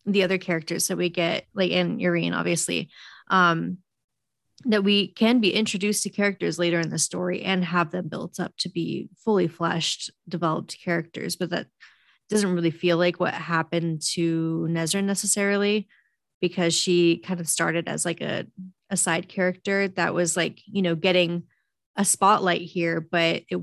the 0.06 0.24
other 0.24 0.38
characters 0.38 0.88
that 0.88 0.98
we 0.98 1.10
get, 1.10 1.46
like 1.54 1.72
in 1.72 2.00
Yrene, 2.00 2.34
obviously, 2.34 2.90
um, 3.30 3.78
that 4.66 4.84
we 4.84 5.10
can 5.10 5.40
be 5.40 5.54
introduced 5.54 6.04
to 6.04 6.10
characters 6.10 6.60
later 6.60 6.80
in 6.80 6.90
the 6.90 7.00
story 7.00 7.44
and 7.44 7.64
have 7.64 7.92
them 7.92 8.08
built 8.08 8.40
up 8.40 8.54
to 8.58 8.70
be 8.70 9.10
fully 9.24 9.48
fleshed, 9.48 10.12
developed 10.28 10.78
characters, 10.84 11.36
but 11.36 11.52
that 11.52 11.68
doesn't 12.30 12.54
really 12.54 12.72
feel 12.72 12.98
like 12.98 13.20
what 13.20 13.34
happened 13.34 14.02
to 14.02 14.68
Nesryn 14.70 15.06
necessarily 15.06 15.88
because 16.42 16.74
she 16.74 17.18
kind 17.18 17.40
of 17.40 17.50
started 17.50 17.88
as 17.88 18.06
like 18.06 18.22
a, 18.22 18.46
a 18.90 18.98
side 18.98 19.28
character 19.28 19.88
that 19.90 20.14
was 20.14 20.38
like, 20.38 20.62
you 20.66 20.82
know, 20.82 20.96
getting 20.96 21.44
a 21.96 22.06
spotlight 22.06 22.62
here, 22.62 23.02
but 23.02 23.44
it, 23.50 23.60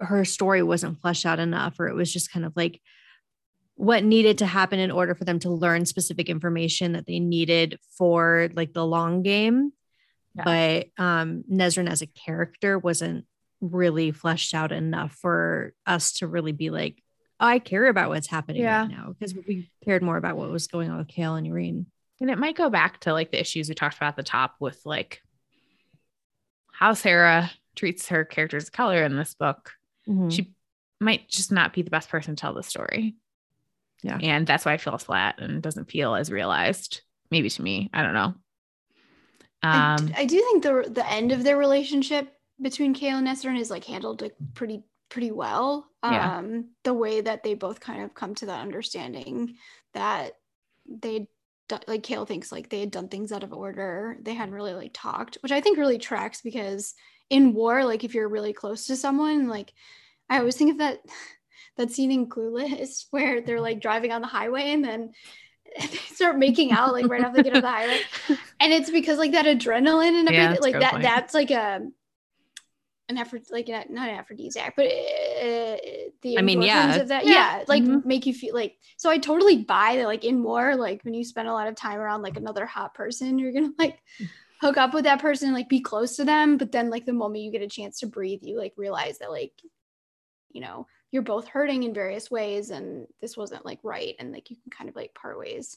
her 0.00 0.24
story 0.24 0.62
wasn't 0.62 1.00
fleshed 1.00 1.26
out 1.26 1.38
enough, 1.38 1.78
or 1.78 1.88
it 1.88 1.94
was 1.94 2.12
just 2.12 2.32
kind 2.32 2.44
of 2.44 2.52
like 2.56 2.80
what 3.76 4.04
needed 4.04 4.38
to 4.38 4.46
happen 4.46 4.78
in 4.78 4.90
order 4.90 5.14
for 5.14 5.24
them 5.24 5.38
to 5.40 5.50
learn 5.50 5.84
specific 5.84 6.28
information 6.28 6.92
that 6.92 7.06
they 7.06 7.18
needed 7.18 7.78
for 7.96 8.48
like 8.54 8.72
the 8.72 8.86
long 8.86 9.22
game. 9.22 9.72
Yeah. 10.34 10.44
But 10.44 11.02
um, 11.02 11.44
Nesryn 11.50 11.88
as 11.88 12.02
a 12.02 12.06
character 12.06 12.78
wasn't 12.78 13.24
really 13.60 14.10
fleshed 14.10 14.54
out 14.54 14.72
enough 14.72 15.12
for 15.12 15.72
us 15.86 16.12
to 16.14 16.26
really 16.26 16.52
be 16.52 16.70
like, 16.70 17.02
oh, 17.40 17.46
I 17.46 17.58
care 17.58 17.86
about 17.86 18.10
what's 18.10 18.28
happening 18.28 18.62
yeah. 18.62 18.82
right 18.82 18.90
now 18.90 19.14
because 19.16 19.34
we 19.34 19.70
cared 19.84 20.02
more 20.02 20.16
about 20.16 20.36
what 20.36 20.50
was 20.50 20.66
going 20.66 20.90
on 20.90 20.98
with 20.98 21.08
Kale 21.08 21.34
and 21.34 21.46
Yrene. 21.46 21.86
And 22.20 22.30
it 22.30 22.38
might 22.38 22.56
go 22.56 22.70
back 22.70 23.00
to 23.00 23.12
like 23.12 23.30
the 23.30 23.40
issues 23.40 23.68
we 23.68 23.74
talked 23.74 23.96
about 23.96 24.10
at 24.10 24.16
the 24.16 24.22
top 24.22 24.54
with 24.60 24.80
like 24.84 25.20
how 26.72 26.94
Sarah 26.94 27.50
treats 27.74 28.08
her 28.08 28.24
characters 28.24 28.64
of 28.64 28.72
color 28.72 29.04
in 29.04 29.16
this 29.16 29.34
book. 29.34 29.72
Mm-hmm. 30.08 30.28
She 30.28 30.54
might 31.00 31.28
just 31.28 31.50
not 31.50 31.72
be 31.72 31.82
the 31.82 31.90
best 31.90 32.08
person 32.08 32.36
to 32.36 32.40
tell 32.40 32.54
the 32.54 32.62
story. 32.62 33.16
Yeah. 34.02 34.18
And 34.20 34.46
that's 34.46 34.64
why 34.64 34.74
it 34.74 34.80
feels 34.80 35.04
flat 35.04 35.36
and 35.38 35.62
doesn't 35.62 35.90
feel 35.90 36.14
as 36.14 36.30
realized. 36.30 37.02
Maybe 37.30 37.50
to 37.50 37.62
me. 37.62 37.90
I 37.92 38.02
don't 38.02 38.14
know. 38.14 38.34
Um, 39.62 40.12
I, 40.14 40.14
I, 40.18 40.24
do 40.26 40.36
think 40.36 40.62
the 40.62 40.90
the 40.90 41.10
end 41.10 41.32
of 41.32 41.42
their 41.42 41.56
relationship 41.56 42.30
between 42.60 42.94
Chaol 42.94 43.18
and 43.18 43.26
Nesryn 43.26 43.58
is 43.58 43.70
like 43.70 43.84
handled 43.84 44.20
like 44.20 44.34
pretty 44.52 44.84
pretty 45.08 45.30
well. 45.30 45.86
Yeah. 46.02 46.36
Um, 46.36 46.70
the 46.82 46.92
way 46.92 47.22
that 47.22 47.42
they 47.42 47.54
both 47.54 47.80
kind 47.80 48.02
of 48.02 48.14
come 48.14 48.34
to 48.36 48.46
that 48.46 48.60
understanding 48.60 49.56
that 49.94 50.32
they 50.86 51.28
like 51.70 52.02
Chaol 52.02 52.26
thinks 52.26 52.52
like 52.52 52.68
they 52.68 52.80
had 52.80 52.90
done 52.90 53.08
things 53.08 53.32
out 53.32 53.42
of 53.42 53.52
order. 53.52 54.18
They 54.20 54.34
hadn't 54.34 54.52
mm. 54.52 54.56
really 54.56 54.74
like 54.74 54.90
talked, 54.92 55.38
which 55.42 55.52
I 55.52 55.60
think 55.60 55.78
really 55.78 55.98
tracks 55.98 56.40
because 56.42 56.94
in 57.30 57.54
war, 57.54 57.84
like 57.84 58.04
if 58.04 58.14
you're 58.14 58.28
really 58.28 58.52
close 58.52 58.86
to 58.86 58.96
someone, 58.96 59.48
like 59.48 59.72
I 60.28 60.38
always 60.38 60.56
think 60.56 60.72
of 60.72 60.78
that 60.78 61.00
that 61.76 61.90
scene 61.90 62.12
in 62.12 62.28
Clueless 62.28 63.06
where 63.10 63.40
they're 63.40 63.60
like 63.60 63.80
driving 63.80 64.12
on 64.12 64.20
the 64.20 64.26
highway 64.26 64.72
and 64.72 64.84
then 64.84 65.12
they 65.80 65.86
start 65.86 66.38
making 66.38 66.70
out 66.70 66.92
like 66.92 67.08
right 67.08 67.22
after 67.22 67.42
they 67.42 67.50
get 67.50 67.56
off 67.56 67.62
the 67.62 67.68
highway. 67.68 68.00
and 68.60 68.72
it's 68.72 68.90
because 68.90 69.18
like 69.18 69.32
that 69.32 69.46
adrenaline 69.46 70.18
and 70.20 70.28
everything 70.28 70.58
a 70.58 70.60
like 70.60 70.80
that 70.80 70.92
point. 70.92 71.02
that's 71.02 71.34
like 71.34 71.50
a 71.50 71.80
an 73.08 73.18
effort 73.18 73.42
like 73.50 73.68
not 73.68 73.90
not 73.90 74.08
an 74.08 74.14
aphrodisiac 74.16 74.74
but 74.76 74.86
uh, 74.86 75.76
the 76.22 76.38
I 76.38 76.42
mean, 76.42 76.62
yeah. 76.62 76.96
of 76.96 77.08
that 77.08 77.26
Yeah. 77.26 77.58
yeah, 77.58 77.64
like 77.68 77.82
Mhm. 77.82 78.04
make 78.04 78.24
you 78.24 78.32
feel 78.32 78.54
like 78.54 78.78
so 78.96 79.10
i 79.10 79.18
totally 79.18 79.58
buy 79.58 79.96
that 79.96 80.06
like 80.06 80.24
in 80.24 80.42
war 80.42 80.74
like 80.74 81.04
when 81.04 81.12
you 81.14 81.24
spend 81.24 81.48
a 81.48 81.52
lot 81.52 81.68
of 81.68 81.74
time 81.74 81.98
around 81.98 82.22
like 82.22 82.36
another 82.38 82.64
hot 82.64 82.94
person 82.94 83.38
you're 83.38 83.52
gonna 83.52 83.72
like 83.78 83.98
hook 84.60 84.78
up 84.78 84.94
with 84.94 85.04
that 85.04 85.20
person 85.20 85.48
and 85.48 85.54
like 85.56 85.68
be 85.68 85.80
close 85.80 86.16
to 86.16 86.24
them 86.24 86.56
but 86.56 86.72
then 86.72 86.88
like 86.88 87.04
the 87.04 87.12
moment 87.12 87.42
you 87.44 87.50
get 87.52 87.60
a 87.60 87.68
chance 87.68 87.98
to 87.98 88.06
breathe 88.06 88.40
you 88.42 88.56
like 88.56 88.72
realize 88.78 89.18
that 89.18 89.30
like 89.30 89.52
you 90.52 90.62
know 90.62 90.86
you're 91.10 91.22
both 91.22 91.46
hurting 91.46 91.82
in 91.82 91.92
various 91.92 92.30
ways 92.30 92.70
and 92.70 93.06
this 93.20 93.36
wasn't 93.36 93.64
like 93.66 93.80
right 93.82 94.14
and 94.18 94.32
like 94.32 94.50
you 94.50 94.56
can 94.56 94.70
kind 94.70 94.88
of 94.88 94.96
like 94.96 95.14
part 95.14 95.38
ways 95.38 95.76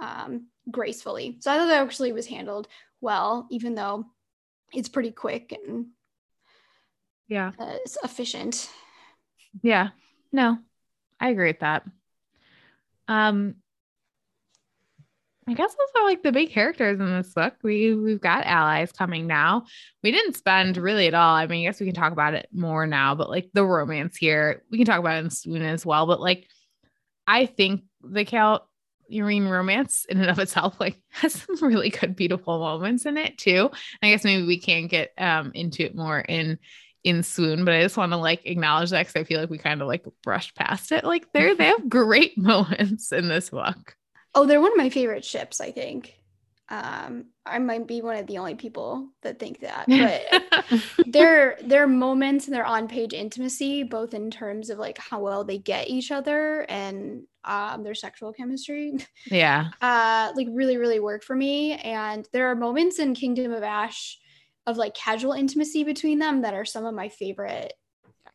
um 0.00 0.46
gracefully 0.70 1.36
so 1.40 1.50
i 1.50 1.56
thought 1.58 1.66
that 1.66 1.82
actually 1.82 2.12
was 2.12 2.26
handled 2.26 2.68
well 3.02 3.46
even 3.50 3.74
though 3.74 4.06
it's 4.72 4.88
pretty 4.88 5.10
quick 5.10 5.52
and 5.52 5.86
Yeah. 7.28 7.52
uh, 7.58 7.76
it's 7.84 7.98
efficient 8.02 8.70
Yeah. 9.62 9.88
No, 10.32 10.58
I 11.20 11.30
agree 11.30 11.48
with 11.48 11.60
that. 11.60 11.84
Um, 13.08 13.56
I 15.46 15.54
guess 15.54 15.74
those 15.74 15.88
are 15.96 16.04
like 16.04 16.22
the 16.22 16.30
big 16.32 16.50
characters 16.50 17.00
in 17.00 17.06
this 17.06 17.32
book. 17.32 17.54
We 17.62 17.94
we've 17.94 18.20
got 18.20 18.44
allies 18.44 18.92
coming 18.92 19.26
now. 19.26 19.64
We 20.02 20.10
didn't 20.10 20.36
spend 20.36 20.76
really 20.76 21.06
at 21.06 21.14
all. 21.14 21.34
I 21.34 21.46
mean, 21.46 21.66
I 21.66 21.70
guess 21.70 21.80
we 21.80 21.86
can 21.86 21.94
talk 21.94 22.12
about 22.12 22.34
it 22.34 22.48
more 22.52 22.86
now, 22.86 23.14
but 23.14 23.30
like 23.30 23.48
the 23.54 23.64
romance 23.64 24.16
here, 24.18 24.62
we 24.70 24.76
can 24.76 24.86
talk 24.86 25.00
about 25.00 25.24
it 25.24 25.32
soon 25.32 25.62
as 25.62 25.86
well. 25.86 26.06
But 26.06 26.20
like, 26.20 26.46
I 27.26 27.46
think 27.46 27.84
the 28.02 28.26
Chaol 28.26 28.60
Yrene 29.10 29.48
romance 29.48 30.04
in 30.10 30.20
and 30.20 30.28
of 30.28 30.38
itself 30.38 30.78
like 30.78 31.00
has 31.08 31.32
some 31.32 31.56
really 31.62 31.88
good, 31.88 32.14
beautiful 32.14 32.58
moments 32.58 33.06
in 33.06 33.16
it 33.16 33.38
too. 33.38 33.70
I 34.02 34.10
guess 34.10 34.24
maybe 34.24 34.46
we 34.46 34.58
can't 34.60 34.90
get 34.90 35.12
um 35.16 35.52
into 35.54 35.82
it 35.82 35.96
more 35.96 36.20
in 36.20 36.58
in 37.04 37.22
swoon 37.22 37.64
but 37.64 37.74
i 37.74 37.82
just 37.82 37.96
want 37.96 38.12
to 38.12 38.16
like 38.18 38.44
acknowledge 38.44 38.90
that 38.90 39.00
because 39.06 39.16
i 39.20 39.24
feel 39.24 39.40
like 39.40 39.50
we 39.50 39.58
kind 39.58 39.80
of 39.80 39.88
like 39.88 40.04
brushed 40.22 40.54
past 40.56 40.92
it. 40.92 41.04
Like 41.04 41.32
they're 41.32 41.54
they 41.54 41.66
have 41.66 41.88
great 41.88 42.36
moments 42.38 43.12
in 43.12 43.28
this 43.28 43.50
book. 43.50 43.96
Oh 44.34 44.46
they're 44.46 44.60
one 44.60 44.72
of 44.72 44.78
my 44.78 44.90
favorite 44.90 45.24
ships 45.24 45.60
i 45.60 45.70
think. 45.70 46.14
Um 46.68 47.26
i 47.46 47.58
might 47.58 47.86
be 47.86 48.02
one 48.02 48.16
of 48.16 48.26
the 48.26 48.38
only 48.38 48.54
people 48.54 49.08
that 49.22 49.38
think 49.38 49.60
that 49.60 49.86
but 50.68 50.82
their 51.06 51.56
their 51.62 51.86
moments 51.86 52.46
and 52.46 52.54
their 52.54 52.66
on-page 52.66 53.14
intimacy 53.14 53.84
both 53.84 54.12
in 54.12 54.30
terms 54.30 54.68
of 54.68 54.78
like 54.78 54.98
how 54.98 55.20
well 55.20 55.44
they 55.44 55.56
get 55.56 55.88
each 55.88 56.10
other 56.10 56.66
and 56.68 57.22
um 57.44 57.84
their 57.84 57.94
sexual 57.94 58.34
chemistry 58.34 58.98
yeah. 59.30 59.70
uh 59.80 60.30
like 60.34 60.48
really 60.50 60.76
really 60.76 61.00
work 61.00 61.22
for 61.22 61.34
me. 61.34 61.72
And 61.72 62.28
there 62.32 62.50
are 62.50 62.54
moments 62.54 62.98
in 62.98 63.14
kingdom 63.14 63.52
of 63.52 63.62
ash 63.62 64.18
of 64.68 64.76
like 64.76 64.92
casual 64.92 65.32
intimacy 65.32 65.82
between 65.82 66.18
them 66.18 66.42
that 66.42 66.52
are 66.52 66.66
some 66.66 66.84
of 66.84 66.94
my 66.94 67.08
favorite 67.08 67.72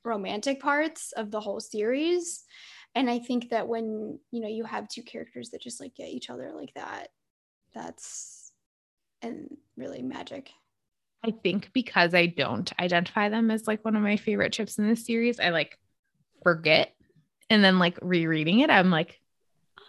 romantic 0.03 0.59
parts 0.59 1.11
of 1.11 1.29
the 1.29 1.39
whole 1.39 1.59
series. 1.59 2.43
And 2.95 3.09
i 3.09 3.19
think 3.19 3.49
that 3.51 3.67
when 3.67 4.19
you 4.31 4.41
know 4.41 4.47
you 4.47 4.63
have 4.65 4.87
two 4.87 5.03
characters 5.03 5.51
that 5.51 5.61
just 5.61 5.79
like 5.79 5.95
get 5.95 6.09
each 6.09 6.29
other 6.29 6.51
like 6.55 6.73
that 6.75 7.09
that's 7.73 8.51
and 9.21 9.57
really 9.77 10.01
magic. 10.01 10.49
I 11.23 11.31
think 11.31 11.71
because 11.71 12.13
i 12.13 12.25
don't 12.25 12.71
identify 12.79 13.29
them 13.29 13.49
as 13.49 13.67
like 13.67 13.85
one 13.85 13.95
of 13.95 14.01
my 14.01 14.17
favorite 14.17 14.53
chips 14.53 14.77
in 14.77 14.87
this 14.87 15.05
series 15.05 15.39
i 15.39 15.49
like 15.49 15.77
forget. 16.41 16.93
And 17.49 17.63
then 17.63 17.77
like 17.77 17.97
rereading 18.01 18.59
it 18.59 18.69
i'm 18.71 18.89
like 18.89 19.19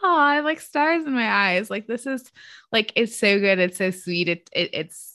oh 0.02 0.18
i 0.18 0.36
have 0.36 0.44
like 0.44 0.60
stars 0.60 1.06
in 1.06 1.14
my 1.14 1.28
eyes. 1.28 1.70
Like 1.70 1.86
this 1.86 2.06
is 2.06 2.30
like 2.70 2.92
it's 2.96 3.16
so 3.16 3.40
good. 3.40 3.58
It's 3.58 3.78
so 3.78 3.90
sweet. 3.90 4.28
It, 4.28 4.50
it 4.52 4.70
it's 4.72 5.13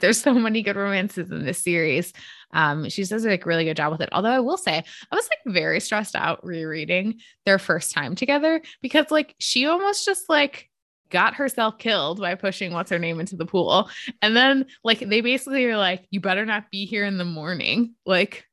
there's 0.00 0.20
so 0.20 0.34
many 0.34 0.62
good 0.62 0.76
romances 0.76 1.30
in 1.30 1.44
this 1.44 1.62
series. 1.62 2.12
Um 2.52 2.88
she 2.88 3.04
does 3.04 3.24
a 3.24 3.28
like 3.28 3.46
really 3.46 3.64
good 3.64 3.76
job 3.76 3.92
with 3.92 4.00
it. 4.00 4.08
Although 4.12 4.30
i 4.30 4.40
will 4.40 4.56
say 4.56 4.82
i 5.10 5.14
was 5.14 5.28
like 5.28 5.54
very 5.54 5.80
stressed 5.80 6.16
out 6.16 6.44
rereading 6.44 7.20
their 7.44 7.58
first 7.58 7.92
time 7.92 8.14
together 8.14 8.62
because 8.82 9.10
like 9.10 9.34
she 9.38 9.66
almost 9.66 10.04
just 10.04 10.28
like 10.28 10.68
got 11.10 11.34
herself 11.34 11.78
killed 11.78 12.20
by 12.20 12.34
pushing 12.34 12.72
what's 12.72 12.90
her 12.90 12.98
name 12.98 13.20
into 13.20 13.36
the 13.36 13.46
pool. 13.46 13.88
And 14.22 14.36
then 14.36 14.66
like 14.84 15.00
they 15.00 15.20
basically 15.20 15.64
are 15.66 15.76
like 15.76 16.06
you 16.10 16.20
better 16.20 16.44
not 16.44 16.70
be 16.70 16.86
here 16.86 17.04
in 17.04 17.18
the 17.18 17.24
morning. 17.24 17.94
Like 18.06 18.44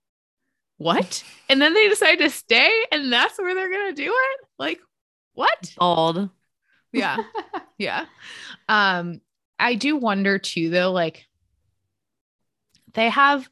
what? 0.78 1.24
And 1.50 1.62
then 1.62 1.74
they 1.74 1.88
decide 1.90 2.18
to 2.18 2.30
stay 2.30 2.72
and 2.92 3.12
that's 3.12 3.38
where 3.38 3.54
they're 3.54 3.72
gonna 3.72 3.94
do 3.94 4.12
it? 4.12 4.48
Like 4.58 4.80
what? 5.34 5.74
Old. 5.78 6.30
yeah. 6.92 7.18
Yeah. 7.78 8.06
Um 8.70 9.20
i 9.60 9.76
do 9.76 9.98
wonder 9.98 10.40
too 10.40 10.70
though 10.70 10.92
like 10.94 11.26
they 12.96 13.10
have 13.10 13.48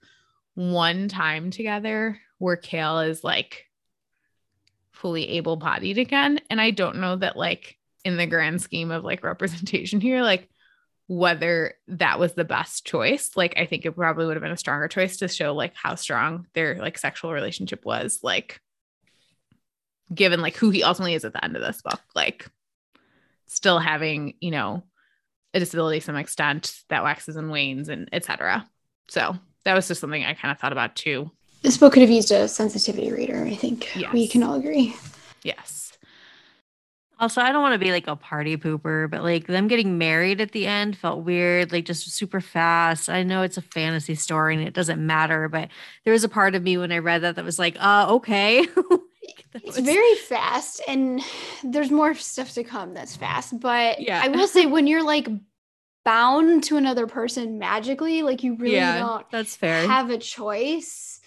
one 0.56 1.08
time 1.08 1.52
together 1.52 2.20
where 2.40 2.58
Chaol 2.58 3.08
is 3.08 3.24
like 3.24 3.66
fully 4.92 5.30
able-bodied 5.30 5.98
again. 5.98 6.40
And 6.50 6.60
i 6.60 6.72
don't 6.72 6.98
know 6.98 7.16
that 7.18 7.38
like 7.38 7.78
in 8.04 8.18
the 8.18 8.26
grand 8.26 8.62
scheme 8.62 8.92
of 8.92 9.04
like 9.04 9.24
representation 9.24 10.02
here 10.02 10.22
like 10.22 10.50
whether 11.08 11.74
that 11.90 12.18
was 12.18 12.34
the 12.34 12.46
best 12.46 12.86
choice. 12.86 13.32
Like 13.36 13.54
i 13.58 13.66
think 13.66 13.86
it 13.86 13.92
probably 13.92 14.26
would 14.26 14.36
have 14.36 14.44
been 14.44 14.52
a 14.52 14.58
stronger 14.58 14.88
choice 14.88 15.18
to 15.18 15.28
show 15.28 15.54
like 15.54 15.74
how 15.76 15.96
strong 15.96 16.48
their 16.54 16.76
like 16.76 16.98
sexual 16.98 17.34
relationship 17.34 17.86
was 17.86 18.20
like 18.24 18.60
given 20.14 20.42
like 20.42 20.56
who 20.56 20.70
he 20.70 20.84
ultimately 20.84 21.16
is 21.16 21.26
at 21.26 21.34
the 21.34 21.44
end 21.44 21.56
of 21.56 21.62
this 21.62 21.82
book. 21.82 22.02
Like 22.16 22.50
still 23.48 23.80
having 23.80 24.36
you 24.40 24.52
know 24.52 24.84
a 25.54 25.60
disability 25.60 26.00
to 26.00 26.06
some 26.06 26.16
extent 26.16 26.76
that 26.90 27.04
waxes 27.04 27.36
and 27.36 27.52
wanes 27.52 27.90
and 27.90 28.10
etc 28.12 28.68
so 29.08 29.36
that 29.66 29.74
was 29.74 29.88
just 29.88 30.02
something 30.02 30.24
i 30.24 30.34
kind 30.34 30.52
of 30.52 30.60
thought 30.60 30.72
about 30.72 30.96
too 30.96 31.30
this 31.62 31.78
book 31.78 31.94
could 31.94 32.02
have 32.02 32.10
used 32.12 32.32
a 32.32 32.48
sensitivity 32.48 33.12
reader 33.12 33.44
i 33.46 33.56
think 33.56 33.90
we 34.14 34.28
can 34.28 34.44
all 34.44 34.56
agree 34.56 34.96
yes 35.44 35.80
Also, 37.20 37.40
I 37.40 37.54
don't 37.54 37.62
want 37.62 37.74
to 37.74 37.80
be 37.86 37.92
like 37.92 38.08
a 38.08 38.18
party 38.18 38.58
pooper, 38.58 39.10
but 39.10 39.24
like 39.24 39.48
them 39.48 39.68
getting 39.70 39.98
married 39.98 40.42
at 40.42 40.52
the 40.52 40.66
end 40.68 40.98
felt 40.98 41.24
weird, 41.24 41.72
like 41.72 41.86
just 41.86 42.10
super 42.12 42.42
fast. 42.42 43.08
I 43.08 43.24
know 43.24 43.44
it's 43.44 43.56
a 43.56 43.62
fantasy 43.62 44.16
story 44.16 44.56
and 44.58 44.68
it 44.68 44.74
doesn't 44.74 45.00
matter, 45.00 45.48
but 45.48 45.70
there 46.04 46.12
was 46.12 46.26
a 46.26 46.28
part 46.30 46.54
of 46.54 46.64
me 46.64 46.76
when 46.78 46.92
I 46.92 46.98
read 46.98 47.22
that 47.22 47.36
that 47.36 47.46
was 47.46 47.60
like, 47.60 47.78
uh, 47.80 48.08
okay. 48.16 48.66
Like, 49.54 49.64
it's 49.64 49.78
was- 49.78 49.86
very 49.86 50.16
fast 50.16 50.82
and 50.88 51.22
there's 51.64 51.92
more 51.92 52.14
stuff 52.16 52.52
to 52.56 52.64
come 52.64 52.94
that's 52.94 53.16
fast 53.16 53.58
but 53.60 54.00
Yeah. 54.02 54.20
i 54.22 54.28
will 54.28 54.48
say 54.48 54.66
when 54.66 54.86
you're 54.88 55.04
like 55.06 55.28
bound 56.06 56.64
to 56.66 56.78
another 56.78 57.08
person 57.08 57.58
magically 57.60 58.22
like 58.24 58.44
you 58.44 58.56
really 58.56 58.76
yeah, 58.76 59.00
don't 59.00 59.30
that's 59.32 59.56
fair. 59.56 59.88
have 59.88 60.10
a 60.10 60.18
choice 60.18 61.20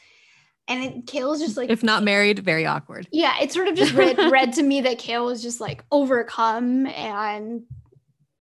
and 0.69 0.83
it 0.85 1.07
Chaol's 1.07 1.41
just 1.41 1.57
like 1.57 1.71
if 1.71 1.83
not 1.83 2.03
married, 2.03 2.41
very 2.41 2.67
awkward. 2.67 3.07
yeah 3.13 3.35
it 3.41 3.53
sort 3.53 3.69
of 3.69 3.75
just 3.77 3.93
read, 3.95 4.19
read 4.31 4.53
to 4.55 4.63
me 4.63 4.83
that 4.83 4.99
Chaol 4.99 5.25
was 5.27 5.43
just 5.43 5.61
like 5.61 5.85
overcome 5.91 6.87
and 6.87 7.63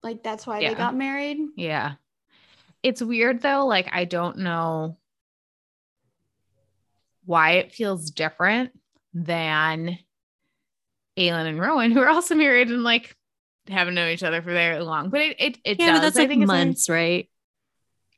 like 0.04 0.24
that's 0.24 0.48
why 0.48 0.60
Yeah. 0.60 0.70
they 0.70 0.76
got 0.76 0.96
married 0.96 1.38
yeah 1.56 1.94
it's 2.84 3.02
weird 3.02 3.42
though 3.42 3.66
like 3.66 3.90
i 3.92 4.06
don't 4.06 4.38
know 4.38 4.98
why 7.26 7.54
it 7.54 7.74
feels 7.74 8.10
different 8.12 8.72
than 9.14 9.98
Aelin 11.20 11.48
and 11.48 11.60
Rowan, 11.60 11.92
who 11.92 12.00
are 12.00 12.08
also 12.10 12.36
married 12.36 12.70
and 12.70 12.84
like 12.84 13.17
haven't 13.70 13.96
known 13.96 14.10
each 14.10 14.24
other 14.24 14.42
for 14.42 14.52
very 14.52 14.80
long. 14.80 15.10
But 15.10 15.22
it 15.22 15.36
it, 15.40 15.58
it 15.64 15.80
Yeah, 15.80 15.94
does. 15.94 16.02
that's 16.02 16.18
I 16.18 16.22
like 16.22 16.30
think 16.30 16.42
it's 16.44 16.48
months, 16.48 16.90
right? 16.90 17.30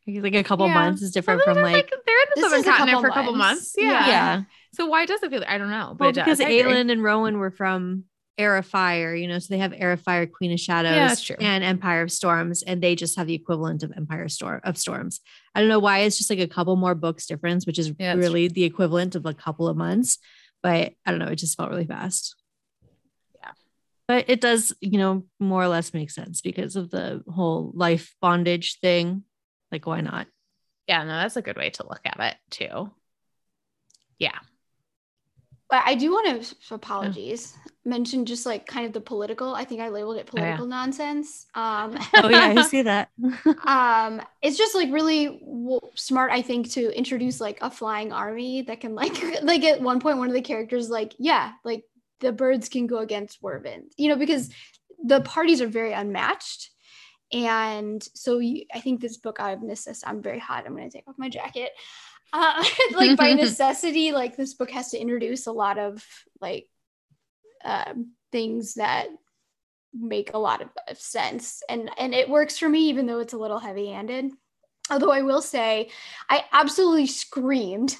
Like 0.07 0.23
like 0.23 0.35
a 0.35 0.43
couple 0.43 0.67
Yeah. 0.67 0.73
months 0.73 1.01
is 1.01 1.11
different 1.11 1.43
from 1.43 1.55
they're, 1.55 1.63
like, 1.63 1.89
they're 1.89 2.21
in 2.21 2.27
the 2.35 2.41
southern 2.41 2.63
continent 2.63 3.01
for 3.01 3.07
a 3.09 3.13
couple 3.13 3.35
months. 3.35 3.73
Yeah. 3.77 4.07
yeah. 4.07 4.41
So 4.73 4.85
why 4.87 5.05
does 5.05 5.21
it 5.23 5.29
feel? 5.31 5.43
I 5.47 5.57
don't 5.57 5.69
know, 5.69 5.95
but 5.97 5.99
Well, 5.99 6.09
it 6.09 6.13
does. 6.13 6.37
because. 6.37 6.39
Aelin 6.39 6.91
and 6.91 7.03
Rowan 7.03 7.37
were 7.37 7.51
from 7.51 8.05
Heir 8.37 8.55
of 8.55 8.65
Fire, 8.65 9.13
you 9.13 9.27
know, 9.27 9.37
so 9.39 9.47
they 9.53 9.57
have 9.57 9.73
Heir 9.75 9.91
of 9.91 10.01
Fire, 10.01 10.25
Queen 10.25 10.51
of 10.53 10.59
Shadows, 10.59 11.21
true. 11.21 11.35
and 11.39 11.63
Empire 11.63 12.01
of 12.01 12.11
Storms, 12.11 12.63
and 12.63 12.81
they 12.81 12.95
just 12.95 13.17
have 13.17 13.27
the 13.27 13.33
equivalent 13.33 13.83
of 13.83 13.91
Empire 13.97 14.29
Storm 14.29 14.61
of 14.63 14.77
Storms. 14.77 15.19
I 15.53 15.59
don't 15.59 15.67
know 15.69 15.79
why 15.79 15.99
it's 15.99 16.17
just 16.17 16.29
like 16.29 16.39
a 16.39 16.47
couple 16.47 16.75
more 16.77 16.95
books 16.95 17.25
difference, 17.25 17.65
which 17.65 17.77
is 17.77 17.91
Yeah, 17.99 18.13
really 18.13 18.47
the 18.47 18.63
equivalent 18.63 19.15
of 19.15 19.25
a 19.25 19.33
couple 19.33 19.67
of 19.67 19.75
months. 19.75 20.19
But 20.63 20.93
I 21.05 21.11
don't 21.11 21.19
know, 21.19 21.27
it 21.27 21.35
just 21.35 21.57
felt 21.57 21.69
really 21.69 21.85
fast. 21.85 22.35
Yeah. 24.09 24.15
But 24.15 24.25
it 24.29 24.41
does, 24.41 24.73
you 24.81 24.97
know, 24.97 25.23
more 25.39 25.63
or 25.63 25.67
less 25.67 25.93
make 25.93 26.09
sense 26.11 26.41
because 26.41 26.75
of 26.75 26.89
the 26.89 27.23
whole 27.27 27.71
life 27.75 28.15
bondage 28.21 28.79
thing. 28.79 29.23
Like, 29.71 29.85
why 29.85 30.01
not? 30.01 30.27
yeah, 30.87 31.03
no, 31.03 31.11
that's 31.17 31.35
a 31.37 31.43
good 31.43 31.55
way 31.55 31.69
to 31.69 31.83
look 31.87 32.01
at 32.03 32.19
it 32.19 32.35
too. 32.49 32.89
Yeah. 34.17 34.39
But 35.69 35.83
I 35.85 35.93
do 35.93 36.09
want 36.11 36.43
to 36.43 36.55
apologies. 36.73 37.55
Mention 37.85 38.25
just 38.25 38.47
like 38.47 38.65
kind 38.65 38.87
of 38.87 38.93
the 38.93 38.99
political. 39.01 39.53
I 39.53 39.65
think 39.65 39.81
I 39.81 39.89
labeled 39.89 40.17
it 40.17 40.21
Oh, 40.21 40.37
yeah. 40.37 40.55
political 40.55 40.65
nonsense. 40.65 41.45
Um, 41.53 41.95
Oh, 42.15 42.27
yeah, 42.27 42.55
I 42.57 42.63
see 42.63 42.81
that. 42.81 43.09
um, 43.67 44.19
it's 44.41 44.57
just 44.57 44.73
like 44.73 44.91
really 44.91 45.27
w- 45.27 45.79
smart. 45.93 46.31
I 46.31 46.41
think 46.41 46.71
to 46.71 46.89
introduce 46.97 47.39
like 47.39 47.59
a 47.61 47.69
flying 47.69 48.11
army 48.11 48.63
that 48.63 48.81
can 48.81 48.95
like 48.95 49.21
like 49.43 49.63
at 49.63 49.79
one 49.79 49.99
point 49.99 50.17
one 50.17 50.27
of 50.27 50.33
the 50.33 50.41
characters 50.41 50.89
like 50.89 51.13
yeah 51.19 51.51
like 51.63 51.83
the 52.19 52.31
birds 52.31 52.69
can 52.69 52.87
go 52.87 52.97
against 52.99 53.41
wyvern, 53.41 53.89
you 53.97 54.09
know, 54.09 54.15
because 54.15 54.49
the 55.03 55.21
parties 55.21 55.61
are 55.61 55.67
very 55.67 55.93
unmatched. 55.93 56.71
and 57.31 58.03
so 58.15 58.39
you, 58.39 58.65
I 58.73 58.79
think 58.79 58.99
this 58.99 59.17
book 59.17 59.39
out 59.39 59.53
of 59.53 59.61
necessity, 59.61 60.09
I'm 60.09 60.21
very 60.21 60.39
hot. 60.39 60.65
I'm 60.65 60.75
going 60.75 60.89
to 60.89 60.97
take 60.97 61.07
off 61.07 61.15
my 61.17 61.29
jacket. 61.29 61.71
Uh, 62.33 62.63
like 62.93 63.17
by 63.17 63.33
necessity, 63.33 64.11
like 64.11 64.35
this 64.35 64.53
book 64.53 64.71
has 64.71 64.91
to 64.91 64.99
introduce 64.99 65.47
a 65.47 65.51
lot 65.51 65.77
of 65.77 66.03
like 66.41 66.67
um, 67.63 68.13
things 68.31 68.75
that 68.75 69.07
make 69.93 70.33
a 70.33 70.37
lot 70.37 70.61
of, 70.61 70.69
of 70.87 70.99
sense, 70.99 71.63
and 71.67 71.89
and 71.97 72.13
it 72.13 72.29
works 72.29 72.57
for 72.57 72.69
me, 72.69 72.89
even 72.89 73.05
though 73.05 73.19
it's 73.19 73.33
a 73.33 73.37
little 73.37 73.59
heavy-handed. 73.59 74.31
Although 74.91 75.11
I 75.11 75.21
will 75.21 75.41
say, 75.41 75.89
I 76.29 76.45
absolutely 76.51 77.07
screamed 77.07 77.95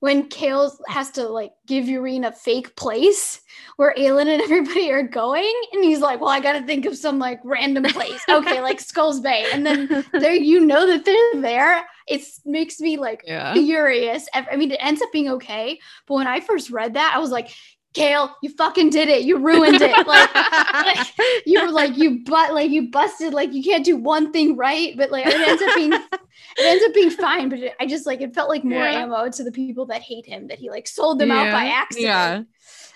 when 0.00 0.28
Chaol 0.28 0.72
has 0.88 1.10
to 1.12 1.28
like 1.28 1.52
give 1.66 1.86
Yrene 1.86 2.26
a 2.26 2.32
fake 2.32 2.76
place 2.76 3.40
where 3.76 3.94
Aelin 3.96 4.32
and 4.32 4.42
everybody 4.42 4.90
are 4.90 5.02
going, 5.02 5.52
and 5.72 5.84
he's 5.84 6.00
like, 6.00 6.20
"Well, 6.20 6.30
I 6.30 6.40
got 6.40 6.52
to 6.52 6.66
think 6.66 6.86
of 6.86 6.96
some 6.96 7.18
like 7.18 7.40
random 7.44 7.84
place." 7.84 8.22
Okay, 8.28 8.60
like 8.60 8.80
Skulls 8.88 9.20
Bay, 9.20 9.46
and 9.52 9.66
then 9.66 10.04
there 10.12 10.34
you 10.34 10.64
know 10.64 10.86
that 10.86 11.04
they're 11.04 11.40
there. 11.40 11.84
It 12.06 12.22
makes 12.44 12.80
me 12.80 12.96
like 12.96 13.22
yeah. 13.26 13.52
furious. 13.54 14.26
I 14.34 14.56
mean, 14.56 14.70
it 14.70 14.78
ends 14.80 15.02
up 15.02 15.12
being 15.12 15.28
okay, 15.30 15.78
but 16.06 16.14
when 16.14 16.26
I 16.26 16.40
first 16.40 16.70
read 16.70 16.94
that, 16.94 17.12
I 17.14 17.18
was 17.18 17.30
like, 17.30 17.50
Chaol, 17.94 18.30
you 18.42 18.50
fucking 18.50 18.90
did 18.90 19.08
it. 19.08 19.22
You 19.22 19.38
ruined 19.38 19.80
it. 19.80 20.06
Like, 20.06 20.34
like 20.34 21.08
you 21.46 21.64
were 21.64 21.72
like 21.72 21.96
you 21.96 22.22
but 22.24 22.52
like 22.52 22.70
you 22.70 22.90
busted. 22.90 23.32
Like 23.32 23.52
you 23.52 23.62
can't 23.62 23.84
do 23.84 23.96
one 23.96 24.32
thing 24.32 24.56
right, 24.56 24.94
but 24.96 25.10
like 25.10 25.26
it 25.26 25.34
ends 25.34 25.62
up 25.62 25.74
being 25.74 25.92
it 25.92 26.64
ends 26.64 26.84
up 26.84 26.94
being 26.94 27.10
fine. 27.10 27.48
But 27.48 27.60
it, 27.60 27.74
I 27.80 27.86
just 27.86 28.06
like 28.06 28.20
it 28.20 28.34
felt 28.34 28.48
like 28.48 28.62
more 28.62 28.84
yeah. 28.84 29.02
ammo 29.02 29.28
to 29.30 29.44
the 29.44 29.52
people 29.52 29.86
that 29.86 30.02
hate 30.02 30.26
him 30.26 30.48
that 30.48 30.58
he 30.58 30.70
like 30.70 30.86
sold 30.86 31.18
them 31.18 31.28
yeah. 31.28 31.42
out 31.42 31.52
by 31.52 31.66
accident. 31.66 32.04
Yeah. 32.04 32.42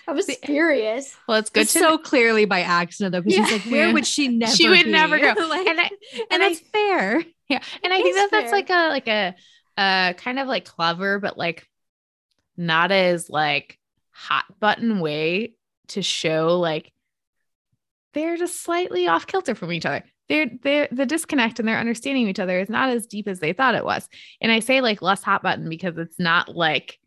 I 0.07 0.11
was 0.11 0.29
furious. 0.43 1.15
Well, 1.27 1.37
it's 1.37 1.49
good 1.49 1.63
it's 1.63 1.73
to 1.73 1.79
so 1.79 1.97
clearly 1.97 2.45
by 2.45 2.61
accident 2.61 3.13
though, 3.13 3.21
because 3.21 3.37
yeah. 3.37 3.45
he's 3.45 3.65
like, 3.65 3.71
where 3.71 3.93
would 3.93 4.05
she 4.05 4.27
never? 4.27 4.53
She 4.53 4.67
would 4.67 4.83
be? 4.83 4.91
never 4.91 5.17
go. 5.17 5.33
like, 5.49 5.65
and 5.65 5.79
I, 5.79 5.83
and, 5.83 6.21
and 6.31 6.41
that's 6.41 6.59
fair. 6.59 7.23
Yeah, 7.49 7.59
and 7.83 7.93
I 7.93 8.01
think 8.01 8.15
that 8.15 8.29
fair. 8.29 8.41
that's 8.41 8.51
like 8.51 8.69
a 8.69 8.89
like 8.89 9.07
a 9.07 9.35
uh 9.77 10.13
kind 10.13 10.39
of 10.39 10.47
like 10.47 10.65
clever, 10.65 11.19
but 11.19 11.37
like 11.37 11.67
not 12.57 12.91
as 12.91 13.29
like 13.29 13.79
hot 14.13 14.45
button 14.59 14.99
way 14.99 15.53
to 15.89 16.01
show 16.01 16.59
like 16.59 16.91
they're 18.13 18.37
just 18.37 18.61
slightly 18.61 19.07
off 19.07 19.27
kilter 19.27 19.55
from 19.55 19.71
each 19.71 19.85
other. 19.85 20.03
They're, 20.29 20.49
they're 20.61 20.87
the 20.91 21.05
disconnect 21.05 21.59
and 21.59 21.67
their 21.67 21.79
understanding 21.79 22.23
of 22.23 22.29
each 22.29 22.39
other 22.39 22.59
is 22.59 22.69
not 22.69 22.89
as 22.89 23.07
deep 23.07 23.27
as 23.27 23.39
they 23.39 23.53
thought 23.53 23.75
it 23.75 23.83
was. 23.83 24.07
And 24.39 24.51
I 24.51 24.59
say 24.59 24.81
like 24.81 25.01
less 25.01 25.23
hot 25.23 25.43
button 25.43 25.67
because 25.67 25.97
it's 25.97 26.19
not 26.19 26.55
like 26.55 26.99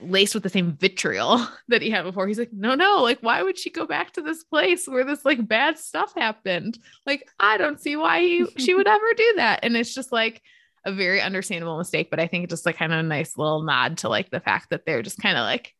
laced 0.00 0.34
with 0.34 0.42
the 0.42 0.48
same 0.48 0.72
vitriol 0.72 1.46
that 1.68 1.82
he 1.82 1.90
had 1.90 2.02
before. 2.02 2.26
He's 2.26 2.38
like, 2.38 2.52
no, 2.52 2.74
no, 2.74 3.02
like, 3.02 3.20
why 3.20 3.42
would 3.42 3.58
she 3.58 3.70
go 3.70 3.86
back 3.86 4.12
to 4.12 4.22
this 4.22 4.44
place 4.44 4.86
where 4.86 5.04
this 5.04 5.24
like 5.24 5.46
bad 5.46 5.78
stuff 5.78 6.12
happened? 6.14 6.78
Like, 7.04 7.28
I 7.38 7.56
don't 7.56 7.80
see 7.80 7.96
why 7.96 8.20
he, 8.20 8.46
she 8.56 8.74
would 8.74 8.88
ever 8.88 9.14
do 9.16 9.34
that. 9.36 9.60
And 9.62 9.76
it's 9.76 9.94
just 9.94 10.12
like 10.12 10.42
a 10.86 10.92
very 10.92 11.20
understandable 11.20 11.76
mistake, 11.76 12.08
but 12.10 12.20
I 12.20 12.28
think 12.28 12.48
just 12.48 12.64
like 12.64 12.78
kind 12.78 12.92
of 12.92 13.00
a 13.00 13.02
nice 13.02 13.36
little 13.36 13.62
nod 13.62 13.98
to 13.98 14.08
like 14.08 14.30
the 14.30 14.40
fact 14.40 14.70
that 14.70 14.86
they're 14.86 15.02
just 15.02 15.18
kind 15.18 15.36
of 15.36 15.42
like 15.42 15.74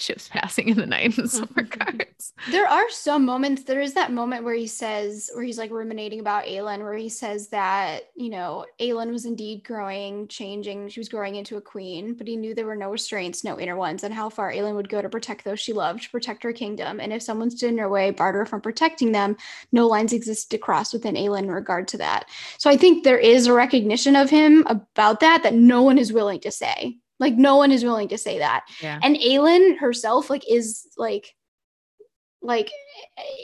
ships 0.00 0.28
passing 0.28 0.68
in 0.68 0.76
the 0.76 0.86
night 0.86 1.18
in 1.18 1.28
some 1.28 1.48
regards. 1.54 2.32
Mm-hmm. 2.40 2.52
There 2.52 2.66
are 2.66 2.90
some 2.90 3.24
moments. 3.24 3.64
There 3.64 3.80
is 3.80 3.94
that 3.94 4.12
moment 4.12 4.44
where 4.44 4.54
he 4.54 4.66
says, 4.66 5.30
where 5.34 5.44
he's 5.44 5.58
like 5.58 5.70
ruminating 5.70 6.20
about 6.20 6.44
Aelin, 6.44 6.80
where 6.80 6.94
he 6.94 7.08
says 7.08 7.48
that, 7.48 8.04
you 8.14 8.30
know, 8.30 8.66
Aelin 8.80 9.12
was 9.12 9.24
indeed 9.24 9.64
growing, 9.64 10.28
changing. 10.28 10.88
She 10.88 11.00
was 11.00 11.08
growing 11.08 11.36
into 11.36 11.56
a 11.56 11.60
queen, 11.60 12.14
but 12.14 12.26
he 12.26 12.36
knew 12.36 12.54
there 12.54 12.66
were 12.66 12.76
no 12.76 12.90
restraints, 12.90 13.44
no 13.44 13.58
inner 13.58 13.76
ones, 13.76 14.04
and 14.04 14.12
how 14.14 14.28
far 14.28 14.52
Aelin 14.52 14.74
would 14.74 14.88
go 14.88 15.02
to 15.02 15.08
protect 15.08 15.44
those 15.44 15.60
she 15.60 15.72
loved, 15.72 16.02
to 16.04 16.10
protect 16.10 16.42
her 16.42 16.52
kingdom. 16.52 17.00
And 17.00 17.12
if 17.12 17.22
someone 17.22 17.50
stood 17.50 17.70
in 17.70 17.78
her 17.78 17.88
way, 17.88 18.10
barred 18.10 18.34
her 18.34 18.46
from 18.46 18.60
protecting 18.60 19.12
them, 19.12 19.36
no 19.72 19.86
lines 19.86 20.12
existed 20.12 20.50
to 20.50 20.58
cross 20.58 20.92
within 20.92 21.14
Aelin 21.14 21.40
in 21.40 21.50
regard 21.50 21.88
to 21.88 21.98
that. 21.98 22.26
So 22.58 22.70
I 22.70 22.76
think 22.76 23.04
there 23.04 23.18
is 23.18 23.46
a 23.46 23.52
recognition 23.52 24.16
of 24.16 24.30
him 24.30 24.64
about 24.66 25.20
that 25.20 25.42
that 25.42 25.54
no 25.54 25.82
one 25.82 25.98
is 25.98 26.12
willing 26.12 26.40
to 26.40 26.50
say. 26.50 26.98
Like 27.20 27.34
no 27.34 27.54
one 27.54 27.70
is 27.70 27.84
willing 27.84 28.08
to 28.08 28.18
say 28.18 28.38
that. 28.38 28.64
Yeah. 28.82 28.98
And 29.00 29.14
Aelin 29.14 29.78
herself, 29.78 30.28
like, 30.28 30.42
is 30.50 30.88
like, 30.96 31.32
like, 32.42 32.72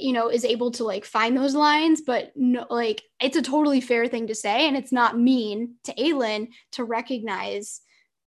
you 0.01 0.13
know, 0.13 0.29
is 0.29 0.45
able 0.45 0.73
to 0.73 0.85
like 0.85 1.05
find 1.05 1.37
those 1.37 1.55
lines, 1.55 2.01
but 2.01 2.33
no, 2.35 2.67
like, 2.69 3.03
it's 3.21 3.37
a 3.37 3.43
totally 3.43 3.81
fair 3.81 4.09
thing 4.09 4.27
to 4.27 4.35
say, 4.35 4.67
and 4.67 4.77
it's 4.77 4.91
not 4.91 5.19
mean 5.19 5.75
to 5.85 5.95
Aelin 5.95 6.49
to 6.73 6.83
recognize 6.83 7.83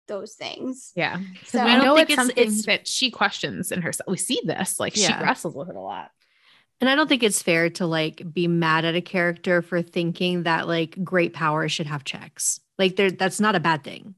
those 0.08 0.34
things. 0.34 0.92
Yeah. 0.96 1.20
So 1.46 1.60
I 1.60 1.84
know 1.84 1.98
it's, 1.98 2.10
it's 2.10 2.16
something 2.16 2.44
it's, 2.44 2.66
that 2.66 2.88
she 2.88 3.12
questions 3.12 3.72
in 3.72 3.82
herself. 3.82 4.08
We 4.08 4.18
see 4.18 4.42
this, 4.46 4.80
like, 4.80 4.98
yeah. 4.98 5.20
she 5.20 5.24
wrestles 5.24 5.56
with 5.56 5.70
it 5.70 5.76
a 5.76 5.82
lot. 5.82 6.10
And 6.82 6.90
I 6.90 6.96
don't 6.96 7.08
think 7.08 7.24
it's 7.24 7.42
fair 7.42 7.70
to 7.72 7.86
like 7.86 8.22
be 8.34 8.48
mad 8.48 8.84
at 8.84 8.96
a 8.96 9.02
character 9.02 9.62
for 9.62 9.82
thinking 9.82 10.44
that 10.44 10.68
like 10.68 11.02
great 11.02 11.34
power 11.34 11.70
should 11.70 11.88
have 11.88 12.04
checks. 12.04 12.60
Like 12.78 12.98
there 12.98 13.10
that's 13.10 13.40
not 13.40 13.56
a 13.56 13.62
bad 13.62 13.86
thing. 13.86 14.16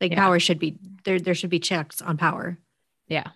Like 0.00 0.12
yeah. 0.12 0.20
power 0.20 0.38
should 0.38 0.58
be 0.58 0.78
there. 1.04 1.18
There 1.18 1.34
should 1.34 1.50
be 1.50 1.60
checks 1.60 2.00
on 2.00 2.16
power. 2.16 2.58
Yeah. 3.08 3.28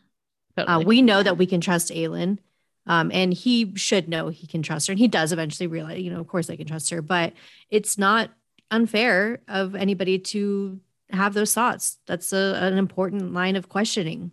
Uh, 0.57 0.65
totally. 0.65 0.85
Uh, 0.85 0.87
we 0.87 1.03
know 1.03 1.23
that 1.23 1.39
we 1.39 1.47
can 1.47 1.61
trust 1.61 1.91
Aelin. 1.91 2.39
Um, 2.87 3.11
and 3.13 3.33
he 3.33 3.73
should 3.77 4.09
know 4.09 4.29
he 4.29 4.47
can 4.47 4.63
trust 4.63 4.89
her. 4.89 4.93
And 4.93 4.99
he 4.99 5.09
does 5.09 5.33
eventually 5.33 5.69
realize, 5.69 6.01
you 6.01 6.11
know, 6.11 6.21
of 6.21 6.27
course 6.27 6.51
I 6.51 6.57
can 6.57 6.67
trust 6.67 6.91
her, 6.91 7.01
but 7.01 7.33
it's 7.71 7.97
not 7.97 8.31
unfair 8.71 9.41
of 9.47 9.75
anybody 9.75 10.19
to 10.19 10.81
have 11.11 11.35
those 11.35 11.55
thoughts. 11.55 11.99
That's 12.07 12.33
a, 12.33 12.59
an 12.61 12.79
important 12.79 13.33
line 13.33 13.55
of 13.55 13.69
questioning. 13.69 14.33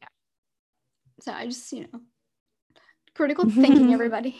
Yeah. 0.00 0.08
So 1.20 1.32
I 1.32 1.46
just, 1.46 1.72
you 1.72 1.88
know, 1.92 2.00
critical 3.14 3.50
thinking, 3.50 3.92
everybody. 3.92 4.36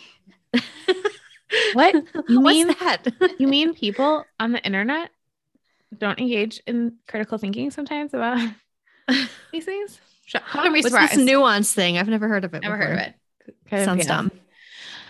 what? 1.73 1.95
You 2.29 2.41
mean 2.41 2.69
that? 2.69 3.07
you 3.39 3.49
mean 3.49 3.75
people 3.75 4.25
on 4.39 4.53
the 4.53 4.63
internet 4.65 5.11
don't 5.99 6.19
engage 6.19 6.61
in 6.67 6.97
critical 7.09 7.39
thinking 7.39 7.71
sometimes 7.71 8.15
about 8.15 8.39
these 9.53 9.65
things. 9.65 10.01
How 10.35 10.71
What's 10.71 10.91
this 10.91 11.17
nuance 11.17 11.73
thing? 11.75 11.99
I've 11.99 12.09
never 12.09 12.29
heard 12.29 12.45
of 12.45 12.55
it. 12.55 12.63
Never 12.63 12.77
before. 12.77 12.89
heard 12.89 12.99
of 12.99 13.07
it. 13.07 13.57
Kind 13.69 13.85
Sounds 13.85 14.07
dumb. 14.07 14.31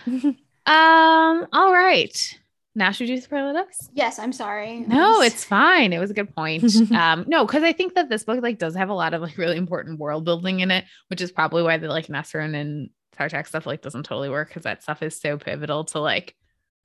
um. 0.65 1.47
All 1.53 1.71
right. 1.71 2.39
Now 2.75 2.91
should 2.91 3.07
we 3.07 3.15
do 3.15 3.21
spoiler 3.21 3.53
lists? 3.53 3.89
Yes, 3.93 4.17
I'm 4.17 4.33
sorry. 4.33 4.79
No, 4.79 5.21
it's 5.21 5.43
fine. 5.43 5.93
It 5.93 5.99
was 5.99 6.09
a 6.09 6.15
good 6.15 6.35
point. 6.35 6.63
um, 6.91 7.23
no, 7.27 7.45
because 7.45 7.63
I 7.63 7.71
think 7.71 7.93
that 7.93 8.09
this 8.09 8.23
book 8.23 8.41
like 8.41 8.57
does 8.57 8.75
have 8.75 8.89
a 8.89 8.95
lot 8.95 9.13
of 9.13 9.21
like 9.21 9.37
really 9.37 9.57
important 9.57 9.99
world 9.99 10.25
building 10.25 10.61
in 10.61 10.71
it, 10.71 10.85
which 11.07 11.21
is 11.21 11.31
probably 11.31 11.61
why 11.61 11.77
the 11.77 11.87
like 11.87 12.07
Nesryn 12.07 12.55
and 12.55 12.89
Sartaq 13.17 13.47
stuff 13.47 13.67
like 13.67 13.81
doesn't 13.81 14.03
totally 14.03 14.29
work 14.29 14.47
because 14.47 14.63
that 14.63 14.81
stuff 14.81 15.03
is 15.03 15.19
so 15.19 15.37
pivotal 15.37 15.83
to 15.85 15.99
like 15.99 16.35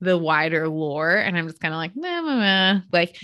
the 0.00 0.16
wider 0.16 0.68
lore 0.68 1.16
and 1.16 1.36
i'm 1.36 1.46
just 1.46 1.60
kind 1.60 1.74
of 1.74 1.78
like 1.78 1.92
nah, 1.96 2.20
nah, 2.20 2.72
nah. 2.72 2.80
like 2.92 3.16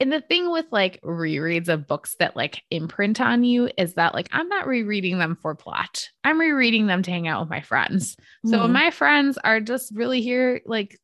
and 0.00 0.12
the 0.12 0.20
thing 0.20 0.50
with 0.50 0.66
like 0.70 1.00
rereads 1.02 1.68
of 1.68 1.86
books 1.86 2.16
that 2.18 2.34
like 2.36 2.62
imprint 2.70 3.20
on 3.20 3.44
you 3.44 3.68
is 3.76 3.94
that 3.94 4.14
like 4.14 4.28
i'm 4.32 4.48
not 4.48 4.66
rereading 4.66 5.18
them 5.18 5.36
for 5.40 5.54
plot 5.54 6.08
i'm 6.24 6.40
rereading 6.40 6.86
them 6.86 7.02
to 7.02 7.10
hang 7.10 7.28
out 7.28 7.40
with 7.40 7.50
my 7.50 7.60
friends 7.60 8.16
so 8.46 8.58
mm-hmm. 8.58 8.72
my 8.72 8.90
friends 8.90 9.38
are 9.42 9.60
just 9.60 9.94
really 9.94 10.22
here 10.22 10.60
like 10.66 10.98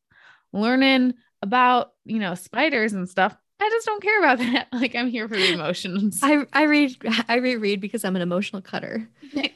learning 0.53 1.15
about 1.43 1.93
you 2.05 2.19
know 2.19 2.35
spiders 2.35 2.93
and 2.93 3.09
stuff 3.09 3.37
I 3.63 3.69
just 3.69 3.85
don't 3.85 4.03
care 4.03 4.19
about 4.19 4.39
that. 4.53 4.69
Like 4.73 4.95
I'm 4.95 5.11
here 5.11 5.29
for 5.29 5.37
the 5.37 5.53
emotions. 5.53 6.21
I 6.23 6.47
I 6.53 6.65
read 6.65 6.97
I 7.29 7.37
reread 7.37 7.83
because 7.83 8.05
I'm 8.05 8.17
an 8.17 8.23
emotional 8.23 8.63
cutter. 8.63 9.07
I 9.37 9.53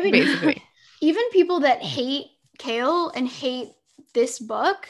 mean, 0.00 0.12
Basically. 0.12 0.62
Even 1.00 1.22
people 1.30 1.60
that 1.60 1.82
hate 1.82 2.26
Chaol 2.58 3.12
and 3.14 3.28
hate 3.28 3.68
this 4.14 4.38
book 4.38 4.88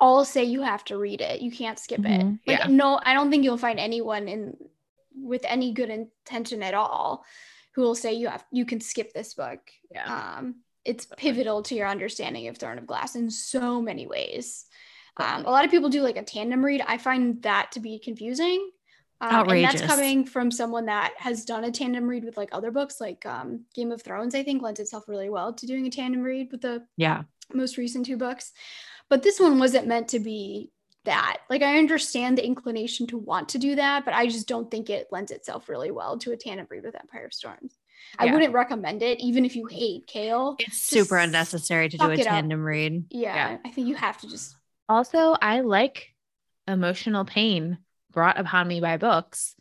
all 0.00 0.24
say 0.24 0.44
you 0.44 0.62
have 0.62 0.84
to 0.84 0.98
read 0.98 1.20
it. 1.20 1.40
You 1.40 1.50
can't 1.50 1.78
skip 1.78 2.00
mm-hmm. 2.00 2.28
it. 2.28 2.38
Like 2.46 2.58
yeah. 2.60 2.66
no, 2.68 3.00
I 3.02 3.14
don't 3.14 3.30
think 3.30 3.44
you'll 3.44 3.58
find 3.58 3.78
anyone 3.78 4.28
in 4.28 4.56
with 5.14 5.44
any 5.44 5.72
good 5.72 5.90
intention 5.90 6.62
at 6.62 6.74
all 6.74 7.24
who 7.74 7.82
will 7.82 7.94
say 7.94 8.14
you 8.14 8.28
have 8.28 8.44
you 8.52 8.64
can 8.64 8.80
skip 8.80 9.12
this 9.12 9.34
book. 9.34 9.60
Yeah. 9.90 10.36
Um 10.38 10.56
it's 10.84 11.06
pivotal 11.16 11.62
to 11.64 11.74
your 11.74 11.88
understanding 11.88 12.48
of 12.48 12.56
Throne 12.56 12.78
of 12.78 12.86
Glass 12.86 13.14
in 13.14 13.30
so 13.30 13.82
many 13.82 14.06
ways. 14.06 14.64
Um, 15.18 15.44
a 15.44 15.50
lot 15.50 15.64
of 15.64 15.70
people 15.70 15.90
do 15.90 16.00
like 16.00 16.16
a 16.16 16.22
tandem 16.22 16.64
read. 16.64 16.82
I 16.86 16.96
find 16.96 17.42
that 17.42 17.72
to 17.72 17.80
be 17.80 17.98
confusing. 17.98 18.70
Um. 19.20 19.50
And 19.50 19.64
that's 19.64 19.82
coming 19.82 20.24
from 20.24 20.50
someone 20.50 20.86
that 20.86 21.12
has 21.18 21.44
done 21.44 21.64
a 21.64 21.72
tandem 21.72 22.06
read 22.06 22.24
with 22.24 22.36
like 22.36 22.50
other 22.52 22.70
books, 22.70 23.00
like 23.00 23.26
um, 23.26 23.64
Game 23.74 23.90
of 23.90 24.00
Thrones. 24.02 24.34
I 24.34 24.44
think 24.44 24.62
lends 24.62 24.78
itself 24.78 25.08
really 25.08 25.28
well 25.28 25.52
to 25.52 25.66
doing 25.66 25.86
a 25.86 25.90
tandem 25.90 26.22
read 26.22 26.52
with 26.52 26.62
the 26.62 26.86
yeah 26.96 27.24
most 27.52 27.76
recent 27.76 28.06
two 28.06 28.16
books. 28.16 28.52
But 29.08 29.22
this 29.22 29.40
one 29.40 29.58
wasn't 29.58 29.86
meant 29.86 30.08
to 30.08 30.18
be 30.20 30.70
that. 31.04 31.38
Like 31.48 31.62
I 31.62 31.78
understand 31.78 32.36
the 32.36 32.44
inclination 32.44 33.06
to 33.08 33.18
want 33.18 33.50
to 33.50 33.58
do 33.58 33.74
that, 33.76 34.04
but 34.04 34.14
I 34.14 34.26
just 34.26 34.46
don't 34.46 34.70
think 34.70 34.90
it 34.90 35.08
lends 35.10 35.30
itself 35.30 35.68
really 35.68 35.90
well 35.90 36.18
to 36.18 36.32
a 36.32 36.36
tandem 36.36 36.66
read 36.70 36.84
with 36.84 36.94
Empire 36.94 37.30
Storms. 37.30 37.78
Yeah. 38.20 38.30
I 38.30 38.32
wouldn't 38.34 38.54
recommend 38.54 39.02
it, 39.02 39.20
even 39.20 39.44
if 39.44 39.56
you 39.56 39.66
hate 39.66 40.06
Chaol. 40.06 40.56
It's 40.58 40.78
super 40.78 41.16
unnecessary 41.16 41.88
to 41.88 41.96
do 41.96 42.10
a 42.10 42.16
tandem 42.16 42.62
read. 42.62 43.04
Yeah, 43.10 43.34
yeah, 43.34 43.58
I 43.64 43.70
think 43.70 43.88
you 43.88 43.96
have 43.96 44.18
to 44.18 44.28
just. 44.28 44.54
Also, 44.88 45.36
I 45.40 45.60
like 45.60 46.14
emotional 46.66 47.24
pain 47.24 47.78
brought 48.12 48.38
upon 48.38 48.68
me 48.68 48.80
by 48.80 48.98
books, 48.98 49.54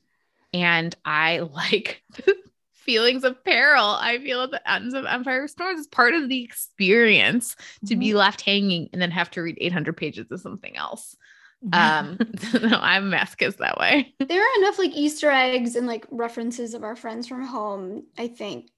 and 0.53 0.95
I 1.03 1.39
like 1.53 2.03
feelings 2.87 3.23
of 3.23 3.43
peril 3.43 3.83
I 3.83 4.17
feel 4.17 4.41
at 4.41 4.51
the 4.51 4.71
ends 4.71 4.95
of 4.95 5.05
Empire 5.05 5.47
Storms 5.47 5.81
is 5.81 5.87
part 5.87 6.15
of 6.15 6.29
the 6.29 6.43
experience 6.43 7.55
to 7.85 7.93
mm-hmm. 7.93 7.99
be 7.99 8.13
left 8.15 8.41
hanging 8.41 8.89
and 8.93 9.01
then 9.01 9.11
have 9.11 9.29
to 9.31 9.41
read 9.41 9.57
800 9.59 9.95
pages 9.95 10.31
of 10.31 10.39
something 10.39 10.75
else. 10.75 11.15
Um, 11.73 12.17
no, 12.53 12.79
I'm 12.81 13.11
masochist 13.11 13.57
that 13.57 13.77
way. 13.77 14.15
There 14.27 14.41
are 14.41 14.59
enough 14.59 14.79
like 14.79 14.95
Easter 14.95 15.29
eggs 15.29 15.75
and 15.75 15.85
like 15.85 16.07
references 16.09 16.73
of 16.73 16.83
our 16.83 16.95
friends 16.95 17.27
from 17.27 17.45
home. 17.45 18.05
I 18.17 18.29
think 18.29 18.71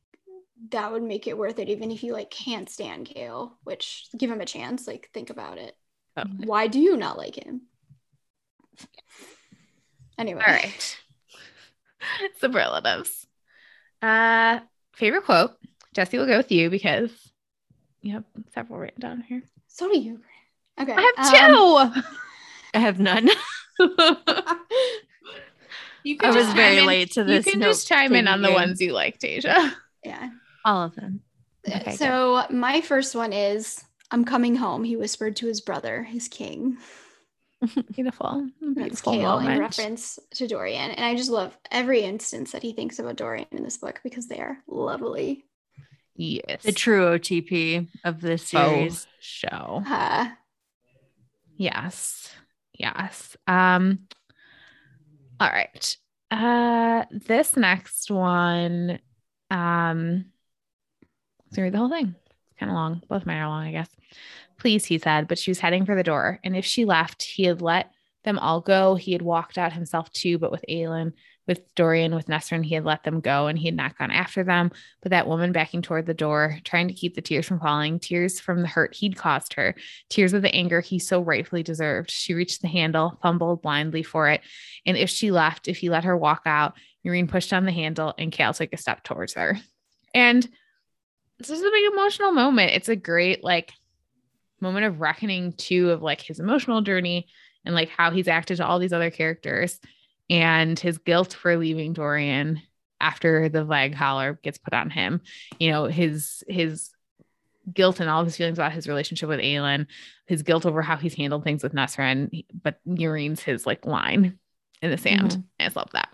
that 0.71 0.91
would 0.91 1.03
make 1.03 1.27
it 1.27 1.37
worth 1.37 1.59
it, 1.59 1.69
even 1.69 1.91
if 1.91 2.03
you 2.03 2.13
like 2.13 2.31
can't 2.31 2.69
stand 2.69 3.07
Chaol. 3.07 3.51
Which 3.63 4.07
give 4.17 4.31
him 4.31 4.41
a 4.41 4.45
chance. 4.45 4.87
Like 4.87 5.09
think 5.13 5.29
about 5.29 5.59
it. 5.59 5.77
Oh. 6.17 6.23
Why 6.43 6.67
do 6.67 6.79
you 6.79 6.97
not 6.97 7.17
like 7.17 7.35
him? 7.35 7.61
Anyway, 10.17 10.41
all 10.45 10.53
right. 10.53 10.97
Superlatives. 12.39 13.27
Uh, 14.01 14.59
favorite 14.93 15.25
quote. 15.25 15.55
Jesse 15.93 16.17
will 16.17 16.27
go 16.27 16.37
with 16.37 16.51
you 16.51 16.69
because 16.69 17.11
you 18.01 18.13
have 18.13 18.23
several 18.53 18.79
written 18.79 19.01
down 19.01 19.21
here. 19.21 19.43
So 19.67 19.91
do 19.91 19.97
you. 19.97 20.19
Okay. 20.79 20.93
I 20.95 21.01
have 21.01 21.31
two. 21.31 21.55
Um, 21.55 22.03
I 22.73 22.79
have 22.79 22.99
none. 22.99 23.29
you 26.03 26.17
can 26.17 26.31
I 26.31 26.35
was 26.35 26.53
very 26.53 26.79
in, 26.79 26.85
late 26.85 27.11
to 27.13 27.23
this. 27.23 27.45
You 27.45 27.53
can 27.53 27.61
just 27.61 27.87
chime 27.87 28.13
in 28.13 28.27
on 28.27 28.41
the 28.41 28.51
ones 28.51 28.79
you 28.81 28.93
like, 28.93 29.19
Tasia. 29.19 29.73
Yeah. 30.05 30.29
All 30.63 30.83
of 30.83 30.95
them. 30.95 31.19
Okay, 31.67 31.97
so 31.97 32.45
good. 32.47 32.55
my 32.55 32.79
first 32.79 33.15
one 33.15 33.33
is 33.33 33.83
I'm 34.11 34.23
coming 34.23 34.55
home, 34.55 34.85
he 34.85 34.95
whispered 34.95 35.35
to 35.37 35.47
his 35.47 35.59
brother, 35.59 36.03
his 36.03 36.29
king. 36.29 36.77
Beautiful. 37.93 38.49
Beautiful 38.61 39.13
Chaol 39.13 39.45
in 39.45 39.59
reference 39.59 40.17
to 40.35 40.47
Dorian. 40.47 40.91
And 40.91 41.05
I 41.05 41.15
just 41.15 41.29
love 41.29 41.57
every 41.71 42.01
instance 42.01 42.51
that 42.53 42.63
he 42.63 42.73
thinks 42.73 42.99
about 42.99 43.17
Dorian 43.17 43.47
in 43.51 43.63
this 43.63 43.77
book 43.77 43.99
because 44.03 44.27
they 44.27 44.39
are 44.39 44.57
lovely. 44.67 45.45
Yes. 46.15 46.63
The 46.63 46.71
true 46.71 47.17
OTP 47.17 47.87
of 48.03 48.21
this 48.21 48.47
series. 48.47 49.07
Oh, 49.07 49.13
show. 49.19 49.83
Uh, 49.85 50.29
yes. 51.57 52.29
Yes. 52.73 53.35
Um 53.47 53.99
all 55.39 55.49
right. 55.49 55.97
Uh 56.31 57.05
this 57.11 57.57
next 57.57 58.09
one 58.11 58.99
um 59.51 60.25
let's 61.45 61.57
read 61.57 61.73
the 61.73 61.77
whole 61.77 61.89
thing. 61.89 62.15
It's 62.25 62.59
kind 62.59 62.69
of 62.69 62.75
long. 62.75 63.01
Both 63.09 63.25
mine 63.25 63.37
are 63.37 63.47
long, 63.47 63.67
I 63.67 63.71
guess. 63.71 63.89
Please, 64.59 64.85
he 64.85 64.97
said, 64.99 65.27
but 65.27 65.39
she 65.39 65.51
was 65.51 65.59
heading 65.59 65.85
for 65.85 65.95
the 65.95 66.03
door. 66.03 66.39
And 66.43 66.55
if 66.55 66.65
she 66.65 66.85
left, 66.85 67.23
he 67.23 67.43
had 67.43 67.61
let 67.61 67.91
them 68.23 68.37
all 68.37 68.59
go. 68.61 68.95
He 68.95 69.13
had 69.13 69.21
walked 69.21 69.57
out 69.57 69.73
himself 69.73 70.11
too, 70.11 70.37
but 70.37 70.51
with 70.51 70.65
Aelin, 70.69 71.13
with 71.47 71.73
Dorian, 71.73 72.13
with 72.13 72.27
Nesryn, 72.27 72.63
he 72.63 72.75
had 72.75 72.85
let 72.85 73.03
them 73.03 73.21
go 73.21 73.47
and 73.47 73.57
he 73.57 73.65
had 73.65 73.75
not 73.75 73.97
gone 73.97 74.11
after 74.11 74.43
them. 74.43 74.71
But 75.01 75.11
that 75.11 75.27
woman 75.27 75.51
backing 75.53 75.81
toward 75.81 76.05
the 76.05 76.13
door, 76.13 76.59
trying 76.65 76.89
to 76.89 76.93
keep 76.93 77.15
the 77.15 77.21
tears 77.21 77.47
from 77.47 77.59
falling, 77.59 77.99
tears 77.99 78.39
from 78.39 78.61
the 78.61 78.67
hurt 78.67 78.93
he'd 78.95 79.15
caused 79.15 79.53
her, 79.53 79.73
tears 80.09 80.33
of 80.33 80.41
the 80.41 80.53
anger 80.53 80.81
he 80.81 80.99
so 80.99 81.21
rightfully 81.21 81.63
deserved. 81.63 82.11
She 82.11 82.33
reached 82.33 82.61
the 82.61 82.67
handle, 82.67 83.17
fumbled 83.21 83.61
blindly 83.61 84.03
for 84.03 84.29
it. 84.29 84.41
And 84.85 84.97
if 84.97 85.09
she 85.09 85.31
left, 85.31 85.67
if 85.67 85.77
he 85.77 85.89
let 85.89 86.03
her 86.03 86.17
walk 86.17 86.41
out, 86.45 86.73
Yrene 87.03 87.29
pushed 87.29 87.53
on 87.53 87.65
the 87.65 87.71
handle 87.71 88.13
and 88.17 88.31
Chaol 88.31 88.55
took 88.55 88.73
a 88.73 88.77
step 88.77 89.03
towards 89.03 89.33
her. 89.35 89.57
And 90.13 90.47
this 91.39 91.49
is 91.49 91.61
a 91.61 91.71
big 91.71 91.93
emotional 91.93 92.33
moment. 92.33 92.73
It's 92.73 92.89
a 92.89 92.95
great, 92.97 93.43
like, 93.43 93.71
moment 94.61 94.85
of 94.85 95.01
reckoning 95.01 95.53
too 95.53 95.91
of 95.91 96.01
like 96.01 96.21
his 96.21 96.39
emotional 96.39 96.81
journey 96.81 97.27
and 97.65 97.75
like 97.75 97.89
how 97.89 98.11
he's 98.11 98.27
acted 98.27 98.57
to 98.57 98.65
all 98.65 98.79
these 98.79 98.93
other 98.93 99.11
characters 99.11 99.79
and 100.29 100.79
his 100.79 100.97
guilt 100.97 101.33
for 101.33 101.57
leaving 101.57 101.93
Dorian 101.93 102.61
after 103.01 103.49
the 103.49 103.65
Valg 103.65 103.95
collar 103.95 104.39
gets 104.43 104.57
put 104.57 104.73
on 104.73 104.89
him. 104.89 105.21
You 105.59 105.71
know, 105.71 105.85
his 105.85 106.43
his 106.47 106.91
guilt 107.73 107.99
and 107.99 108.09
all 108.09 108.21
of 108.21 108.27
his 108.27 108.37
feelings 108.37 108.57
about 108.57 108.71
his 108.71 108.87
relationship 108.87 109.29
with 109.29 109.39
Aelin, 109.39 109.87
his 110.25 110.43
guilt 110.43 110.65
over 110.65 110.81
how 110.81 110.97
he's 110.97 111.13
handled 111.13 111.43
things 111.43 111.63
with 111.63 111.73
Nesryn, 111.73 112.45
but 112.63 112.79
Yrene's 112.85 113.41
his 113.41 113.65
like 113.65 113.85
line 113.85 114.37
in 114.81 114.91
the 114.91 114.97
sand. 114.97 115.31
Mm-hmm. 115.31 115.41
I 115.59 115.63
just 115.65 115.75
love 115.75 115.89
that. 115.93 116.09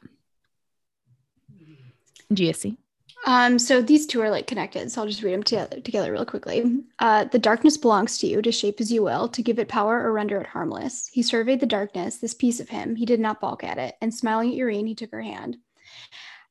GSC. 2.34 2.78
Um, 3.26 3.58
so 3.58 3.82
these 3.82 4.06
two 4.06 4.22
are 4.22 4.30
like 4.30 4.46
connected, 4.46 4.92
so 4.92 5.02
I'll 5.02 5.08
just 5.08 5.24
read 5.24 5.34
them 5.34 5.42
together, 5.42 5.80
together 5.82 6.12
real 6.12 6.26
quickly. 6.26 6.84
Uh, 7.00 7.26
the 7.26 7.40
darkness 7.40 7.76
belongs 7.76 8.20
to 8.20 8.28
you 8.28 8.42
to 8.42 8.52
shape 8.52 8.80
as 8.80 8.92
you 8.92 9.02
will, 9.02 9.28
to 9.30 9.42
give 9.42 9.58
it 9.58 9.68
power 9.68 10.00
or 10.00 10.14
render 10.14 10.40
it 10.40 10.48
harmless. 10.48 11.10
He 11.12 11.24
surveyed 11.24 11.60
the 11.60 11.66
darkness, 11.66 12.18
this 12.18 12.36
piece 12.36 12.60
of 12.60 12.70
him. 12.70 12.96
He 12.96 13.06
did 13.06 13.20
not 13.20 13.42
balk 13.42 13.64
at 13.64 13.80
it, 13.80 13.96
and 14.00 14.14
smiling 14.14 14.52
at 14.52 14.58
Yrene, 14.58 14.88
he 14.88 14.94
took 14.94 15.12
her 15.12 15.24
hand. 15.24 15.58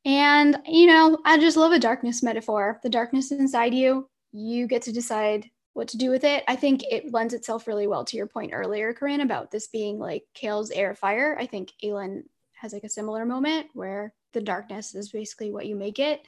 And 0.05 0.59
you 0.67 0.87
know, 0.87 1.19
I 1.25 1.39
just 1.39 1.57
love 1.57 1.73
a 1.73 1.79
darkness 1.79 2.23
metaphor. 2.23 2.81
The 2.83 2.91
darkness 2.91 3.31
inside 3.31 3.73
you, 3.73 4.09
you 4.33 4.67
get 4.67 4.83
to 4.83 4.93
decide 4.93 5.49
what 5.75 5.89
to 5.89 5.97
do 5.97 6.11
with 6.11 6.25
it. 6.25 6.43
I 6.49 6.57
think 6.57 6.83
it 6.91 7.13
lends 7.13 7.35
itself 7.35 7.67
really 7.67 7.87
well 7.87 8.05
to 8.05 8.17
your 8.17 8.27
point 8.27 8.51
earlier, 8.53 8.93
Corinne, 8.93 9.21
about 9.21 9.51
this 9.51 9.69
being 9.69 9.99
like 9.99 10.25
Chaol's 10.35 10.71
air 10.71 10.95
fire. 10.95 11.37
I 11.39 11.47
think 11.47 11.73
Aelin 11.83 12.25
has 12.55 12.73
like 12.73 12.85
a 12.85 12.89
similar 12.89 13.25
moment 13.25 13.69
where 13.75 14.13
the 14.33 14.41
darkness 14.41 14.95
is 14.95 15.11
basically 15.11 15.51
what 15.51 15.67
you 15.67 15.77
make 15.77 15.99
it 15.99 16.27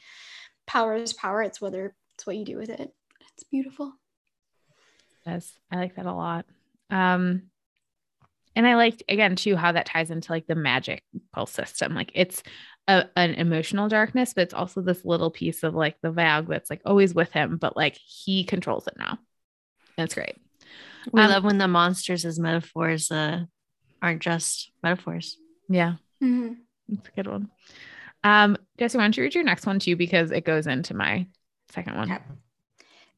power 0.67 0.95
is 0.95 1.13
power. 1.13 1.43
It's 1.43 1.61
whether 1.61 1.95
it's 2.15 2.27
what 2.27 2.37
you 2.37 2.45
do 2.45 2.57
with 2.57 2.71
it. 2.71 2.93
It's 3.33 3.45
beautiful. 3.45 3.93
Yes, 5.27 5.53
I 5.71 5.77
like 5.77 5.97
that 5.97 6.07
a 6.07 6.13
lot. 6.13 6.47
Um, 6.91 7.43
and 8.55 8.67
I 8.67 8.77
liked 8.77 9.03
again 9.09 9.37
too 9.37 9.57
how 9.57 9.73
that 9.73 9.87
ties 9.87 10.11
into 10.11 10.33
like 10.33 10.47
the 10.47 10.55
magic 10.55 11.03
pulse 11.33 11.53
system. 11.53 11.95
Like 11.95 12.13
it's 12.15 12.43
a, 12.89 13.07
an 13.17 13.35
emotional 13.35 13.89
darkness, 13.89 14.33
but 14.35 14.43
it's 14.43 14.55
also 14.55 14.81
this 14.81 15.05
little 15.05 15.31
piece 15.31 15.63
of 15.63 15.75
like 15.75 15.97
the 16.01 16.13
Valg 16.13 16.49
that's 16.49 16.71
like 16.71 16.81
always 16.87 17.15
with 17.15 17.33
him, 17.33 17.59
but 17.59 17.77
like 17.77 17.99
he 18.05 18.45
controls 18.45 18.87
it 18.87 18.95
now. 18.97 19.19
That's 19.97 20.15
great. 20.15 20.37
We 21.13 21.21
um, 21.21 21.31
love 21.31 21.45
when 21.45 21.59
the 21.59 21.69
monsters 21.69 22.25
as 22.25 22.39
metaphors 22.39 23.11
uh, 23.11 23.45
aren't 24.01 24.23
just 24.23 24.73
metaphors. 24.83 25.37
Yeah, 25.69 25.95
mm-hmm. 26.23 26.55
that's 26.89 27.09
a 27.09 27.13
good 27.13 27.27
one. 27.27 27.51
Um, 28.27 28.57
Jesse, 28.77 28.99
why 28.99 29.05
don't 29.05 29.17
you 29.17 29.23
read 29.23 29.37
your 29.37 29.45
next 29.45 29.67
one 29.67 29.79
too? 29.79 29.95
Because 29.95 30.33
it 30.33 30.45
goes 30.45 30.67
into 30.67 30.95
my 30.95 31.27
second 31.71 31.97
one. 31.97 32.11
Okay. 32.11 32.23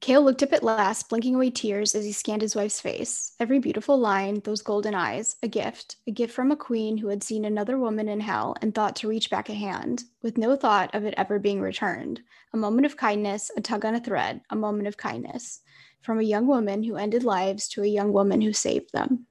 Chaol 0.03 0.23
looked 0.23 0.43
up 0.43 0.53
at 0.53 0.63
last, 0.63 1.09
blinking 1.09 1.35
away 1.35 1.51
tears 1.51 1.95
as 1.95 2.05
he 2.05 2.13
scanned 2.13 2.43
his 2.43 2.55
wife's 2.55 2.79
face. 2.79 3.33
Every 3.41 3.59
beautiful 3.59 3.99
line, 3.99 4.41
those 4.45 4.61
golden 4.61 4.95
eyes, 4.95 5.35
a 5.43 5.49
gift, 5.49 5.97
a 6.07 6.13
gift 6.13 6.35
from 6.35 6.53
a 6.53 6.57
queen 6.57 6.99
who 6.99 7.09
had 7.09 7.25
seen 7.25 7.47
another 7.47 7.79
woman 7.79 8.09
in 8.09 8.21
hell 8.21 8.55
and 8.61 8.73
thought 8.73 8.97
to 8.97 9.09
reach 9.09 9.31
back 9.31 9.49
a 9.49 9.55
hand, 9.55 10.05
with 10.23 10.37
no 10.37 10.55
thought 10.55 10.95
of 10.95 11.05
it 11.05 11.15
ever 11.17 11.39
being 11.39 11.61
returned. 11.61 12.21
A 12.53 12.59
moment 12.59 12.85
of 12.85 12.99
kindness, 12.99 13.51
a 13.57 13.63
tug 13.63 13.87
on 13.87 13.95
a 13.95 14.01
thread, 14.01 14.43
a 14.51 14.57
moment 14.57 14.89
of 14.89 14.99
kindness. 14.99 15.61
From 16.03 16.21
a 16.21 16.23
young 16.23 16.47
woman 16.47 16.85
who 16.85 16.97
ended 16.97 17.25
lives 17.25 17.67
to 17.71 17.83
a 17.83 17.87
young 17.87 18.13
woman 18.13 18.41
who 18.43 18.53
saved 18.53 18.93
them. 18.93 19.27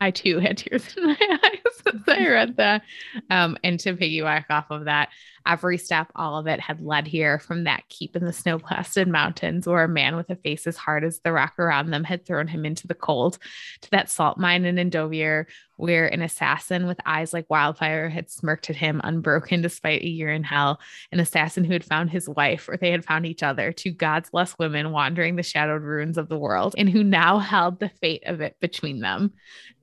I 0.00 0.10
too 0.10 0.38
had 0.38 0.58
tears 0.58 0.96
in 0.96 1.06
my 1.06 1.16
eyes 1.44 1.82
as 1.86 2.00
I 2.08 2.26
read 2.28 2.56
that. 2.56 2.82
Um, 3.28 3.58
and 3.62 3.78
to 3.80 3.94
piggyback 3.94 4.46
off 4.48 4.70
of 4.70 4.86
that, 4.86 5.10
every 5.46 5.78
step, 5.78 6.10
all 6.14 6.38
of 6.38 6.46
it 6.46 6.60
had 6.60 6.80
led 6.80 7.06
here 7.06 7.38
from 7.38 7.64
that 7.64 7.88
keep 7.88 8.16
in 8.16 8.24
the 8.24 8.32
snow 8.32 8.58
blasted 8.58 9.08
mountains 9.08 9.66
where 9.66 9.84
a 9.84 9.88
man 9.88 10.16
with 10.16 10.30
a 10.30 10.36
face 10.36 10.66
as 10.66 10.76
hard 10.76 11.04
as 11.04 11.20
the 11.20 11.32
rock 11.32 11.58
around 11.58 11.90
them 11.90 12.04
had 12.04 12.24
thrown 12.24 12.48
him 12.48 12.64
into 12.64 12.86
the 12.86 12.94
cold, 12.94 13.38
to 13.82 13.90
that 13.90 14.10
salt 14.10 14.38
mine 14.38 14.64
in 14.64 14.76
Endovier 14.76 15.46
where 15.80 16.06
an 16.06 16.22
assassin 16.22 16.86
with 16.86 17.00
eyes 17.06 17.32
like 17.32 17.48
wildfire 17.48 18.08
had 18.08 18.30
smirked 18.30 18.70
at 18.70 18.76
him 18.76 19.00
unbroken 19.02 19.62
despite 19.62 20.02
a 20.02 20.08
year 20.08 20.30
in 20.30 20.42
hell, 20.42 20.80
an 21.10 21.20
assassin 21.20 21.64
who 21.64 21.72
had 21.72 21.84
found 21.84 22.10
his 22.10 22.28
wife 22.28 22.68
or 22.68 22.76
they 22.76 22.90
had 22.90 23.04
found 23.04 23.26
each 23.26 23.42
other, 23.42 23.72
two 23.72 23.90
godless 23.90 24.58
women 24.58 24.92
wandering 24.92 25.36
the 25.36 25.42
shadowed 25.42 25.82
ruins 25.82 26.18
of 26.18 26.28
the 26.28 26.38
world, 26.38 26.74
and 26.76 26.88
who 26.88 27.02
now 27.02 27.38
held 27.38 27.80
the 27.80 27.88
fate 27.88 28.22
of 28.26 28.40
it 28.40 28.56
between 28.60 29.00
them. 29.00 29.32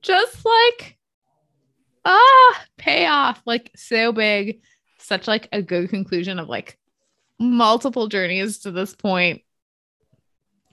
Just 0.02 0.44
like 0.44 0.98
ah, 2.04 2.64
payoff, 2.76 3.42
like 3.44 3.70
so 3.76 4.12
big, 4.12 4.62
such 4.98 5.28
like 5.28 5.48
a 5.52 5.62
good 5.62 5.90
conclusion 5.90 6.38
of 6.38 6.48
like 6.48 6.78
multiple 7.38 8.08
journeys 8.08 8.60
to 8.60 8.70
this 8.70 8.94
point. 8.94 9.42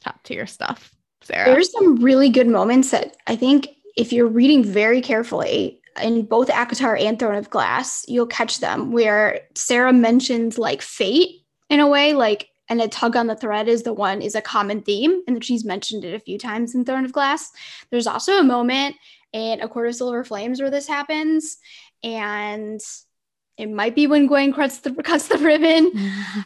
Top 0.02 0.24
tier 0.24 0.48
stuff. 0.48 0.92
Sarah. 1.22 1.46
There's 1.46 1.72
some 1.72 1.98
really 1.98 2.30
good 2.30 2.48
moments 2.48 2.92
that 2.92 3.18
I 3.26 3.36
think 3.36 3.70
if 3.96 4.12
you're 4.12 4.28
reading 4.28 4.64
very 4.64 5.02
carefully 5.02 5.82
in 6.02 6.26
both 6.26 6.50
ACOTAR 6.50 7.00
and 7.00 7.18
Throne 7.18 7.36
of 7.36 7.50
Glass, 7.50 8.06
you'll 8.08 8.28
catch 8.28 8.60
them 8.60 8.92
where 8.92 9.42
Sarah 9.56 9.94
mentions 9.94 10.58
like 10.58 10.82
fate 10.82 11.46
in 11.70 11.80
a 11.80 11.88
way, 11.88 12.14
like, 12.14 12.50
and 12.68 12.82
a 12.82 12.88
tug 12.88 13.16
on 13.16 13.28
the 13.28 13.36
thread 13.36 13.68
is 13.68 13.84
the 13.84 13.94
one 13.94 14.22
is 14.22 14.36
a 14.36 14.42
common 14.42 14.82
theme, 14.82 15.22
and 15.28 15.44
she's 15.44 15.64
mentioned 15.64 16.04
it 16.04 16.16
a 16.16 16.20
few 16.20 16.38
times 16.38 16.74
in 16.74 16.84
Throne 16.84 17.06
of 17.06 17.14
Glass. 17.14 17.52
There's 17.92 18.08
also 18.08 18.40
a 18.40 18.44
moment 18.44 18.96
in 19.34 19.62
A 19.62 19.68
Court 19.68 19.88
of 19.88 19.96
Silver 19.96 20.24
Flames 20.24 20.60
where 20.60 20.72
this 20.72 20.88
happens, 20.88 21.58
and 22.04 22.82
it 23.58 23.70
might 23.70 23.96
be 23.96 24.08
when 24.08 24.28
Gwyn 24.28 24.54
cuts 24.54 24.80
the 24.80 24.92
cuts 25.04 25.28
the 25.28 25.38
ribbon. 25.38 25.92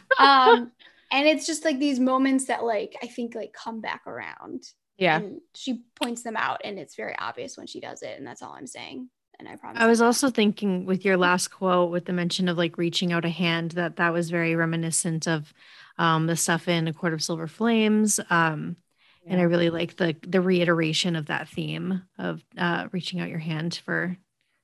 um, 0.18 0.70
and 1.10 1.26
it's 1.26 1.46
just 1.46 1.64
like 1.64 1.78
these 1.78 1.98
moments 1.98 2.46
that 2.46 2.64
like 2.64 2.96
I 3.02 3.06
think 3.06 3.34
like 3.34 3.52
come 3.52 3.80
back 3.80 4.06
around. 4.06 4.64
Yeah. 5.00 5.18
And 5.18 5.40
she 5.54 5.82
points 6.00 6.22
them 6.22 6.36
out 6.36 6.60
and 6.62 6.78
it's 6.78 6.94
very 6.94 7.16
obvious 7.18 7.56
when 7.56 7.66
she 7.66 7.80
does 7.80 8.02
it. 8.02 8.18
And 8.18 8.26
that's 8.26 8.42
all 8.42 8.52
I'm 8.52 8.66
saying. 8.66 9.08
and 9.40 9.48
I 9.48 9.56
promise. 9.56 9.80
I 9.82 9.86
was 9.86 10.02
also 10.02 10.30
thinking 10.30 10.84
with 10.84 11.04
your 11.04 11.16
last 11.16 11.48
quote, 11.48 11.90
with 11.90 12.04
the 12.04 12.12
mention 12.12 12.48
of 12.48 12.58
like 12.58 12.78
reaching 12.78 13.10
out 13.12 13.24
a 13.24 13.30
hand, 13.30 13.72
that 13.72 13.96
that 13.96 14.12
was 14.12 14.30
very 14.30 14.54
reminiscent 14.54 15.26
of 15.26 15.52
um, 15.98 16.26
the 16.26 16.36
stuff 16.36 16.68
in 16.68 16.86
A 16.86 16.92
Court 16.92 17.14
of 17.14 17.22
Silver 17.22 17.46
Flames. 17.48 18.20
Um, 18.30 18.76
yeah. 19.24 19.32
And 19.32 19.40
I 19.40 19.44
really 19.44 19.70
like 19.70 19.96
the 19.96 20.14
the 20.26 20.40
reiteration 20.40 21.16
of 21.16 21.26
that 21.26 21.48
theme 21.48 22.02
of 22.18 22.44
uh, 22.56 22.88
reaching 22.92 23.20
out 23.20 23.28
your 23.28 23.38
hand 23.38 23.80
for 23.84 24.16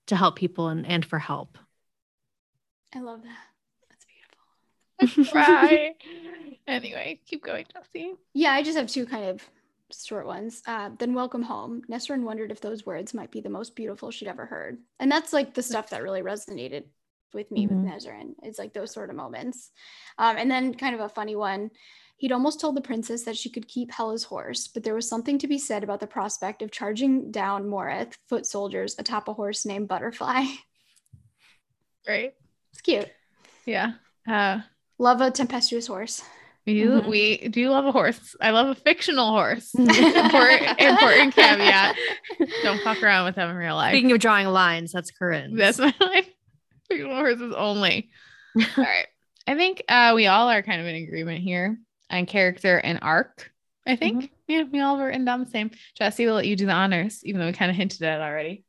to 0.06 0.16
help 0.16 0.36
people 0.36 0.68
and, 0.68 0.86
and 0.86 1.04
for 1.04 1.18
help. 1.18 1.58
I 2.94 3.00
love 3.00 3.22
that. 3.22 3.38
That's 5.00 5.16
beautiful. 5.16 5.34
Right. 5.34 5.94
anyway, 6.66 7.20
keep 7.26 7.42
going, 7.44 7.66
Jesse. 7.72 8.14
Yeah, 8.32 8.52
I 8.52 8.62
just 8.62 8.78
have 8.78 8.88
two 8.88 9.04
kind 9.06 9.24
of 9.24 9.42
short 9.92 10.26
ones. 10.26 10.62
Uh, 10.66 10.90
then 10.98 11.14
welcome 11.14 11.42
home. 11.42 11.82
Nesryn 11.90 12.22
wondered 12.22 12.50
if 12.50 12.60
those 12.60 12.86
words 12.86 13.14
might 13.14 13.30
be 13.30 13.40
the 13.40 13.48
most 13.48 13.76
beautiful 13.76 14.10
she'd 14.10 14.28
ever 14.28 14.46
heard. 14.46 14.78
And 15.00 15.10
that's 15.10 15.32
like 15.32 15.54
the 15.54 15.62
stuff 15.62 15.90
that 15.90 16.02
really 16.02 16.22
resonated 16.22 16.84
with 17.32 17.50
me 17.50 17.66
mm-hmm. 17.66 17.82
with 17.82 17.92
Nesryn. 17.92 18.34
It's 18.42 18.58
like 18.58 18.72
those 18.72 18.92
sort 18.92 19.10
of 19.10 19.16
moments. 19.16 19.70
Um, 20.18 20.36
and 20.36 20.50
then 20.50 20.74
kind 20.74 20.94
of 20.94 21.00
a 21.00 21.08
funny 21.08 21.36
one. 21.36 21.70
He'd 22.18 22.32
almost 22.32 22.60
told 22.60 22.76
the 22.76 22.80
princess 22.80 23.24
that 23.24 23.36
she 23.36 23.50
could 23.50 23.68
keep 23.68 23.92
Hela's 23.92 24.24
horse, 24.24 24.68
but 24.68 24.82
there 24.82 24.94
was 24.94 25.08
something 25.08 25.38
to 25.38 25.46
be 25.46 25.58
said 25.58 25.84
about 25.84 26.00
the 26.00 26.06
prospect 26.06 26.62
of 26.62 26.70
charging 26.70 27.30
down 27.30 27.64
Morath, 27.64 28.14
foot 28.28 28.46
soldiers, 28.46 28.96
atop 28.98 29.28
a 29.28 29.34
horse 29.34 29.66
named 29.66 29.88
Butterfly. 29.88 30.44
Right. 32.08 32.34
It's 32.72 32.80
cute. 32.80 33.10
Yeah. 33.66 33.94
Uh, 34.26 34.60
Love 34.98 35.20
a 35.20 35.30
tempestuous 35.30 35.88
horse. 35.88 36.22
We 36.66 36.74
do, 36.74 36.90
mm-hmm. 36.90 37.08
we 37.08 37.48
do 37.48 37.70
love 37.70 37.86
a 37.86 37.92
horse. 37.92 38.34
I 38.40 38.50
love 38.50 38.66
a 38.66 38.74
fictional 38.74 39.30
horse. 39.30 39.72
important, 39.78 40.80
important 40.80 41.34
caveat. 41.34 41.94
Don't 42.64 42.82
fuck 42.82 43.00
around 43.02 43.26
with 43.26 43.36
them 43.36 43.50
in 43.50 43.56
real 43.56 43.76
life. 43.76 43.92
Speaking 43.92 44.10
of 44.10 44.18
drawing 44.18 44.48
lines, 44.48 44.90
that's 44.90 45.12
correct. 45.12 45.50
That's 45.54 45.78
my 45.78 45.94
life. 46.00 46.28
Fictional 46.88 47.14
horses 47.14 47.54
only. 47.56 48.10
all 48.56 48.64
right. 48.76 49.06
I 49.46 49.54
think 49.54 49.84
uh, 49.88 50.12
we 50.16 50.26
all 50.26 50.48
are 50.50 50.62
kind 50.62 50.80
of 50.80 50.88
in 50.88 50.96
agreement 50.96 51.40
here 51.40 51.78
on 52.10 52.26
character 52.26 52.78
and 52.78 52.98
arc. 53.00 53.52
I 53.86 53.94
think. 53.94 54.24
Mm-hmm. 54.24 54.32
Yeah, 54.48 54.62
we 54.64 54.80
all 54.80 54.96
were 54.96 55.10
in 55.10 55.24
down 55.24 55.44
the 55.44 55.50
same. 55.50 55.70
Jesse, 55.96 56.26
we'll 56.26 56.34
let 56.34 56.46
you 56.48 56.56
do 56.56 56.66
the 56.66 56.72
honors, 56.72 57.20
even 57.24 57.40
though 57.40 57.46
we 57.46 57.52
kind 57.52 57.70
of 57.70 57.76
hinted 57.76 58.02
at 58.02 58.20
it 58.20 58.22
already. 58.22 58.64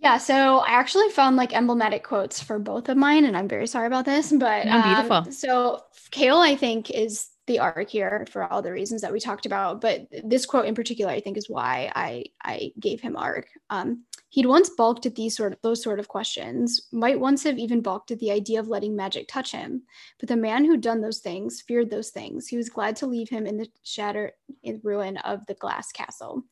Yeah, 0.00 0.18
so 0.18 0.58
I 0.58 0.72
actually 0.72 1.08
found 1.08 1.36
like 1.36 1.56
emblematic 1.56 2.04
quotes 2.04 2.42
for 2.42 2.58
both 2.58 2.90
of 2.90 2.96
mine, 2.98 3.24
and 3.24 3.36
I'm 3.36 3.48
very 3.48 3.66
sorry 3.66 3.86
about 3.86 4.04
this, 4.04 4.30
but 4.30 4.66
no, 4.66 4.82
beautiful. 4.82 5.16
Um, 5.16 5.32
so 5.32 5.82
Chaol, 6.12 6.40
I 6.40 6.54
think, 6.54 6.90
is 6.90 7.28
the 7.48 7.58
arc 7.58 7.90
here 7.90 8.24
for 8.30 8.44
all 8.44 8.62
the 8.62 8.72
reasons 8.72 9.02
that 9.02 9.12
we 9.12 9.18
talked 9.18 9.46
about. 9.46 9.80
But 9.80 10.06
this 10.22 10.46
quote 10.46 10.66
in 10.66 10.74
particular, 10.74 11.10
I 11.10 11.20
think, 11.20 11.36
is 11.36 11.50
why 11.50 11.90
I 11.94 12.26
I 12.42 12.72
gave 12.78 13.00
him 13.00 13.16
arc. 13.16 13.48
Um, 13.70 14.04
he'd 14.28 14.46
once 14.46 14.70
balked 14.70 15.06
at 15.06 15.16
these 15.16 15.36
sort 15.36 15.52
of 15.52 15.58
those 15.62 15.82
sort 15.82 15.98
of 15.98 16.06
questions, 16.06 16.88
might 16.92 17.18
once 17.18 17.42
have 17.42 17.58
even 17.58 17.80
balked 17.80 18.12
at 18.12 18.20
the 18.20 18.30
idea 18.30 18.60
of 18.60 18.68
letting 18.68 18.94
magic 18.94 19.26
touch 19.26 19.50
him. 19.50 19.82
But 20.20 20.28
the 20.28 20.36
man 20.36 20.64
who'd 20.64 20.80
done 20.80 21.00
those 21.00 21.18
things 21.18 21.60
feared 21.60 21.90
those 21.90 22.10
things. 22.10 22.46
He 22.46 22.56
was 22.56 22.68
glad 22.68 22.94
to 22.96 23.06
leave 23.06 23.28
him 23.28 23.46
in 23.46 23.56
the 23.56 23.66
shattered 23.82 24.32
in 24.62 24.80
ruin 24.84 25.16
of 25.18 25.44
the 25.46 25.54
glass 25.54 25.90
castle 25.90 26.44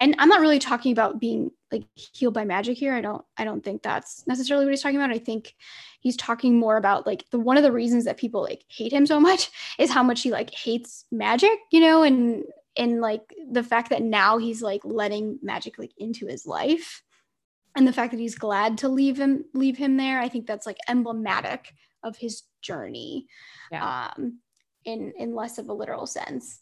and 0.00 0.14
i'm 0.18 0.28
not 0.28 0.40
really 0.40 0.58
talking 0.58 0.92
about 0.92 1.20
being 1.20 1.50
like 1.72 1.84
healed 1.94 2.34
by 2.34 2.44
magic 2.44 2.76
here 2.76 2.94
i 2.94 3.00
don't 3.00 3.24
i 3.36 3.44
don't 3.44 3.64
think 3.64 3.82
that's 3.82 4.26
necessarily 4.26 4.64
what 4.64 4.72
he's 4.72 4.82
talking 4.82 4.96
about 4.96 5.10
i 5.10 5.18
think 5.18 5.54
he's 6.04 6.16
talking 6.16 6.58
more 6.58 6.76
about 6.76 7.06
like 7.06 7.24
the 7.30 7.40
one 7.40 7.56
of 7.56 7.64
the 7.64 7.72
reasons 7.72 8.04
that 8.04 8.18
people 8.18 8.42
like 8.42 8.64
hate 8.68 8.92
him 8.92 9.06
so 9.06 9.18
much 9.18 9.50
is 9.78 9.90
how 9.90 10.04
much 10.04 10.22
he 10.22 10.30
like 10.30 10.54
hates 10.54 11.04
magic 11.10 11.58
you 11.72 11.80
know 11.80 12.04
and 12.04 12.44
and 12.76 13.00
like 13.00 13.34
the 13.50 13.62
fact 13.64 13.90
that 13.90 14.02
now 14.02 14.38
he's 14.38 14.62
like 14.62 14.82
letting 14.84 15.38
magic 15.42 15.78
like 15.78 15.92
into 15.98 16.26
his 16.26 16.46
life 16.46 17.02
and 17.76 17.88
the 17.88 17.92
fact 17.92 18.12
that 18.12 18.20
he's 18.20 18.36
glad 18.36 18.78
to 18.78 18.88
leave 18.88 19.18
him 19.18 19.44
leave 19.54 19.76
him 19.76 19.96
there 19.96 20.20
i 20.20 20.28
think 20.28 20.46
that's 20.46 20.66
like 20.66 20.78
emblematic 20.88 21.72
of 22.04 22.16
his 22.16 22.42
journey 22.62 23.26
yeah. 23.72 24.10
um 24.16 24.38
in 24.84 25.12
in 25.18 25.34
less 25.34 25.58
of 25.58 25.68
a 25.68 25.72
literal 25.72 26.06
sense 26.06 26.60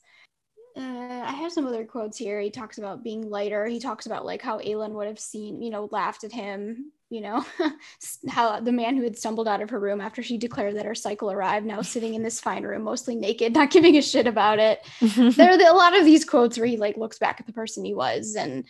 uh, 0.76 1.22
I 1.26 1.32
have 1.32 1.52
some 1.52 1.66
other 1.66 1.84
quotes 1.84 2.16
here. 2.16 2.40
He 2.40 2.50
talks 2.50 2.78
about 2.78 3.04
being 3.04 3.28
lighter. 3.28 3.66
He 3.66 3.78
talks 3.78 4.06
about 4.06 4.24
like 4.24 4.42
how 4.42 4.58
Aelin 4.58 4.92
would 4.92 5.06
have 5.06 5.18
seen, 5.18 5.60
you 5.62 5.70
know, 5.70 5.88
laughed 5.90 6.24
at 6.24 6.32
him, 6.32 6.92
you 7.10 7.20
know, 7.20 7.44
how 8.28 8.60
the 8.60 8.72
man 8.72 8.96
who 8.96 9.02
had 9.02 9.18
stumbled 9.18 9.48
out 9.48 9.60
of 9.60 9.70
her 9.70 9.78
room 9.78 10.00
after 10.00 10.22
she 10.22 10.38
declared 10.38 10.76
that 10.76 10.86
her 10.86 10.94
cycle 10.94 11.30
arrived, 11.30 11.66
now 11.66 11.82
sitting 11.82 12.14
in 12.14 12.22
this 12.22 12.40
fine 12.40 12.62
room, 12.62 12.82
mostly 12.82 13.14
naked, 13.14 13.52
not 13.52 13.70
giving 13.72 13.96
a 13.96 14.02
shit 14.02 14.26
about 14.26 14.58
it. 14.58 14.80
there 15.36 15.50
are 15.50 15.72
a 15.72 15.76
lot 15.76 15.96
of 15.96 16.04
these 16.04 16.24
quotes 16.24 16.56
where 16.56 16.66
he 16.66 16.76
like 16.76 16.96
looks 16.96 17.18
back 17.18 17.40
at 17.40 17.46
the 17.46 17.52
person 17.52 17.84
he 17.84 17.94
was 17.94 18.34
and 18.34 18.64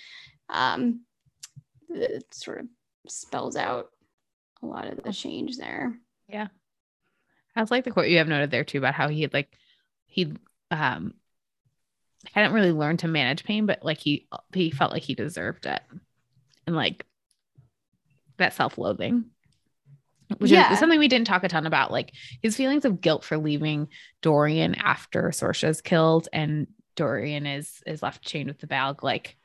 um, 0.48 1.02
it 1.88 2.24
sort 2.32 2.60
of 2.60 2.66
spells 3.06 3.56
out 3.56 3.90
a 4.62 4.66
lot 4.66 4.86
of 4.86 5.02
the 5.02 5.12
change 5.12 5.56
there. 5.56 5.96
Yeah. 6.28 6.48
I 7.54 7.60
was 7.60 7.70
like 7.70 7.84
the 7.84 7.90
quote 7.90 8.08
you 8.08 8.18
have 8.18 8.28
noted 8.28 8.50
there 8.50 8.64
too 8.64 8.78
about 8.78 8.94
how 8.94 9.08
he 9.08 9.22
had 9.22 9.34
like 9.34 9.56
he 10.06 10.32
um 10.70 11.14
I 12.34 12.42
didn't 12.42 12.54
really 12.54 12.72
learn 12.72 12.96
to 12.98 13.08
manage 13.08 13.44
pain, 13.44 13.66
but 13.66 13.84
like 13.84 13.98
he 13.98 14.26
he 14.52 14.70
felt 14.70 14.92
like 14.92 15.02
he 15.02 15.14
deserved 15.14 15.66
it, 15.66 15.80
and 16.66 16.76
like 16.76 17.04
that 18.38 18.54
self 18.54 18.78
loathing, 18.78 19.26
which 20.38 20.50
yeah. 20.50 20.72
is 20.72 20.78
something 20.78 20.98
we 20.98 21.08
didn't 21.08 21.26
talk 21.26 21.44
a 21.44 21.48
ton 21.48 21.66
about. 21.66 21.90
Like 21.90 22.12
his 22.40 22.56
feelings 22.56 22.84
of 22.84 23.00
guilt 23.00 23.24
for 23.24 23.38
leaving 23.38 23.88
Dorian 24.20 24.74
after 24.76 25.30
Sorsha's 25.30 25.80
killed, 25.80 26.28
and 26.32 26.66
Dorian 26.96 27.46
is 27.46 27.82
is 27.86 28.02
left 28.02 28.22
chained 28.22 28.48
with 28.48 28.58
the 28.58 28.66
Valg. 28.66 29.02
Like 29.02 29.36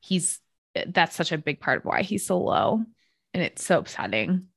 he's 0.00 0.40
that's 0.86 1.16
such 1.16 1.32
a 1.32 1.38
big 1.38 1.60
part 1.60 1.78
of 1.78 1.84
why 1.84 2.02
he's 2.02 2.26
so 2.26 2.38
low, 2.38 2.82
and 3.34 3.42
it's 3.42 3.64
so 3.64 3.78
upsetting. 3.78 4.48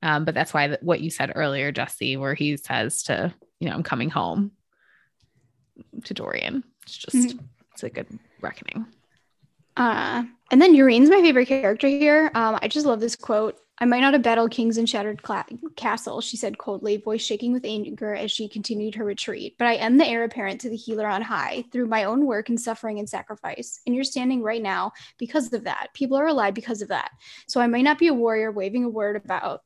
Um, 0.00 0.24
but 0.24 0.34
that's 0.34 0.54
why 0.54 0.68
the, 0.68 0.78
what 0.80 1.00
you 1.00 1.10
said 1.10 1.32
earlier, 1.34 1.72
Jesse, 1.72 2.16
where 2.16 2.34
he 2.34 2.56
says 2.56 3.04
to 3.04 3.34
you 3.60 3.68
know 3.68 3.74
I'm 3.74 3.82
coming 3.82 4.10
home 4.10 4.52
to 6.04 6.14
Dorian. 6.14 6.64
It's 6.88 6.96
just 6.96 7.16
mm-hmm. 7.16 7.44
it's 7.72 7.82
a 7.82 7.90
good 7.90 8.06
reckoning. 8.40 8.86
Uh, 9.76 10.24
and 10.50 10.60
then 10.60 10.74
Yrene's 10.74 11.10
my 11.10 11.20
favorite 11.20 11.46
character 11.46 11.86
here. 11.86 12.30
Um, 12.34 12.58
I 12.62 12.66
just 12.66 12.86
love 12.86 12.98
this 12.98 13.14
quote. 13.14 13.60
I 13.80 13.84
might 13.84 14.00
not 14.00 14.14
have 14.14 14.22
battled 14.22 14.50
kings 14.50 14.78
and 14.78 14.88
shattered 14.88 15.22
cla- 15.22 15.44
castle, 15.76 16.20
she 16.22 16.36
said 16.38 16.56
coldly, 16.56 16.96
voice 16.96 17.22
shaking 17.22 17.52
with 17.52 17.64
anger 17.64 18.14
as 18.14 18.32
she 18.32 18.48
continued 18.48 18.94
her 18.94 19.04
retreat. 19.04 19.54
But 19.58 19.68
I 19.68 19.74
am 19.74 19.98
the 19.98 20.06
heir 20.06 20.24
apparent 20.24 20.62
to 20.62 20.70
the 20.70 20.76
healer 20.76 21.06
on 21.06 21.20
high 21.20 21.64
through 21.70 21.86
my 21.86 22.04
own 22.04 22.24
work 22.24 22.48
and 22.48 22.58
suffering 22.58 22.98
and 22.98 23.08
sacrifice. 23.08 23.80
And 23.86 23.94
you're 23.94 24.02
standing 24.02 24.42
right 24.42 24.62
now 24.62 24.92
because 25.18 25.52
of 25.52 25.64
that. 25.64 25.88
People 25.92 26.16
are 26.16 26.26
alive 26.26 26.54
because 26.54 26.80
of 26.80 26.88
that. 26.88 27.10
So 27.46 27.60
I 27.60 27.68
might 27.68 27.82
not 27.82 27.98
be 27.98 28.08
a 28.08 28.14
warrior 28.14 28.50
waving 28.50 28.82
a 28.82 28.88
word 28.88 29.14
about 29.14 29.60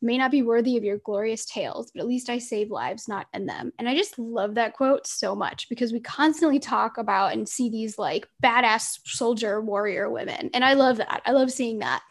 may 0.00 0.18
not 0.18 0.30
be 0.30 0.42
worthy 0.42 0.76
of 0.76 0.84
your 0.84 0.98
glorious 0.98 1.44
tales, 1.44 1.90
but 1.90 2.00
at 2.00 2.06
least 2.06 2.28
I 2.30 2.38
save 2.38 2.70
lives, 2.70 3.08
not 3.08 3.26
end 3.32 3.48
them. 3.48 3.72
And 3.78 3.88
I 3.88 3.96
just 3.96 4.18
love 4.18 4.54
that 4.54 4.74
quote 4.74 5.06
so 5.06 5.34
much 5.34 5.68
because 5.68 5.92
we 5.92 6.00
constantly 6.00 6.58
talk 6.58 6.98
about 6.98 7.32
and 7.32 7.48
see 7.48 7.70
these 7.70 7.98
like 7.98 8.28
badass 8.42 8.98
soldier 9.04 9.60
warrior 9.60 10.10
women. 10.10 10.50
And 10.54 10.64
I 10.64 10.74
love 10.74 10.98
that. 10.98 11.22
I 11.24 11.32
love 11.32 11.50
seeing 11.50 11.78
that. 11.78 12.02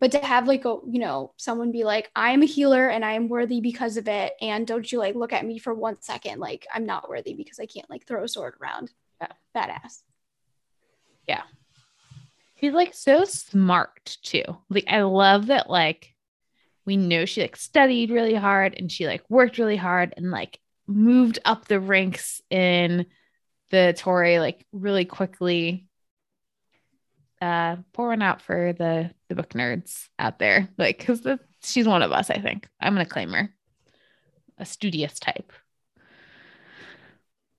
But 0.00 0.12
to 0.12 0.18
have 0.18 0.46
like 0.46 0.64
a, 0.64 0.76
you 0.88 1.00
know, 1.00 1.32
someone 1.36 1.72
be 1.72 1.84
like, 1.84 2.10
I 2.14 2.30
am 2.30 2.42
a 2.42 2.46
healer 2.46 2.88
and 2.88 3.04
I 3.04 3.12
am 3.12 3.28
worthy 3.28 3.60
because 3.60 3.96
of 3.96 4.08
it. 4.08 4.34
And 4.40 4.66
don't 4.66 4.90
you 4.90 4.98
like 4.98 5.14
look 5.14 5.32
at 5.32 5.46
me 5.46 5.58
for 5.58 5.74
one 5.74 6.00
second 6.00 6.40
like 6.40 6.66
I'm 6.72 6.86
not 6.86 7.08
worthy 7.08 7.34
because 7.34 7.58
I 7.58 7.66
can't 7.66 7.88
like 7.90 8.06
throw 8.06 8.24
a 8.24 8.28
sword 8.28 8.54
around. 8.60 8.92
Yeah. 9.20 9.28
Badass. 9.56 10.02
Yeah. 11.26 11.42
He's 12.54 12.72
like 12.72 12.94
so 12.94 13.24
smart 13.24 14.18
too. 14.22 14.42
Like 14.68 14.86
I 14.88 15.02
love 15.02 15.46
that 15.46 15.70
like 15.70 16.14
we 16.88 16.96
know 16.96 17.26
she 17.26 17.42
like 17.42 17.54
studied 17.54 18.10
really 18.10 18.34
hard 18.34 18.74
and 18.74 18.90
she 18.90 19.06
like 19.06 19.22
worked 19.28 19.58
really 19.58 19.76
hard 19.76 20.14
and 20.16 20.30
like 20.30 20.58
moved 20.86 21.38
up 21.44 21.66
the 21.66 21.78
ranks 21.78 22.40
in 22.48 23.04
the 23.70 23.94
Torre 23.94 24.40
like 24.40 24.64
really 24.72 25.04
quickly. 25.04 25.86
Uh, 27.42 27.76
pour 27.92 28.08
one 28.08 28.22
out 28.22 28.40
for 28.40 28.72
the 28.72 29.10
the 29.28 29.34
book 29.34 29.50
nerds 29.50 30.08
out 30.18 30.38
there, 30.38 30.70
like 30.78 30.96
because 30.96 31.20
the, 31.20 31.38
she's 31.62 31.86
one 31.86 32.02
of 32.02 32.10
us. 32.10 32.30
I 32.30 32.38
think 32.38 32.66
I'm 32.80 32.94
gonna 32.94 33.04
claim 33.04 33.32
her, 33.32 33.54
a 34.56 34.64
studious 34.64 35.20
type. 35.20 35.52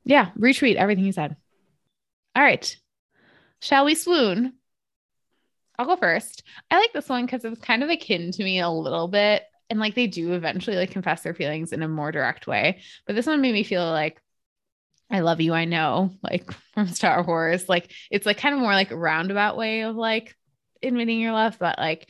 Yeah, 0.03 0.31
retweet 0.39 0.76
everything 0.76 1.06
you 1.06 1.11
said. 1.11 1.38
All 2.35 2.43
right, 2.43 2.76
shall 3.61 3.85
we 3.85 3.93
swoon? 3.93 4.53
I'll 5.80 5.85
go 5.85 5.95
first. 5.95 6.43
I 6.69 6.77
like 6.77 6.91
this 6.91 7.07
one 7.07 7.26
because 7.26 7.45
it's 7.45 7.61
kind 7.61 7.84
of 7.84 7.89
akin 7.89 8.31
to 8.34 8.43
me 8.43 8.60
a 8.60 8.69
little 8.69 9.07
bit. 9.07 9.43
And 9.69 9.80
like 9.80 9.95
they 9.95 10.07
do 10.07 10.34
eventually 10.34 10.76
like 10.76 10.91
confess 10.91 11.22
their 11.22 11.34
feelings 11.34 11.72
in 11.72 11.81
a 11.81 11.88
more 11.88 12.11
direct 12.11 12.47
way. 12.47 12.81
But 13.07 13.15
this 13.15 13.26
one 13.26 13.39
made 13.39 13.53
me 13.53 13.64
feel 13.64 13.89
like 13.89 14.22
I 15.10 15.22
love 15.22 15.39
you, 15.39 15.53
I 15.53 15.64
know, 15.64 16.11
like 16.22 16.51
from 16.73 16.88
Star 16.89 17.23
Wars. 17.23 17.69
Like 17.69 17.93
it's 18.11 18.26
like 18.26 18.38
kind 18.38 18.53
of 18.53 18.60
more 18.60 18.73
like 18.73 18.91
a 18.91 18.97
roundabout 18.97 19.56
way 19.56 19.84
of 19.84 19.95
like 19.95 20.35
admitting 20.84 21.22
your 21.22 21.31
love, 21.31 21.57
but 21.57 21.80
like 21.80 22.10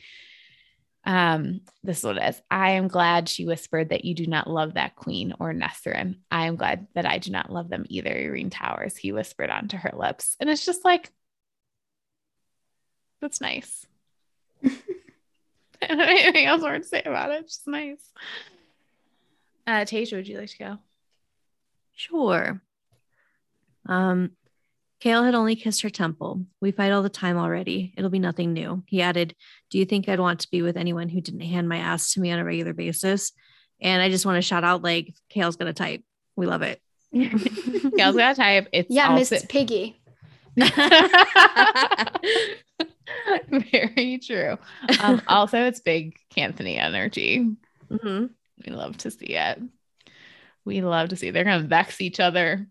um 1.06 1.60
this 1.84 1.98
is 1.98 2.04
what 2.04 2.16
it 2.16 2.28
is. 2.28 2.42
I 2.50 2.72
am 2.72 2.88
glad 2.88 3.28
she 3.28 3.46
whispered 3.46 3.90
that 3.90 4.04
you 4.04 4.14
do 4.16 4.26
not 4.26 4.50
love 4.50 4.74
that 4.74 4.96
queen 4.96 5.32
or 5.38 5.52
Nesryn. 5.52 6.16
I 6.28 6.46
am 6.46 6.56
glad 6.56 6.88
that 6.94 7.06
I 7.06 7.18
do 7.18 7.30
not 7.30 7.52
love 7.52 7.68
them 7.68 7.86
either, 7.88 8.10
Yrene 8.10 8.50
Towers, 8.50 8.96
he 8.96 9.12
whispered 9.12 9.48
onto 9.48 9.76
her 9.76 9.92
lips. 9.96 10.36
And 10.40 10.50
it's 10.50 10.66
just 10.66 10.84
like 10.84 11.12
that's 13.20 13.40
nice. 13.40 13.86
I 14.64 15.86
don't 15.86 15.98
have 15.98 16.08
anything 16.08 16.46
else 16.46 16.60
more 16.60 16.78
to 16.78 16.84
say 16.84 17.02
about 17.04 17.30
it. 17.30 17.40
It's 17.44 17.56
just 17.56 17.68
nice. 17.68 18.02
Uh, 19.66 19.84
Tasia, 19.84 20.16
would 20.16 20.28
you 20.28 20.38
like 20.38 20.50
to 20.50 20.58
go? 20.58 20.78
Sure. 21.94 22.60
Um, 23.86 24.32
Chaol 25.02 25.24
had 25.24 25.34
only 25.34 25.56
kissed 25.56 25.80
her 25.82 25.90
temple. 25.90 26.44
We 26.60 26.70
fight 26.72 26.92
all 26.92 27.02
the 27.02 27.08
time 27.08 27.38
already. 27.38 27.94
It'll 27.96 28.10
be 28.10 28.18
nothing 28.18 28.52
new. 28.52 28.82
He 28.86 29.00
added, 29.00 29.34
Do 29.70 29.78
you 29.78 29.86
think 29.86 30.08
I'd 30.08 30.20
want 30.20 30.40
to 30.40 30.50
be 30.50 30.60
with 30.62 30.76
anyone 30.76 31.08
who 31.08 31.20
didn't 31.22 31.40
hand 31.40 31.68
my 31.68 31.78
ass 31.78 32.12
to 32.14 32.20
me 32.20 32.30
on 32.30 32.38
a 32.38 32.44
regular 32.44 32.74
basis? 32.74 33.32
And 33.80 34.02
I 34.02 34.10
just 34.10 34.26
want 34.26 34.36
to 34.36 34.42
shout 34.42 34.64
out, 34.64 34.82
like, 34.82 35.14
Chaol's 35.34 35.56
gonna 35.56 35.72
type. 35.72 36.02
We 36.36 36.46
love 36.46 36.60
it. 36.60 36.82
Chaol's 37.14 38.16
gonna 38.16 38.34
type. 38.34 38.68
It's 38.72 38.90
yeah, 38.90 39.08
also- 39.08 39.36
Miss 39.36 39.46
Piggy. 39.46 39.96
Very 43.48 44.18
true. 44.18 44.58
Um, 45.02 45.22
also, 45.28 45.58
it's 45.64 45.80
big 45.80 46.16
Canthony 46.34 46.78
energy. 46.78 47.56
hmm 47.90 48.26
We 48.66 48.72
love 48.72 48.96
to 48.98 49.10
see 49.10 49.34
it. 49.34 49.60
We 50.64 50.82
love 50.82 51.10
to 51.10 51.16
see. 51.16 51.30
They're 51.30 51.44
gonna 51.44 51.66
vex 51.66 52.00
each 52.00 52.20
other 52.20 52.66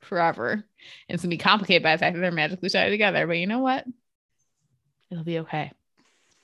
forever. 0.00 0.52
And 0.52 0.64
it's 1.08 1.22
gonna 1.22 1.30
be 1.30 1.38
complicated 1.38 1.82
by 1.82 1.96
the 1.96 1.98
fact 2.00 2.14
that 2.14 2.20
they're 2.20 2.32
magically 2.32 2.68
tied 2.68 2.90
together. 2.90 3.26
But 3.26 3.38
you 3.38 3.46
know 3.46 3.60
what? 3.60 3.86
It'll 5.10 5.24
be 5.24 5.38
okay. 5.40 5.70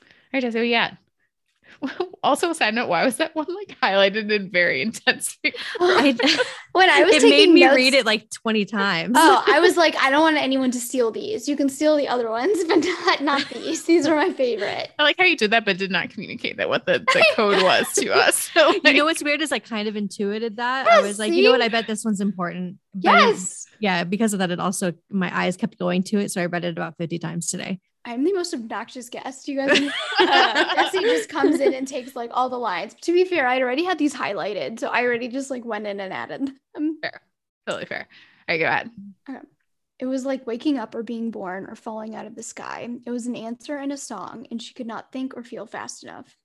All 0.00 0.08
right, 0.32 0.42
Jesse, 0.42 0.58
what 0.58 0.66
you 0.66 0.74
got? 0.74 0.96
Also, 2.20 2.50
a 2.50 2.54
side 2.54 2.74
note, 2.74 2.88
why 2.88 3.04
was 3.04 3.16
that 3.18 3.34
one 3.36 3.46
like 3.48 3.78
highlighted 3.80 4.30
in 4.32 4.50
very 4.50 4.82
intense? 4.82 5.38
Oh, 5.80 5.96
I, 5.98 6.12
When 6.72 6.90
I 6.90 7.04
was 7.04 7.14
it 7.16 7.20
taking 7.22 7.30
made 7.30 7.50
me 7.54 7.60
notes, 7.60 7.76
read 7.76 7.94
it 7.94 8.04
like 8.04 8.28
20 8.30 8.64
times. 8.64 9.14
Oh, 9.16 9.44
I 9.46 9.60
was 9.60 9.76
like, 9.76 9.96
I 9.96 10.10
don't 10.10 10.22
want 10.22 10.36
anyone 10.36 10.70
to 10.72 10.80
steal 10.80 11.10
these. 11.12 11.48
You 11.48 11.56
can 11.56 11.68
steal 11.68 11.96
the 11.96 12.08
other 12.08 12.28
ones, 12.28 12.58
but 12.64 12.78
not 12.84 13.20
not 13.22 13.48
these. 13.50 13.84
These 13.84 14.06
are 14.06 14.16
my 14.16 14.32
favorite. 14.32 14.90
I 14.98 15.02
like 15.04 15.16
how 15.18 15.24
you 15.24 15.36
did 15.36 15.52
that, 15.52 15.64
but 15.64 15.78
did 15.78 15.90
not 15.92 16.10
communicate 16.10 16.56
that 16.56 16.68
what 16.68 16.86
the, 16.86 16.98
the 16.98 17.24
code 17.34 17.62
was 17.62 17.92
to 17.94 18.12
us. 18.12 18.50
So, 18.52 18.72
you 18.84 18.92
know 18.94 19.04
what's 19.04 19.22
weird 19.22 19.40
is 19.40 19.52
I 19.52 19.60
kind 19.60 19.86
of 19.88 19.94
intuited 19.96 20.56
that. 20.56 20.88
I 20.88 21.00
was 21.00 21.18
like, 21.18 21.32
you 21.32 21.44
know 21.44 21.52
what? 21.52 21.62
I 21.62 21.68
bet 21.68 21.86
this 21.86 22.04
one's 22.04 22.20
important. 22.20 22.78
But 22.94 23.04
Yes. 23.04 23.66
yeah, 23.78 24.02
because 24.04 24.32
of 24.32 24.40
that, 24.40 24.50
it 24.50 24.58
also 24.58 24.92
my 25.10 25.30
eyes 25.36 25.56
kept 25.56 25.78
going 25.78 26.02
to 26.04 26.18
it. 26.18 26.30
So 26.32 26.42
I 26.42 26.46
read 26.46 26.64
it 26.64 26.76
about 26.76 26.96
50 26.98 27.18
times 27.20 27.48
today. 27.48 27.78
I'm 28.04 28.24
the 28.24 28.32
most 28.32 28.54
obnoxious 28.54 29.08
guest. 29.08 29.48
You 29.48 29.56
guys, 29.56 29.80
uh, 30.20 30.74
Jesse 30.74 31.00
just 31.00 31.28
comes 31.28 31.60
in 31.60 31.74
and 31.74 31.86
takes 31.86 32.16
like 32.16 32.30
all 32.32 32.48
the 32.48 32.58
lines. 32.58 32.94
To 33.02 33.12
be 33.12 33.24
fair, 33.24 33.46
I'd 33.46 33.62
already 33.62 33.84
had 33.84 33.98
these 33.98 34.14
highlighted, 34.14 34.80
so 34.80 34.88
I 34.88 35.02
already 35.04 35.28
just 35.28 35.50
like 35.50 35.64
went 35.64 35.86
in 35.86 36.00
and 36.00 36.12
added 36.12 36.50
them. 36.74 36.98
Fair, 37.02 37.20
totally 37.66 37.86
fair. 37.86 38.08
All 38.48 38.56
right, 38.56 38.58
go 38.58 38.66
ahead. 38.66 38.90
It 39.98 40.06
was 40.06 40.24
like 40.24 40.46
waking 40.46 40.78
up 40.78 40.94
or 40.94 41.02
being 41.02 41.30
born 41.32 41.66
or 41.66 41.74
falling 41.74 42.14
out 42.14 42.24
of 42.24 42.34
the 42.36 42.42
sky. 42.42 42.88
It 43.04 43.10
was 43.10 43.26
an 43.26 43.34
answer 43.36 43.76
and 43.76 43.92
a 43.92 43.96
song, 43.96 44.46
and 44.50 44.62
she 44.62 44.72
could 44.72 44.86
not 44.86 45.10
think 45.12 45.36
or 45.36 45.42
feel 45.42 45.66
fast 45.66 46.04
enough. 46.04 46.36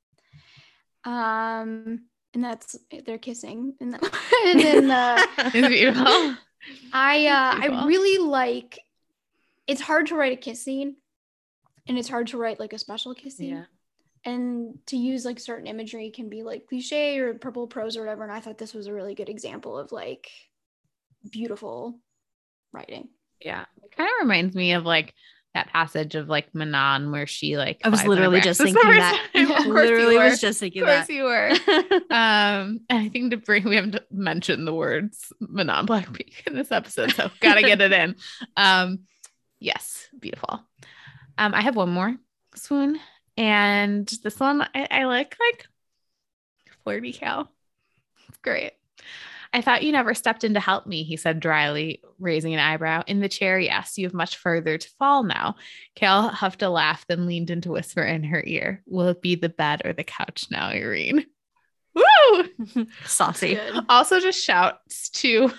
Um, 1.06 2.06
and 2.34 2.44
that's 2.44 2.76
they're 3.06 3.18
kissing, 3.18 3.76
and, 3.80 3.94
the, 3.94 4.00
and 4.46 4.60
then 4.60 4.88
the 4.88 5.28
It's 5.54 5.68
beautiful. 5.68 6.36
I 6.94 7.28
uh, 7.28 7.58
I 7.58 7.60
Beautiful. 7.68 7.88
really 7.88 8.18
like. 8.26 8.80
It's 9.68 9.82
hard 9.82 10.08
to 10.08 10.16
write 10.16 10.34
a 10.34 10.38
kiss 10.38 10.62
scene, 10.62 10.96
and 11.88 11.98
it's 11.98 12.10
hard 12.10 12.28
to 12.28 12.38
write 12.38 12.60
like 12.60 12.74
a 12.74 12.80
special 12.80 13.14
kiss 13.14 13.38
scene. 13.38 13.56
Yeah. 13.56 13.64
And 14.26 14.78
to 14.88 14.96
use 14.98 15.26
like 15.26 15.40
certain 15.40 15.68
imagery 15.68 16.10
can 16.10 16.30
be 16.30 16.44
like 16.44 16.68
cliche 16.68 17.20
or 17.20 17.34
purple 17.34 17.68
prose 17.68 17.98
or 17.98 18.02
whatever. 18.02 18.24
And 18.24 18.32
I 18.32 18.40
thought 18.40 18.58
this 18.58 18.74
was 18.74 18.88
a 18.88 18.94
really 18.94 19.16
good 19.16 19.28
example 19.30 19.78
of 19.78 19.92
like 19.92 20.30
beautiful 21.30 22.00
writing. 22.72 23.10
Yeah. 23.42 23.66
It 23.84 23.96
kind 23.96 24.08
of 24.10 24.14
reminds 24.22 24.56
me 24.56 24.74
of 24.74 24.86
like 24.86 25.14
that 25.54 25.68
passage 25.68 26.16
of 26.16 26.30
like 26.30 26.56
Manon 26.56 27.12
where 27.12 27.28
she 27.28 27.58
like 27.58 27.82
I 27.84 27.90
was 27.90 28.02
flies 28.02 28.06
on 28.06 28.12
a 28.12 28.16
literally 28.16 28.42
just 28.42 28.62
thinking 28.64 28.82
that. 28.82 29.30
time. 29.34 29.44
Of 29.44 29.50
course 29.50 29.66
you 29.66 29.74
Literally 29.74 30.18
were. 30.18 30.24
was 30.24 30.40
just 30.42 30.60
thinking 30.60 30.84
Of 30.84 30.88
course 30.88 31.08
that. 31.08 31.14
you 31.14 31.24
were. 31.24 31.50
um, 32.16 32.80
and 32.90 33.00
I 33.00 33.10
think 33.10 33.32
to 33.32 33.38
bring 33.38 33.66
we 33.66 33.76
haven't 33.76 34.00
mentioned 34.10 34.66
the 34.66 34.74
words 34.74 35.32
Manon 35.42 35.86
Blackbeak 35.86 36.48
in 36.48 36.56
this 36.56 36.72
episode, 36.72 37.12
so 37.12 37.30
gotta 37.42 37.62
get 37.62 37.82
it 37.82 37.92
in. 37.92 38.16
Um, 38.56 39.00
yes, 39.60 40.08
beautiful. 40.18 40.64
Um, 41.38 41.54
I 41.54 41.62
have 41.62 41.76
one 41.76 41.90
more 41.90 42.16
swoon, 42.56 43.00
and 43.38 44.08
this 44.24 44.40
one 44.40 44.62
I, 44.62 44.88
I 44.90 45.04
like 45.06 45.36
like 45.40 45.68
flirty 46.84 47.14
Chaol. 47.14 47.48
It's 48.28 48.38
great. 48.38 48.74
I 49.56 49.62
thought 49.62 49.84
you 49.84 49.92
never 49.92 50.16
stepped 50.16 50.44
in 50.44 50.56
to 50.56 50.60
help 50.60 50.88
me, 50.88 51.04
he 51.04 51.16
said 51.16 51.40
dryly, 51.40 52.02
raising 52.18 52.56
an 52.56 52.60
eyebrow. 52.60 53.04
In 53.06 53.20
the 53.20 53.30
chair, 53.30 53.60
yes, 53.60 54.00
you 54.00 54.08
have 54.08 54.14
much 54.14 54.38
further 54.38 54.80
to 54.80 54.90
fall 54.98 55.22
now. 55.22 55.56
Chaol 55.96 56.32
huffed 56.32 56.64
a 56.64 56.70
laugh, 56.70 57.06
then 57.08 57.28
leaned 57.28 57.52
in 57.52 57.62
to 57.62 57.72
whisper 57.72 58.02
in 58.02 58.24
her 58.24 58.44
ear, 58.46 58.82
Will 58.88 59.10
it 59.10 59.22
be 59.22 59.36
the 59.36 59.50
bed 59.50 59.84
or 59.86 59.94
the 59.94 60.04
couch 60.04 60.48
now, 60.50 60.72
Yrene? 60.72 61.26
Woo! 61.94 62.88
Saucy. 63.06 63.60
Also, 63.88 64.20
just 64.20 64.44
shouts 64.44 65.10
to 65.10 65.52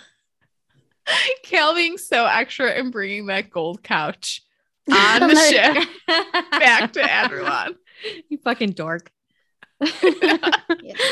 Chaol 1.45 1.77
being 1.77 1.97
so 1.97 2.27
extra 2.27 2.71
and 2.71 2.91
bringing 2.91 3.27
that 3.27 3.51
gold 3.51 3.85
couch 3.85 4.43
on 4.93 5.29
the 5.29 5.37
ship 5.37 5.89
back 6.51 6.93
to 6.95 7.01
Adarlan. 7.01 7.75
You 8.29 8.39
fucking 8.39 8.73
dork. 8.73 9.11
Yeah, 9.81 9.91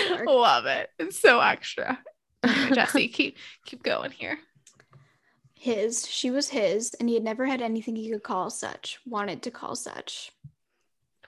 dark. 0.09 0.27
Love 0.27 0.67
it. 0.67 0.91
It's 0.99 1.19
so 1.19 1.41
extra. 1.41 1.99
Jesse, 2.45 3.09
keep 3.09 3.37
keep 3.65 3.83
going 3.83 4.11
here. 4.11 4.39
his, 5.55 6.07
she 6.09 6.31
was 6.31 6.49
his, 6.49 6.93
and 6.99 7.09
he 7.09 7.15
had 7.15 7.25
never 7.25 7.47
had 7.47 7.63
anything 7.63 7.95
he 7.97 8.11
could 8.11 8.23
call 8.25 8.51
such, 8.51 8.99
wanted 9.07 9.43
to 9.45 9.51
call 9.51 9.75
such. 9.77 10.33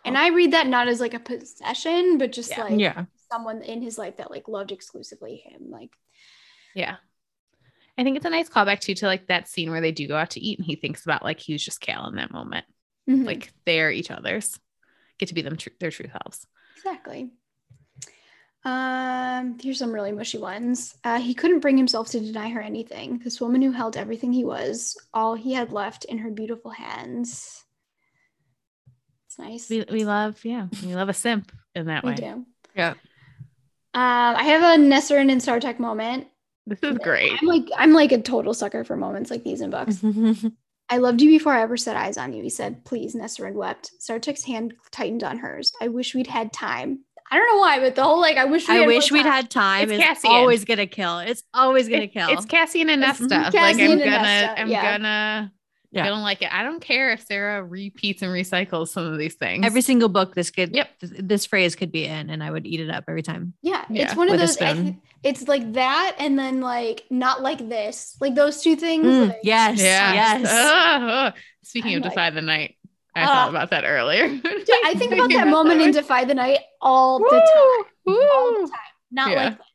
And 0.05 0.19
I 0.19 0.29
read 0.29 0.53
that 0.53 0.67
not 0.67 0.89
as 0.89 1.01
like 1.01 1.15
a 1.15 1.21
possession, 1.21 2.19
but 2.19 2.33
just 2.33 2.51
Yeah. 2.51 2.65
like 2.65 2.79
Yeah. 2.81 3.05
someone 3.33 3.63
in 3.63 3.81
his 3.81 3.97
life 3.97 4.17
that 4.19 4.31
like 4.31 4.49
loved 4.49 4.73
exclusively 4.73 5.37
him. 5.37 5.71
Like, 5.71 5.91
Yeah. 6.75 6.97
I 7.97 8.03
think 8.05 8.17
it's 8.17 8.27
a 8.27 8.31
nice 8.31 8.49
callback 8.49 8.81
too 8.81 8.95
to 8.95 9.07
like 9.07 9.29
that 9.29 9.49
scene 9.49 9.71
where 9.71 9.81
they 9.81 9.93
do 9.93 10.09
go 10.09 10.17
out 10.17 10.31
to 10.31 10.41
eat 10.41 10.59
and 10.59 10.67
he 10.67 10.75
thinks 10.77 11.05
about 11.05 11.23
like 11.23 11.39
he 11.41 11.53
was 11.53 11.65
just 11.65 11.81
Chaol 11.81 12.09
in 12.09 12.17
that 12.17 12.33
moment. 12.33 12.65
mhm, 13.09 13.25
Like 13.25 13.53
they're 13.67 13.91
each 13.93 14.11
other's. 14.11 14.59
Get 15.19 15.29
to 15.29 15.35
be 15.35 15.43
them 15.43 15.57
tr- 15.57 15.69
their 15.79 15.91
true 15.93 16.09
selves. 16.11 16.47
exactly. 16.77 17.31
Um, 18.65 19.59
here's 19.63 19.79
some 19.79 19.93
really 19.93 20.11
mushy 20.13 20.39
ones. 20.39 20.95
Uh, 21.05 21.21
he 21.21 21.35
couldn't 21.35 21.61
bring 21.61 21.77
himself 21.77 22.09
to 22.13 22.21
deny 22.21 22.49
her 22.49 22.63
anything. 22.63 23.19
This 23.23 23.41
woman 23.41 23.61
who 23.61 23.73
held 23.73 23.97
everything 23.97 24.33
he 24.33 24.45
was, 24.45 24.97
all 25.13 25.35
he 25.35 25.53
had 25.53 25.71
left 25.71 26.05
in 26.07 26.19
her 26.19 26.31
beautiful 26.31 26.71
hands. 26.71 27.63
It's 29.27 29.39
nice. 29.39 29.69
We 29.69 29.85
we 29.91 30.05
love, 30.05 30.43
yeah. 30.45 30.69
We 30.83 30.95
love 30.95 31.09
a 31.11 31.15
simp 31.15 31.53
in 31.75 31.87
that 31.87 32.05
We 32.05 32.11
way. 32.11 32.17
do. 32.17 32.47
Yeah. 32.75 32.91
Um, 33.93 34.37
I 34.37 34.45
have 34.45 34.63
a 34.81 34.83
Nesryn 34.83 35.31
and 35.31 35.41
Sartaq 35.43 35.79
moment. 35.79 36.27
This 36.67 36.79
is 36.83 36.99
great. 36.99 37.33
I'm 37.41 37.47
like 37.47 37.69
I'm 37.77 37.93
like 37.93 38.13
a 38.13 38.21
total 38.21 38.55
sucker 38.55 38.85
for 38.85 38.97
moments 38.97 39.31
like 39.31 39.45
these 39.45 39.61
in 39.61 39.71
books. 39.71 40.03
I 40.91 40.99
loved 40.99 41.23
you 41.23 41.29
before 41.31 41.53
I 41.55 41.63
ever 41.63 41.77
set 41.77 41.97
eyes 41.97 42.17
on 42.19 42.33
you. 42.33 42.43
He 42.43 42.51
said, 42.51 42.85
"Please." 42.85 43.15
Nesryn 43.15 43.55
wept. 43.55 43.91
Sartaq's 44.01 44.45
hand 44.45 44.75
tightened 44.91 45.25
on 45.25 45.39
hers. 45.39 45.73
I 45.81 45.89
wish 45.89 46.15
we'd 46.15 46.27
had 46.27 46.53
time. 46.53 47.01
I 47.31 47.37
don't 47.39 47.55
know 47.55 47.59
why, 47.61 47.81
but 47.81 47.95
the 47.95 48.05
whole 48.05 48.21
like 48.21 48.37
I 48.37 48.45
wish 48.45 48.69
we 48.69 48.75
I 48.75 48.79
had 48.81 48.87
wish 48.87 49.11
we'd 49.11 49.23
time. 49.23 49.33
had 49.33 49.51
time. 49.51 49.83
It's 49.91 49.93
It's, 49.99 50.05
Cassian. 50.05 50.31
always 50.31 50.65
gonna 50.67 50.87
kill. 50.87 51.19
It's 51.21 51.43
always 51.55 51.89
gonna 51.89 52.03
It- 52.03 52.13
kill. 52.13 52.29
It's 52.29 52.45
Cassian 52.45 52.91
and 52.91 53.03
It's 53.03 53.19
Nesta. 53.21 53.35
like 53.35 53.53
Cassian 53.53 53.81
I'm 53.87 53.91
and 53.93 54.01
gonna, 54.01 54.11
Nesta, 54.11 54.61
I'm 54.61 54.69
yeah. 54.69 54.93
gonna, 54.99 55.53
Yeah. 55.91 56.05
I 56.05 56.09
don't 56.09 56.23
like 56.23 56.43
it. 56.43 56.53
I 56.53 56.63
don't 56.63 56.81
care 56.81 57.13
if 57.13 57.23
Sarah 57.25 57.63
repeats 57.65 58.21
and 58.21 58.31
recycles 58.31 58.89
some 58.89 59.05
of 59.11 59.19
these 59.19 59.35
things. 59.37 59.65
Every 59.65 59.81
single 59.81 60.11
book 60.11 60.35
this 60.35 60.51
could 60.51 60.75
Yep. 60.77 60.89
th- 61.01 61.13
this 61.19 61.47
phrase 61.47 61.75
could 61.75 61.93
be 61.93 62.05
in, 62.05 62.29
and 62.29 62.43
I 62.45 62.51
would 62.51 62.67
eat 62.67 62.81
it 62.81 62.91
up 62.91 63.05
every 63.09 63.23
time. 63.23 63.55
Yeah, 63.63 63.85
Yeah, 63.89 64.05
it's 64.05 64.17
one 64.17 64.31
of 64.31 64.39
those. 64.39 64.61
I 64.61 64.75
th- 64.75 64.95
it's 65.25 65.49
like 65.49 65.73
that, 65.73 66.17
and 66.19 66.39
then 66.39 66.61
like 66.61 67.05
not 67.11 67.43
like 67.43 67.69
this. 67.69 68.17
Like 68.21 68.35
those 68.35 68.63
two 68.63 68.77
things. 68.77 69.07
Mm, 69.07 69.29
like- 69.29 69.39
yes. 69.43 69.81
yeah. 69.81 70.13
Yes. 70.13 70.47
Ah, 70.51 71.33
ah. 71.35 71.35
Speaking 71.63 71.93
I'm 71.93 71.99
of 71.99 72.05
like- 72.05 72.13
Defy 72.13 72.31
the 72.31 72.43
Night, 72.43 72.77
I 73.17 73.23
Ah. 73.23 73.27
thought 73.27 73.49
about 73.51 73.71
that 73.71 73.85
earlier. 73.85 74.25
I 74.25 74.95
think 74.97 75.13
about 75.13 75.31
that 75.31 75.49
moment 75.59 75.81
in 75.81 75.91
Defy 75.93 76.25
the 76.25 76.35
Night 76.35 76.59
all 76.81 77.19
the 77.19 77.31
time. 77.31 77.91
Woo, 78.07 78.21
All 78.35 78.53
the 78.53 78.69
time. 78.69 78.79
Not 79.11 79.31
Yeah. 79.31 79.45
like 79.45 79.59
this. 79.59 79.67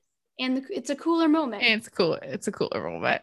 And 0.41 0.57
the, 0.57 0.63
it's 0.69 0.89
a 0.89 0.95
cooler 0.95 1.27
moment. 1.27 1.63
It's 1.63 1.89
cool. 1.89 2.13
It's 2.21 2.47
a 2.47 2.51
cooler 2.51 2.81
moment. 2.89 3.21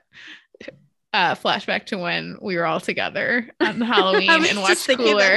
Uh, 1.12 1.34
flashback 1.34 1.86
to 1.86 1.96
when 1.96 2.36
we 2.42 2.56
were 2.58 2.66
all 2.66 2.80
together 2.80 3.48
on 3.60 3.80
Halloween 3.92 4.28
and 4.28 4.44
just 4.44 4.56
watched 4.88 4.98
Cooler, 4.98 5.36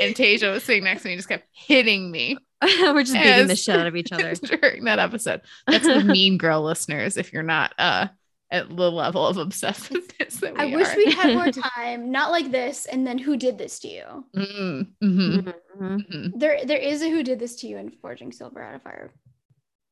and 0.00 0.14
Tasia 0.14 0.50
was 0.50 0.64
sitting 0.64 0.84
next 0.84 1.02
to 1.02 1.08
me, 1.08 1.12
and 1.12 1.18
just 1.18 1.28
kept 1.28 1.44
hitting 1.52 2.10
me 2.10 2.38
We're 2.92 3.02
just 3.02 3.14
beating 3.14 3.46
the 3.46 3.56
shit 3.56 3.78
out 3.78 3.86
of 3.86 3.96
each 3.96 4.12
other. 4.12 4.34
during 4.42 4.84
that 4.84 4.98
episode. 4.98 5.40
That's 5.66 5.86
the 5.86 6.04
Mean 6.04 6.36
Girl 6.38 6.62
listeners. 6.62 7.16
If 7.16 7.32
you're 7.32 7.42
not 7.42 7.72
uh 7.78 8.08
at 8.52 8.68
the 8.68 8.90
level 8.90 9.24
of 9.26 9.36
obsessiveness 9.36 10.40
that 10.40 10.54
we 10.54 10.60
I 10.60 10.76
wish 10.76 10.88
are. 10.88 10.96
we'd 10.96 11.14
had 11.14 11.34
more 11.34 11.52
time. 11.76 12.10
Not 12.10 12.32
like 12.32 12.50
this. 12.50 12.84
And 12.86 13.06
then 13.06 13.16
who 13.16 13.36
did 13.36 13.56
this 13.58 13.78
to 13.80 13.88
you? 13.88 14.24
Mm, 14.36 14.86
mhm, 15.02 15.42
Mhm. 15.44 15.54
mhm. 15.80 16.32
There, 16.34 16.58
there 16.66 16.78
is 16.78 17.00
a 17.02 17.08
who 17.08 17.22
did 17.22 17.38
this 17.38 17.54
to 17.60 17.68
you 17.68 17.76
in 17.78 17.90
Forging 18.02 18.32
Silver 18.32 18.60
out 18.60 18.74
of 18.74 18.82
Fire. 18.82 19.12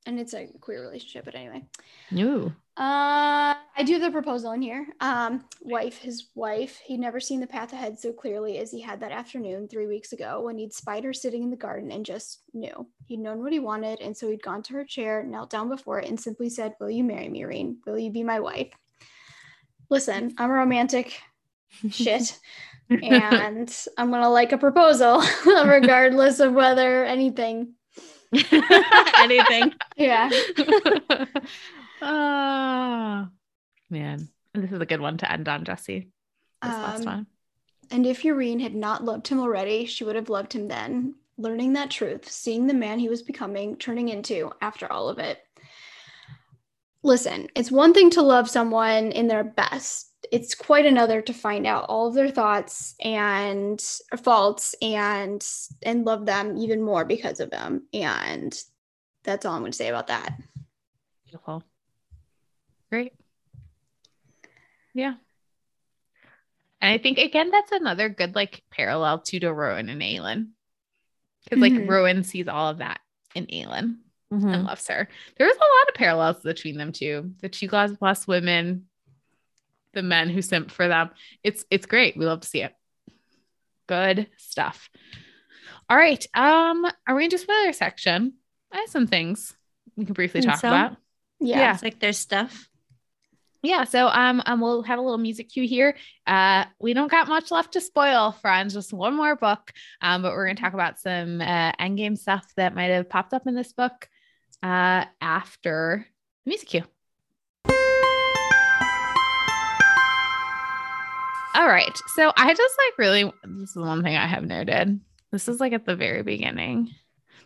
And 0.06 0.18
it's 0.18 0.32
a 0.34 0.48
queer 0.60 0.80
relationship, 0.80 1.24
but 1.26 1.34
anyway. 1.34 1.64
Ooh. 2.14 2.52
Uh, 2.78 3.58
I 3.76 3.82
do 3.84 3.94
have 3.94 4.02
the 4.02 4.10
proposal 4.10 4.52
in 4.52 4.62
here. 4.62 4.86
Um, 5.00 5.44
wife, 5.62 5.98
his 5.98 6.28
wife, 6.36 6.78
he'd 6.84 7.00
never 7.00 7.18
seen 7.18 7.40
the 7.40 7.46
path 7.46 7.72
ahead 7.72 7.98
so 7.98 8.12
clearly 8.12 8.58
as 8.58 8.70
he 8.70 8.80
had 8.80 9.00
that 9.00 9.10
afternoon 9.10 9.66
three 9.66 9.88
weeks 9.88 10.12
ago 10.12 10.42
when 10.42 10.56
he'd 10.56 10.72
spied 10.72 11.02
her 11.02 11.12
sitting 11.12 11.42
in 11.42 11.50
the 11.50 11.56
garden 11.56 11.90
and 11.90 12.06
just 12.06 12.42
knew. 12.54 12.86
He'd 13.06 13.18
known 13.18 13.42
what 13.42 13.52
he 13.52 13.58
wanted, 13.58 14.00
and 14.00 14.16
so 14.16 14.30
he'd 14.30 14.42
gone 14.42 14.62
to 14.62 14.74
her 14.74 14.84
chair, 14.84 15.24
knelt 15.24 15.50
down 15.50 15.68
before 15.68 15.98
it, 15.98 16.08
and 16.08 16.18
simply 16.18 16.48
said, 16.48 16.74
Will 16.78 16.90
you 16.90 17.02
marry 17.02 17.28
me, 17.28 17.42
Yrene? 17.42 17.78
Will 17.84 17.98
you 17.98 18.12
be 18.12 18.22
my 18.22 18.38
wife? 18.38 18.72
Listen, 19.90 20.34
I'm 20.38 20.50
a 20.50 20.54
romantic 20.54 21.20
shit. 21.90 22.38
and 22.90 23.76
I'm 23.98 24.10
gonna 24.10 24.30
like 24.30 24.52
a 24.52 24.58
proposal 24.58 25.22
regardless 25.46 26.40
of 26.40 26.54
whether 26.54 27.04
anything 27.04 27.74
Anything. 29.18 29.74
yeah. 29.96 30.30
oh 32.02 33.28
man. 33.90 34.28
This 34.54 34.72
is 34.72 34.80
a 34.80 34.86
good 34.86 35.00
one 35.00 35.18
to 35.18 35.30
end 35.30 35.48
on, 35.48 35.64
Jesse. 35.64 36.08
This 36.62 36.72
last 36.72 37.00
Um, 37.00 37.06
one. 37.06 37.26
And 37.90 38.06
if 38.06 38.22
Yrene 38.24 38.60
had 38.60 38.74
not 38.74 39.04
loved 39.04 39.28
him 39.28 39.40
already, 39.40 39.86
she 39.86 40.04
would 40.04 40.16
have 40.16 40.28
loved 40.28 40.52
him 40.52 40.68
then. 40.68 41.14
Learning 41.36 41.74
that 41.74 41.90
truth, 41.90 42.28
seeing 42.28 42.66
the 42.66 42.74
man 42.74 42.98
he 42.98 43.08
was 43.08 43.22
becoming, 43.22 43.76
turning 43.76 44.08
into 44.08 44.50
after 44.60 44.90
all 44.92 45.08
of 45.08 45.18
it. 45.18 45.38
Listen, 47.04 47.46
it's 47.54 47.70
one 47.70 47.94
thing 47.94 48.10
to 48.10 48.22
love 48.22 48.50
someone 48.50 49.12
in 49.12 49.28
their 49.28 49.44
best. 49.44 50.07
It's 50.30 50.54
quite 50.54 50.86
another 50.86 51.22
to 51.22 51.32
find 51.32 51.66
out 51.66 51.86
all 51.88 52.08
of 52.08 52.14
their 52.14 52.30
thoughts 52.30 52.94
and 53.02 53.80
faults 54.22 54.74
and 54.82 55.46
and 55.82 56.04
love 56.04 56.26
them 56.26 56.56
even 56.58 56.82
more 56.82 57.04
because 57.04 57.40
of 57.40 57.50
them. 57.50 57.86
And 57.92 58.54
that's 59.24 59.46
all 59.46 59.54
I'm 59.54 59.62
going 59.62 59.72
to 59.72 59.76
say 59.76 59.88
about 59.88 60.08
that. 60.08 60.38
Beautiful. 61.24 61.62
Great. 62.90 63.12
Yeah. 64.94 65.14
And 66.80 66.92
I 66.92 66.98
think 66.98 67.18
again 67.18 67.50
that's 67.50 67.72
another 67.72 68.08
good 68.08 68.34
like 68.34 68.62
parallel 68.70 69.20
to 69.20 69.40
to 69.40 69.52
Rowan 69.52 69.88
and 69.88 70.02
Aelin. 70.02 70.48
Because 71.44 71.60
like 71.60 71.72
Mhm. 71.72 71.88
Rowan 71.88 72.24
sees 72.24 72.48
all 72.48 72.68
of 72.70 72.78
that 72.78 73.00
in 73.34 73.46
Aelin 73.46 73.98
Mhm. 74.32 74.52
and 74.54 74.64
loves 74.64 74.86
her. 74.88 75.08
There's 75.38 75.56
a 75.56 75.58
lot 75.58 75.88
of 75.88 75.94
parallels 75.94 76.42
between 76.42 76.76
them 76.76 76.92
two. 76.92 77.32
The 77.40 77.48
two 77.48 77.66
gods 77.68 77.96
plus 77.96 78.26
women, 78.26 78.88
the 79.94 80.02
men 80.02 80.28
who 80.28 80.42
simp 80.42 80.70
for 80.70 80.88
them. 80.88 81.10
It's 81.42 81.64
it's 81.70 81.86
great. 81.86 82.16
We 82.16 82.26
love 82.26 82.40
to 82.40 82.48
see 82.48 82.62
it. 82.62 82.72
Good 83.86 84.28
stuff. 84.36 84.90
All 85.88 85.96
right. 85.96 86.24
Um, 86.34 86.86
are 87.06 87.14
we 87.14 87.24
into 87.24 87.38
spoiler 87.38 87.72
section? 87.72 88.34
I 88.72 88.78
have 88.78 88.90
some 88.90 89.06
things 89.06 89.56
we 89.96 90.04
can 90.04 90.14
briefly 90.14 90.42
talk 90.42 90.58
so? 90.58 90.68
about. 90.68 90.96
Yeah. 91.40 91.72
It's 91.72 91.82
like 91.82 91.98
there's 91.98 92.18
stuff. 92.18 92.68
Yeah, 93.62 93.84
so 93.84 94.06
um, 94.06 94.40
um 94.46 94.60
we'll 94.60 94.82
have 94.82 95.00
a 95.00 95.02
little 95.02 95.18
music 95.18 95.48
cue 95.48 95.66
here. 95.66 95.96
Uh 96.26 96.64
we 96.78 96.94
don't 96.94 97.10
got 97.10 97.26
much 97.26 97.50
left 97.50 97.72
to 97.72 97.80
spoil, 97.80 98.32
friends, 98.32 98.74
just 98.74 98.92
one 98.92 99.14
more 99.14 99.34
book. 99.34 99.72
Um, 100.00 100.22
but 100.22 100.32
we're 100.32 100.46
gonna 100.46 100.60
talk 100.60 100.74
about 100.74 101.00
some 101.00 101.40
uh 101.40 101.72
endgame 101.72 102.16
stuff 102.16 102.46
that 102.56 102.74
might 102.74 102.90
have 102.90 103.08
popped 103.08 103.34
up 103.34 103.46
in 103.46 103.54
this 103.54 103.72
book 103.72 104.08
uh 104.62 105.04
after 105.20 106.06
the 106.44 106.50
music 106.50 106.68
cue. 106.68 106.84
All 111.58 111.66
right. 111.66 111.98
So 112.14 112.32
I 112.36 112.54
just 112.54 112.74
like 112.78 112.98
really 112.98 113.32
this 113.42 113.70
is 113.70 113.76
one 113.76 114.04
thing 114.04 114.14
I 114.14 114.28
have 114.28 114.44
noted. 114.44 115.00
This 115.32 115.48
is 115.48 115.58
like 115.58 115.72
at 115.72 115.86
the 115.86 115.96
very 115.96 116.22
beginning. 116.22 116.88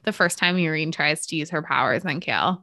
The 0.02 0.12
first 0.12 0.36
time 0.36 0.56
Yrene 0.56 0.92
tries 0.92 1.26
to 1.28 1.36
use 1.36 1.48
her 1.48 1.62
powers 1.62 2.04
on 2.04 2.20
Chaol. 2.20 2.60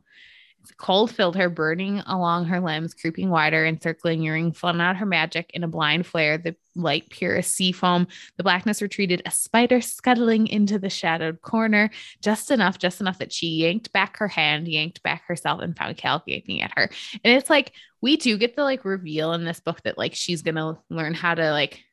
Cold 0.78 1.12
filled 1.12 1.36
her, 1.36 1.50
burning 1.50 2.00
along 2.06 2.46
her 2.46 2.60
limbs, 2.60 2.94
creeping 2.94 3.30
wider, 3.30 3.66
encircling 3.66 4.22
Yrene, 4.22 4.56
flung 4.56 4.80
out 4.82 4.98
her 4.98 5.06
magic 5.06 5.52
in 5.54 5.64
a 5.64 5.68
blind 5.68 6.06
flare, 6.06 6.38
the 6.38 6.56
light 6.76 7.10
pure 7.10 7.38
as 7.38 7.48
sea 7.48 7.72
foam. 7.72 8.08
The 8.38 8.44
blackness 8.44 8.82
retreated, 8.82 9.22
a 9.26 9.32
spider 9.32 9.82
scuttling 9.82 10.48
into 10.48 10.80
the 10.80 10.90
shadowed 10.90 11.42
corner, 11.42 11.90
just 12.22 12.52
enough, 12.52 12.78
just 12.78 13.02
enough 13.02 13.20
that 13.20 13.34
she 13.34 13.48
yanked 13.48 13.92
back 13.92 14.18
her 14.18 14.28
hand, 14.28 14.68
yanked 14.68 15.04
back 15.04 15.24
herself, 15.26 15.62
and 15.62 15.76
found 15.76 15.98
Chaol 15.98 16.26
gaping 16.26 16.62
at 16.62 16.78
her. 16.78 16.90
And 17.24 17.38
it's 17.38 17.50
like 17.50 17.74
we 18.02 18.18
do 18.18 18.38
get 18.38 18.56
the 18.56 18.64
like 18.64 18.86
reveal 18.86 19.34
in 19.34 19.44
this 19.44 19.60
book 19.60 19.82
that 19.84 19.98
like 19.98 20.16
she's 20.16 20.42
gonna 20.42 20.80
learn 20.90 21.14
how 21.14 21.36
to 21.36 21.52
like 21.52 21.84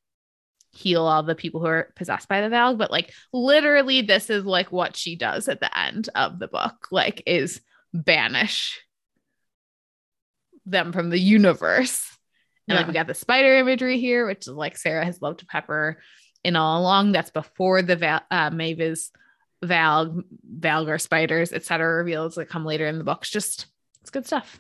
heal 0.77 1.07
all 1.07 1.23
the 1.23 1.35
people 1.35 1.61
who 1.61 1.67
are 1.67 1.93
possessed 1.97 2.29
by 2.29 2.41
the 2.41 2.55
Valg, 2.55 2.79
but 2.79 2.91
like 2.91 3.13
literally 3.33 4.03
this 4.03 4.31
is 4.31 4.45
like 4.45 4.71
what 4.71 4.97
she 4.97 5.17
does 5.17 5.49
at 5.49 5.61
the 5.61 5.79
end 5.79 6.09
of 6.15 6.39
the 6.39 6.49
book, 6.49 6.89
like 6.91 7.23
is 7.27 7.61
banish 8.05 8.81
them 10.65 10.93
from 10.93 11.11
the 11.11 11.19
universe. 11.19 12.11
And 12.69 12.77
like 12.77 12.85
Yeah. 12.85 12.89
we 12.89 12.95
got 12.95 13.07
the 13.07 13.15
spider 13.15 13.57
imagery 13.57 14.01
here, 14.01 14.27
which 14.27 14.41
is 14.43 14.49
like 14.49 14.77
Sarah 14.77 15.05
has 15.05 15.23
loved 15.23 15.41
to 15.41 15.47
pepper 15.47 16.03
in 16.43 16.57
all 16.57 16.81
along. 16.81 17.13
That's 17.13 17.31
before 17.31 17.83
the 17.83 17.97
Val- 17.97 18.25
uh, 18.31 18.51
Mavis, 18.51 19.11
Valg, 19.65 20.23
Valgar 20.59 21.01
spiders, 21.01 21.53
etc. 21.53 21.97
reveals 21.99 22.35
that 22.35 22.49
come 22.49 22.65
later 22.65 22.87
in 22.87 22.99
the 22.99 23.05
books. 23.05 23.31
Just 23.31 23.67
it's 24.01 24.11
good 24.11 24.27
stuff. 24.27 24.59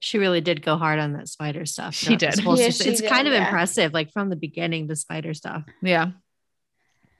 She 0.00 0.18
really 0.18 0.40
did 0.40 0.62
go 0.62 0.76
hard 0.76 0.98
on 0.98 1.12
that 1.12 1.28
spider 1.28 1.64
stuff. 1.64 1.94
She 1.94 2.16
did. 2.16 2.36
whole 2.40 2.58
Yeah, 2.58 2.70
she 2.70 2.88
it's 2.88 3.00
did, 3.00 3.08
kind 3.08 3.28
of 3.28 3.34
yeah. 3.34 3.44
impressive, 3.44 3.92
like 3.92 4.10
from 4.12 4.30
the 4.30 4.36
beginning, 4.36 4.88
the 4.88 4.96
spider 4.96 5.32
stuff. 5.34 5.62
Yeah. 5.80 6.10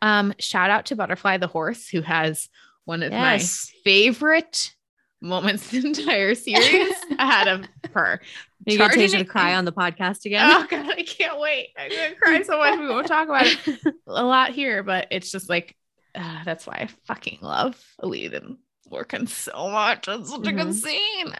Um, 0.01 0.35
shout 0.41 0.71
out 0.71 0.87
to 0.87 0.97
Butterfly 0.97 1.37
the 1.37 1.47
horse, 1.47 1.89
who 1.89 2.01
has 2.01 2.49
one 2.85 3.05
of 3.05 3.13
Yes. 3.13 3.71
my 3.73 3.81
favorite 3.85 4.75
moments 5.23 5.69
the 5.71 5.79
entire 5.87 6.35
series 6.35 6.93
ahead 7.19 7.49
of 7.49 7.65
her. 7.95 8.21
You 8.67 8.77
get 8.79 8.93
Charging 8.93 9.09
Tasia 9.11 9.19
to 9.19 9.25
cry 9.25 9.55
on 9.55 9.65
the 9.65 9.73
podcast 9.73 10.25
again. 10.25 10.49
Oh 10.51 10.67
god, 10.69 10.91
I 10.91 11.03
can't 11.03 11.41
wait. 11.41 11.69
I'm 11.79 11.91
gonna 11.91 12.15
cry 12.15 12.43
so 12.43 12.59
much. 12.59 12.79
We 12.79 12.89
won't 12.89 13.07
talk 13.07 13.29
about 13.29 13.47
it 13.47 13.59
a 14.07 14.25
lot 14.25 14.51
here, 14.51 14.83
but 14.83 15.07
it's 15.11 15.31
just 15.33 15.49
like 15.49 15.77
uh, 16.15 16.45
that's 16.45 16.67
why 16.67 16.75
I 16.81 16.89
fucking 17.07 17.39
love 17.41 17.83
Elide 18.03 18.37
and 18.37 18.59
Lorcan 18.91 19.29
so 19.29 19.69
much. 19.71 20.07
It's 20.09 20.31
such 20.31 20.47
a 20.47 20.53
good 20.53 20.67
Mhm. 20.69 20.75
scene. 20.75 21.35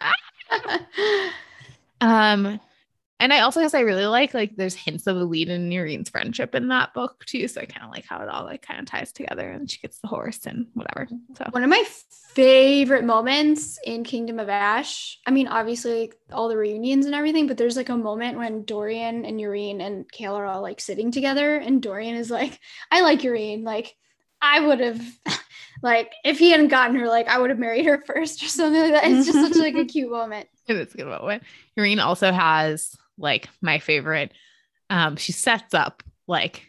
Um, 2.01 2.59
and 3.23 3.33
I 3.33 3.41
also 3.41 3.61
guess 3.61 3.73
I 3.73 3.81
really 3.81 4.07
like 4.07 4.35
like 4.35 4.57
there's 4.57 4.75
hints 4.75 5.07
of 5.07 5.17
Elide 5.17 5.49
and 5.49 5.73
Yrene's 5.73 6.11
friendship 6.11 6.57
in 6.57 6.69
that 6.69 6.93
book 6.93 7.25
too. 7.25 7.47
So 7.47 7.61
I 7.61 7.67
kind 7.67 7.87
of 7.87 7.93
like 7.93 8.05
how 8.05 8.21
it 8.21 8.29
all 8.29 8.45
like 8.45 8.63
kind 8.63 8.81
of 8.81 8.87
ties 8.87 9.13
together 9.13 9.49
and 9.49 9.71
she 9.71 9.79
gets 9.79 9.99
the 9.99 10.09
horse 10.09 10.45
and 10.45 10.67
whatever. 10.75 11.09
So 11.39 11.47
One 11.53 11.63
of 11.63 11.71
my 11.71 11.85
favorite 12.35 13.05
moments 13.05 13.79
in 13.85 14.03
Kingdom 14.03 14.41
of 14.41 14.49
Ash. 14.49 15.21
I 15.25 15.31
mean, 15.31 15.47
obviously 15.47 16.01
like, 16.01 16.17
all 16.33 16.49
the 16.49 16.57
reunions 16.57 17.07
and 17.07 17.15
everything, 17.15 17.47
but 17.47 17.57
there's 17.59 17.77
like 17.77 17.91
a 17.91 17.97
moment 17.97 18.39
when 18.39 18.65
Dorian 18.65 19.25
and 19.25 19.39
Yrene 19.39 19.81
and 19.81 20.11
Chaol 20.11 20.35
are 20.35 20.47
all 20.47 20.63
like 20.63 20.81
sitting 20.81 21.13
together, 21.13 21.57
and 21.59 21.81
Dorian 21.81 22.17
is 22.17 22.31
like, 22.31 22.59
"I 22.91 23.03
like 23.03 23.21
Yrene. 23.21 23.65
Like, 23.65 23.95
I 24.41 24.61
would 24.61 24.81
have, 24.81 25.01
like, 25.83 26.13
if 26.25 26.39
he 26.39 26.51
hadn't 26.51 26.69
gotten 26.69 26.97
her, 26.97 27.07
like, 27.07 27.29
I 27.29 27.39
would 27.39 27.51
have 27.51 27.59
married 27.59 27.87
her 27.87 28.03
first 28.07 28.43
or 28.43 28.47
something 28.47 28.81
like 28.81 28.93
that." 28.93 29.05
It's 29.11 29.27
just 29.27 29.39
such 29.39 29.57
like 29.57 29.75
a 29.75 29.85
cute 29.93 30.11
moment. 30.11 30.49
it 30.67 30.77
is 30.77 30.95
a 30.95 30.97
good 30.97 31.07
moment. 31.07 31.43
Yrene 31.77 32.01
also 32.01 32.33
has 32.33 32.97
like 33.19 33.49
my 33.61 33.79
favorite. 33.79 34.33
Um, 34.91 35.17
she 35.17 35.33
sets 35.33 35.75
up 35.75 36.03
like 36.27 36.67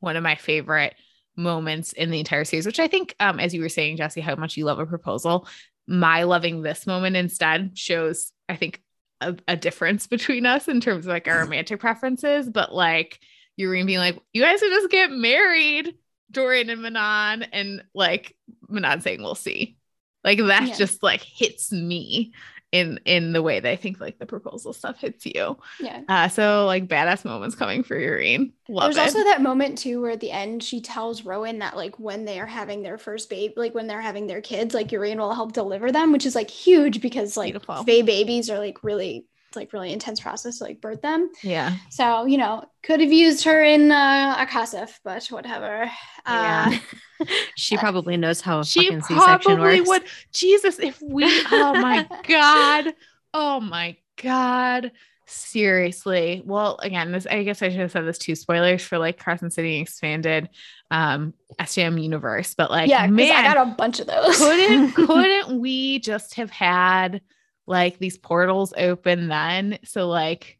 one 0.00 0.16
of 0.16 0.22
my 0.22 0.34
favorite 0.34 0.94
moments 1.36 1.92
in 1.92 2.10
the 2.10 2.18
entire 2.18 2.44
series, 2.44 2.66
which 2.66 2.80
I 2.80 2.88
think, 2.88 3.14
um, 3.20 3.40
as 3.40 3.54
you 3.54 3.62
were 3.62 3.68
saying, 3.68 3.96
Jesse, 3.96 4.20
how 4.20 4.36
much 4.36 4.56
you 4.56 4.64
love 4.64 4.78
a 4.78 4.86
proposal. 4.86 5.48
My 5.86 6.24
loving 6.24 6.62
this 6.62 6.86
moment 6.86 7.16
instead 7.16 7.76
shows, 7.78 8.32
I 8.48 8.56
think, 8.56 8.82
a, 9.20 9.36
a 9.48 9.56
difference 9.56 10.06
between 10.06 10.46
us 10.46 10.68
in 10.68 10.80
terms 10.80 11.06
of 11.06 11.10
like 11.12 11.28
our 11.28 11.40
romantic 11.40 11.80
preferences. 11.80 12.48
But 12.48 12.74
like 12.74 13.18
Yrene 13.58 13.86
being 13.86 13.98
like, 13.98 14.18
you 14.32 14.42
guys 14.42 14.60
could 14.60 14.70
just 14.70 14.90
get 14.90 15.10
married, 15.10 15.94
Dorian 16.30 16.70
and 16.70 16.82
Manon, 16.82 17.44
and 17.52 17.82
like 17.94 18.36
Manon 18.68 19.00
saying, 19.00 19.22
we'll 19.22 19.34
see. 19.34 19.76
Like 20.24 20.38
that 20.38 20.68
Yeah. 20.68 20.74
just 20.74 21.02
like 21.02 21.22
hits 21.22 21.72
me 21.72 22.32
in 22.72 22.98
in 23.04 23.32
the 23.32 23.42
way 23.42 23.60
that 23.60 23.70
I 23.70 23.76
think 23.76 24.00
like 24.00 24.18
the 24.18 24.26
proposal 24.26 24.72
stuff 24.72 24.98
hits 24.98 25.26
you. 25.26 25.58
Yeah. 25.78 26.02
Uh, 26.08 26.28
so 26.28 26.66
like 26.66 26.88
badass 26.88 27.24
moments 27.24 27.54
coming 27.54 27.82
for 27.82 27.96
Yrene. 27.96 28.52
Love 28.68 28.94
There's 28.94 28.96
it. 28.96 29.00
also 29.00 29.24
that 29.24 29.42
moment 29.42 29.78
too 29.78 30.00
where 30.00 30.12
at 30.12 30.20
the 30.20 30.30
end 30.30 30.62
she 30.62 30.80
tells 30.80 31.24
Rowan 31.24 31.58
that 31.58 31.76
like 31.76 31.98
when 31.98 32.24
they 32.24 32.40
are 32.40 32.46
having 32.46 32.82
their 32.82 32.98
first 32.98 33.28
baby, 33.30 33.54
like 33.56 33.74
when 33.74 33.86
they're 33.86 34.00
having 34.00 34.26
their 34.26 34.40
kids, 34.40 34.74
like 34.74 34.88
Yrene 34.88 35.18
will 35.18 35.34
help 35.34 35.52
deliver 35.52 35.92
them, 35.92 36.12
which 36.12 36.26
is 36.26 36.34
like 36.34 36.50
huge 36.50 37.00
because 37.00 37.36
like 37.36 37.52
Beautiful. 37.52 37.84
Babies 37.84 38.50
are 38.50 38.58
like 38.58 38.82
really 38.82 39.26
like 39.56 39.72
really 39.72 39.92
intense 39.92 40.20
process 40.20 40.58
to 40.58 40.64
like 40.64 40.80
birth 40.80 41.02
them. 41.02 41.30
yeah. 41.42 41.76
So 41.90 42.24
you 42.26 42.38
know 42.38 42.64
could 42.82 43.00
have 43.00 43.12
used 43.12 43.44
her 43.44 43.62
in 43.62 43.90
uh, 43.92 44.36
ACOSF, 44.46 44.98
but 45.04 45.26
whatever. 45.28 45.90
Uh, 46.26 46.78
Yeah. 47.20 47.26
she 47.56 47.76
probably 47.76 48.16
knows 48.16 48.40
how 48.40 48.60
a 48.60 48.64
She 48.64 48.80
fucking 48.84 49.02
C-section 49.02 49.56
probably 49.56 49.80
works. 49.80 49.88
would. 49.88 50.02
Jesus, 50.32 50.78
if 50.80 51.00
we, 51.00 51.24
oh 51.52 51.74
my 51.80 52.08
God. 52.26 52.94
Oh 53.32 53.60
my 53.60 53.96
God. 54.22 54.90
Seriously. 55.26 56.42
Well, 56.44 56.78
again, 56.82 57.12
this 57.12 57.26
I 57.26 57.42
guess 57.42 57.62
I 57.62 57.68
should 57.68 57.80
have 57.80 57.92
said 57.92 58.06
this 58.06 58.18
too. 58.18 58.34
Spoilers 58.34 58.82
for 58.82 58.98
like 58.98 59.18
Crescent 59.18 59.52
City 59.52 59.78
expanded 59.80 60.48
um 60.90 61.32
SJM 61.60 62.02
universe, 62.02 62.54
but 62.54 62.70
like 62.70 62.88
yeah, 62.90 63.06
man, 63.06 63.32
I 63.46 63.54
got 63.54 63.66
a 63.68 63.74
bunch 63.74 64.00
of 64.00 64.06
those. 64.08 64.36
couldn't 64.38 64.92
couldn't 64.92 65.60
we 65.60 66.00
just 66.00 66.34
have 66.34 66.50
had 66.50 67.20
like 67.66 67.98
these 67.98 68.18
portals 68.18 68.72
open 68.76 69.28
then? 69.28 69.78
So 69.84 70.08
like 70.08 70.58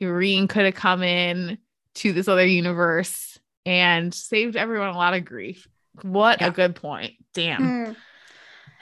Yrene 0.00 0.48
could 0.48 0.64
have 0.64 0.74
come 0.74 1.02
in 1.02 1.58
to 1.96 2.12
this 2.12 2.28
other 2.28 2.46
universe 2.46 3.38
and 3.66 4.12
saved 4.12 4.56
everyone 4.56 4.88
a 4.88 4.96
lot 4.96 5.14
of 5.14 5.24
grief. 5.24 5.68
What 6.02 6.40
yeah. 6.40 6.48
a 6.48 6.50
good 6.50 6.74
point. 6.74 7.12
Damn. 7.32 7.62
Mm. 7.62 7.96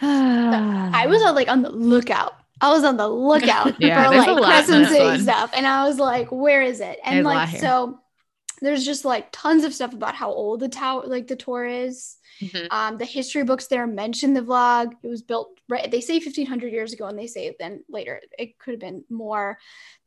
I 0.94 1.06
was 1.06 1.22
uh, 1.22 1.32
like 1.32 1.48
on 1.48 1.62
the 1.62 1.70
lookout 1.70 2.34
I 2.62 2.70
was 2.70 2.84
on 2.84 2.96
the 2.96 3.08
lookout 3.08 3.74
yeah, 3.80 4.08
for 4.08 4.32
like 4.34 4.44
Crescent 4.44 4.86
City 4.86 5.18
stuff. 5.20 5.50
And 5.52 5.66
I 5.66 5.84
was 5.84 5.98
like, 5.98 6.30
where 6.30 6.62
is 6.62 6.80
it? 6.80 7.00
And 7.04 7.16
there's 7.16 7.24
like, 7.24 7.56
so 7.58 7.98
there's 8.62 8.84
just 8.84 9.04
like 9.04 9.28
tons 9.32 9.64
of 9.64 9.74
stuff 9.74 9.92
about 9.92 10.14
how 10.14 10.30
old 10.30 10.60
the 10.60 10.68
tower, 10.68 11.04
like 11.06 11.26
the 11.26 11.36
Torre 11.36 11.66
is. 11.66 12.16
Mm-hmm. 12.40 12.66
Um, 12.70 12.98
the 12.98 13.04
history 13.04 13.44
books 13.44 13.66
there 13.66 13.86
mention 13.86 14.34
the 14.34 14.40
Valg. 14.40 14.92
It 15.02 15.08
was 15.08 15.22
built 15.22 15.60
right. 15.68 15.90
They 15.90 16.00
say 16.00 16.14
1500 16.14 16.72
years 16.72 16.92
ago, 16.92 17.06
and 17.06 17.18
they 17.18 17.26
say 17.26 17.54
then 17.58 17.84
later 17.88 18.20
it 18.38 18.58
could 18.58 18.72
have 18.72 18.80
been 18.80 19.04
more. 19.10 19.58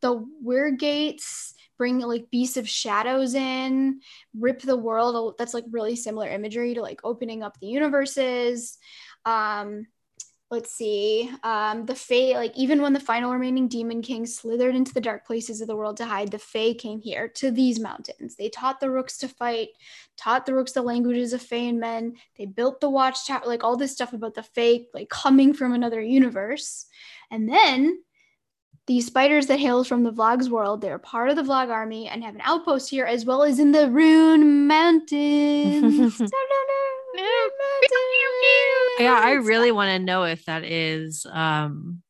The 0.01 0.25
weird 0.41 0.79
gates 0.79 1.53
bring 1.77 1.99
like 1.99 2.31
beasts 2.31 2.57
of 2.57 2.69
shadows 2.69 3.35
in, 3.35 3.99
rip 4.37 4.61
the 4.61 4.77
world. 4.77 5.35
That's 5.37 5.53
like 5.53 5.65
really 5.69 5.95
similar 5.95 6.29
imagery 6.29 6.73
to 6.75 6.81
like 6.81 7.01
opening 7.03 7.43
up 7.43 7.59
the 7.59 7.67
universes. 7.67 8.77
Um, 9.25 9.87
let's 10.51 10.71
see 10.71 11.29
um 11.43 11.87
the 11.87 11.95
fae 11.95 12.33
like 12.35 12.55
even 12.55 12.79
when 12.81 12.93
the 12.93 12.99
final 12.99 13.31
remaining 13.31 13.67
demon 13.67 14.01
king 14.01 14.27
slithered 14.27 14.75
into 14.75 14.93
the 14.93 15.01
dark 15.01 15.25
places 15.25 15.59
of 15.59 15.67
the 15.67 15.75
world 15.75 15.97
to 15.97 16.05
hide 16.05 16.29
the 16.29 16.37
fae 16.37 16.73
came 16.73 16.99
here 16.99 17.27
to 17.27 17.49
these 17.49 17.79
mountains. 17.79 18.35
They 18.35 18.49
taught 18.49 18.79
the 18.79 18.91
rooks 18.91 19.17
to 19.19 19.27
fight 19.27 19.69
taught 20.17 20.45
the 20.45 20.53
rooks 20.53 20.73
the 20.73 20.83
languages 20.83 21.33
of 21.33 21.41
fae 21.41 21.57
and 21.57 21.79
men. 21.79 22.15
They 22.37 22.45
built 22.45 22.79
the 22.79 22.89
watchtower 22.89 23.41
like 23.45 23.63
all 23.63 23.75
this 23.75 23.91
stuff 23.91 24.13
about 24.13 24.35
the 24.35 24.43
fae 24.43 24.85
like 24.93 25.09
coming 25.09 25.53
from 25.53 25.73
another 25.73 26.01
universe. 26.01 26.85
And 27.31 27.49
then 27.49 28.03
these 28.87 29.07
spiders 29.07 29.47
that 29.47 29.59
hail 29.59 29.83
from 29.83 30.03
the 30.03 30.11
Valg's 30.11 30.47
world 30.47 30.81
they're 30.81 30.99
part 30.99 31.29
of 31.29 31.35
the 31.35 31.41
vlog 31.41 31.69
army 31.69 32.07
and 32.07 32.23
have 32.23 32.35
an 32.35 32.41
outpost 32.43 32.89
here 32.89 33.05
as 33.05 33.25
well 33.25 33.41
as 33.41 33.57
in 33.57 33.71
the 33.71 33.87
Ruhnn 33.87 34.67
mountains 34.67 36.21
yeah, 38.99 39.19
I 39.21 39.31
really 39.33 39.71
want 39.71 39.89
to 39.89 39.99
know 39.99 40.23
if 40.23 40.45
that 40.45 40.63
is 40.63 41.25
um 41.31 42.01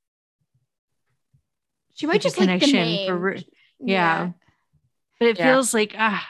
she 1.96 2.08
might 2.08 2.22
just 2.22 2.38
connection 2.38 2.80
like 2.80 3.08
for 3.08 3.36
yeah. 3.36 3.44
yeah. 3.80 4.32
But 5.20 5.30
it 5.30 5.40
yeah. 5.40 5.54
feels 5.54 5.74
like 5.74 5.96
ah 5.98 6.28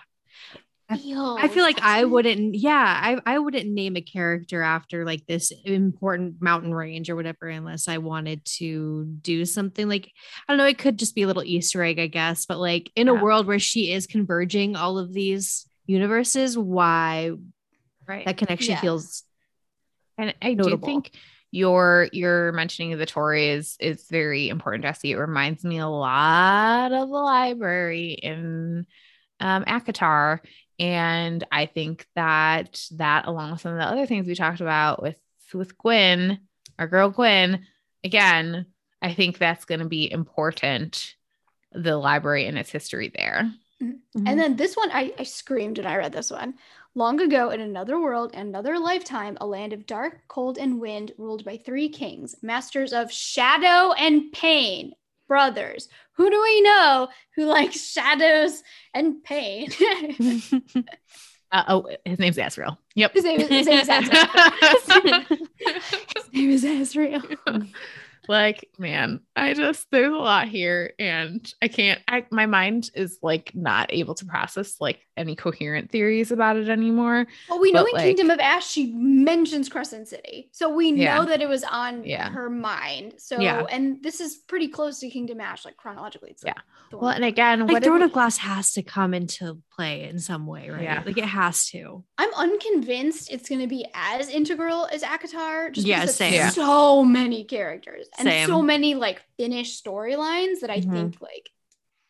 I 0.87 1.47
feel 1.47 1.63
like 1.63 1.81
I 1.81 2.03
wouldn't, 2.03 2.53
yeah, 2.55 2.99
I, 3.01 3.19
I 3.25 3.39
wouldn't 3.39 3.67
name 3.67 3.95
a 3.95 4.01
character 4.01 4.61
after 4.61 5.03
like 5.03 5.25
this 5.25 5.51
important 5.63 6.41
mountain 6.41 6.73
range 6.73 7.09
or 7.09 7.15
whatever, 7.15 7.47
unless 7.47 7.87
I 7.87 7.97
wanted 7.97 8.45
to 8.57 9.05
do 9.05 9.45
something 9.45 9.89
like, 9.89 10.11
I 10.47 10.51
don't 10.51 10.59
know, 10.59 10.67
it 10.67 10.77
could 10.77 10.99
just 10.99 11.15
be 11.15 11.23
a 11.23 11.27
little 11.27 11.43
Easter 11.43 11.83
egg, 11.83 11.97
I 11.97 12.05
guess. 12.05 12.45
But 12.45 12.59
like 12.59 12.91
in 12.95 13.07
yeah. 13.07 13.13
a 13.13 13.23
world 13.23 13.47
where 13.47 13.57
she 13.57 13.91
is 13.91 14.05
converging 14.05 14.75
all 14.75 14.99
of 14.99 15.11
these 15.11 15.67
universes, 15.87 16.55
why 16.55 17.31
right. 18.07 18.25
that 18.25 18.37
connection 18.37 18.73
yeah. 18.73 18.81
feels 18.81 19.23
and 20.17 20.33
I 20.41 20.53
notable. 20.53 20.77
do 20.77 20.85
think 20.85 21.11
your 21.51 22.09
your 22.11 22.51
mentioning 22.51 22.93
of 22.93 22.99
the 22.99 23.05
Torre 23.05 23.35
is 23.35 23.77
is 23.79 24.07
very 24.09 24.49
important, 24.49 24.83
Jesse. 24.83 25.11
It 25.11 25.17
reminds 25.17 25.63
me 25.63 25.77
a 25.77 25.87
lot 25.87 26.91
of 26.91 27.07
the 27.07 27.15
library 27.15 28.11
in 28.11 28.85
um, 29.39 29.63
ACOTAR. 29.65 30.39
And 30.77 31.43
I 31.51 31.67
think 31.67 32.05
that 32.15 32.81
that 32.91 33.27
along 33.27 33.51
with 33.51 33.61
some 33.61 33.73
of 33.73 33.77
the 33.77 33.85
other 33.85 34.05
things 34.05 34.27
we 34.27 34.35
talked 34.35 34.61
about 34.61 35.01
with 35.01 35.19
with 35.53 35.77
Gwyn, 35.77 36.39
our 36.77 36.87
girl 36.87 37.09
Gwyn, 37.09 37.65
again, 38.03 38.65
I 39.01 39.13
think 39.13 39.37
that's 39.37 39.65
going 39.65 39.79
to 39.79 39.85
be 39.85 40.11
important. 40.11 41.15
The 41.71 41.97
library 41.97 42.47
and 42.47 42.57
its 42.57 42.71
history 42.71 43.11
there. 43.15 43.51
Mm-hmm. 43.81 44.27
And 44.27 44.39
then 44.39 44.55
this 44.55 44.75
one, 44.75 44.89
I, 44.91 45.13
I 45.19 45.23
screamed 45.23 45.77
when 45.77 45.87
I 45.87 45.97
read 45.97 46.13
this 46.13 46.31
one. 46.31 46.55
Long 46.97 47.19
ago, 47.19 47.49
in 47.49 47.59
another 47.59 47.99
world 47.99 48.31
and 48.33 48.47
another 48.47 48.79
lifetime, 48.79 49.37
a 49.41 49.45
land 49.45 49.73
of 49.73 49.85
dark, 49.85 50.21
cold, 50.29 50.57
and 50.57 50.79
wind, 50.79 51.11
ruled 51.17 51.43
by 51.43 51.57
three 51.57 51.89
kings, 51.89 52.37
masters 52.41 52.93
of 52.93 53.11
shadow 53.11 53.91
and 53.91 54.31
pain, 54.31 54.93
brothers. 55.27 55.89
Who 56.13 56.29
do 56.29 56.41
we 56.41 56.61
know 56.61 57.09
who 57.35 57.45
likes 57.47 57.91
shadows 57.91 58.63
and 58.93 59.21
pain? 59.25 59.67
uh, 61.51 61.63
oh, 61.67 61.89
his 62.05 62.17
name's 62.17 62.37
Azriel. 62.37 62.77
Yep. 62.95 63.13
His 63.13 63.23
name 63.25 63.41
is, 63.41 63.49
his 63.49 63.67
name 63.67 63.79
is 63.79 63.89
Azriel. 63.89 65.25
his 66.31 66.33
name 66.33 66.49
is 66.49 66.63
Azriel 66.63 67.67
like 68.27 68.69
man 68.77 69.19
i 69.35 69.53
just 69.53 69.87
there's 69.91 70.13
a 70.13 70.17
lot 70.17 70.47
here 70.47 70.93
and 70.99 71.53
i 71.61 71.67
can't 71.67 72.01
I, 72.07 72.25
my 72.31 72.45
mind 72.45 72.89
is 72.93 73.19
like 73.21 73.51
not 73.53 73.93
able 73.93 74.15
to 74.15 74.25
process 74.25 74.75
like 74.79 74.99
any 75.17 75.35
coherent 75.35 75.91
theories 75.91 76.31
about 76.31 76.57
it 76.57 76.69
anymore 76.69 77.25
well 77.49 77.59
we 77.59 77.71
know 77.71 77.83
but, 77.83 77.89
in 77.89 77.95
like, 77.95 78.03
kingdom 78.03 78.29
of 78.29 78.39
ash 78.39 78.67
she 78.67 78.91
mentions 78.93 79.69
crescent 79.69 80.07
city 80.07 80.49
so 80.51 80.69
we 80.69 80.91
know 80.91 81.01
yeah. 81.01 81.25
that 81.25 81.41
it 81.41 81.49
was 81.49 81.63
on 81.63 82.03
yeah. 82.03 82.29
her 82.29 82.49
mind 82.49 83.13
so 83.17 83.39
yeah. 83.39 83.65
and 83.69 84.01
this 84.03 84.19
is 84.19 84.37
pretty 84.37 84.67
close 84.67 84.99
to 84.99 85.09
kingdom 85.09 85.39
ash 85.39 85.65
like 85.65 85.77
chronologically 85.77 86.31
it's 86.31 86.43
like 86.43 86.55
yeah 86.55 86.97
well 86.97 87.11
and 87.11 87.25
again 87.25 87.65
like 87.67 87.83
throne 87.83 88.01
of 88.01 88.11
glass 88.11 88.37
has 88.37 88.73
to 88.73 88.83
come 88.83 89.13
into 89.13 89.61
play 89.75 90.07
in 90.09 90.19
some 90.19 90.47
way 90.47 90.69
right 90.69 90.83
yeah 90.83 91.03
like 91.05 91.17
it 91.17 91.25
has 91.25 91.67
to 91.67 92.03
i'm 92.17 92.33
unconvinced 92.35 93.31
it's 93.31 93.49
going 93.49 93.61
to 93.61 93.67
be 93.67 93.85
as 93.93 94.29
integral 94.29 94.87
as 94.91 95.03
ACOTAR 95.03 95.71
just 95.71 95.85
yeah 95.85 96.05
same 96.05 96.49
so 96.51 97.03
many 97.03 97.43
characters 97.43 98.07
and 98.17 98.27
Same. 98.27 98.47
so 98.47 98.61
many 98.61 98.95
like 98.95 99.21
finished 99.37 99.83
storylines 99.83 100.61
that 100.61 100.69
I 100.69 100.79
mm-hmm. 100.79 100.91
think 100.91 101.21
like 101.21 101.49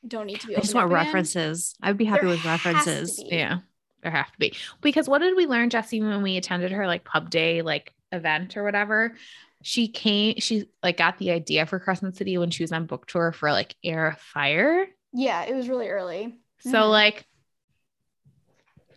don't 0.08 0.28
need 0.28 0.40
to 0.42 0.48
be. 0.48 0.56
I 0.56 0.60
just 0.60 0.76
want 0.76 0.92
references. 0.92 1.76
I'd 1.82 1.98
be 1.98 2.06
happy 2.06 2.22
there 2.22 2.30
with 2.30 2.46
references. 2.46 3.22
Yeah, 3.24 3.60
there 4.02 4.12
have 4.12 4.32
to 4.32 4.38
be 4.38 4.54
because 4.82 5.08
what 5.08 5.20
did 5.20 5.36
we 5.36 5.48
learn, 5.48 5.70
Jesse, 5.70 6.02
when 6.02 6.22
we 6.22 6.38
attended 6.38 6.72
her 6.72 6.88
like 6.88 7.04
pub 7.04 7.30
day 7.30 7.62
like 7.62 7.94
event 8.12 8.58
or 8.58 8.64
whatever? 8.64 9.16
She 9.64 9.88
came. 9.88 10.36
She 10.40 10.70
like 10.84 10.98
got 10.98 11.18
the 11.18 11.32
idea 11.32 11.66
for 11.66 11.80
Crescent 11.80 12.16
City 12.16 12.38
when 12.38 12.52
she 12.52 12.64
was 12.64 12.72
on 12.72 12.86
book 12.86 13.08
tour 13.08 13.32
for 13.32 13.52
like 13.52 13.76
Heir 13.84 14.10
of 14.10 14.20
Fire. 14.20 14.86
Yeah, 15.12 15.44
it 15.46 15.56
was 15.56 15.70
really 15.70 15.90
early. 15.90 16.36
So 16.60 16.70
mm-hmm. 16.70 16.90
like, 16.90 17.26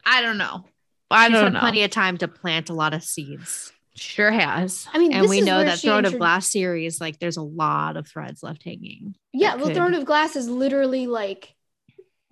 I 0.04 0.22
don't 0.22 0.38
know. 0.38 0.64
I 1.10 1.28
don't 1.28 1.52
know. 1.52 1.60
Plenty 1.60 1.84
of 1.84 1.90
time 1.90 2.18
to 2.18 2.28
plant 2.28 2.70
a 2.70 2.74
lot 2.74 2.94
of 2.94 3.02
seeds. 3.02 3.72
Sure 3.96 4.30
has. 4.30 4.86
I 4.92 4.98
mean, 4.98 5.12
and 5.12 5.28
we 5.28 5.40
know 5.40 5.64
that 5.64 5.80
Throne 5.80 6.04
of 6.04 6.18
Glass 6.18 6.52
series, 6.52 7.00
like, 7.00 7.18
there's 7.18 7.36
a 7.36 7.42
lot 7.42 7.96
of 7.96 8.06
threads 8.06 8.42
left 8.42 8.62
hanging. 8.62 9.16
Yeah, 9.32 9.56
well, 9.56 9.66
could... 9.66 9.74
Throne 9.74 9.94
of 9.94 10.04
Glass 10.04 10.36
is 10.36 10.48
literally 10.48 11.06
like 11.06 11.54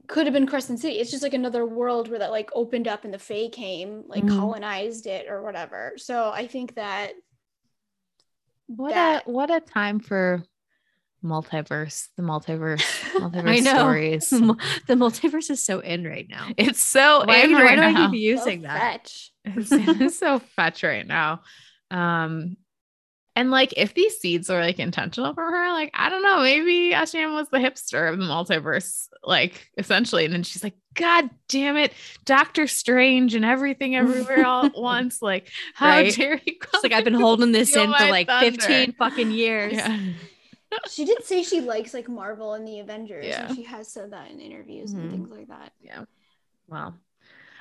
could 0.07 0.27
have 0.27 0.33
been 0.33 0.47
Crescent 0.47 0.79
City. 0.79 1.01
It's 1.01 1.11
just 1.11 1.23
like 1.23 1.35
another 1.35 1.67
world 1.67 2.09
where 2.09 2.21
that 2.21 2.31
like 2.31 2.51
opened 2.55 2.87
up 2.87 3.05
and 3.05 3.13
the 3.13 3.19
Fae 3.19 3.49
came, 3.49 4.05
like 4.07 4.23
mm-hmm. 4.23 4.39
colonized 4.39 5.07
it 5.07 5.27
or 5.29 5.43
whatever. 5.43 5.95
So 5.97 6.31
I 6.31 6.47
think 6.47 6.77
that 6.77 7.13
what 8.67 8.95
that... 8.95 9.27
a 9.27 9.31
what 9.31 9.51
a 9.51 9.61
time 9.61 9.99
for 9.99 10.45
multiverse, 11.27 12.09
the 12.17 12.23
multiverse, 12.23 12.81
multiverse 13.21 13.49
I 13.49 13.59
know. 13.61 13.75
stories. 13.75 14.31
the 14.31 14.95
multiverse 14.95 15.51
is 15.51 15.63
so 15.63 15.81
in 15.81 16.05
right 16.05 16.27
now. 16.29 16.49
It's 16.57 16.81
so 16.81 17.25
why, 17.25 17.39
in 17.39 17.53
why 17.53 17.63
right 17.65 17.77
do 17.77 17.81
now. 17.83 18.07
I 18.07 18.11
keep 18.11 18.21
using 18.21 18.63
so 18.63 18.69
that? 18.69 18.81
Fetch. 18.81 19.33
It's, 19.49 19.71
it's 19.71 20.19
so 20.19 20.41
fetch 20.41 20.83
right 20.83 21.07
now. 21.07 21.43
Um, 21.93 22.57
and 23.37 23.51
like 23.51 23.75
if 23.77 23.93
these 23.93 24.19
seeds 24.19 24.49
are 24.49 24.61
like 24.61 24.79
intentional 24.79 25.35
for 25.35 25.45
her, 25.45 25.73
like 25.73 25.91
I 25.93 26.09
don't 26.09 26.23
know, 26.23 26.41
maybe 26.41 26.93
Asham 26.95 27.35
was 27.35 27.49
the 27.51 27.59
hipster 27.59 28.11
of 28.11 28.19
the 28.19 28.25
multiverse, 28.25 29.09
like 29.23 29.69
essentially. 29.77 30.25
And 30.25 30.33
then 30.33 30.43
she's 30.43 30.65
like, 30.65 30.75
God 30.95 31.29
damn 31.49 31.77
it, 31.77 31.93
Doctor 32.25 32.67
Strange 32.67 33.35
and 33.35 33.45
everything 33.45 33.95
everywhere 33.95 34.47
all 34.47 34.65
at 34.65 34.77
once. 34.77 35.21
Like, 35.21 35.51
how 35.75 35.89
right? 35.89 36.15
dare 36.15 36.41
you? 36.47 36.57
It's 36.73 36.83
like 36.83 36.93
I've 36.93 37.05
been 37.05 37.13
holding 37.13 37.53
this 37.53 37.77
in 37.77 37.93
for 37.93 38.07
like 38.07 38.27
thunder. 38.27 38.59
15 38.59 38.93
fucking 38.95 39.31
years. 39.31 39.75
Yeah. 39.75 39.99
She 40.91 41.05
did 41.05 41.25
say 41.25 41.43
she 41.43 41.61
likes 41.61 41.95
like 41.95 42.09
Marvel 42.09 42.55
and 42.55 42.67
the 42.67 42.81
Avengers. 42.81 43.27
Yeah. 43.27 43.53
she 43.53 43.63
has 43.65 43.89
said 43.89 44.13
that 44.13 44.31
in 44.31 44.41
interviews 44.41 44.93
mm-hmm. 44.93 45.01
and 45.01 45.11
things 45.11 45.31
like 45.31 45.49
that. 45.49 45.73
Yeah. 45.81 46.05
Wow. 46.69 46.95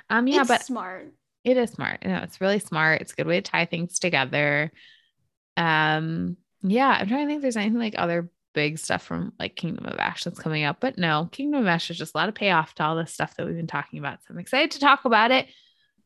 Um, 0.10 0.28
yeah, 0.28 0.42
it's 0.42 0.48
but 0.48 0.64
smart. 0.64 1.14
It 1.44 1.58
is 1.58 1.72
smart. 1.72 2.00
You 2.04 2.10
know, 2.10 2.22
it's 2.24 2.42
really 2.42 2.60
smart. 2.60 3.02
It's 3.02 3.14
a 3.14 3.16
good 3.16 3.28
way 3.28 3.40
to 3.40 3.52
tie 3.52 3.66
things 3.66 4.00
together. 4.00 4.72
Um, 5.58 6.38
yeah, 6.62 6.98
I'm 7.00 7.08
trying 7.08 7.26
to 7.26 7.28
think 7.28 7.38
if 7.38 7.42
there's 7.44 7.58
anything 7.58 7.80
like 7.80 7.96
other 7.98 8.30
big 8.54 8.80
stuff 8.80 9.04
from 9.04 9.34
like 9.38 9.56
Kingdom 9.56 9.86
of 9.86 10.00
Ash 10.00 10.24
that's 10.24 10.40
coming 10.40 10.64
up, 10.64 10.78
but 10.80 10.98
no, 10.98 11.30
Kingdom 11.32 11.62
of 11.62 11.68
Ash 11.68 11.92
is 11.92 11.98
just 11.98 12.16
a 12.16 12.18
lot 12.18 12.30
of 12.30 12.36
payoff 12.36 12.74
to 12.76 12.84
all 12.84 12.96
this 12.96 13.14
stuff 13.14 13.36
that 13.36 13.46
we've 13.46 13.56
been 13.56 13.68
talking 13.68 14.00
about. 14.00 14.20
So 14.22 14.28
I'm 14.32 14.40
excited 14.40 14.72
to 14.72 14.80
talk 14.80 15.06
about 15.06 15.32
it. 15.32 15.48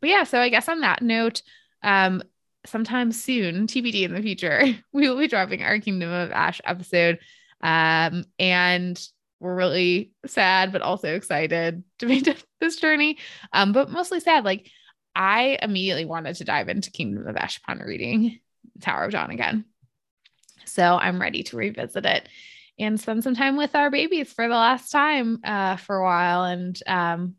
But 0.02 0.10
yeah, 0.10 0.24
so 0.24 0.40
I 0.40 0.50
guess 0.50 0.68
on 0.68 0.82
that 0.82 1.02
note, 1.02 1.42
um, 1.84 2.22
sometime 2.66 3.12
soon, 3.12 3.68
TBD 3.68 4.04
in 4.04 4.14
the 4.14 4.22
future, 4.22 4.64
we 4.94 5.10
will 5.10 5.18
be 5.18 5.28
dropping 5.28 5.64
our 5.64 5.80
Kingdom 5.80 6.12
of 6.12 6.32
Ash 6.32 6.62
episode. 6.64 7.20
Um, 7.62 8.26
and 8.38 9.02
we're 9.40 9.56
really 9.56 10.12
sad, 10.26 10.72
but 10.72 10.82
also 10.82 11.14
excited 11.14 11.84
to 12.00 12.06
make 12.06 12.28
this 12.60 12.76
journey. 12.78 13.18
Um, 13.54 13.72
but 13.72 13.90
mostly 13.90 14.20
sad. 14.20 14.46
Like 14.46 14.70
I 15.16 15.58
immediately 15.62 16.06
wanted 16.06 16.36
to 16.36 16.44
dive 16.44 16.70
into 16.70 16.92
Kingdom 16.92 17.28
of 17.28 17.38
Ash 17.38 17.58
upon 17.58 17.80
reading 17.80 18.40
Tower 18.82 19.06
of 19.06 19.12
Dawn 19.12 19.32
again. 19.32 19.66
So 20.66 20.84
I'm 20.84 21.22
ready 21.22 21.44
to 21.44 21.58
revisit 21.58 22.06
it 22.06 22.30
and 22.78 23.00
spend 23.00 23.24
some 23.24 23.36
time 23.36 23.58
with 23.58 23.76
our 23.76 23.90
babies 23.90 24.32
for 24.32 24.48
the 24.48 24.54
last 24.54 24.92
time 24.92 25.40
uh, 25.44 25.78
for 25.78 25.98
a 25.98 26.04
while. 26.04 26.44
And 26.44 26.80
um, 26.86 27.36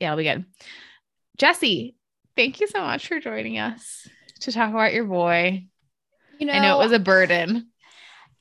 yeah, 0.00 0.08
it'll 0.08 0.18
be 0.18 0.24
good. 0.24 0.44
Jesse, 1.36 1.96
thank 2.36 2.60
you 2.60 2.66
so 2.66 2.80
much 2.80 3.08
for 3.08 3.20
joining 3.20 3.58
us 3.58 4.08
to 4.40 4.52
talk 4.52 4.70
about 4.70 4.94
your 4.94 5.04
boy. 5.04 5.66
You 6.38 6.46
know, 6.46 6.52
I 6.52 6.60
know 6.60 6.80
it 6.80 6.84
was 6.84 6.92
a 6.92 6.98
burden 6.98 7.68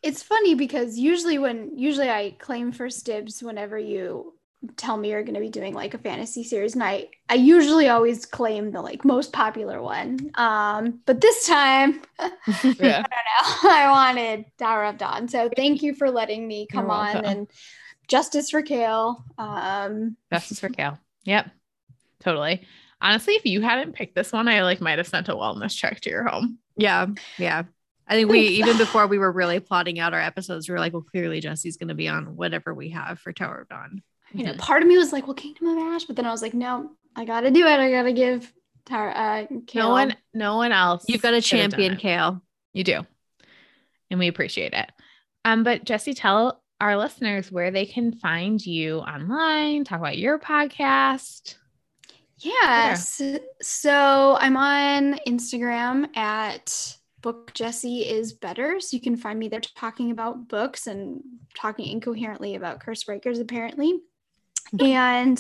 it's 0.04 0.24
funny 0.24 0.56
because 0.56 0.98
usually 0.98 1.38
when 1.38 1.78
usually 1.78 2.10
I 2.10 2.36
claim 2.40 2.72
first 2.72 3.06
dibs 3.06 3.42
whenever 3.42 3.78
you 3.78 4.34
tell 4.76 4.98
me 4.98 5.10
you're 5.10 5.22
going 5.22 5.36
to 5.36 5.40
be 5.40 5.50
doing 5.50 5.74
like 5.74 5.94
a 5.94 6.00
fantasy 6.00 6.44
series 6.44 6.74
and 6.74 6.84
I 6.84 7.10
I 7.30 7.36
usually 7.36 7.90
always 7.90 8.26
claim 8.26 8.72
the 8.72 8.82
like 8.82 9.06
most 9.06 9.32
popular 9.34 9.82
one. 9.82 10.32
Um 10.36 11.02
but 11.06 11.22
this 11.22 11.46
time 11.48 12.02
yeah. 12.20 12.34
I 12.50 12.80
don't 12.80 13.64
know. 13.64 13.70
I 13.70 13.90
wanted 13.90 14.46
Tower 14.58 14.86
of 14.86 14.98
Dawn. 14.98 15.28
So 15.28 15.50
thank 15.56 15.84
you 15.84 15.94
for 15.94 16.10
letting 16.10 16.48
me 16.48 16.68
come 16.72 16.90
on 16.90 17.18
and 17.26 17.48
justice 18.08 18.50
for 18.50 18.62
Chaol. 18.62 19.24
Um 19.38 20.16
justice 20.32 20.60
for 20.60 20.70
Chaol. 20.70 21.00
Yep. 21.24 21.50
Totally. 22.20 22.66
Honestly, 23.02 23.34
if 23.36 23.46
you 23.46 23.62
hadn't 23.62 23.94
picked 23.94 24.16
this 24.16 24.32
one, 24.32 24.48
I 24.48 24.64
like 24.64 24.82
might 24.82 24.98
have 24.98 25.08
sent 25.08 25.30
a 25.30 25.34
wellness 25.34 25.76
check 25.76 26.02
to 26.02 26.10
your 26.10 26.28
home. 26.28 26.58
Yeah. 26.76 27.08
Yeah. 27.38 27.64
I 28.08 28.14
think 28.14 28.30
we 28.30 28.40
even 28.40 28.78
before 28.78 29.06
we 29.08 29.18
were 29.18 29.32
really 29.32 29.60
plotting 29.60 30.00
out 30.00 30.14
our 30.14 30.22
episodes, 30.22 30.68
we 30.68 30.74
were 30.74 30.80
like, 30.80 30.94
well, 30.94 31.02
clearly 31.02 31.42
Jesse's 31.42 31.78
going 31.78 31.90
to 31.90 31.94
be 31.94 32.08
on 32.08 32.36
whatever 32.36 32.74
we 32.74 32.90
have 32.92 33.20
for 33.20 33.34
Tower 33.34 33.62
of 33.62 33.70
Dawn. 33.70 34.02
You 34.34 34.46
know, 34.46 34.54
part 34.54 34.82
of 34.82 34.88
me 34.88 34.98
was 34.98 35.12
like, 35.12 35.28
well, 35.28 35.34
Kingdom 35.34 35.68
of 35.68 35.78
Ash, 35.78 36.06
but 36.06 36.16
then 36.16 36.26
I 36.26 36.32
was 36.32 36.42
like, 36.42 36.54
no, 36.54 36.92
I 37.16 37.26
got 37.26 37.42
to 37.42 37.52
do 37.52 37.66
it. 37.66 37.80
I 37.80 37.92
got 37.92 38.04
to 38.04 38.14
give 38.14 38.52
Tower. 38.86 39.10
Uh, 39.10 39.46
Chaol. 39.66 39.76
No 39.76 39.90
one, 39.90 40.16
no 40.34 40.56
one 40.58 40.72
else. 40.72 41.06
You've 41.08 41.22
got 41.22 41.32
to 41.32 41.42
champion 41.42 41.98
Chaol. 41.98 42.42
You 42.74 42.84
do, 42.84 43.06
and 44.10 44.20
we 44.20 44.28
appreciate 44.28 44.74
it. 44.74 44.90
Um, 45.44 45.64
but 45.64 45.84
Jesse, 45.84 46.14
tell 46.14 46.62
our 46.80 46.98
listeners 46.98 47.52
where 47.52 47.72
they 47.72 47.86
can 47.86 48.14
find 48.14 48.64
you 48.66 49.00
online. 49.00 49.84
Talk 49.84 50.00
about 50.00 50.18
your 50.18 50.40
podcast. 50.40 51.56
Yes. 52.40 53.22
So 53.62 54.38
I'm 54.40 54.58
on 54.58 55.20
Instagram 55.28 56.16
at 56.16 56.98
book 57.22 57.54
Jesse 57.54 58.02
is 58.02 58.34
better. 58.34 58.80
So 58.80 58.96
you 58.96 59.02
can 59.02 59.18
find 59.18 59.40
me 59.40 59.48
there 59.48 59.60
talking 59.60 60.12
about 60.12 60.48
books 60.48 60.88
and 60.88 61.22
talking 61.56 61.88
incoherently 61.88 62.56
about 62.56 62.80
curse 62.80 63.04
breakers, 63.04 63.40
apparently. 63.40 64.00
and 64.80 65.40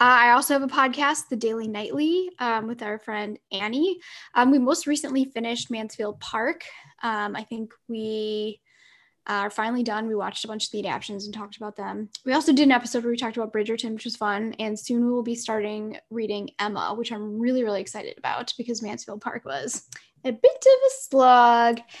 uh, 0.00 0.04
I 0.04 0.30
also 0.32 0.54
have 0.54 0.62
a 0.62 0.66
podcast, 0.66 1.28
The 1.28 1.36
Daily 1.36 1.68
Nightly, 1.68 2.30
um, 2.38 2.66
with 2.66 2.82
our 2.82 2.98
friend 2.98 3.38
Annie. 3.52 3.98
Um, 4.34 4.50
we 4.50 4.58
most 4.58 4.86
recently 4.86 5.24
finished 5.24 5.70
Mansfield 5.70 6.20
Park. 6.20 6.64
Um, 7.02 7.34
I 7.34 7.44
think 7.44 7.72
we 7.88 8.60
are 9.30 9.50
finally 9.50 9.82
done. 9.82 10.06
We 10.06 10.14
watched 10.14 10.44
a 10.44 10.48
bunch 10.48 10.66
of 10.66 10.70
the 10.72 10.80
adaptations 10.80 11.24
and 11.24 11.34
talked 11.34 11.56
about 11.56 11.76
them. 11.76 12.08
We 12.24 12.32
also 12.32 12.52
did 12.52 12.64
an 12.64 12.72
episode 12.72 13.04
where 13.04 13.10
we 13.10 13.16
talked 13.16 13.36
about 13.36 13.52
Bridgerton, 13.52 13.94
which 13.94 14.04
was 14.04 14.16
fun. 14.16 14.54
And 14.58 14.78
soon 14.78 15.04
we 15.04 15.10
will 15.10 15.22
be 15.22 15.34
starting 15.34 15.98
reading 16.10 16.50
Emma, 16.58 16.94
which 16.94 17.12
I'm 17.12 17.38
really, 17.38 17.62
really 17.62 17.80
excited 17.80 18.18
about 18.18 18.52
because 18.58 18.82
Mansfield 18.82 19.20
Park 19.20 19.44
was 19.44 19.88
a 20.24 20.32
bit 20.32 20.66
of 20.66 20.80
a 20.86 20.90
slug. 21.00 21.80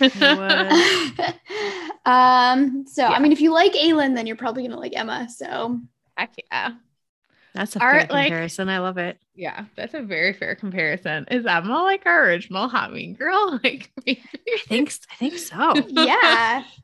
um, 2.04 2.84
so 2.86 3.02
yeah. 3.02 3.10
I 3.10 3.18
mean, 3.20 3.32
if 3.32 3.40
you 3.40 3.52
like 3.52 3.72
Aelin, 3.72 4.14
then 4.14 4.26
you're 4.26 4.36
probably 4.36 4.62
gonna 4.64 4.78
like 4.78 4.96
Emma. 4.96 5.28
So 5.28 5.80
heck 6.16 6.34
yeah. 6.50 6.72
That's 7.54 7.74
a 7.74 7.80
fair 7.80 8.06
comparison. 8.06 8.68
I 8.68 8.78
love 8.78 8.98
it. 8.98 9.18
Yeah, 9.34 9.64
that's 9.74 9.94
a 9.94 10.02
very 10.02 10.32
fair 10.32 10.54
comparison. 10.54 11.26
Is 11.30 11.46
Emma 11.46 11.82
like 11.82 12.06
our 12.06 12.26
original 12.26 12.68
hot 12.68 12.92
mean 12.92 13.14
girl? 13.14 13.58
Like 13.64 13.90
maybe. 14.06 14.22
I 14.32 14.58
think 14.68 14.92
I 15.10 15.14
think 15.16 15.38
so. 15.38 15.74
yeah. 15.88 16.62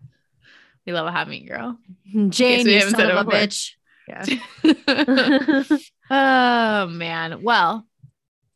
we 0.87 0.93
love 0.93 1.07
a 1.07 1.13
hot 1.13 1.29
mean 1.29 1.47
girl. 1.47 1.79
Jane, 2.29 2.67
you 2.67 2.81
son 2.81 3.11
of 3.11 3.27
a 3.27 3.31
bitch. 3.31 3.73
Yeah. 4.09 4.25
oh 6.11 6.87
man. 6.89 7.43
Well, 7.43 7.87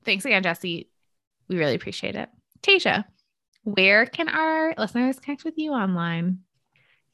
thanks 0.05 0.25
again, 0.25 0.43
Jesse. 0.43 0.89
We 1.49 1.59
really 1.59 1.75
appreciate 1.75 2.15
it. 2.15 2.29
Tasia, 2.63 3.05
where 3.65 4.07
can 4.07 4.29
our 4.29 4.75
listeners 4.79 5.19
connect 5.19 5.45
with 5.45 5.55
you 5.57 5.73
online? 5.73 6.41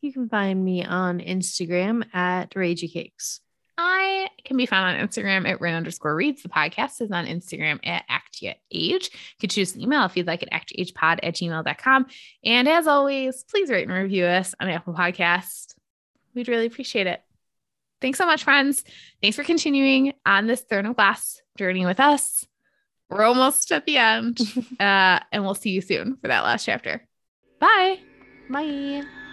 You 0.02 0.12
can 0.12 0.28
find 0.28 0.62
me 0.62 0.84
on 0.84 1.20
Instagram 1.20 2.04
at 2.14 2.50
Ragey 2.50 2.92
Cakes. 2.92 3.40
I 3.78 4.28
can 4.44 4.56
be 4.56 4.66
found 4.66 4.96
on 4.96 5.06
Instagram 5.06 5.48
at 5.48 5.60
Rin 5.60 5.74
underscore 5.74 6.14
reads. 6.14 6.42
The 6.42 6.48
podcast 6.48 7.00
is 7.02 7.10
on 7.10 7.26
Instagram 7.26 7.78
at 7.84 8.04
Actia 8.08 8.54
Age. 8.70 9.10
You 9.12 9.40
can 9.40 9.50
choose 9.50 9.74
an 9.74 9.82
email 9.82 10.04
if 10.04 10.16
you'd 10.16 10.26
like 10.26 10.42
at 10.42 10.50
actiagepod 10.50 11.20
at 11.22 11.34
gmail.com. 11.34 12.06
And 12.44 12.68
as 12.68 12.86
always, 12.86 13.44
please 13.44 13.70
rate 13.70 13.88
and 13.88 13.96
review 13.96 14.24
us 14.24 14.54
on 14.60 14.68
Apple 14.68 14.94
Podcast. 14.94 15.74
We'd 16.34 16.48
really 16.48 16.66
appreciate 16.66 17.06
it. 17.06 17.22
Thanks 18.00 18.18
so 18.18 18.26
much, 18.26 18.44
friends. 18.44 18.84
Thanks 19.22 19.36
for 19.36 19.44
continuing 19.44 20.12
on 20.24 20.46
this 20.46 20.62
Throne 20.62 20.86
of 20.86 20.96
Glass 20.96 21.40
journey 21.56 21.86
with 21.86 22.00
us. 22.00 22.46
We're 23.08 23.24
almost 23.24 23.72
at 23.72 23.86
the 23.86 23.98
end. 23.98 24.40
uh, 24.80 25.20
and 25.32 25.44
we'll 25.44 25.54
see 25.54 25.70
you 25.70 25.80
soon 25.80 26.16
for 26.16 26.28
that 26.28 26.44
last 26.44 26.64
chapter. 26.64 27.06
Bye. 27.60 28.00
Bye. 28.50 29.25